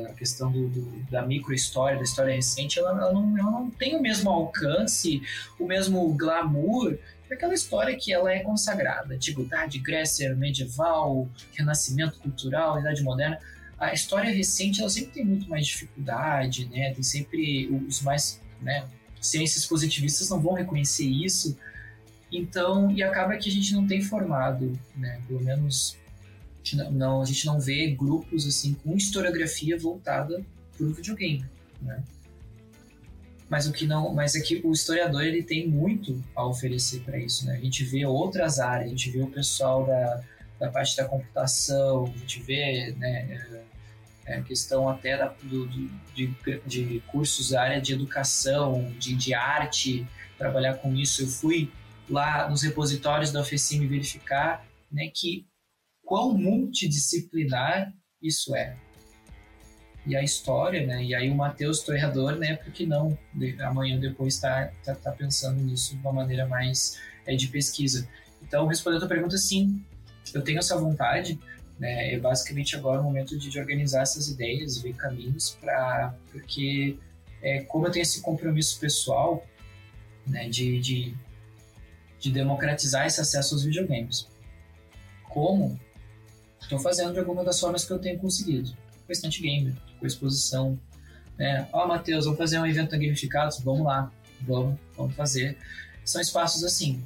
a 0.08 0.12
questão 0.14 0.50
do, 0.50 0.68
do, 0.68 1.10
da 1.10 1.26
microhistória, 1.26 1.96
da 1.96 2.04
história 2.04 2.34
recente, 2.34 2.78
ela, 2.78 2.90
ela, 2.90 3.12
não, 3.12 3.38
ela 3.38 3.50
não 3.50 3.70
tem 3.70 3.96
o 3.96 4.02
mesmo 4.02 4.30
alcance, 4.30 5.22
o 5.58 5.66
mesmo 5.66 6.12
glamour 6.14 6.98
daquela 7.28 7.54
história 7.54 7.96
que 7.96 8.12
ela 8.12 8.32
é 8.32 8.40
consagrada. 8.40 9.14
Antiguidade, 9.14 9.78
Grécia 9.78 10.34
medieval, 10.34 11.28
renascimento 11.54 12.18
cultural, 12.18 12.80
idade 12.80 13.02
moderna. 13.02 13.38
A 13.78 13.92
história 13.92 14.32
recente, 14.32 14.80
ela 14.80 14.90
sempre 14.90 15.12
tem 15.12 15.24
muito 15.24 15.48
mais 15.48 15.66
dificuldade, 15.66 16.68
né? 16.68 16.92
Tem 16.94 17.02
sempre 17.02 17.68
os 17.86 18.00
mais, 18.02 18.40
né? 18.60 18.88
Ciências 19.20 19.66
positivistas 19.66 20.28
não 20.30 20.40
vão 20.40 20.54
reconhecer 20.54 21.04
isso. 21.04 21.56
Então, 22.30 22.90
e 22.90 23.02
acaba 23.02 23.36
que 23.36 23.48
a 23.48 23.52
gente 23.52 23.72
não 23.74 23.86
tem 23.86 24.02
formado, 24.02 24.78
né? 24.96 25.20
Pelo 25.26 25.40
menos 25.40 25.96
não, 26.76 27.22
a 27.22 27.24
gente 27.24 27.46
não 27.46 27.60
vê 27.60 27.90
grupos 27.90 28.46
assim 28.46 28.74
com 28.74 28.96
historiografia 28.96 29.78
voltada 29.78 30.44
para 30.76 30.86
o 30.86 30.92
videogame, 30.92 31.44
né? 31.80 32.02
Mas 33.48 33.66
o 33.66 33.72
que 33.72 33.86
não, 33.86 34.12
mas 34.12 34.34
é 34.34 34.40
que 34.40 34.60
o 34.62 34.72
historiador 34.72 35.22
ele 35.22 35.42
tem 35.42 35.66
muito 35.66 36.22
a 36.36 36.44
oferecer 36.44 37.00
para 37.00 37.18
isso, 37.18 37.46
né? 37.46 37.56
A 37.56 37.60
gente 37.60 37.82
vê 37.82 38.04
outras 38.04 38.58
áreas, 38.58 38.86
a 38.86 38.90
gente 38.90 39.10
vê 39.10 39.22
o 39.22 39.30
pessoal 39.30 39.86
da, 39.86 40.22
da 40.60 40.70
parte 40.70 40.96
da 40.96 41.06
computação, 41.06 42.04
a 42.04 42.18
gente 42.18 42.42
vê, 42.42 42.94
né, 42.98 43.62
é, 44.26 44.36
é 44.36 44.42
questão 44.42 44.86
até 44.86 45.16
da, 45.16 45.28
do, 45.42 45.66
do, 45.66 45.90
de, 46.14 46.34
de 46.66 47.02
cursos 47.06 47.50
da 47.50 47.62
área 47.62 47.80
de 47.80 47.94
educação, 47.94 48.92
de, 48.98 49.14
de 49.14 49.32
arte, 49.32 50.06
trabalhar 50.36 50.74
com 50.74 50.94
isso. 50.94 51.22
Eu 51.22 51.28
fui 51.28 51.70
lá 52.08 52.50
nos 52.50 52.62
repositórios 52.62 53.32
da 53.32 53.40
oficina 53.40 53.86
verificar 53.86 54.66
né, 54.92 55.10
que 55.12 55.46
quão 56.08 56.32
multidisciplinar 56.32 57.92
isso 58.20 58.56
é. 58.56 58.74
E 60.06 60.16
a 60.16 60.22
história, 60.22 60.86
né? 60.86 61.04
E 61.04 61.14
aí 61.14 61.28
o 61.28 61.34
Matheus, 61.34 61.80
historiador, 61.80 62.36
né? 62.36 62.56
Porque 62.56 62.86
não 62.86 63.16
amanhã 63.60 64.00
depois 64.00 64.36
está 64.36 64.72
tá, 64.82 64.94
tá, 64.94 65.12
pensando 65.12 65.60
nisso 65.60 65.94
de 65.94 66.00
uma 66.00 66.12
maneira 66.14 66.46
mais 66.46 66.98
é, 67.26 67.36
de 67.36 67.46
pesquisa. 67.48 68.08
Então, 68.42 68.66
respondendo 68.66 69.04
a 69.04 69.08
pergunta, 69.08 69.36
sim, 69.36 69.84
eu 70.32 70.40
tenho 70.40 70.58
essa 70.58 70.78
vontade. 70.78 71.38
Né, 71.78 72.14
é 72.14 72.18
basicamente 72.18 72.74
agora 72.74 73.00
o 73.00 73.04
momento 73.04 73.38
de, 73.38 73.48
de 73.48 73.60
organizar 73.60 74.02
essas 74.02 74.28
ideias, 74.28 74.78
ver 74.78 74.94
caminhos 74.94 75.56
para 75.60 76.12
porque 76.32 76.98
é, 77.40 77.60
como 77.60 77.86
eu 77.86 77.92
tenho 77.92 78.02
esse 78.02 78.20
compromisso 78.20 78.80
pessoal 78.80 79.46
né, 80.26 80.48
de, 80.48 80.80
de, 80.80 81.14
de 82.18 82.32
democratizar 82.32 83.06
esse 83.06 83.20
acesso 83.20 83.54
aos 83.54 83.62
videogames. 83.62 84.26
Como 85.22 85.78
Estou 86.60 86.78
fazendo 86.78 87.12
de 87.12 87.18
alguma 87.18 87.44
das 87.44 87.58
formas 87.58 87.84
que 87.84 87.92
eu 87.92 87.98
tenho 87.98 88.18
conseguido. 88.18 88.70
Com 89.06 89.12
Estante 89.12 89.40
Gamer, 89.40 89.74
com 89.98 90.06
exposição. 90.06 90.78
Né? 91.38 91.68
Ó, 91.72 91.84
oh, 91.84 91.88
Matheus, 91.88 92.24
vamos 92.24 92.38
fazer 92.38 92.58
um 92.58 92.66
evento 92.66 92.90
da 92.90 92.98
Gamificados? 92.98 93.60
Vamos 93.60 93.84
lá, 93.84 94.12
vamos, 94.42 94.78
vamos 94.96 95.14
fazer. 95.14 95.56
São 96.04 96.20
espaços 96.20 96.64
assim. 96.64 97.02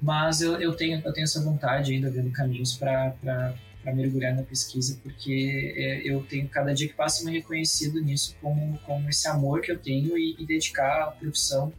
Mas 0.00 0.40
eu, 0.40 0.60
eu, 0.60 0.74
tenho, 0.74 1.00
eu 1.04 1.12
tenho 1.12 1.24
essa 1.24 1.40
vontade 1.40 1.92
ainda, 1.92 2.10
vendo 2.10 2.30
caminhos 2.30 2.76
para 2.76 3.54
mergulhar 3.86 4.34
na 4.34 4.42
pesquisa, 4.42 4.98
porque 5.02 5.74
é, 5.76 6.02
eu 6.08 6.22
tenho 6.24 6.48
cada 6.48 6.74
dia 6.74 6.88
que 6.88 6.94
passa 6.94 7.24
me 7.24 7.32
reconhecido 7.32 8.00
nisso 8.02 8.36
como, 8.40 8.78
como 8.80 9.08
esse 9.08 9.26
amor 9.28 9.60
que 9.60 9.72
eu 9.72 9.78
tenho 9.78 10.16
e, 10.18 10.36
e 10.38 10.44
dedicar 10.44 11.04
a 11.04 11.10
profissão 11.10 11.72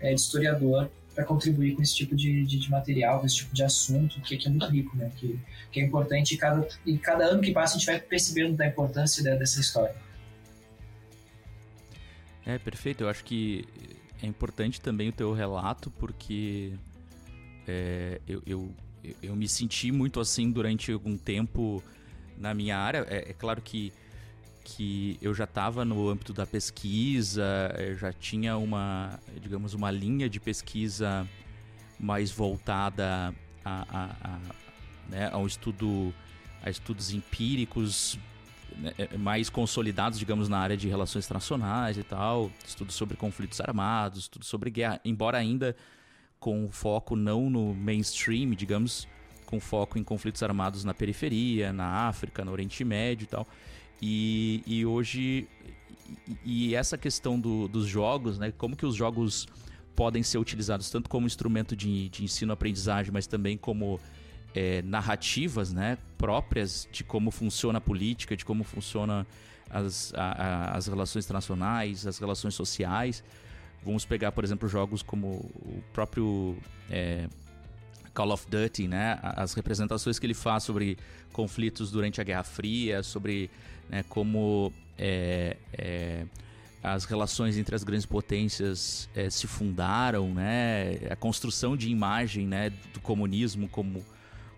é, 0.00 0.14
de 0.14 0.20
historiador 0.20 0.90
para 1.16 1.24
contribuir 1.24 1.74
com 1.74 1.80
esse 1.80 1.94
tipo 1.94 2.14
de, 2.14 2.44
de, 2.44 2.58
de, 2.58 2.70
material, 2.70 3.20
com 3.20 3.26
esse 3.26 3.36
tipo 3.36 3.54
de 3.54 3.64
assunto, 3.64 4.20
que, 4.20 4.36
que 4.36 4.46
é 4.46 4.50
muito 4.50 4.66
rico, 4.66 4.94
né? 4.94 5.10
Que, 5.16 5.40
que 5.72 5.80
é 5.80 5.82
importante 5.82 6.34
e 6.34 6.36
cada, 6.36 6.68
e 6.84 6.98
cada 6.98 7.24
ano 7.24 7.40
que 7.40 7.52
passa 7.52 7.74
a 7.74 7.78
gente 7.78 7.86
vai 7.86 7.98
percebendo 7.98 8.54
da 8.54 8.66
importância 8.66 9.24
dessa 9.24 9.58
história. 9.58 9.96
É, 12.44 12.58
perfeito. 12.58 13.02
Eu 13.02 13.08
acho 13.08 13.24
que 13.24 13.64
é 14.22 14.26
importante 14.26 14.78
também 14.78 15.08
o 15.08 15.12
teu 15.12 15.32
relato, 15.32 15.90
porque 15.92 16.74
é, 17.66 18.20
eu, 18.28 18.42
eu, 18.46 18.74
eu 19.22 19.34
me 19.34 19.48
senti 19.48 19.90
muito 19.90 20.20
assim 20.20 20.50
durante 20.50 20.92
algum 20.92 21.16
tempo 21.16 21.82
na 22.36 22.52
minha 22.52 22.76
área. 22.76 23.06
É, 23.08 23.30
é 23.30 23.32
claro 23.32 23.62
que 23.62 23.90
que 24.66 25.16
eu 25.22 25.32
já 25.32 25.44
estava 25.44 25.84
no 25.84 26.08
âmbito 26.08 26.32
da 26.32 26.44
pesquisa, 26.44 27.46
já 27.96 28.12
tinha 28.12 28.56
uma, 28.56 29.20
digamos, 29.40 29.74
uma 29.74 29.92
linha 29.92 30.28
de 30.28 30.40
pesquisa 30.40 31.26
mais 32.00 32.32
voltada 32.32 33.32
a, 33.64 33.86
a, 33.88 34.04
a, 34.20 34.38
né, 35.08 35.30
a 35.32 35.38
um 35.38 35.46
estudo, 35.46 36.12
a 36.64 36.68
estudos 36.68 37.12
empíricos 37.12 38.18
né, 38.76 38.92
é, 38.98 39.16
mais 39.16 39.48
consolidados, 39.48 40.18
digamos, 40.18 40.48
na 40.48 40.58
área 40.58 40.76
de 40.76 40.88
relações 40.88 41.24
internacionais 41.24 41.96
e 41.96 42.02
tal, 42.02 42.50
estudos 42.66 42.96
sobre 42.96 43.16
conflitos 43.16 43.60
armados, 43.60 44.22
estudos 44.22 44.48
sobre 44.48 44.68
guerra, 44.68 45.00
embora 45.04 45.38
ainda 45.38 45.76
com 46.40 46.68
foco 46.72 47.14
não 47.14 47.48
no 47.48 47.72
mainstream, 47.72 48.50
digamos, 48.50 49.06
com 49.46 49.60
foco 49.60 49.96
em 49.96 50.02
conflitos 50.02 50.42
armados 50.42 50.82
na 50.82 50.92
periferia, 50.92 51.72
na 51.72 52.08
África, 52.08 52.44
no 52.44 52.50
Oriente 52.50 52.84
Médio 52.84 53.26
e 53.26 53.28
tal. 53.28 53.46
E, 54.00 54.62
e 54.66 54.86
hoje. 54.86 55.48
E, 56.44 56.70
e 56.70 56.74
essa 56.74 56.96
questão 56.96 57.38
do, 57.38 57.68
dos 57.68 57.86
jogos, 57.86 58.38
né? 58.38 58.52
Como 58.56 58.76
que 58.76 58.86
os 58.86 58.94
jogos 58.94 59.46
podem 59.94 60.22
ser 60.22 60.38
utilizados 60.38 60.90
tanto 60.90 61.08
como 61.08 61.26
instrumento 61.26 61.74
de, 61.74 62.08
de 62.10 62.22
ensino-aprendizagem, 62.22 63.10
mas 63.12 63.26
também 63.26 63.56
como 63.56 63.98
é, 64.54 64.82
narrativas 64.82 65.72
né, 65.72 65.96
próprias 66.18 66.86
de 66.92 67.02
como 67.02 67.30
funciona 67.30 67.78
a 67.78 67.80
política, 67.80 68.36
de 68.36 68.44
como 68.44 68.62
funciona 68.62 69.26
as, 69.70 70.12
a, 70.14 70.22
a, 70.22 70.76
as 70.76 70.86
relações 70.86 71.24
internacionais, 71.24 72.06
as 72.06 72.18
relações 72.18 72.54
sociais. 72.54 73.24
Vamos 73.84 74.04
pegar, 74.04 74.32
por 74.32 74.44
exemplo, 74.44 74.68
jogos 74.68 75.02
como 75.02 75.28
o 75.28 75.82
próprio 75.92 76.56
é, 76.90 77.28
Call 78.12 78.32
of 78.32 78.46
Duty, 78.48 78.88
né? 78.88 79.18
As 79.22 79.54
representações 79.54 80.18
que 80.18 80.26
ele 80.26 80.34
faz 80.34 80.64
sobre 80.64 80.98
conflitos 81.32 81.90
durante 81.90 82.20
a 82.20 82.24
Guerra 82.24 82.42
Fria, 82.42 83.02
sobre 83.02 83.50
né, 83.88 84.04
como 84.08 84.72
é, 84.98 85.56
é, 85.72 86.24
as 86.82 87.04
relações 87.04 87.58
entre 87.58 87.74
as 87.74 87.82
grandes 87.82 88.06
potências 88.06 89.08
é, 89.14 89.28
se 89.28 89.46
fundaram, 89.46 90.32
né? 90.32 90.98
A 91.10 91.16
construção 91.16 91.76
de 91.76 91.90
imagem, 91.90 92.46
né, 92.46 92.70
do 92.92 93.00
comunismo 93.00 93.68
como 93.68 94.04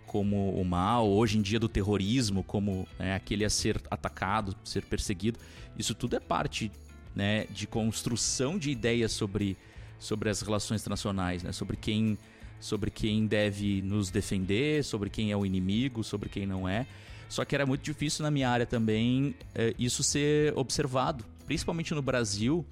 como 0.07 0.53
o 0.53 0.65
mal, 0.65 1.07
hoje 1.07 1.37
em 1.37 1.43
dia 1.43 1.61
do 1.61 1.69
terrorismo, 1.69 2.43
como 2.43 2.89
né, 2.99 3.15
aquele 3.15 3.45
a 3.45 3.51
ser 3.51 3.79
atacado, 3.91 4.57
ser 4.65 4.83
perseguido. 4.87 5.39
Isso 5.79 5.95
tudo 5.95 6.17
é 6.17 6.21
parte 6.21 6.73
né, 7.15 7.45
de 7.51 7.67
construção 7.67 8.59
de 8.59 8.71
ideias 8.71 9.13
sobre, 9.13 9.55
sobre 9.99 10.31
as 10.31 10.41
relações 10.41 10.81
internacionais, 10.81 11.43
né, 11.43 11.53
sobre 11.53 11.77
quem 11.77 12.19
sobre 12.61 12.91
quem 12.91 13.27
deve 13.27 13.83
nos 13.83 14.11
defender, 14.11 14.83
sobre 14.83 15.09
quem 15.09 15.31
é 15.31 15.37
o 15.37 15.47
inimigo, 15.47 16.03
sobre 16.03 16.29
quem 16.29 16.45
não 16.45 16.69
é. 16.69 16.87
Só 17.29 17.45
que 17.45 17.55
era 17.55 17.67
muito 17.67 17.83
difícil 17.83 18.23
na 18.23 18.31
minha 18.31 18.49
área 18.49 18.67
também 18.67 19.35
é, 19.55 19.75
isso 19.79 20.03
ser 20.03 20.57
observado, 20.57 21.25
principalmente 21.47 21.95
no 21.95 22.01
Brasil, 22.01 22.65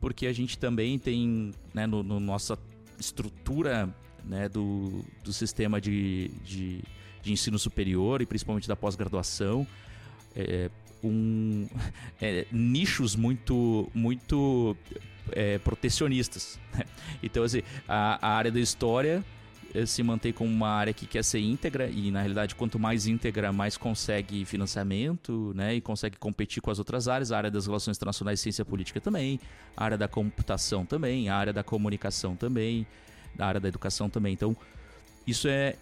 porque 0.00 0.26
a 0.26 0.32
gente 0.32 0.58
também 0.58 0.98
tem, 0.98 1.52
né, 1.74 1.86
no, 1.86 2.02
no 2.02 2.18
nossa 2.18 2.58
estrutura 2.98 3.94
né, 4.24 4.48
do, 4.48 5.04
do 5.22 5.32
sistema 5.32 5.80
de, 5.80 6.28
de, 6.44 6.82
de 7.22 7.32
ensino 7.32 7.58
superior 7.58 8.22
e 8.22 8.26
principalmente 8.26 8.66
da 8.66 8.76
pós-graduação, 8.76 9.66
é, 10.34 10.70
um, 11.02 11.68
é, 12.20 12.46
nichos 12.52 13.14
muito, 13.14 13.90
muito 13.94 14.76
é, 15.32 15.58
protecionistas. 15.58 16.58
Né? 16.74 16.84
Então, 17.22 17.42
assim, 17.42 17.62
a, 17.86 18.26
a, 18.26 18.36
área 18.36 18.50
da 18.50 18.60
história 18.60 19.24
se 19.86 20.02
manter 20.02 20.32
como 20.32 20.50
uma 20.50 20.68
área 20.68 20.92
que 20.92 21.06
quer 21.06 21.22
ser 21.22 21.40
íntegra 21.40 21.88
e 21.88 22.10
na 22.10 22.20
realidade 22.20 22.54
quanto 22.54 22.78
mais 22.78 23.06
íntegra 23.06 23.52
mais 23.52 23.76
consegue 23.76 24.44
financiamento, 24.44 25.52
né, 25.54 25.74
e 25.74 25.80
consegue 25.80 26.16
competir 26.16 26.62
com 26.62 26.70
as 26.70 26.78
outras 26.78 27.06
áreas, 27.08 27.32
a 27.32 27.36
área 27.36 27.50
das 27.50 27.66
relações 27.66 27.96
internacionais, 27.96 28.40
ciência 28.40 28.64
política 28.64 29.00
também, 29.00 29.38
a 29.76 29.84
área 29.84 29.98
da 29.98 30.08
computação 30.08 30.86
também, 30.86 31.28
a 31.28 31.36
área 31.36 31.52
da 31.52 31.62
comunicação 31.62 32.34
também, 32.34 32.86
a 33.38 33.46
área 33.46 33.60
da 33.60 33.68
educação 33.68 34.08
também. 34.08 34.32
Então, 34.32 34.56
isso 35.26 35.46
é, 35.46 35.76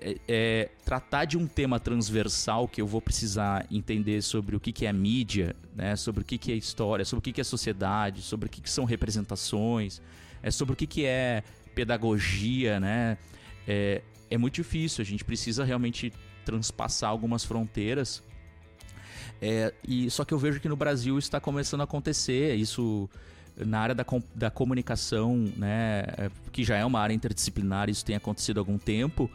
é, 0.00 0.16
é, 0.28 0.68
tratar 0.84 1.24
de 1.24 1.36
um 1.36 1.44
tema 1.44 1.80
transversal 1.80 2.68
que 2.68 2.80
eu 2.80 2.86
vou 2.86 3.00
precisar 3.00 3.66
entender 3.68 4.22
sobre 4.22 4.54
o 4.54 4.60
que, 4.60 4.70
que 4.70 4.86
é 4.86 4.92
mídia, 4.92 5.56
né? 5.74 5.96
sobre 5.96 6.22
o 6.22 6.24
que, 6.24 6.38
que 6.38 6.52
é 6.52 6.54
história, 6.54 7.04
sobre 7.04 7.18
o 7.18 7.22
que, 7.22 7.32
que 7.32 7.40
é 7.40 7.44
sociedade, 7.44 8.22
sobre 8.22 8.46
o 8.46 8.48
que, 8.48 8.60
que 8.60 8.70
são 8.70 8.84
representações, 8.84 10.00
é 10.40 10.52
sobre 10.52 10.74
o 10.74 10.76
que, 10.76 10.86
que 10.86 11.04
é 11.04 11.42
pedagogia, 11.74 12.78
né? 12.80 13.18
É, 13.66 14.02
é 14.30 14.38
muito 14.38 14.54
difícil, 14.54 15.02
a 15.02 15.04
gente 15.04 15.24
precisa 15.24 15.64
realmente 15.64 16.12
transpassar 16.44 17.10
algumas 17.10 17.44
fronteiras. 17.44 18.22
É, 19.40 19.74
e 19.86 20.10
só 20.10 20.24
que 20.24 20.32
eu 20.32 20.38
vejo 20.38 20.60
que 20.60 20.68
no 20.68 20.76
Brasil 20.76 21.18
está 21.18 21.40
começando 21.40 21.80
a 21.80 21.84
acontecer. 21.84 22.54
Isso 22.54 23.08
na 23.56 23.80
área 23.80 23.94
da, 23.94 24.04
da 24.34 24.50
comunicação, 24.50 25.36
né, 25.56 26.04
é, 26.16 26.30
que 26.50 26.64
já 26.64 26.76
é 26.76 26.84
uma 26.84 27.00
área 27.00 27.14
interdisciplinar, 27.14 27.90
isso 27.90 28.04
tem 28.04 28.16
acontecido 28.16 28.58
há 28.58 28.60
algum 28.60 28.78
tempo, 28.78 29.30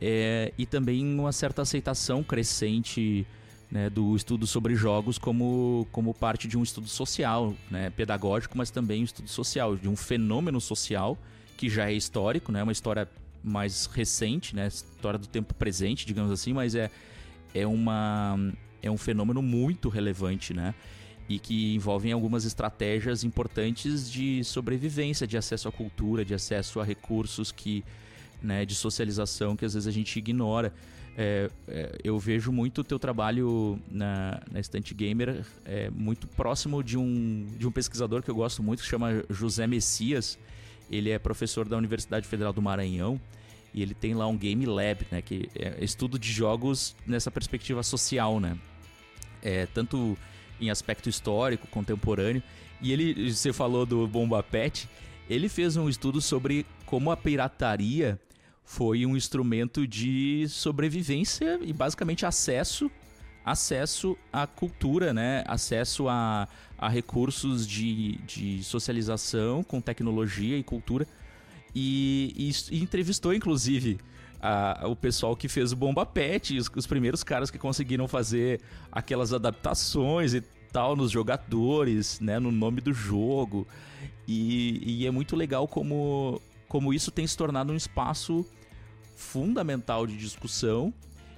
é, 0.00 0.52
e 0.58 0.66
também 0.66 1.04
uma 1.18 1.32
certa 1.32 1.62
aceitação 1.62 2.22
crescente 2.22 3.26
né, 3.70 3.88
do 3.88 4.14
estudo 4.16 4.46
sobre 4.46 4.74
jogos 4.74 5.18
como, 5.18 5.86
como 5.92 6.12
parte 6.12 6.48
de 6.48 6.58
um 6.58 6.62
estudo 6.62 6.88
social, 6.88 7.54
né, 7.70 7.90
pedagógico, 7.90 8.56
mas 8.58 8.70
também 8.70 9.02
um 9.02 9.04
estudo 9.04 9.28
social, 9.28 9.76
de 9.76 9.88
um 9.88 9.96
fenômeno 9.96 10.60
social 10.60 11.16
que 11.56 11.68
já 11.68 11.90
é 11.90 11.92
histórico, 11.92 12.52
né, 12.52 12.62
uma 12.62 12.72
história 12.72 13.08
mais 13.42 13.86
recente, 13.86 14.54
né, 14.54 14.68
história 14.68 15.18
do 15.18 15.26
tempo 15.26 15.54
presente, 15.54 16.06
digamos 16.06 16.30
assim, 16.30 16.52
mas 16.52 16.74
é, 16.74 16.90
é, 17.54 17.66
uma, 17.66 18.38
é 18.82 18.90
um 18.90 18.96
fenômeno 18.98 19.42
muito 19.42 19.88
relevante, 19.88 20.54
né? 20.54 20.74
e 21.28 21.38
que 21.38 21.74
envolvem 21.74 22.12
algumas 22.12 22.44
estratégias 22.44 23.24
importantes 23.24 24.10
de 24.10 24.44
sobrevivência, 24.44 25.26
de 25.26 25.36
acesso 25.36 25.68
à 25.68 25.72
cultura, 25.72 26.24
de 26.24 26.34
acesso 26.34 26.80
a 26.80 26.84
recursos 26.84 27.50
que, 27.50 27.82
né, 28.42 28.64
de 28.64 28.74
socialização 28.74 29.56
que 29.56 29.64
às 29.64 29.74
vezes 29.74 29.86
a 29.86 29.90
gente 29.90 30.18
ignora. 30.18 30.72
É, 31.16 31.48
é, 31.68 31.98
eu 32.02 32.18
vejo 32.18 32.50
muito 32.50 32.80
o 32.80 32.84
teu 32.84 32.98
trabalho 32.98 33.78
na, 33.90 34.42
na 34.50 34.58
Estante 34.58 34.92
Gamer 34.92 35.46
é, 35.64 35.88
muito 35.90 36.26
próximo 36.26 36.82
de 36.82 36.98
um, 36.98 37.46
de 37.56 37.66
um 37.66 37.70
pesquisador 37.70 38.22
que 38.22 38.30
eu 38.30 38.34
gosto 38.34 38.62
muito, 38.62 38.82
que 38.82 38.88
chama 38.88 39.24
José 39.30 39.66
Messias. 39.66 40.38
Ele 40.90 41.10
é 41.10 41.18
professor 41.18 41.68
da 41.68 41.76
Universidade 41.76 42.26
Federal 42.26 42.52
do 42.52 42.62
Maranhão 42.62 43.20
e 43.72 43.82
ele 43.82 43.94
tem 43.94 44.14
lá 44.14 44.26
um 44.26 44.36
Game 44.36 44.64
Lab, 44.64 45.06
né, 45.10 45.20
que 45.20 45.48
é 45.54 45.82
estudo 45.82 46.18
de 46.18 46.30
jogos 46.30 46.94
nessa 47.06 47.30
perspectiva 47.30 47.82
social, 47.82 48.38
né? 48.38 48.56
É, 49.42 49.66
tanto 49.66 50.16
em 50.60 50.70
aspecto 50.70 51.08
histórico, 51.08 51.66
contemporâneo. 51.66 52.42
E 52.80 52.92
ele, 52.92 53.32
você 53.32 53.52
falou 53.52 53.84
do 53.84 54.06
Bomba 54.06 54.42
Pet, 54.42 54.88
ele 55.28 55.48
fez 55.48 55.76
um 55.76 55.88
estudo 55.88 56.20
sobre 56.20 56.64
como 56.86 57.10
a 57.10 57.16
pirataria 57.16 58.18
foi 58.64 59.04
um 59.04 59.16
instrumento 59.16 59.86
de 59.86 60.46
sobrevivência 60.48 61.58
e 61.62 61.72
basicamente 61.72 62.24
acesso 62.24 62.90
acesso 63.44 64.16
à 64.32 64.46
cultura, 64.46 65.12
né? 65.12 65.44
Acesso 65.46 66.08
a, 66.08 66.48
a 66.84 66.88
recursos 66.88 67.66
de, 67.66 68.18
de 68.26 68.62
socialização 68.62 69.64
com 69.64 69.80
tecnologia 69.80 70.58
e 70.58 70.62
cultura. 70.62 71.06
E, 71.74 72.34
e, 72.36 72.76
e 72.76 72.82
entrevistou, 72.82 73.32
inclusive, 73.32 73.98
a, 74.38 74.86
o 74.86 74.94
pessoal 74.94 75.34
que 75.34 75.48
fez 75.48 75.72
o 75.72 75.76
Bomba 75.76 76.04
Pet, 76.04 76.58
os, 76.58 76.70
os, 76.76 76.86
primeiros 76.86 77.24
caras 77.24 77.50
que 77.50 77.56
conseguiram 77.56 78.06
fazer 78.06 78.60
aquelas 78.92 79.32
adaptações 79.32 80.34
e 80.34 80.42
tal 80.70 80.94
nos 80.94 81.10
jogadores, 81.10 82.20
né, 82.20 82.38
no 82.38 82.52
nome 82.52 82.82
do 82.82 82.92
jogo. 82.92 83.66
E, 84.28 84.82
e 84.84 85.06
é 85.06 85.10
muito 85.10 85.34
legal 85.34 85.66
como, 85.66 86.38
como 86.68 86.92
isso 86.92 87.10
tem 87.10 87.26
se 87.26 87.34
tornado 87.34 87.72
um 87.72 87.76
espaço 87.76 88.44
fundamental 89.16 90.06
de 90.06 90.18
discussão 90.18 90.92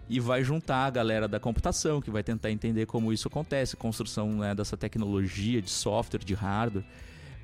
e 0.09 0.21
vai 0.21 0.45
juntar 0.45 0.87
a 0.87 0.91
galera 0.91 1.27
da 1.27 1.41
computação, 1.41 2.01
que 2.01 2.11
vai 2.11 2.23
tentar 2.23 2.51
entender 2.51 2.87
como 2.87 3.13
isso 3.13 3.27
acontece, 3.27 3.77
construção 3.77 4.31
né, 4.39 4.55
dessa 4.55 4.77
tecnologia 4.77 5.61
de 5.61 5.71
software, 5.71 6.21
de 6.21 6.35
hardware. 6.35 6.85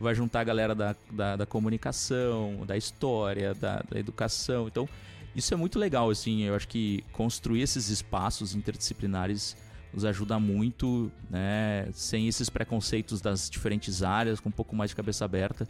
Vai 0.01 0.15
juntar 0.15 0.41
a 0.41 0.45
galera 0.45 0.75
da, 0.75 0.97
da, 1.11 1.37
da 1.37 1.47
comunicação, 1.47 2.65
da 2.67 2.77
história, 2.77 3.55
da, 3.55 3.83
da 3.89 3.99
educação. 3.99 4.67
Então, 4.69 4.89
isso 5.35 5.53
é 5.55 5.57
muito 5.57 5.79
legal, 5.79 6.11
assim. 6.11 6.43
Eu 6.43 6.55
acho 6.55 6.69
que 6.69 7.05
construir 7.13 7.63
esses 7.63 7.89
espaços 7.89 8.55
interdisciplinares 8.55 9.57
nos 9.93 10.05
ajuda 10.05 10.39
muito, 10.39 11.11
né? 11.31 11.89
Sem 11.93 12.27
esses 12.27 12.49
preconceitos 12.49 13.21
das 13.21 13.49
diferentes 13.49 14.03
áreas, 14.03 14.41
com 14.41 14.49
um 14.49 14.53
pouco 14.53 14.75
mais 14.75 14.91
de 14.91 14.97
cabeça 14.97 15.25
aberta. 15.25 15.69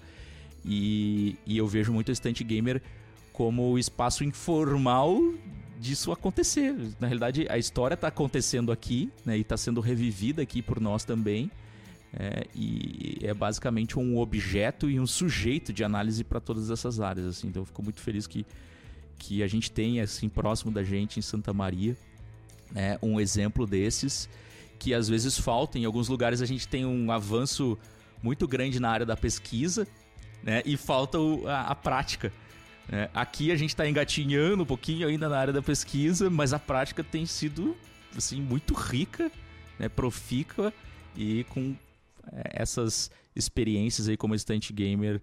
E, 0.64 1.36
e 1.44 1.58
eu 1.58 1.66
vejo 1.66 1.92
muito 1.92 2.10
a 2.10 2.12
Estante 2.12 2.44
Gamer 2.44 2.80
como 3.32 3.70
o 3.70 3.78
espaço 3.78 4.22
informal 4.24 5.18
disso 5.82 6.12
acontecer. 6.12 6.74
Na 7.00 7.06
realidade, 7.06 7.46
a 7.50 7.58
história 7.58 7.94
está 7.94 8.08
acontecendo 8.08 8.70
aqui, 8.70 9.10
né? 9.24 9.36
E 9.36 9.40
está 9.40 9.56
sendo 9.56 9.80
revivida 9.80 10.40
aqui 10.40 10.62
por 10.62 10.80
nós 10.80 11.04
também. 11.04 11.50
É, 12.14 12.46
e 12.54 13.18
é 13.22 13.34
basicamente 13.34 13.98
um 13.98 14.18
objeto 14.18 14.88
e 14.88 15.00
um 15.00 15.06
sujeito 15.06 15.72
de 15.72 15.82
análise 15.82 16.22
para 16.22 16.40
todas 16.40 16.70
essas 16.70 17.00
áreas. 17.00 17.26
Assim. 17.26 17.48
Então, 17.48 17.62
eu 17.62 17.66
fico 17.66 17.82
muito 17.82 18.00
feliz 18.00 18.26
que 18.26 18.46
que 19.22 19.40
a 19.40 19.46
gente 19.46 19.70
tem 19.70 20.00
assim 20.00 20.28
próximo 20.28 20.72
da 20.72 20.82
gente 20.82 21.20
em 21.20 21.22
Santa 21.22 21.52
Maria, 21.52 21.96
né, 22.72 22.98
um 23.00 23.20
exemplo 23.20 23.68
desses 23.68 24.28
que 24.80 24.92
às 24.92 25.08
vezes 25.08 25.38
falta. 25.38 25.78
Em 25.78 25.84
alguns 25.84 26.08
lugares 26.08 26.42
a 26.42 26.46
gente 26.46 26.66
tem 26.66 26.84
um 26.84 27.12
avanço 27.12 27.78
muito 28.20 28.48
grande 28.48 28.80
na 28.80 28.90
área 28.90 29.06
da 29.06 29.16
pesquisa, 29.16 29.86
né, 30.42 30.60
e 30.66 30.76
falta 30.76 31.18
a, 31.46 31.68
a, 31.68 31.74
prática. 31.76 32.32
Né? 32.88 33.08
Aqui 33.14 33.50
a 33.50 33.56
gente 33.56 33.70
está 33.70 33.88
engatinhando 33.88 34.62
um 34.62 34.66
pouquinho 34.66 35.08
ainda 35.08 35.28
na 35.28 35.38
área 35.38 35.52
da 35.52 35.62
pesquisa, 35.62 36.28
mas 36.28 36.52
a 36.52 36.58
prática 36.58 37.02
tem 37.02 37.26
sido 37.26 37.76
assim 38.16 38.40
muito 38.40 38.74
rica, 38.74 39.30
né, 39.78 39.88
profícua 39.88 40.72
e 41.16 41.44
com 41.44 41.74
é, 42.32 42.62
essas 42.62 43.10
experiências 43.34 44.08
aí 44.08 44.16
como 44.16 44.34
estante 44.34 44.72
gamer 44.72 45.20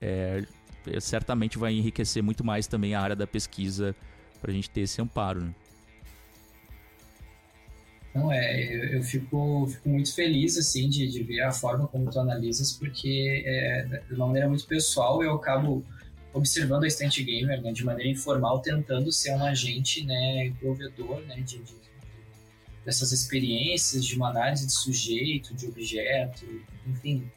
é, 0.00 0.44
é, 0.86 1.00
certamente 1.00 1.58
vai 1.58 1.72
enriquecer 1.72 2.22
muito 2.22 2.44
mais 2.44 2.66
também 2.66 2.94
a 2.94 3.00
área 3.00 3.14
da 3.14 3.26
pesquisa 3.26 3.94
para 4.40 4.50
a 4.50 4.54
gente 4.54 4.68
ter 4.68 4.80
esse 4.80 5.00
amparo. 5.00 5.40
Né? 5.40 5.54
Não, 8.14 8.30
é, 8.30 8.74
eu, 8.74 8.98
eu 8.98 9.02
fico, 9.02 9.66
fico, 9.68 9.88
muito 9.88 10.14
feliz, 10.14 10.58
assim, 10.58 10.88
de, 10.88 11.08
de, 11.08 11.22
ver 11.22 11.40
a 11.42 11.52
forma 11.52 11.86
como 11.86 12.10
tu 12.10 12.18
analisas, 12.18 12.72
porque 12.72 13.42
é, 13.46 14.02
de 14.08 14.14
uma 14.14 14.26
maneira 14.26 14.48
muito 14.48 14.66
pessoal 14.66 15.22
eu 15.22 15.34
acabo 15.34 15.82
observando 16.32 16.84
a 16.84 16.86
Estante 16.86 17.22
Gamer, 17.22 17.60
né, 17.60 17.72
de 17.72 17.84
maneira 17.84 18.10
informal, 18.10 18.60
tentando 18.60 19.12
ser 19.12 19.32
um 19.32 19.44
agente, 19.44 20.04
né, 20.04 20.52
provedor, 20.58 21.20
né, 21.22 21.36
de, 21.36 21.58
de, 21.58 21.74
dessas 22.84 23.12
experiências, 23.12 24.04
de 24.04 24.16
uma 24.16 24.30
análise 24.30 24.66
de 24.66 24.72
sujeito, 24.72 25.54
de 25.54 25.66
objeto, 25.66 26.46
enfim, 26.86 27.30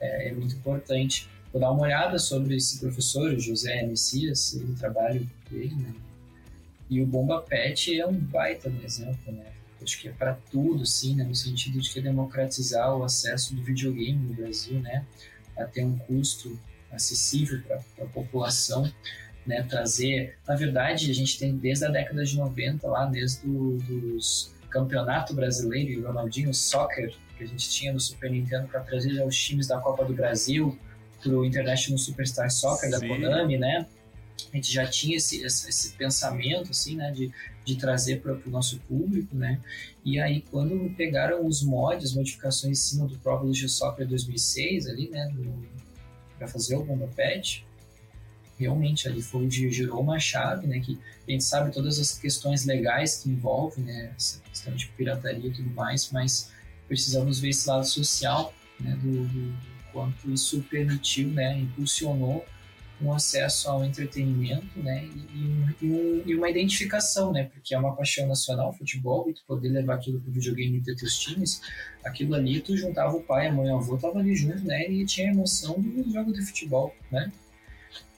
é, 0.00 0.28
é 0.28 0.32
muito 0.32 0.54
importante 0.54 1.28
vou 1.54 1.60
dar 1.60 1.70
uma 1.70 1.82
olhada 1.82 2.18
sobre 2.18 2.56
esse 2.56 2.80
professor, 2.80 3.38
José 3.38 3.86
Messias, 3.86 4.54
o 4.54 4.74
trabalho 4.74 5.30
dele, 5.48 5.76
né? 5.76 5.94
E 6.90 7.00
o 7.00 7.06
Bomba 7.06 7.40
Pet 7.42 7.98
é 7.98 8.04
um 8.04 8.18
baita 8.18 8.68
exemplo, 8.84 9.32
né? 9.32 9.52
Acho 9.80 10.00
que 10.00 10.08
é 10.08 10.12
para 10.12 10.34
tudo, 10.50 10.84
sim, 10.84 11.14
né? 11.14 11.22
No 11.22 11.34
sentido 11.34 11.80
de 11.80 11.88
que 11.88 12.00
democratizar 12.00 12.96
o 12.96 13.04
acesso 13.04 13.54
do 13.54 13.62
videogame 13.62 14.18
no 14.18 14.34
Brasil, 14.34 14.80
né? 14.80 15.06
A 15.56 15.64
ter 15.64 15.84
um 15.84 15.96
custo 15.96 16.58
acessível 16.94 17.60
para 17.66 18.04
a 18.04 18.08
população, 18.08 18.90
né? 19.46 19.62
Trazer... 19.62 20.38
Na 20.46 20.56
verdade, 20.56 21.10
a 21.10 21.14
gente 21.14 21.38
tem 21.38 21.56
desde 21.56 21.84
a 21.84 21.88
década 21.88 22.24
de 22.24 22.36
90 22.36 22.86
lá, 22.88 23.06
desde 23.06 23.46
do, 23.46 23.78
dos 23.78 24.54
Campeonato 24.70 25.32
Brasileiro 25.34 25.90
e 25.92 26.00
Ronaldinho 26.00 26.52
Soccer, 26.52 27.14
que 27.36 27.44
a 27.44 27.46
gente 27.46 27.70
tinha 27.70 27.92
no 27.92 28.00
Super 28.00 28.30
Nintendo 28.30 28.66
para 28.66 28.80
trazer 28.80 29.24
os 29.24 29.36
times 29.36 29.68
da 29.68 29.78
Copa 29.78 30.04
do 30.04 30.12
Brasil, 30.12 30.76
pro 31.22 31.44
International 31.44 31.98
Superstar 31.98 32.50
Soccer 32.50 32.90
da 32.90 33.00
Konami, 33.00 33.56
né? 33.56 33.86
A 34.52 34.56
gente 34.56 34.72
já 34.72 34.86
tinha 34.86 35.16
esse, 35.16 35.42
esse, 35.42 35.68
esse 35.68 35.92
pensamento, 35.94 36.70
assim, 36.70 36.96
né, 36.96 37.10
de, 37.10 37.32
de 37.64 37.76
trazer 37.76 38.20
para 38.20 38.34
o 38.34 38.50
nosso 38.50 38.78
público, 38.80 39.34
né? 39.34 39.60
E 40.04 40.20
aí, 40.20 40.44
quando 40.50 40.94
pegaram 40.96 41.46
os 41.46 41.62
mods, 41.62 42.14
modificações 42.14 42.78
em 42.78 42.80
cima 42.80 43.06
do 43.06 43.18
próprio 43.18 43.48
Lucha 43.48 43.68
Soccer 43.68 44.06
2006, 44.06 44.86
ali, 44.86 45.08
né, 45.08 45.32
para 46.38 46.48
fazer 46.48 46.76
o 46.76 46.84
Bomba 46.84 47.08
Pet, 47.14 47.66
realmente 48.58 49.08
ali 49.08 49.20
foi 49.20 49.44
onde 49.44 49.70
girou 49.70 50.00
uma 50.00 50.18
chave, 50.18 50.66
né, 50.66 50.80
que 50.80 50.98
a 51.26 51.30
gente 51.30 51.44
sabe 51.44 51.72
todas 51.72 51.98
as 51.98 52.18
questões 52.18 52.64
legais 52.64 53.18
que 53.18 53.28
envolvem, 53.28 53.84
né, 53.84 54.12
essa 54.16 54.40
questão 54.40 54.74
de 54.74 54.86
pirataria 54.88 55.48
e 55.48 55.52
tudo 55.52 55.70
mais, 55.70 56.10
mas 56.12 56.50
precisamos 56.86 57.40
ver 57.40 57.50
esse 57.50 57.68
lado 57.68 57.86
social, 57.86 58.54
né, 58.78 58.96
do, 59.02 59.26
do 59.26 59.56
quanto 59.92 60.30
isso 60.30 60.62
permitiu, 60.70 61.28
né, 61.28 61.58
impulsionou 61.58 62.44
um 63.00 63.12
acesso 63.12 63.68
ao 63.68 63.84
entretenimento, 63.84 64.78
né, 64.78 65.04
e, 65.04 65.84
e, 65.84 66.22
e, 66.26 66.34
uma 66.34 66.48
identificação, 66.48 67.32
né, 67.32 67.44
porque 67.52 67.74
é 67.74 67.78
uma 67.78 67.94
paixão 67.94 68.26
nacional, 68.26 68.72
futebol, 68.72 69.28
e 69.28 69.34
tu 69.34 69.42
poder 69.46 69.68
levar 69.68 69.94
aquilo 69.94 70.20
pro 70.20 70.32
videogame 70.32 70.78
e 70.78 70.82
ter 70.82 70.94
teus 70.94 71.18
times, 71.18 71.60
aquilo 72.04 72.34
ali 72.34 72.60
tu 72.60 72.76
juntava 72.76 73.16
o 73.16 73.22
pai, 73.22 73.48
a 73.48 73.52
mãe, 73.52 73.70
o 73.70 73.76
avô, 73.76 73.96
tava 73.96 74.20
ali 74.20 74.34
junto, 74.34 74.64
né, 74.64 74.88
e 74.88 75.04
tinha 75.04 75.28
a 75.28 75.32
emoção 75.32 75.80
do 75.80 76.10
jogo 76.10 76.32
de 76.32 76.44
futebol, 76.46 76.94
né. 77.10 77.30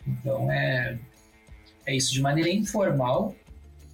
Então 0.06 0.50
é 0.52 0.98
é 1.86 1.94
isso 1.94 2.12
de 2.12 2.20
maneira 2.20 2.50
informal, 2.50 3.34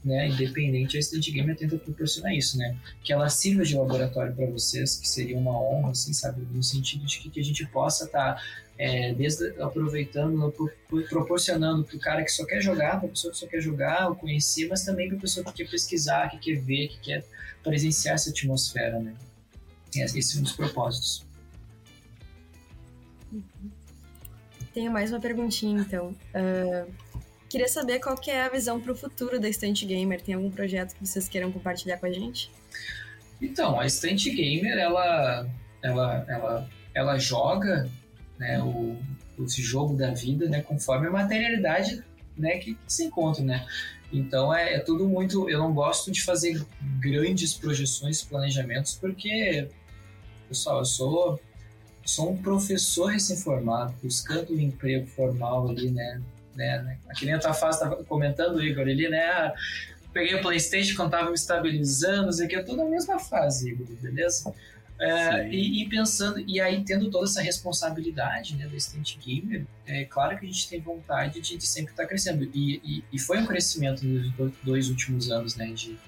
né, 0.05 0.29
independente, 0.29 0.97
a 0.97 1.01
Instant 1.01 1.29
Gamer 1.31 1.57
tenta 1.57 1.77
proporcionar 1.77 2.35
isso, 2.35 2.59
né, 2.59 2.77
que 3.03 3.13
ela 3.13 3.29
sirva 3.29 3.65
de 3.65 3.77
laboratório 3.77 4.35
para 4.35 4.47
vocês, 4.47 4.97
que 4.97 5.09
seria 5.09 5.39
uma 5.39 5.53
honra, 5.53 5.91
assim, 5.91 6.13
sabe, 6.13 6.43
no 6.51 6.63
sentido 6.63 7.07
de 7.07 7.21
que, 7.21 7.31
que 7.31 7.41
a 7.41 7.45
gente 7.45 7.65
possa 7.67 8.05
estar 8.05 8.35
tá, 8.35 8.43
é, 8.79 9.15
desde 9.15 9.61
aproveitando, 9.61 10.53
proporcionando 11.09 11.85
para 11.85 11.97
o 11.97 12.01
cara 12.01 12.25
que 12.25 12.31
só 12.33 12.45
quer 12.45 12.61
jogar, 12.61 12.99
para 12.99 13.07
a 13.07 13.11
pessoa 13.11 13.33
que 13.33 13.39
só 13.39 13.47
quer 13.47 13.61
jogar, 13.61 14.09
ou 14.09 14.17
conhecer, 14.17 14.67
mas 14.69 14.85
também 14.85 15.09
para 15.09 15.19
a 15.19 15.21
pessoa 15.21 15.45
que 15.45 15.53
quer 15.63 15.71
pesquisar, 15.71 16.31
que 16.31 16.39
quer 16.39 16.61
ver, 16.61 16.89
que 16.89 16.99
quer 16.99 17.25
presenciar 17.63 18.15
essa 18.15 18.31
atmosfera, 18.31 18.99
né. 18.99 19.15
Esse 19.95 20.37
é 20.37 20.41
um 20.41 20.43
dos 20.43 20.53
propósitos. 20.53 21.25
Tenho 24.73 24.91
mais 24.91 25.13
uma 25.13 25.21
perguntinha, 25.21 25.81
então. 25.81 26.17
Uh, 26.35 26.91
Queria 27.53 27.69
saber 27.69 27.99
qual 27.99 28.17
que 28.17 28.31
é 28.31 28.41
a 28.41 28.49
visão 28.49 28.81
para 28.81 28.93
o 28.93 28.95
futuro 28.95 29.39
da 29.39 29.47
Estante 29.47 29.85
Gamer. 29.85 30.23
Tem 30.23 30.35
algum 30.35 30.51
projeto 30.51 30.95
que 30.95 31.07
vocês 31.07 31.29
queiram 31.29 31.53
compartilhar 31.53 31.99
com 31.99 32.07
a 32.07 32.11
gente? 32.11 32.51
Então, 33.43 33.79
a 33.79 33.85
Estante 33.85 34.31
Gamer, 34.31 34.79
ela, 34.79 35.47
ela, 35.83 36.25
ela, 36.27 36.71
ela 36.95 37.19
joga 37.19 37.91
né, 38.39 38.59
o, 38.63 38.97
esse 39.45 39.61
jogo 39.61 39.95
da 39.95 40.13
vida 40.13 40.49
né, 40.49 40.63
conforme 40.63 41.09
a 41.09 41.11
materialidade 41.11 42.03
né, 42.39 42.57
que, 42.57 42.73
que 42.75 42.91
se 42.91 43.05
encontra, 43.05 43.45
né? 43.45 43.67
Então 44.11 44.55
é, 44.55 44.77
é, 44.77 44.79
tudo 44.79 45.07
muito. 45.07 45.51
Eu 45.51 45.59
não 45.59 45.75
gosto 45.75 46.11
de 46.11 46.23
fazer 46.23 46.65
grandes 47.01 47.53
projeções, 47.53 48.23
planejamentos, 48.23 48.95
porque, 48.95 49.69
pessoal, 50.49 50.79
eu 50.79 50.87
sou, 50.87 51.41
sou 52.03 52.31
um 52.31 52.37
professor 52.39 53.13
recém-formado, 53.13 53.95
buscando 54.03 54.55
um 54.55 54.59
emprego 54.59 55.07
formal 55.07 55.69
ali, 55.69 55.91
né? 55.91 56.23
Né? 56.55 56.99
Aqui 57.09 57.25
nem 57.25 57.35
a 57.35 57.39
tua 57.39 57.55
fase 57.55 57.79
estava 57.79 58.03
comentando, 58.05 58.63
Igor, 58.63 58.83
ali, 58.83 59.09
né? 59.09 59.25
Ah, 59.25 59.55
peguei 60.13 60.35
o 60.35 60.43
Playstation 60.43 60.97
quando 60.97 61.13
estava 61.13 61.29
me 61.29 61.35
estabilizando, 61.35 62.31
isso 62.31 62.43
aqui 62.43 62.57
é 62.57 62.63
tudo 62.63 62.83
a 62.83 62.85
mesma 62.85 63.19
fase, 63.19 63.71
Igor, 63.71 63.87
beleza? 64.01 64.53
É, 65.01 65.49
e, 65.49 65.83
e, 65.83 65.89
pensando, 65.89 66.39
e 66.47 66.61
aí 66.61 66.85
tendo 66.85 67.11
toda 67.11 67.25
essa 67.25 67.43
responsabilidade 67.43 68.55
né, 68.55 68.69
do 68.69 68.77
Instant 68.77 69.17
Gamer, 69.19 69.67
é 69.85 70.05
claro 70.05 70.39
que 70.39 70.47
a 70.47 70.49
gente 70.49 70.69
tem 70.69 70.81
vontade 70.81 71.41
de, 71.41 71.57
de 71.57 71.67
sempre 71.67 71.91
estar 71.91 72.05
tá 72.05 72.09
crescendo. 72.09 72.45
E, 72.55 72.81
e, 72.85 73.05
e, 73.13 73.19
foi 73.19 73.39
um 73.39 73.47
crescimento 73.47 74.07
nos 74.07 74.55
dois 74.63 74.89
últimos 74.89 75.29
anos, 75.29 75.57
né? 75.57 75.67
De 75.73 75.99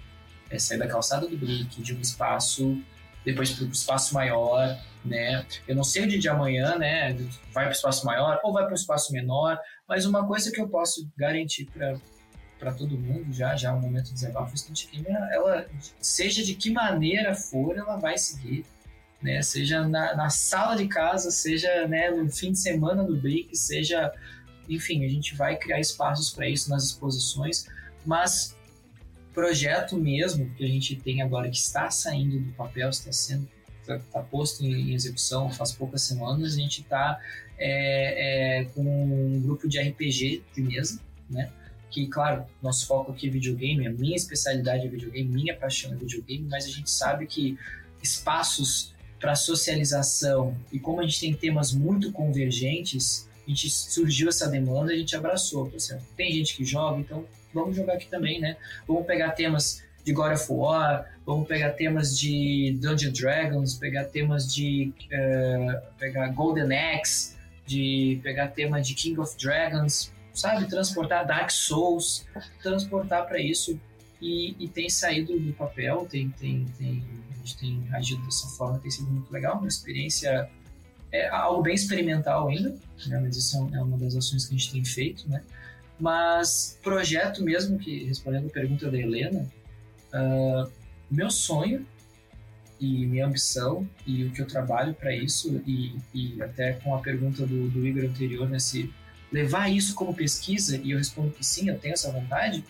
é, 0.49 0.59
sair 0.61 0.79
da 0.79 0.87
calçada 0.87 1.27
do 1.27 1.37
Brick, 1.37 1.83
de 1.83 1.93
um 1.93 2.01
espaço, 2.01 2.81
depois 3.25 3.51
para 3.51 3.67
um 3.67 3.71
espaço 3.71 4.15
maior, 4.15 4.79
né? 5.05 5.45
Eu 5.67 5.75
não 5.75 5.83
sei 5.83 6.05
o 6.05 6.07
dia 6.07 6.19
de 6.19 6.29
amanhã, 6.29 6.77
né? 6.79 7.15
Vai 7.53 7.65
para 7.65 7.71
o 7.71 7.73
espaço 7.73 8.07
maior 8.07 8.39
ou 8.45 8.53
vai 8.53 8.63
para 8.63 8.73
um 8.73 8.77
espaço 8.77 9.13
menor, 9.13 9.59
mas 9.89 10.07
uma 10.07 10.27
coisa 10.27 10.51
que 10.51 10.61
eu 10.61 10.69
posso 10.69 11.09
garantir 11.17 11.67
para 11.67 11.97
para 12.59 12.73
todo 12.73 12.97
mundo 12.97 13.33
já 13.33 13.57
já 13.57 13.71
é 13.71 13.73
um 13.73 13.81
momento 13.81 14.07
de 14.07 14.15
desabafo 14.15 14.55
instant 14.55 14.89
game 14.91 15.07
ela 15.09 15.67
seja 16.01 16.43
de 16.43 16.55
que 16.55 16.71
maneira 16.71 17.35
for 17.35 17.77
ela 17.77 17.97
vai 17.97 18.17
seguir 18.17 18.65
né? 19.21 19.41
Seja 19.41 19.89
na, 19.89 20.15
na 20.15 20.31
sala 20.31 20.77
de 20.77 20.87
casa 20.87 21.31
seja 21.31 21.87
né, 21.89 22.11
no 22.11 22.31
fim 22.31 22.53
de 22.53 22.59
semana 22.59 23.03
no 23.03 23.17
break 23.17 23.57
seja 23.57 24.13
enfim 24.69 25.05
a 25.05 25.09
gente 25.09 25.35
vai 25.35 25.57
criar 25.57 25.81
espaços 25.81 26.31
para 26.31 26.49
isso 26.49 26.71
nas 26.71 26.85
exposições 26.85 27.67
mas 28.07 28.57
projeto 29.33 29.97
mesmo 29.97 30.49
que 30.55 30.65
a 30.65 30.69
gente 30.69 30.97
tem 30.97 31.21
agora 31.23 31.51
que 31.51 31.57
está 31.57 31.91
saindo 31.91 32.39
do 32.39 32.53
papel 32.53 32.89
está 32.89 33.13
sendo 33.13 33.49
está 33.81 33.99
tá 33.99 34.23
posto 34.23 34.65
em, 34.65 34.91
em 34.91 34.95
execução 34.95 35.51
faz 35.51 35.73
poucas 35.73 36.03
semanas 36.03 36.55
a 36.55 36.57
gente 36.57 36.83
está 36.83 37.21
é, 37.59 38.61
é, 38.61 38.65
com 38.67 38.83
um 38.83 39.41
grupo 39.41 39.69
de 39.69 39.81
RPG 39.81 40.43
de 40.55 40.63
mesa, 40.63 41.01
né? 41.31 41.51
Que, 41.91 42.09
claro, 42.09 42.45
nosso 42.61 42.87
foco 42.87 43.13
aqui 43.13 43.29
é 43.29 43.31
videogame, 43.31 43.87
a 43.87 43.91
minha 43.91 44.17
especialidade 44.17 44.87
é 44.87 44.89
videogame, 44.89 45.29
minha 45.29 45.57
paixão 45.57 45.93
é 45.93 45.97
videogame, 45.97 46.47
mas 46.51 46.65
a 46.65 46.69
gente 46.69 46.91
sabe 46.91 47.27
que 47.27 47.57
espaços 48.03 48.93
para 49.21 49.35
socialização 49.35 50.57
e 50.73 50.79
como 50.79 51.01
a 51.01 51.05
gente 51.05 51.21
tem 51.21 51.33
temas 51.33 51.73
muito 51.73 52.13
convergentes, 52.13 53.29
a 53.47 53.49
gente 53.49 53.71
surgiu 53.71 54.29
essa 54.29 54.49
demanda 54.49 54.93
a 54.93 54.97
gente 54.97 55.15
abraçou. 55.17 55.73
Certo? 55.79 56.05
Tem 56.17 56.33
gente 56.33 56.57
que 56.57 56.65
joga, 56.65 57.01
então 57.01 57.25
vamos 57.53 57.77
jogar 57.77 57.95
aqui 57.95 58.07
também, 58.09 58.41
né? 58.41 58.57
Vamos 58.87 59.07
pegar 59.07 59.31
temas 59.31 59.83
de 60.05 60.13
God 60.13 60.35
of 60.35 60.47
War, 60.51 61.11
vamos 61.25 61.49
pegar 61.49 61.71
temas 61.71 62.19
de 62.19 62.77
Dungeon 62.81 63.13
Dragons, 63.13 63.75
pegar 63.75 64.05
temas 64.05 64.53
de 64.55 64.93
uh, 65.07 65.81
pegar 65.99 66.29
Golden 66.29 66.77
Axe, 66.77 67.35
de 67.67 68.21
pegar 68.23 68.49
tema 68.49 68.81
de 68.81 68.95
King 68.95 69.19
of 69.21 69.37
Dragons, 69.39 70.13
sabe? 70.33 70.69
Transportar 70.69 71.27
Dark 71.27 71.51
Souls, 71.51 72.27
transportar 72.63 73.27
para 73.27 73.41
isso 73.41 73.79
e, 74.21 74.57
e, 74.59 74.69
tem 74.69 74.89
saído 74.89 75.39
do 75.39 75.53
papel, 75.53 76.07
tem, 76.11 76.31
tem, 76.31 76.65
tem, 76.79 77.05
a 77.31 77.37
gente 77.37 77.59
tem 77.59 77.89
agido 77.93 78.25
dessa 78.25 78.49
forma, 78.49 78.79
tem 78.79 78.91
sido 78.91 79.11
muito 79.11 79.31
legal, 79.31 79.59
uma 79.59 79.69
experiência, 79.69 80.49
é 81.13 81.29
algo 81.29 81.63
bem 81.63 81.75
experimental 81.75 82.49
ainda, 82.49 82.71
né? 83.07 83.21
mas 83.21 83.37
isso 83.37 83.71
é, 83.73 83.77
é 83.77 83.83
uma 83.83 83.99
das 83.99 84.17
ações 84.17 84.47
que 84.47 84.55
a 84.55 84.59
gente 84.59 84.73
tem 84.73 84.85
feito, 84.85 85.29
né? 85.29 85.43
Mas 86.01 86.79
projeto 86.83 87.43
mesmo, 87.43 87.79
que 87.79 88.05
respondendo 88.05 88.47
a 88.47 88.51
pergunta 88.51 88.91
da 88.91 88.99
Helena, 88.99 89.47
uh, 90.13 90.71
meu 91.11 91.31
sonho 91.31 91.87
e 92.81 93.07
minha 93.07 93.27
ambição 93.27 93.89
e 94.07 94.25
o 94.25 94.33
que 94.33 94.43
eu 94.43 94.47
trabalho 94.47 94.95
para 94.95 95.15
isso 95.15 95.63
e, 95.67 95.97
e, 96.13 96.43
até 96.43 96.75
com 96.75 96.95
a 96.95 96.99
pergunta 97.01 97.47
do, 97.47 97.69
do 97.69 97.87
Igor 97.87 98.05
anterior, 98.05 98.49
né, 98.49 98.59
se 98.59 98.93
levar 99.33 99.69
isso 99.69 99.95
como 99.95 100.15
pesquisa, 100.15 100.77
e 100.77 100.93
eu 100.93 100.99
respondo 100.99 101.33
que 101.33 101.45
sim, 101.45 101.69
eu 101.69 101.79
tenho 101.79 101.95
essa 101.95 102.11
vontade, 102.11 102.65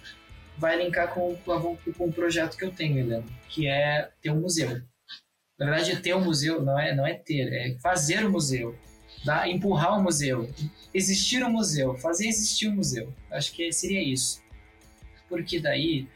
vai 0.56 0.82
linkar 0.82 1.12
com, 1.12 1.36
com, 1.36 1.78
o 1.98 2.12
projeto 2.12 2.56
que 2.56 2.64
eu 2.64 2.70
tenho, 2.70 2.98
Helena, 2.98 3.24
que 3.48 3.66
é 3.66 4.10
ter 4.22 4.30
um 4.30 4.40
museu. 4.40 4.80
Na 5.58 5.66
verdade, 5.66 6.00
ter 6.00 6.14
um 6.14 6.24
museu 6.24 6.62
não 6.62 6.78
é, 6.78 6.94
não 6.94 7.06
é 7.06 7.14
ter, 7.14 7.52
é 7.52 7.76
fazer 7.80 8.24
o 8.24 8.28
um 8.28 8.32
museu, 8.32 8.78
tá? 9.24 9.48
empurrar 9.48 9.94
o 9.94 10.00
um 10.00 10.02
museu, 10.02 10.50
existir 10.92 11.44
um 11.44 11.50
museu, 11.50 11.94
fazer 11.96 12.28
existir 12.28 12.68
um 12.68 12.76
museu. 12.76 13.12
Acho 13.30 13.52
que 13.52 13.70
seria 13.72 14.02
isso. 14.02 14.42
Porque 15.28 15.60
daí 15.60 16.08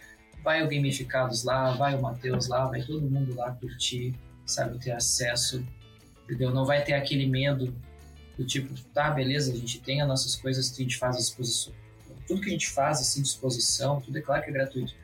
vai 0.43 0.63
o 0.63 0.69
Gamificados 0.69 1.45
lá, 1.45 1.73
vai 1.73 1.95
o 1.95 2.03
Matheus 2.03 2.49
lá, 2.49 2.67
vai 2.67 2.83
todo 2.83 3.09
mundo 3.09 3.35
lá 3.35 3.53
curtir, 3.53 4.15
sabe, 4.47 4.79
ter 4.79 4.93
acesso, 4.93 5.65
entendeu? 6.25 6.51
Não 6.53 6.65
vai 6.65 6.83
ter 6.83 6.95
aquele 6.95 7.27
medo 7.27 7.75
do 8.37 8.45
tipo, 8.45 8.73
tá, 8.95 9.11
beleza, 9.11 9.53
a 9.53 9.57
gente 9.57 9.81
tem 9.81 10.01
as 10.01 10.09
nossas 10.09 10.37
coisas 10.37 10.71
que 10.71 10.83
a 10.83 10.85
gente 10.85 10.97
faz 10.97 11.17
à 11.17 11.19
disposição. 11.19 11.73
Tudo 12.27 12.41
que 12.41 12.49
a 12.49 12.53
gente 12.53 12.69
faz 12.69 13.01
assim, 13.01 13.23
disposição, 13.23 14.01
tudo 14.01 14.17
é 14.19 14.21
claro 14.21 14.43
que 14.43 14.51
é 14.51 14.53
gratuito. 14.53 14.95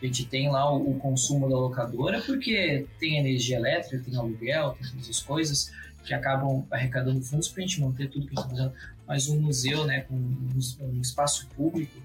A 0.00 0.06
gente 0.06 0.24
tem 0.26 0.50
lá 0.50 0.72
o, 0.72 0.92
o 0.92 0.98
consumo 0.98 1.48
da 1.48 1.56
locadora 1.56 2.22
porque 2.22 2.86
tem 3.00 3.18
energia 3.18 3.56
elétrica, 3.56 4.02
tem 4.02 4.16
aluguel, 4.16 4.76
tem 4.80 4.90
todas 4.90 5.10
as 5.10 5.20
coisas 5.20 5.72
que 6.04 6.14
acabam 6.14 6.64
arrecadando 6.70 7.20
fundos 7.20 7.48
para 7.48 7.62
a 7.62 7.66
gente 7.66 7.80
manter 7.80 8.08
tudo 8.08 8.26
que 8.26 8.32
a 8.38 8.40
gente 8.40 8.52
está 8.52 8.56
fazendo. 8.56 8.72
Mas 9.06 9.28
um 9.28 9.40
museu, 9.40 9.84
né, 9.84 10.02
com 10.02 10.14
um, 10.14 10.58
um 10.80 11.00
espaço 11.00 11.48
público, 11.48 12.00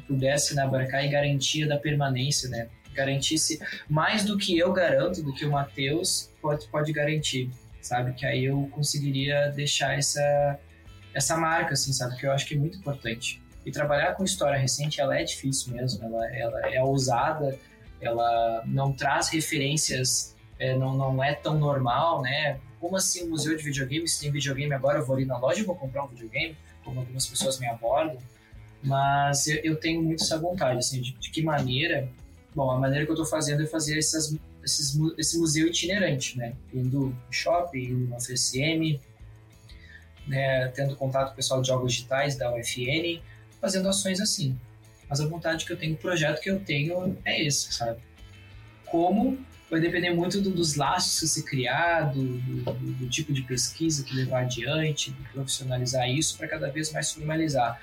pudesse 0.00 0.54
né, 0.54 0.62
abarcar 0.62 1.04
e 1.04 1.08
garantia 1.08 1.66
da 1.66 1.78
permanência, 1.78 2.48
né? 2.48 2.68
Garantisse 2.94 3.60
mais 3.88 4.24
do 4.24 4.36
que 4.36 4.58
eu 4.58 4.72
garanto, 4.72 5.22
do 5.22 5.32
que 5.32 5.44
o 5.44 5.50
Matheus 5.50 6.30
pode, 6.42 6.66
pode 6.68 6.92
garantir, 6.92 7.50
sabe? 7.80 8.12
Que 8.12 8.26
aí 8.26 8.44
eu 8.44 8.68
conseguiria 8.72 9.48
deixar 9.50 9.96
essa, 9.96 10.58
essa 11.14 11.36
marca, 11.36 11.74
assim, 11.74 11.92
sabe? 11.92 12.16
Que 12.16 12.26
eu 12.26 12.32
acho 12.32 12.46
que 12.46 12.54
é 12.54 12.58
muito 12.58 12.78
importante. 12.78 13.40
E 13.64 13.70
trabalhar 13.70 14.14
com 14.14 14.24
história 14.24 14.58
recente, 14.58 15.00
ela 15.00 15.18
é 15.18 15.22
difícil 15.22 15.74
mesmo, 15.74 16.04
ela, 16.04 16.34
ela 16.34 16.60
é 16.74 16.82
ousada, 16.82 17.58
ela 18.00 18.62
não 18.66 18.92
traz 18.92 19.28
referências, 19.28 20.34
é, 20.58 20.76
não, 20.76 20.96
não 20.96 21.22
é 21.22 21.34
tão 21.34 21.58
normal, 21.58 22.22
né? 22.22 22.58
Como 22.80 22.96
assim 22.96 23.24
um 23.24 23.30
museu 23.30 23.56
de 23.56 23.62
videogame? 23.62 24.08
Se 24.08 24.20
tem 24.20 24.32
videogame 24.32 24.72
agora, 24.72 24.98
eu 24.98 25.06
vou 25.06 25.14
ali 25.14 25.26
na 25.26 25.38
loja 25.38 25.60
e 25.60 25.64
vou 25.64 25.76
comprar 25.76 26.04
um 26.04 26.08
videogame, 26.08 26.56
como 26.82 27.00
algumas 27.00 27.26
pessoas 27.26 27.58
me 27.58 27.66
abordam. 27.66 28.18
Mas 28.82 29.46
eu, 29.46 29.56
eu 29.62 29.76
tenho 29.76 30.02
muito 30.02 30.22
essa 30.22 30.38
vontade, 30.38 30.78
assim, 30.78 31.00
de, 31.00 31.12
de, 31.12 31.30
que 31.30 31.42
maneira... 31.42 32.08
Bom, 32.54 32.70
a 32.70 32.78
maneira 32.78 33.04
que 33.04 33.10
eu 33.10 33.14
estou 33.14 33.26
fazendo 33.26 33.62
é 33.62 33.66
fazer 33.66 33.96
essas, 33.96 34.36
esses, 34.64 34.98
esse 35.16 35.38
museu 35.38 35.68
itinerante, 35.68 36.36
né? 36.36 36.54
Indo 36.74 37.06
no 37.08 37.32
shopping, 37.32 37.84
indo 37.84 38.08
no 38.08 38.20
FSM, 38.20 38.98
né? 40.26 40.68
tendo 40.68 40.96
contato 40.96 41.28
com 41.28 41.32
o 41.34 41.36
pessoal 41.36 41.62
de 41.62 41.68
jogos 41.68 41.92
digitais 41.92 42.36
da 42.36 42.52
UFN, 42.54 43.20
fazendo 43.60 43.88
ações 43.88 44.20
assim. 44.20 44.58
Mas 45.08 45.20
a 45.20 45.26
vontade 45.26 45.64
que 45.64 45.72
eu 45.72 45.76
tenho, 45.76 45.94
o 45.94 45.96
projeto 45.96 46.40
que 46.40 46.50
eu 46.50 46.60
tenho 46.60 47.16
é 47.24 47.44
esse, 47.44 47.72
sabe? 47.72 48.00
Como 48.86 49.38
vai 49.70 49.80
depender 49.80 50.10
muito 50.10 50.40
do, 50.40 50.50
dos 50.50 50.74
laços 50.74 51.20
que 51.20 51.26
você 51.26 51.42
criar, 51.42 52.12
do, 52.12 52.38
do, 52.38 52.72
do, 52.72 53.08
tipo 53.08 53.32
de 53.32 53.42
pesquisa 53.42 54.04
que 54.04 54.14
levar 54.14 54.42
adiante, 54.42 55.14
profissionalizar 55.32 56.08
isso 56.10 56.36
para 56.36 56.48
cada 56.48 56.70
vez 56.70 56.92
mais 56.92 57.12
formalizar. 57.12 57.80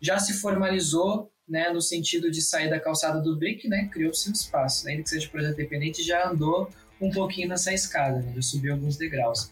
Já 0.00 0.18
se 0.18 0.34
formalizou, 0.34 1.30
né, 1.48 1.70
no 1.70 1.80
sentido 1.80 2.30
de 2.30 2.42
sair 2.42 2.68
da 2.68 2.80
calçada 2.80 3.20
do 3.20 3.36
BRIC, 3.36 3.68
né, 3.68 3.88
criou-se 3.92 4.28
um 4.28 4.32
espaço, 4.32 4.88
ainda 4.88 5.02
que 5.02 5.10
seja 5.10 5.28
projeto 5.28 5.56
dependente, 5.56 6.02
já 6.02 6.28
andou 6.28 6.70
um 7.00 7.10
pouquinho 7.10 7.48
nessa 7.48 7.72
escada, 7.72 8.20
né, 8.20 8.32
já 8.34 8.42
subiu 8.42 8.74
alguns 8.74 8.96
degraus. 8.96 9.50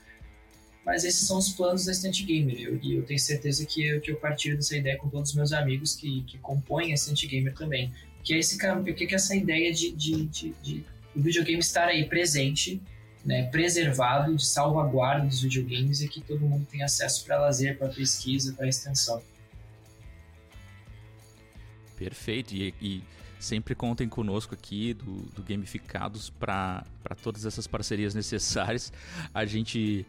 Mas 0.85 1.05
esses 1.05 1.27
são 1.27 1.39
os 1.39 1.51
planos 1.51 1.87
da 1.87 1.93
Instant 1.93 2.25
Gamer, 2.25 2.61
eu, 2.61 2.79
e 2.83 2.95
eu 2.95 3.03
tenho 3.05 3.19
certeza 3.19 3.65
que 3.65 3.87
eu, 3.87 4.01
que 4.01 4.11
eu 4.11 4.17
partilho 4.17 4.57
dessa 4.57 4.77
ideia 4.77 4.99
com 4.99 5.09
todos 5.09 5.31
os 5.31 5.37
meus 5.37 5.53
amigos 5.53 5.95
que, 5.95 6.23
que 6.25 6.37
compõem 6.39 6.91
a 6.91 6.95
Instant 6.95 7.25
Gamer 7.27 7.55
também. 7.55 7.91
Que 8.23 8.35
é, 8.35 8.39
esse, 8.39 8.59
que 8.59 8.67
é 8.67 9.15
essa 9.15 9.35
ideia 9.35 9.73
de, 9.73 9.93
de, 9.93 10.27
de, 10.27 10.55
de 10.63 10.85
o 11.15 11.21
videogame 11.21 11.61
estar 11.61 11.87
aí 11.87 12.05
presente, 12.07 12.83
né, 13.25 13.45
preservado, 13.45 14.35
de 14.35 14.45
salvaguarda 14.45 15.27
dos 15.27 15.41
videogames 15.41 16.03
e 16.03 16.09
que 16.09 16.21
todo 16.21 16.41
mundo 16.41 16.67
tenha 16.71 16.85
acesso 16.85 17.25
para 17.25 17.41
lazer, 17.41 17.79
para 17.79 17.89
pesquisa, 17.89 18.53
para 18.53 18.69
extensão. 18.69 19.23
Perfeito. 21.97 22.55
E, 22.55 22.75
e, 22.81 23.03
sempre 23.39 23.75
contem 23.75 24.09
conosco 24.09 24.55
aqui 24.55 24.95
do, 24.95 25.23
do 25.35 25.43
Gamificados 25.43 26.31
para 26.31 26.85
todas 27.23 27.45
essas 27.45 27.67
parcerias 27.67 28.15
necessárias. 28.17 28.93
A 29.35 29.45
gente 29.45 30.07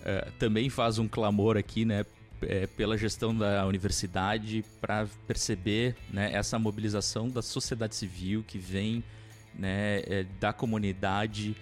uh, 0.00 0.32
também 0.38 0.70
faz 0.70 0.98
um 0.98 1.06
clamor 1.06 1.56
aqui, 1.56 1.84
né? 1.84 2.04
É, 2.40 2.68
pela 2.68 2.96
gestão 2.96 3.36
da 3.36 3.66
universidade 3.66 4.64
para 4.80 5.08
perceber 5.26 5.96
né, 6.08 6.32
essa 6.32 6.56
mobilização 6.56 7.28
da 7.28 7.42
sociedade 7.42 7.96
civil 7.96 8.44
que 8.46 8.58
vem 8.58 9.02
né, 9.52 10.04
é, 10.06 10.24
da 10.38 10.52
comunidade 10.52 11.56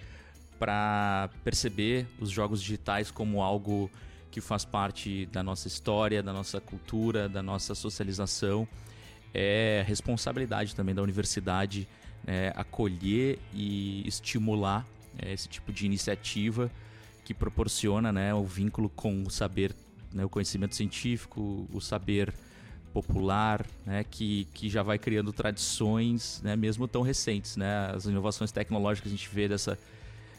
para 0.59 1.31
perceber 1.43 2.05
os 2.19 2.29
jogos 2.29 2.61
digitais 2.61 3.09
como 3.09 3.41
algo 3.41 3.89
que 4.29 4.41
faz 4.41 4.63
parte 4.63 5.25
da 5.27 5.41
nossa 5.41 5.67
história, 5.67 6.21
da 6.21 6.31
nossa 6.31 6.61
cultura, 6.61 7.27
da 7.27 7.41
nossa 7.41 7.73
socialização. 7.73 8.67
É 9.39 9.83
responsabilidade 9.87 10.73
também 10.75 10.95
da 10.95 11.01
universidade 11.03 11.87
né, 12.25 12.51
acolher 12.55 13.37
e 13.53 14.01
estimular 14.07 14.83
é, 15.19 15.31
esse 15.31 15.47
tipo 15.47 15.71
de 15.71 15.85
iniciativa 15.85 16.71
que 17.23 17.33
proporciona 17.33 18.11
né, 18.11 18.33
o 18.33 18.43
vínculo 18.43 18.89
com 18.89 19.23
o 19.23 19.29
saber, 19.29 19.75
né, 20.11 20.25
o 20.25 20.29
conhecimento 20.29 20.75
científico, 20.75 21.67
o 21.71 21.79
saber 21.79 22.33
popular, 22.93 23.63
né, 23.85 24.03
que, 24.09 24.47
que 24.53 24.69
já 24.69 24.81
vai 24.81 24.97
criando 24.97 25.31
tradições, 25.31 26.41
né, 26.41 26.55
mesmo 26.55 26.87
tão 26.87 27.03
recentes. 27.03 27.57
Né? 27.57 27.91
As 27.93 28.05
inovações 28.05 28.51
tecnológicas 28.51 29.11
que 29.11 29.15
a 29.15 29.17
gente 29.17 29.29
vê 29.29 29.47
dessa 29.47 29.77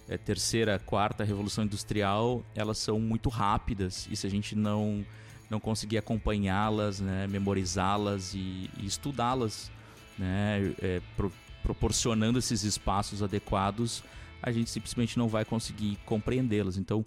é, 0.09 0.16
terceira, 0.16 0.79
quarta 0.79 1.23
revolução 1.23 1.65
industrial, 1.65 2.43
elas 2.55 2.79
são 2.79 2.99
muito 2.99 3.29
rápidas 3.29 4.09
e 4.11 4.16
se 4.16 4.27
a 4.27 4.31
gente 4.31 4.57
não, 4.57 5.05
não 5.51 5.59
conseguir 5.59 5.99
acompanhá-las, 5.99 7.01
né, 7.01 7.27
memorizá-las 7.27 8.35
e, 8.35 8.70
e 8.79 8.87
estudá-las, 8.87 9.70
né, 10.19 10.75
é, 10.81 11.01
pro, 11.16 11.33
proporcionando 11.62 12.39
esses 12.39 12.65
espaços 12.65 13.23
adequados, 13.23 14.03
a 14.43 14.53
gente 14.53 14.70
simplesmente 14.70 15.19
não 15.19 15.29
vai 15.29 15.45
conseguir 15.45 15.97
compreendê-las. 16.05 16.77
Então, 16.77 17.05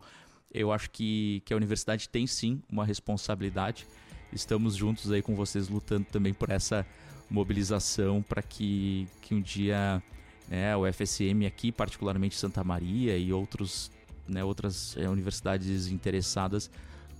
eu 0.54 0.72
acho 0.72 0.90
que, 0.90 1.42
que 1.46 1.54
a 1.54 1.58
universidade 1.58 2.10
tem 2.10 2.28
sim 2.28 2.62
uma 2.70 2.86
responsabilidade 2.86 3.88
estamos 4.34 4.76
juntos 4.76 5.12
aí 5.12 5.22
com 5.22 5.36
vocês 5.36 5.68
lutando 5.68 6.06
também 6.06 6.34
por 6.34 6.50
essa 6.50 6.86
mobilização 7.30 8.22
para 8.22 8.42
que, 8.42 9.08
que 9.22 9.34
um 9.34 9.42
dia 9.42 10.02
né, 10.48 10.76
o 10.76 10.92
FSM 10.92 11.46
aqui, 11.46 11.72
particularmente 11.72 12.36
Santa 12.36 12.64
Maria 12.64 13.18
e 13.18 13.32
outros, 13.32 13.92
né, 14.28 14.44
outras 14.44 14.96
é, 14.98 15.10
universidades 15.10 15.88
interessadas 15.88 16.70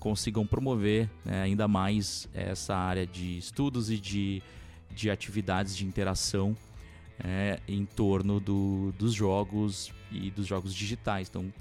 consigam 0.02 0.48
promover 0.48 1.08
né, 1.24 1.44
ainda 1.44 1.68
mais 1.68 2.28
essa 2.34 2.76
área 2.76 3.06
de 3.06 3.38
estudos 3.38 3.92
e 3.92 4.00
de, 4.00 4.42
de 4.90 5.12
atividades 5.12 5.78
de 5.78 5.86
interação 5.86 6.58
é, 7.24 7.60
em 7.68 7.86
torno 7.86 8.40
do, 8.40 8.92
dos 8.98 9.14
jogos 9.14 9.94
e 10.12 10.32
dos 10.32 10.48
jogos 10.48 10.74
digitais. 10.74 11.30
Então, 11.30 11.54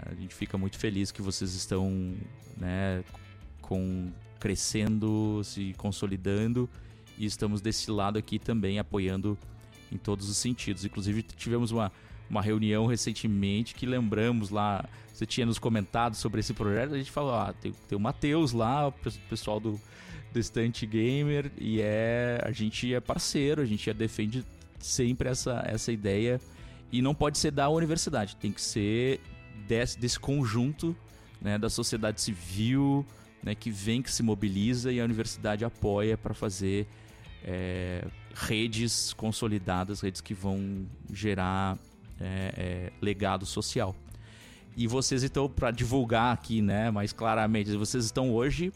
a 0.00 0.12
gente 0.14 0.34
fica 0.34 0.58
muito 0.58 0.76
feliz 0.76 1.12
que 1.12 1.22
vocês 1.22 1.54
estão 1.54 2.16
né, 2.56 3.04
com 3.62 4.10
crescendo, 4.40 5.42
se 5.44 5.72
consolidando 5.78 6.68
e 7.16 7.24
estamos 7.24 7.60
desse 7.60 7.88
lado 7.88 8.18
aqui 8.18 8.36
também 8.36 8.80
apoiando 8.80 9.38
em 9.92 9.96
todos 9.96 10.28
os 10.28 10.36
sentidos. 10.36 10.84
Inclusive 10.84 11.22
tivemos 11.22 11.70
uma, 11.70 11.92
uma 12.28 12.42
reunião 12.42 12.86
recentemente 12.86 13.74
que 13.74 13.86
lembramos 13.86 14.50
lá, 14.50 14.84
você 15.12 15.24
tinha 15.24 15.46
nos 15.46 15.58
comentado 15.58 16.14
sobre 16.14 16.40
esse 16.40 16.52
projeto, 16.52 16.94
a 16.94 16.98
gente 16.98 17.10
falou, 17.10 17.34
ah, 17.34 17.52
tem, 17.52 17.72
tem 17.88 17.96
o 17.96 18.00
Matheus 18.00 18.52
lá, 18.52 18.88
o 18.88 18.92
pessoal 19.28 19.58
do, 19.60 19.80
do 20.32 20.38
Estante 20.38 20.86
Gamer, 20.86 21.50
e 21.58 21.80
é 21.80 22.40
a 22.44 22.50
gente 22.50 22.92
é 22.92 23.00
parceiro, 23.00 23.62
a 23.62 23.66
gente 23.66 23.88
é, 23.88 23.94
defende 23.94 24.44
sempre 24.78 25.28
essa, 25.28 25.62
essa 25.66 25.90
ideia 25.90 26.40
e 26.92 27.00
não 27.00 27.14
pode 27.14 27.38
ser 27.38 27.50
da 27.50 27.68
universidade, 27.68 28.36
tem 28.36 28.52
que 28.52 28.60
ser 28.60 29.20
desse, 29.66 29.98
desse 29.98 30.18
conjunto 30.18 30.94
né, 31.40 31.58
da 31.58 31.68
sociedade 31.68 32.20
civil, 32.20 33.04
né, 33.42 33.54
que 33.54 33.70
vem, 33.70 34.02
que 34.02 34.10
se 34.10 34.22
mobiliza 34.22 34.92
e 34.92 35.00
a 35.00 35.04
universidade 35.04 35.64
apoia 35.64 36.16
para 36.16 36.34
fazer 36.34 36.86
é, 37.44 38.04
redes 38.34 39.12
consolidadas, 39.14 40.00
redes 40.00 40.20
que 40.20 40.34
vão 40.34 40.86
gerar 41.12 41.78
é, 42.20 42.52
é, 42.56 42.92
legado 43.00 43.44
social. 43.46 43.94
E 44.76 44.86
vocês 44.86 45.24
então, 45.24 45.48
para 45.48 45.70
divulgar 45.70 46.34
aqui, 46.34 46.60
né, 46.60 46.90
mais 46.90 47.12
claramente, 47.12 47.74
vocês 47.76 48.04
estão 48.04 48.32
hoje 48.32 48.72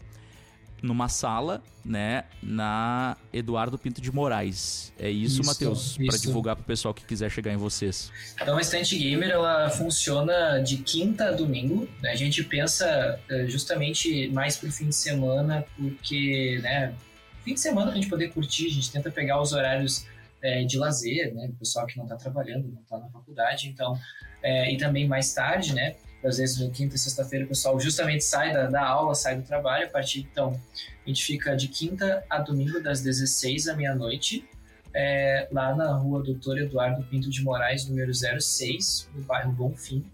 numa 0.81 1.07
sala, 1.07 1.61
né, 1.85 2.23
na 2.41 3.15
Eduardo 3.31 3.77
Pinto 3.77 4.01
de 4.01 4.11
Moraes. 4.11 4.91
É 4.97 5.09
isso, 5.09 5.41
isso 5.41 5.45
Matheus, 5.45 5.97
para 5.97 6.17
divulgar 6.17 6.55
para 6.55 6.63
o 6.63 6.65
pessoal 6.65 6.93
que 6.93 7.05
quiser 7.05 7.29
chegar 7.29 7.53
em 7.53 7.57
vocês. 7.57 8.11
Então, 8.41 8.57
a 8.57 8.61
Estante 8.61 8.97
Gamer 8.97 9.29
ela 9.29 9.69
funciona 9.69 10.57
de 10.59 10.77
quinta 10.77 11.25
a 11.25 11.31
domingo. 11.31 11.87
Né? 12.01 12.11
A 12.11 12.15
gente 12.15 12.43
pensa 12.43 13.19
eh, 13.29 13.45
justamente 13.47 14.29
mais 14.29 14.57
para 14.57 14.69
o 14.69 14.71
fim 14.71 14.89
de 14.89 14.95
semana, 14.95 15.63
porque, 15.77 16.59
né, 16.63 16.95
fim 17.43 17.53
de 17.53 17.59
semana 17.59 17.87
para 17.87 17.99
a 17.99 18.01
gente 18.01 18.09
poder 18.09 18.29
curtir, 18.29 18.67
a 18.67 18.71
gente 18.71 18.91
tenta 18.91 19.11
pegar 19.11 19.39
os 19.39 19.53
horários 19.53 20.07
é, 20.41 20.63
de 20.63 20.77
lazer, 20.77 21.33
né, 21.33 21.47
o 21.49 21.53
pessoal 21.53 21.85
que 21.85 21.97
não 21.97 22.05
está 22.05 22.15
trabalhando, 22.15 22.67
não 22.67 22.81
está 22.81 22.97
na 22.97 23.09
faculdade, 23.09 23.69
então, 23.69 23.97
é, 24.41 24.71
e 24.71 24.77
também 24.77 25.07
mais 25.07 25.33
tarde, 25.33 25.73
né, 25.73 25.95
às 26.23 26.37
vezes 26.37 26.59
no 26.59 26.69
quinta 26.69 26.95
e 26.95 26.99
sexta-feira 26.99 27.45
o 27.45 27.47
pessoal 27.47 27.79
justamente 27.79 28.23
sai 28.23 28.53
da, 28.53 28.67
da 28.67 28.85
aula, 28.85 29.15
sai 29.15 29.35
do 29.35 29.43
trabalho, 29.43 29.87
a 29.87 29.89
partir 29.89 30.27
então 30.31 30.59
a 31.05 31.09
gente 31.09 31.23
fica 31.23 31.55
de 31.55 31.67
quinta 31.67 32.23
a 32.29 32.39
domingo 32.39 32.81
das 32.81 33.01
16 33.01 33.67
à 33.67 33.75
meia-noite, 33.75 34.47
é, 34.93 35.47
lá 35.51 35.73
na 35.75 35.93
rua 35.93 36.21
Doutor 36.21 36.59
Eduardo 36.59 37.03
Pinto 37.03 37.29
de 37.29 37.43
Moraes, 37.43 37.87
número 37.87 38.11
06, 38.13 39.09
no 39.15 39.23
bairro 39.23 39.51
Bonfim, 39.51 40.05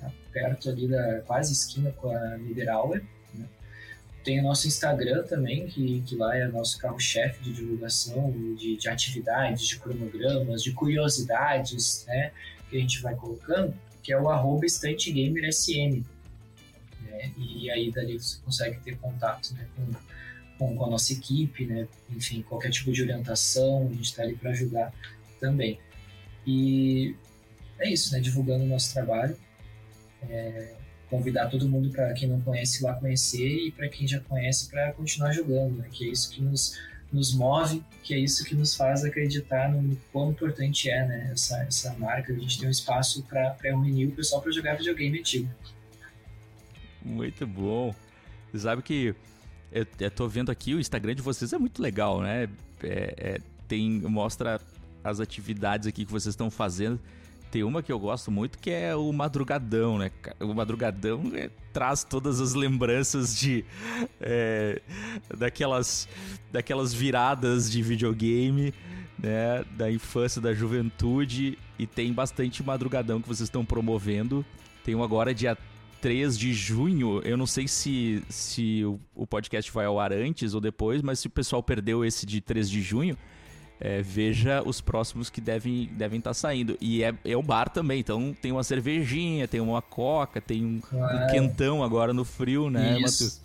tá? 0.00 0.10
perto 0.32 0.70
ali 0.70 0.88
da 0.88 1.20
quase 1.22 1.52
esquina 1.52 1.90
com 1.92 2.14
a 2.14 2.38
Niederauer. 2.38 3.04
Tem 4.30 4.38
o 4.38 4.44
nosso 4.44 4.68
Instagram 4.68 5.24
também, 5.24 5.66
que, 5.66 6.02
que 6.02 6.14
lá 6.14 6.36
é 6.36 6.46
nosso 6.46 6.78
carro-chefe 6.78 7.42
de 7.42 7.52
divulgação 7.52 8.30
de, 8.56 8.76
de 8.76 8.88
atividades, 8.88 9.66
de 9.66 9.76
cronogramas, 9.76 10.62
de 10.62 10.70
curiosidades, 10.70 12.04
né? 12.06 12.30
Que 12.68 12.76
a 12.76 12.80
gente 12.80 13.02
vai 13.02 13.16
colocando 13.16 13.74
que 14.00 14.12
é 14.12 14.20
o 14.20 14.28
arroba 14.28 14.64
estantegamersm. 14.64 16.04
Né? 17.02 17.32
E 17.36 17.68
aí 17.72 17.90
dali 17.90 18.20
você 18.20 18.38
consegue 18.44 18.78
ter 18.78 18.96
contato 18.98 19.52
né, 19.54 19.66
com, 19.74 19.92
com, 20.58 20.76
com, 20.76 20.84
a 20.84 20.90
nossa 20.90 21.12
equipe, 21.12 21.66
né? 21.66 21.88
enfim, 22.08 22.42
qualquer 22.42 22.70
tipo 22.70 22.92
de 22.92 23.02
orientação, 23.02 23.88
a 23.88 23.94
gente 23.94 24.04
está 24.04 24.22
ali 24.22 24.36
para 24.36 24.50
ajudar 24.50 24.94
também. 25.40 25.80
E 26.46 27.16
é 27.80 27.90
isso, 27.90 28.12
né? 28.12 28.20
divulgando 28.20 28.62
o 28.62 28.68
nosso 28.68 28.92
trabalho. 28.92 29.36
É, 30.28 30.76
convidar 31.10 31.48
todo 31.48 31.68
mundo 31.68 31.90
para 31.90 32.12
quem 32.14 32.28
não 32.28 32.40
conhece 32.40 32.82
lá 32.82 32.94
conhecer 32.94 33.66
e 33.66 33.70
para 33.72 33.88
quem 33.88 34.06
já 34.06 34.20
conhece 34.20 34.70
para 34.70 34.92
continuar 34.92 35.32
jogando, 35.32 35.78
né? 35.78 35.88
que 35.90 36.08
é 36.08 36.12
isso 36.12 36.30
que 36.30 36.40
nos 36.40 36.78
nos 37.12 37.34
move, 37.34 37.82
que 38.04 38.14
é 38.14 38.18
isso 38.18 38.44
que 38.44 38.54
nos 38.54 38.76
faz 38.76 39.04
acreditar 39.04 39.68
no 39.68 39.96
quão 40.12 40.30
importante 40.30 40.88
é 40.88 41.06
né, 41.06 41.30
essa, 41.32 41.60
essa 41.64 41.92
marca, 41.94 42.32
a 42.32 42.36
gente 42.36 42.58
tem 42.58 42.68
um 42.68 42.70
espaço 42.70 43.24
para 43.24 43.56
reunir 43.60 44.06
o 44.06 44.12
pessoal 44.12 44.40
para 44.40 44.52
jogar 44.52 44.76
videogame 44.76 45.18
antigo. 45.18 45.50
Muito 47.02 47.46
bom. 47.46 47.92
Sabe 48.54 48.82
que 48.82 49.14
eu, 49.72 49.86
eu 49.98 50.10
tô 50.10 50.28
vendo 50.28 50.50
aqui 50.50 50.74
o 50.74 50.80
Instagram 50.80 51.14
de 51.14 51.22
vocês 51.22 51.52
é 51.52 51.58
muito 51.58 51.82
legal, 51.82 52.20
né? 52.20 52.48
É, 52.82 53.14
é, 53.16 53.40
tem 53.66 53.90
mostra 54.00 54.60
as 55.02 55.20
atividades 55.20 55.86
aqui 55.86 56.04
que 56.04 56.12
vocês 56.12 56.32
estão 56.32 56.50
fazendo. 56.50 57.00
Tem 57.50 57.64
uma 57.64 57.82
que 57.82 57.90
eu 57.90 57.98
gosto 57.98 58.30
muito 58.30 58.58
que 58.58 58.70
é 58.70 58.94
o 58.94 59.12
Madrugadão, 59.12 59.98
né? 59.98 60.10
O 60.38 60.54
Madrugadão 60.54 61.32
é, 61.34 61.50
traz 61.72 62.04
todas 62.04 62.40
as 62.40 62.54
lembranças 62.54 63.36
de. 63.36 63.64
É, 64.20 64.80
daquelas, 65.36 66.08
daquelas 66.52 66.94
viradas 66.94 67.70
de 67.70 67.82
videogame, 67.82 68.72
né, 69.18 69.64
da 69.76 69.90
infância, 69.90 70.40
da 70.40 70.54
juventude 70.54 71.58
e 71.78 71.86
tem 71.86 72.12
bastante 72.12 72.62
madrugadão 72.62 73.20
que 73.20 73.28
vocês 73.28 73.48
estão 73.48 73.64
promovendo. 73.64 74.44
Tem 74.84 74.94
um 74.94 75.02
agora 75.02 75.34
dia 75.34 75.56
3 76.00 76.38
de 76.38 76.52
junho. 76.52 77.20
Eu 77.22 77.36
não 77.36 77.46
sei 77.46 77.68
se, 77.68 78.22
se 78.28 78.84
o, 78.84 78.98
o 79.14 79.26
podcast 79.26 79.70
vai 79.70 79.86
ao 79.86 80.00
ar 80.00 80.12
antes 80.12 80.54
ou 80.54 80.60
depois, 80.60 81.02
mas 81.02 81.18
se 81.18 81.26
o 81.26 81.30
pessoal 81.30 81.62
perdeu 81.62 82.04
esse 82.04 82.24
de 82.24 82.40
3 82.40 82.68
de 82.70 82.80
junho, 82.80 83.16
é, 83.80 84.02
veja 84.02 84.62
os 84.64 84.80
próximos 84.80 85.30
que 85.30 85.40
devem 85.40 85.84
estar 85.84 85.96
devem 85.96 86.20
tá 86.20 86.34
saindo. 86.34 86.76
E 86.80 87.02
é, 87.02 87.14
é 87.24 87.36
um 87.36 87.42
bar 87.42 87.70
também, 87.70 88.00
então 88.00 88.36
tem 88.40 88.52
uma 88.52 88.62
cervejinha, 88.62 89.48
tem 89.48 89.60
uma 89.60 89.80
coca, 89.80 90.40
tem 90.40 90.64
um, 90.64 90.80
um 90.92 91.26
quentão 91.30 91.82
agora 91.82 92.12
no 92.12 92.24
frio, 92.24 92.68
né, 92.68 92.94
Matheus? 92.94 93.40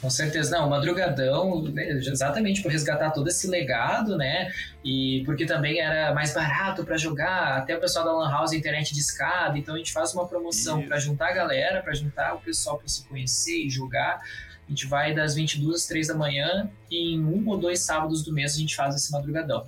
Com 0.00 0.10
certeza, 0.10 0.56
não, 0.56 0.68
madrugadão, 0.68 1.60
né, 1.64 1.90
exatamente 1.90 2.62
por 2.62 2.70
resgatar 2.70 3.10
todo 3.10 3.26
esse 3.26 3.48
legado, 3.48 4.16
né? 4.16 4.48
E 4.84 5.24
porque 5.24 5.44
também 5.44 5.80
era 5.80 6.14
mais 6.14 6.32
barato 6.32 6.84
para 6.84 6.96
jogar, 6.96 7.58
até 7.58 7.76
o 7.76 7.80
pessoal 7.80 8.04
da 8.04 8.12
Lan 8.12 8.30
House 8.30 8.52
internet 8.52 8.94
de 8.94 9.00
escada, 9.00 9.58
então 9.58 9.74
a 9.74 9.78
gente 9.78 9.92
faz 9.92 10.14
uma 10.14 10.28
promoção 10.28 10.82
para 10.82 11.00
juntar 11.00 11.30
a 11.30 11.32
galera, 11.32 11.82
para 11.82 11.94
juntar 11.94 12.34
o 12.34 12.38
pessoal 12.38 12.78
para 12.78 12.86
se 12.86 13.02
conhecer 13.08 13.64
e 13.64 13.68
jogar. 13.68 14.20
A 14.66 14.70
gente 14.70 14.86
vai 14.86 15.14
das 15.14 15.34
22 15.34 15.74
às 15.74 15.86
3 15.86 16.08
da 16.08 16.14
manhã 16.14 16.70
e 16.90 17.14
em 17.14 17.24
um 17.24 17.48
ou 17.48 17.58
dois 17.58 17.80
sábados 17.80 18.22
do 18.22 18.32
mês 18.32 18.54
a 18.54 18.58
gente 18.58 18.76
faz 18.76 18.94
esse 18.94 19.10
madrugadão. 19.10 19.66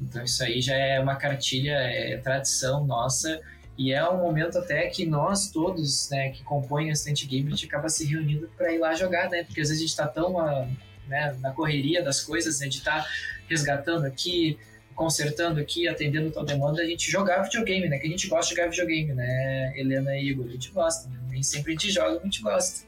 Então 0.00 0.22
isso 0.22 0.42
aí 0.42 0.60
já 0.60 0.74
é 0.74 1.00
uma 1.00 1.16
cartilha, 1.16 1.72
é 1.72 2.16
tradição 2.18 2.86
nossa 2.86 3.40
e 3.76 3.92
é 3.92 4.08
um 4.08 4.18
momento 4.18 4.58
até 4.58 4.86
que 4.86 5.04
nós 5.04 5.50
todos, 5.50 6.08
né, 6.10 6.30
que 6.30 6.44
compõem 6.44 6.88
a 6.88 6.92
Instant 6.92 7.26
Game, 7.26 7.48
a 7.48 7.50
gente 7.50 7.66
acaba 7.66 7.88
se 7.88 8.04
reunindo 8.04 8.48
para 8.56 8.72
ir 8.72 8.78
lá 8.78 8.94
jogar, 8.94 9.28
né? 9.28 9.42
Porque 9.42 9.60
às 9.60 9.68
vezes 9.68 9.78
a 9.78 9.80
gente 9.80 9.90
está 9.90 10.06
tão 10.06 10.36
uh, 10.36 10.68
né, 11.08 11.36
na 11.40 11.50
correria 11.50 12.02
das 12.02 12.20
coisas, 12.20 12.60
né, 12.60 12.68
de 12.68 12.78
estar 12.78 13.02
tá 13.02 13.08
resgatando 13.48 14.04
aqui, 14.04 14.56
consertando 14.94 15.58
aqui, 15.58 15.88
atendendo 15.88 16.30
toda 16.30 16.52
demanda, 16.52 16.82
a 16.82 16.86
gente 16.86 17.10
jogar 17.10 17.42
videogame, 17.42 17.88
né? 17.88 17.98
Que 17.98 18.06
a 18.06 18.10
gente 18.10 18.28
gosta 18.28 18.50
de 18.50 18.56
jogar 18.56 18.70
videogame, 18.70 19.12
né, 19.12 19.72
Helena 19.76 20.16
e 20.16 20.28
Igor? 20.28 20.46
A 20.46 20.50
gente 20.50 20.70
gosta, 20.70 21.08
né? 21.08 21.18
Nem 21.30 21.42
sempre 21.42 21.72
a 21.72 21.74
gente 21.74 21.90
joga, 21.90 22.20
a 22.20 22.24
gente 22.24 22.42
gosta. 22.42 22.86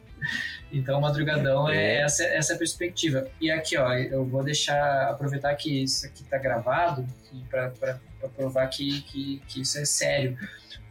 Então, 0.72 1.01
madrugadão 1.01 1.68
é, 1.68 1.76
é 1.76 2.01
essa, 2.02 2.24
essa 2.24 2.56
perspectiva. 2.56 3.28
E 3.40 3.51
aqui, 3.51 3.76
ó, 3.76 3.93
eu 3.94 4.24
vou 4.24 4.43
deixar, 4.43 5.09
aproveitar 5.09 5.55
que 5.55 5.82
isso 5.82 6.06
aqui 6.06 6.24
tá 6.24 6.38
gravado 6.38 7.06
para 7.51 7.70
provar 8.34 8.66
que, 8.68 9.02
que, 9.02 9.43
que 9.47 9.60
isso 9.60 9.78
é 9.78 9.84
sério. 9.84 10.36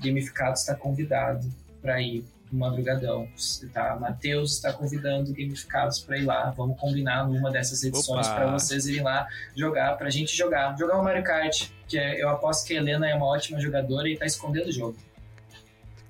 Gamificado 0.02 0.54
está 0.54 0.76
convidado 0.76 1.48
para 1.82 2.02
ir 2.02 2.26
no 2.52 2.60
madrugadão. 2.60 3.28
Tá? 3.74 3.96
Matheus 4.00 4.54
está 4.54 4.72
convidando 4.72 5.34
gamificados 5.34 6.00
para 6.00 6.18
ir 6.18 6.26
lá. 6.26 6.52
Vamos 6.52 6.80
combinar 6.80 7.28
numa 7.28 7.52
dessas 7.52 7.84
edições 7.84 8.28
para 8.28 8.52
vocês 8.52 8.88
irem 8.88 9.04
lá 9.04 9.28
jogar, 9.56 9.98
para 9.98 10.08
a 10.08 10.12
gente 10.12 10.36
jogar. 10.36 10.78
Jogar 10.78 11.00
o 11.00 11.04
Mario 11.04 11.24
Kart, 11.24 11.70
que 11.88 11.98
é, 11.98 12.22
eu 12.22 12.30
aposto 12.30 12.66
que 12.66 12.74
a 12.74 12.78
Helena 12.78 13.10
é 13.10 13.16
uma 13.16 13.26
ótima 13.26 13.60
jogadora 13.60 14.08
e 14.08 14.14
está 14.14 14.26
escondendo 14.26 14.70
o 14.70 14.72
jogo. 14.72 14.96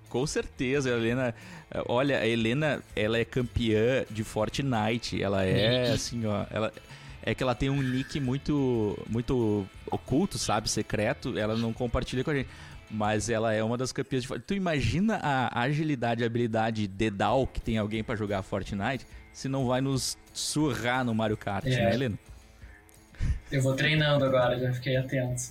Com 0.10 0.26
certeza, 0.26 0.90
a 0.90 0.94
Helena. 0.94 1.36
Olha, 1.88 2.20
a 2.20 2.28
Helena, 2.28 2.82
ela 2.96 3.18
é 3.18 3.26
campeã 3.26 4.06
de 4.10 4.24
Fortnite. 4.24 5.22
Ela 5.22 5.44
é 5.44 5.92
assim, 5.92 6.26
ó. 6.26 6.46
Ela, 6.50 6.72
é 7.24 7.34
que 7.34 7.42
ela 7.42 7.56
tem 7.56 7.70
um 7.70 7.82
nick 7.82 8.20
muito 8.20 8.98
muito 9.10 9.66
oculto, 9.90 10.38
sabe? 10.38 10.70
Secreto. 10.70 11.38
Ela 11.38 11.56
não 11.56 11.74
compartilha 11.74 12.24
com 12.24 12.32
a 12.32 12.36
gente. 12.36 12.50
Mas 12.90 13.30
ela 13.30 13.52
é 13.52 13.64
uma 13.64 13.78
das 13.78 13.92
campeãs 13.92 14.24
de 14.24 14.40
Tu 14.40 14.54
imagina 14.54 15.16
a 15.18 15.62
agilidade 15.62 16.22
e 16.22 16.26
habilidade 16.26 16.88
dedal 16.88 17.48
que 17.48 17.60
tem 17.60 17.78
alguém 17.78 18.04
para 18.04 18.16
jogar 18.16 18.44
Fortnite 18.44 19.06
se 19.34 19.50
não 19.50 19.68
vai 19.68 19.82
nos 19.82 20.18
surrar 20.34 21.04
no 21.04 21.14
Mario 21.14 21.36
Kart, 21.36 21.66
é. 21.66 21.70
né, 21.70 21.94
Helena? 21.94 22.20
Eu 23.52 23.62
vou 23.62 23.76
treinando 23.76 24.24
agora, 24.24 24.58
já 24.58 24.72
fiquei 24.74 24.96
atento. 24.96 25.44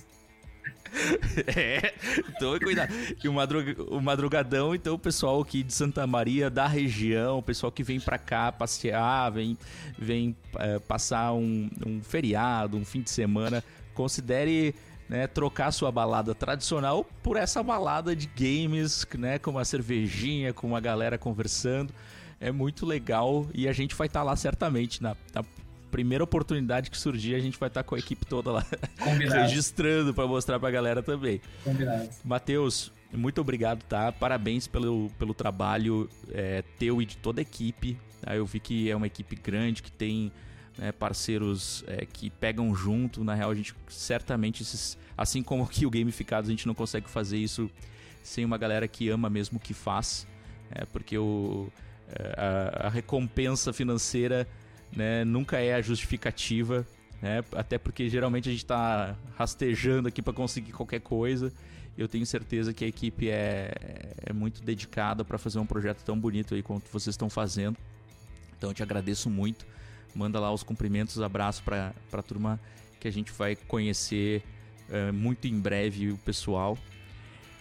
é, 1.55 1.93
então 2.29 2.57
cuidado. 2.59 2.93
E 3.23 3.27
o, 3.27 3.33
madrug, 3.33 3.75
o 3.87 4.01
madrugadão, 4.01 4.73
então 4.73 4.95
o 4.95 4.99
pessoal 4.99 5.41
aqui 5.41 5.63
de 5.63 5.73
Santa 5.73 6.05
Maria, 6.07 6.49
da 6.49 6.67
região, 6.67 7.39
o 7.39 7.43
pessoal 7.43 7.71
que 7.71 7.83
vem 7.83 7.99
pra 7.99 8.17
cá 8.17 8.51
passear, 8.51 9.31
vem, 9.31 9.57
vem 9.97 10.35
é, 10.57 10.79
passar 10.79 11.33
um, 11.33 11.69
um 11.85 12.01
feriado, 12.01 12.77
um 12.77 12.85
fim 12.85 13.01
de 13.01 13.09
semana, 13.09 13.63
considere 13.93 14.75
né, 15.07 15.27
trocar 15.27 15.71
sua 15.71 15.91
balada 15.91 16.33
tradicional 16.33 17.05
por 17.21 17.37
essa 17.37 17.61
balada 17.61 18.15
de 18.15 18.27
games, 18.27 19.05
né, 19.17 19.37
com 19.37 19.51
uma 19.51 19.65
cervejinha, 19.65 20.53
com 20.53 20.67
uma 20.67 20.79
galera 20.79 21.17
conversando. 21.17 21.93
É 22.39 22.51
muito 22.51 22.85
legal 22.85 23.47
e 23.53 23.67
a 23.67 23.73
gente 23.73 23.95
vai 23.95 24.07
estar 24.07 24.19
tá 24.19 24.23
lá 24.23 24.35
certamente 24.35 25.01
na, 25.01 25.15
na, 25.33 25.43
primeira 25.95 26.25
oportunidade 26.25 26.91
que 26.91 26.97
surgir, 26.97 27.35
a 27.35 27.39
gente 27.39 27.57
vai 27.57 27.69
estar 27.69 27.81
tá 27.81 27.87
com 27.87 27.95
a 27.95 27.97
equipe 27.97 28.25
toda 28.25 28.51
lá 28.51 28.65
registrando 28.99 30.13
para 30.13 30.27
mostrar 30.27 30.59
para 30.59 30.67
a 30.67 30.71
galera 30.71 31.01
também. 31.01 31.39
Combinado. 31.63 32.09
Matheus, 32.21 32.91
muito 33.13 33.39
obrigado, 33.39 33.81
tá? 33.83 34.11
Parabéns 34.11 34.67
pelo, 34.67 35.09
pelo 35.17 35.33
trabalho 35.33 36.09
é, 36.33 36.65
teu 36.77 37.01
e 37.01 37.05
de 37.05 37.15
toda 37.15 37.39
a 37.39 37.43
equipe. 37.43 37.97
Tá? 38.19 38.35
Eu 38.35 38.45
vi 38.45 38.59
que 38.59 38.91
é 38.91 38.95
uma 38.95 39.07
equipe 39.07 39.37
grande 39.37 39.81
que 39.81 39.89
tem 39.89 40.33
né, 40.77 40.91
parceiros 40.91 41.85
é, 41.87 42.05
que 42.05 42.29
pegam 42.29 42.75
junto. 42.75 43.23
Na 43.23 43.33
real, 43.33 43.51
a 43.51 43.55
gente 43.55 43.73
certamente, 43.87 44.63
esses, 44.63 44.97
assim 45.17 45.41
como 45.41 45.63
aqui 45.63 45.85
o 45.85 45.89
Gamificados, 45.89 46.49
a 46.49 46.51
gente 46.51 46.67
não 46.67 46.75
consegue 46.75 47.09
fazer 47.09 47.37
isso 47.37 47.71
sem 48.21 48.43
uma 48.43 48.57
galera 48.57 48.85
que 48.85 49.07
ama 49.07 49.29
mesmo 49.29 49.59
o 49.59 49.61
que 49.61 49.73
faz. 49.73 50.27
É, 50.71 50.83
porque 50.83 51.17
o, 51.17 51.69
é, 52.09 52.35
a, 52.37 52.87
a, 52.87 52.89
recompensa 52.89 53.71
financeira 53.71 54.45
né, 54.95 55.23
nunca 55.23 55.59
é 55.59 55.73
a 55.73 55.81
justificativa. 55.81 56.85
Né, 57.21 57.43
até 57.53 57.77
porque 57.77 58.09
geralmente 58.09 58.49
a 58.49 58.51
gente 58.51 58.63
está 58.63 59.15
rastejando 59.37 60.07
aqui 60.07 60.21
para 60.21 60.33
conseguir 60.33 60.73
qualquer 60.73 60.99
coisa. 60.99 61.53
Eu 61.97 62.09
tenho 62.09 62.25
certeza 62.25 62.73
que 62.73 62.83
a 62.83 62.87
equipe 62.87 63.29
é, 63.29 63.73
é 64.25 64.33
muito 64.33 64.61
dedicada 64.61 65.23
para 65.23 65.37
fazer 65.37 65.59
um 65.59 65.65
projeto 65.65 66.03
tão 66.03 66.19
bonito 66.19 66.53
aí 66.53 66.61
quanto 66.61 66.89
vocês 66.91 67.13
estão 67.13 67.29
fazendo. 67.29 67.77
Então 68.57 68.69
eu 68.69 68.73
te 68.73 68.83
agradeço 68.83 69.29
muito 69.29 69.65
manda 70.15 70.39
lá 70.39 70.51
os 70.51 70.63
cumprimentos, 70.63 71.21
abraço 71.21 71.61
para 71.63 71.93
a 72.11 72.21
turma 72.21 72.59
que 72.99 73.07
a 73.07 73.11
gente 73.11 73.31
vai 73.33 73.55
conhecer 73.55 74.41
é, 74.89 75.11
muito 75.11 75.45
em 75.45 75.59
breve 75.59 76.11
o 76.11 76.17
pessoal. 76.17 76.77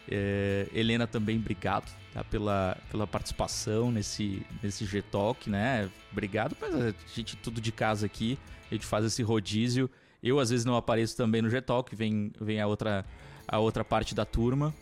É, 0.08 0.68
Helena 0.72 1.06
também, 1.06 1.38
obrigado 1.38 1.90
tá, 2.12 2.22
pela, 2.22 2.76
pela 2.90 3.06
participação 3.06 3.90
nesse, 3.90 4.44
nesse 4.62 4.84
G-Talk, 4.84 5.48
né? 5.48 5.90
Obrigado, 6.12 6.56
mas 6.60 6.74
a 6.74 6.94
gente 7.14 7.36
tudo 7.36 7.60
de 7.60 7.72
casa 7.72 8.06
aqui, 8.06 8.38
a 8.70 8.74
gente 8.74 8.86
faz 8.86 9.04
esse 9.04 9.22
rodízio. 9.22 9.90
Eu 10.22 10.38
às 10.38 10.50
vezes 10.50 10.64
não 10.64 10.76
apareço 10.76 11.16
também 11.16 11.42
no 11.42 11.50
G-Talk, 11.50 11.94
vem, 11.94 12.32
vem 12.40 12.60
a, 12.60 12.66
outra, 12.66 13.04
a 13.46 13.58
outra 13.58 13.84
parte 13.84 14.14
da 14.14 14.24
turma. 14.24 14.74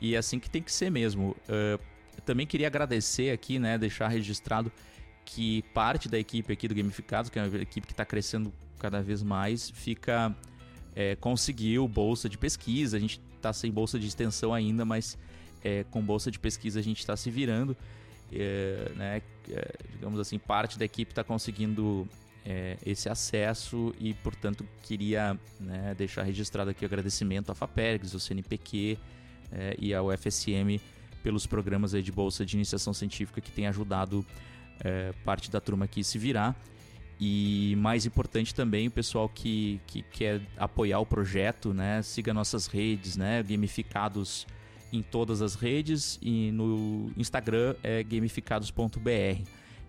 E 0.00 0.14
é 0.14 0.18
assim 0.18 0.38
que 0.38 0.48
tem 0.48 0.62
que 0.62 0.72
ser 0.72 0.90
mesmo. 0.90 1.36
Uh, 1.48 1.78
também 2.24 2.46
queria 2.46 2.66
agradecer 2.66 3.30
aqui, 3.30 3.58
né? 3.58 3.76
Deixar 3.76 4.08
registrado 4.08 4.72
que 5.24 5.62
parte 5.74 6.08
da 6.08 6.18
equipe 6.18 6.52
aqui 6.52 6.66
do 6.66 6.74
Gamificados, 6.74 7.30
que 7.30 7.38
é 7.38 7.42
uma 7.42 7.58
equipe 7.58 7.86
que 7.86 7.92
está 7.92 8.04
crescendo 8.04 8.52
cada 8.78 9.02
vez 9.02 9.22
mais, 9.22 9.70
fica 9.70 10.34
é, 10.94 11.16
conseguiu 11.16 11.86
bolsa 11.86 12.28
de 12.28 12.38
pesquisa. 12.38 12.96
A 12.96 13.00
gente 13.00 13.20
está 13.40 13.52
sem 13.52 13.72
bolsa 13.72 13.98
de 13.98 14.06
extensão 14.06 14.54
ainda, 14.54 14.84
mas 14.84 15.18
é, 15.64 15.84
com 15.90 16.02
bolsa 16.02 16.30
de 16.30 16.38
pesquisa 16.38 16.78
a 16.78 16.82
gente 16.82 17.00
está 17.00 17.16
se 17.16 17.30
virando. 17.30 17.76
É, 18.32 18.92
né, 18.94 19.22
é, 19.48 19.72
digamos 19.90 20.20
assim, 20.20 20.38
parte 20.38 20.78
da 20.78 20.84
equipe 20.84 21.10
está 21.10 21.24
conseguindo 21.24 22.08
é, 22.44 22.76
esse 22.86 23.08
acesso 23.08 23.94
e, 23.98 24.14
portanto, 24.14 24.66
queria 24.82 25.38
né, 25.58 25.94
deixar 25.96 26.22
registrado 26.22 26.70
aqui 26.70 26.84
o 26.84 26.86
agradecimento 26.86 27.50
à 27.50 27.54
FAPERGS, 27.54 28.14
ao 28.14 28.20
CNPq 28.20 28.98
é, 29.52 29.76
e 29.78 29.92
ao 29.92 30.16
FSM 30.16 30.80
pelos 31.22 31.46
programas 31.46 31.90
de 31.92 32.12
bolsa 32.12 32.46
de 32.46 32.56
iniciação 32.56 32.94
científica 32.94 33.40
que 33.40 33.50
tem 33.50 33.66
ajudado 33.66 34.24
é, 34.82 35.12
parte 35.24 35.50
da 35.50 35.60
turma 35.60 35.84
aqui 35.84 36.02
se 36.02 36.18
virar. 36.18 36.56
E 37.20 37.76
mais 37.76 38.06
importante 38.06 38.54
também, 38.54 38.88
o 38.88 38.90
pessoal 38.90 39.28
que, 39.28 39.78
que 39.86 40.00
quer 40.00 40.40
apoiar 40.56 41.00
o 41.00 41.06
projeto, 41.06 41.74
né? 41.74 42.00
Siga 42.00 42.32
nossas 42.32 42.66
redes, 42.66 43.14
né? 43.14 43.42
Gamificados 43.42 44.46
em 44.90 45.02
todas 45.02 45.42
as 45.42 45.54
redes 45.54 46.18
e 46.22 46.50
no 46.50 47.12
Instagram 47.16 47.74
é 47.82 48.02
gamificados.br. 48.02 49.42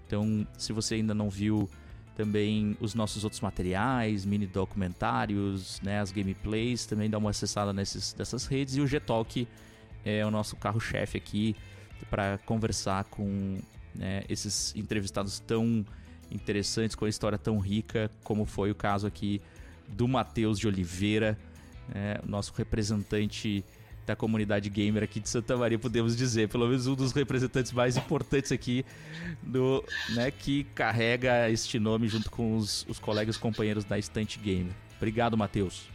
Então, 0.05 0.45
se 0.57 0.73
você 0.73 0.95
ainda 0.95 1.13
não 1.13 1.29
viu 1.29 1.69
também 2.15 2.77
os 2.79 2.93
nossos 2.93 3.23
outros 3.23 3.41
materiais, 3.41 4.25
mini 4.25 4.45
documentários, 4.45 5.79
né, 5.81 5.99
as 6.01 6.11
gameplays, 6.11 6.85
também 6.85 7.09
dá 7.09 7.17
uma 7.17 7.29
acessada 7.29 7.71
nesses, 7.71 8.13
dessas 8.13 8.45
redes. 8.45 8.75
E 8.75 8.81
o 8.81 8.87
G-Talk 8.87 9.47
é 10.03 10.25
o 10.25 10.29
nosso 10.29 10.55
carro-chefe 10.57 11.17
aqui 11.17 11.55
para 12.09 12.37
conversar 12.39 13.05
com 13.05 13.57
né, 13.95 14.23
esses 14.27 14.75
entrevistados 14.75 15.39
tão 15.39 15.85
interessantes, 16.31 16.95
com 16.95 17.05
a 17.05 17.09
história 17.09 17.37
tão 17.37 17.59
rica, 17.59 18.09
como 18.23 18.45
foi 18.45 18.71
o 18.71 18.75
caso 18.75 19.05
aqui 19.07 19.41
do 19.87 20.07
Matheus 20.07 20.57
de 20.57 20.67
Oliveira, 20.67 21.37
né, 21.93 22.19
nosso 22.25 22.53
representante 22.55 23.63
da 24.05 24.15
comunidade 24.15 24.69
gamer 24.69 25.03
aqui 25.03 25.19
de 25.19 25.29
Santa 25.29 25.55
Maria, 25.55 25.77
podemos 25.77 26.15
dizer, 26.15 26.49
pelo 26.49 26.67
menos 26.67 26.87
um 26.87 26.95
dos 26.95 27.11
representantes 27.11 27.71
mais 27.71 27.97
importantes 27.97 28.51
aqui 28.51 28.85
do, 29.43 29.83
né, 30.15 30.31
que 30.31 30.63
carrega 30.75 31.49
este 31.49 31.79
nome 31.79 32.07
junto 32.07 32.29
com 32.29 32.57
os, 32.57 32.85
os 32.89 32.99
colegas 32.99 33.37
companheiros 33.37 33.83
da 33.83 33.97
Estante 33.99 34.39
Gamer. 34.39 34.73
Obrigado, 34.97 35.37
Matheus. 35.37 35.87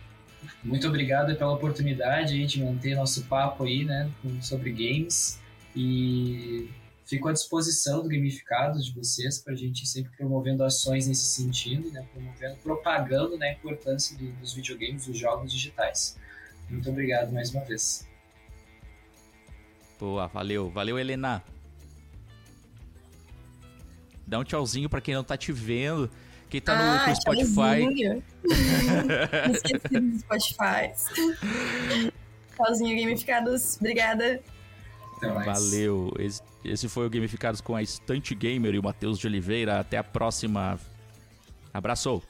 muito 0.62 0.86
obrigado 0.86 1.36
pela 1.36 1.52
oportunidade 1.52 2.46
de 2.46 2.62
manter 2.62 2.94
nosso 2.94 3.24
papo 3.24 3.64
aí, 3.64 3.84
né, 3.84 4.10
sobre 4.40 4.70
games 4.70 5.40
e 5.74 6.68
fico 7.06 7.28
à 7.28 7.32
disposição 7.32 8.02
do 8.02 8.08
gamificado 8.08 8.82
de 8.82 8.92
vocês 8.92 9.38
para 9.38 9.52
a 9.52 9.56
gente 9.56 9.86
sempre 9.86 10.10
promovendo 10.16 10.64
ações 10.64 11.06
nesse 11.06 11.26
sentido, 11.26 11.90
né, 11.90 12.04
promovendo, 12.12 12.56
propagando 12.56 13.38
né, 13.38 13.50
a 13.50 13.52
importância 13.52 14.18
do, 14.18 14.26
dos 14.32 14.52
videogames, 14.52 15.06
dos 15.06 15.16
jogos 15.16 15.52
digitais. 15.52 16.18
Muito 16.68 16.90
obrigado 16.90 17.32
mais 17.32 17.54
uma 17.54 17.64
vez. 17.64 18.06
Boa, 19.98 20.26
valeu. 20.26 20.68
Valeu, 20.68 20.98
Helena. 20.98 21.42
Dá 24.26 24.40
um 24.40 24.44
tchauzinho 24.44 24.90
para 24.90 25.00
quem 25.00 25.14
não 25.14 25.22
tá 25.22 25.36
te 25.36 25.52
vendo. 25.52 26.10
Quem 26.50 26.60
tá 26.60 26.76
no, 26.76 26.82
ah, 26.82 27.08
no 27.08 27.16
Spotify. 27.16 28.20
Esqueci 29.54 30.00
do 30.00 30.18
Spotify. 30.18 32.12
Tchauzinho, 32.56 33.00
gamificados. 33.00 33.76
Obrigada. 33.76 34.42
Então, 35.26 35.38
Até 35.38 35.46
mais. 35.46 35.62
Valeu. 35.62 36.12
Esse, 36.64 36.88
foi 36.88 37.06
o 37.06 37.10
Gamificados 37.10 37.60
com 37.60 37.74
a 37.74 37.82
Estante 37.82 38.34
Gamer 38.34 38.74
e 38.74 38.78
o 38.78 38.82
Matheus 38.82 39.18
de 39.18 39.26
Oliveira. 39.26 39.80
Até 39.80 39.98
a 39.98 40.04
próxima. 40.04 40.78
Abraço. 41.72 42.22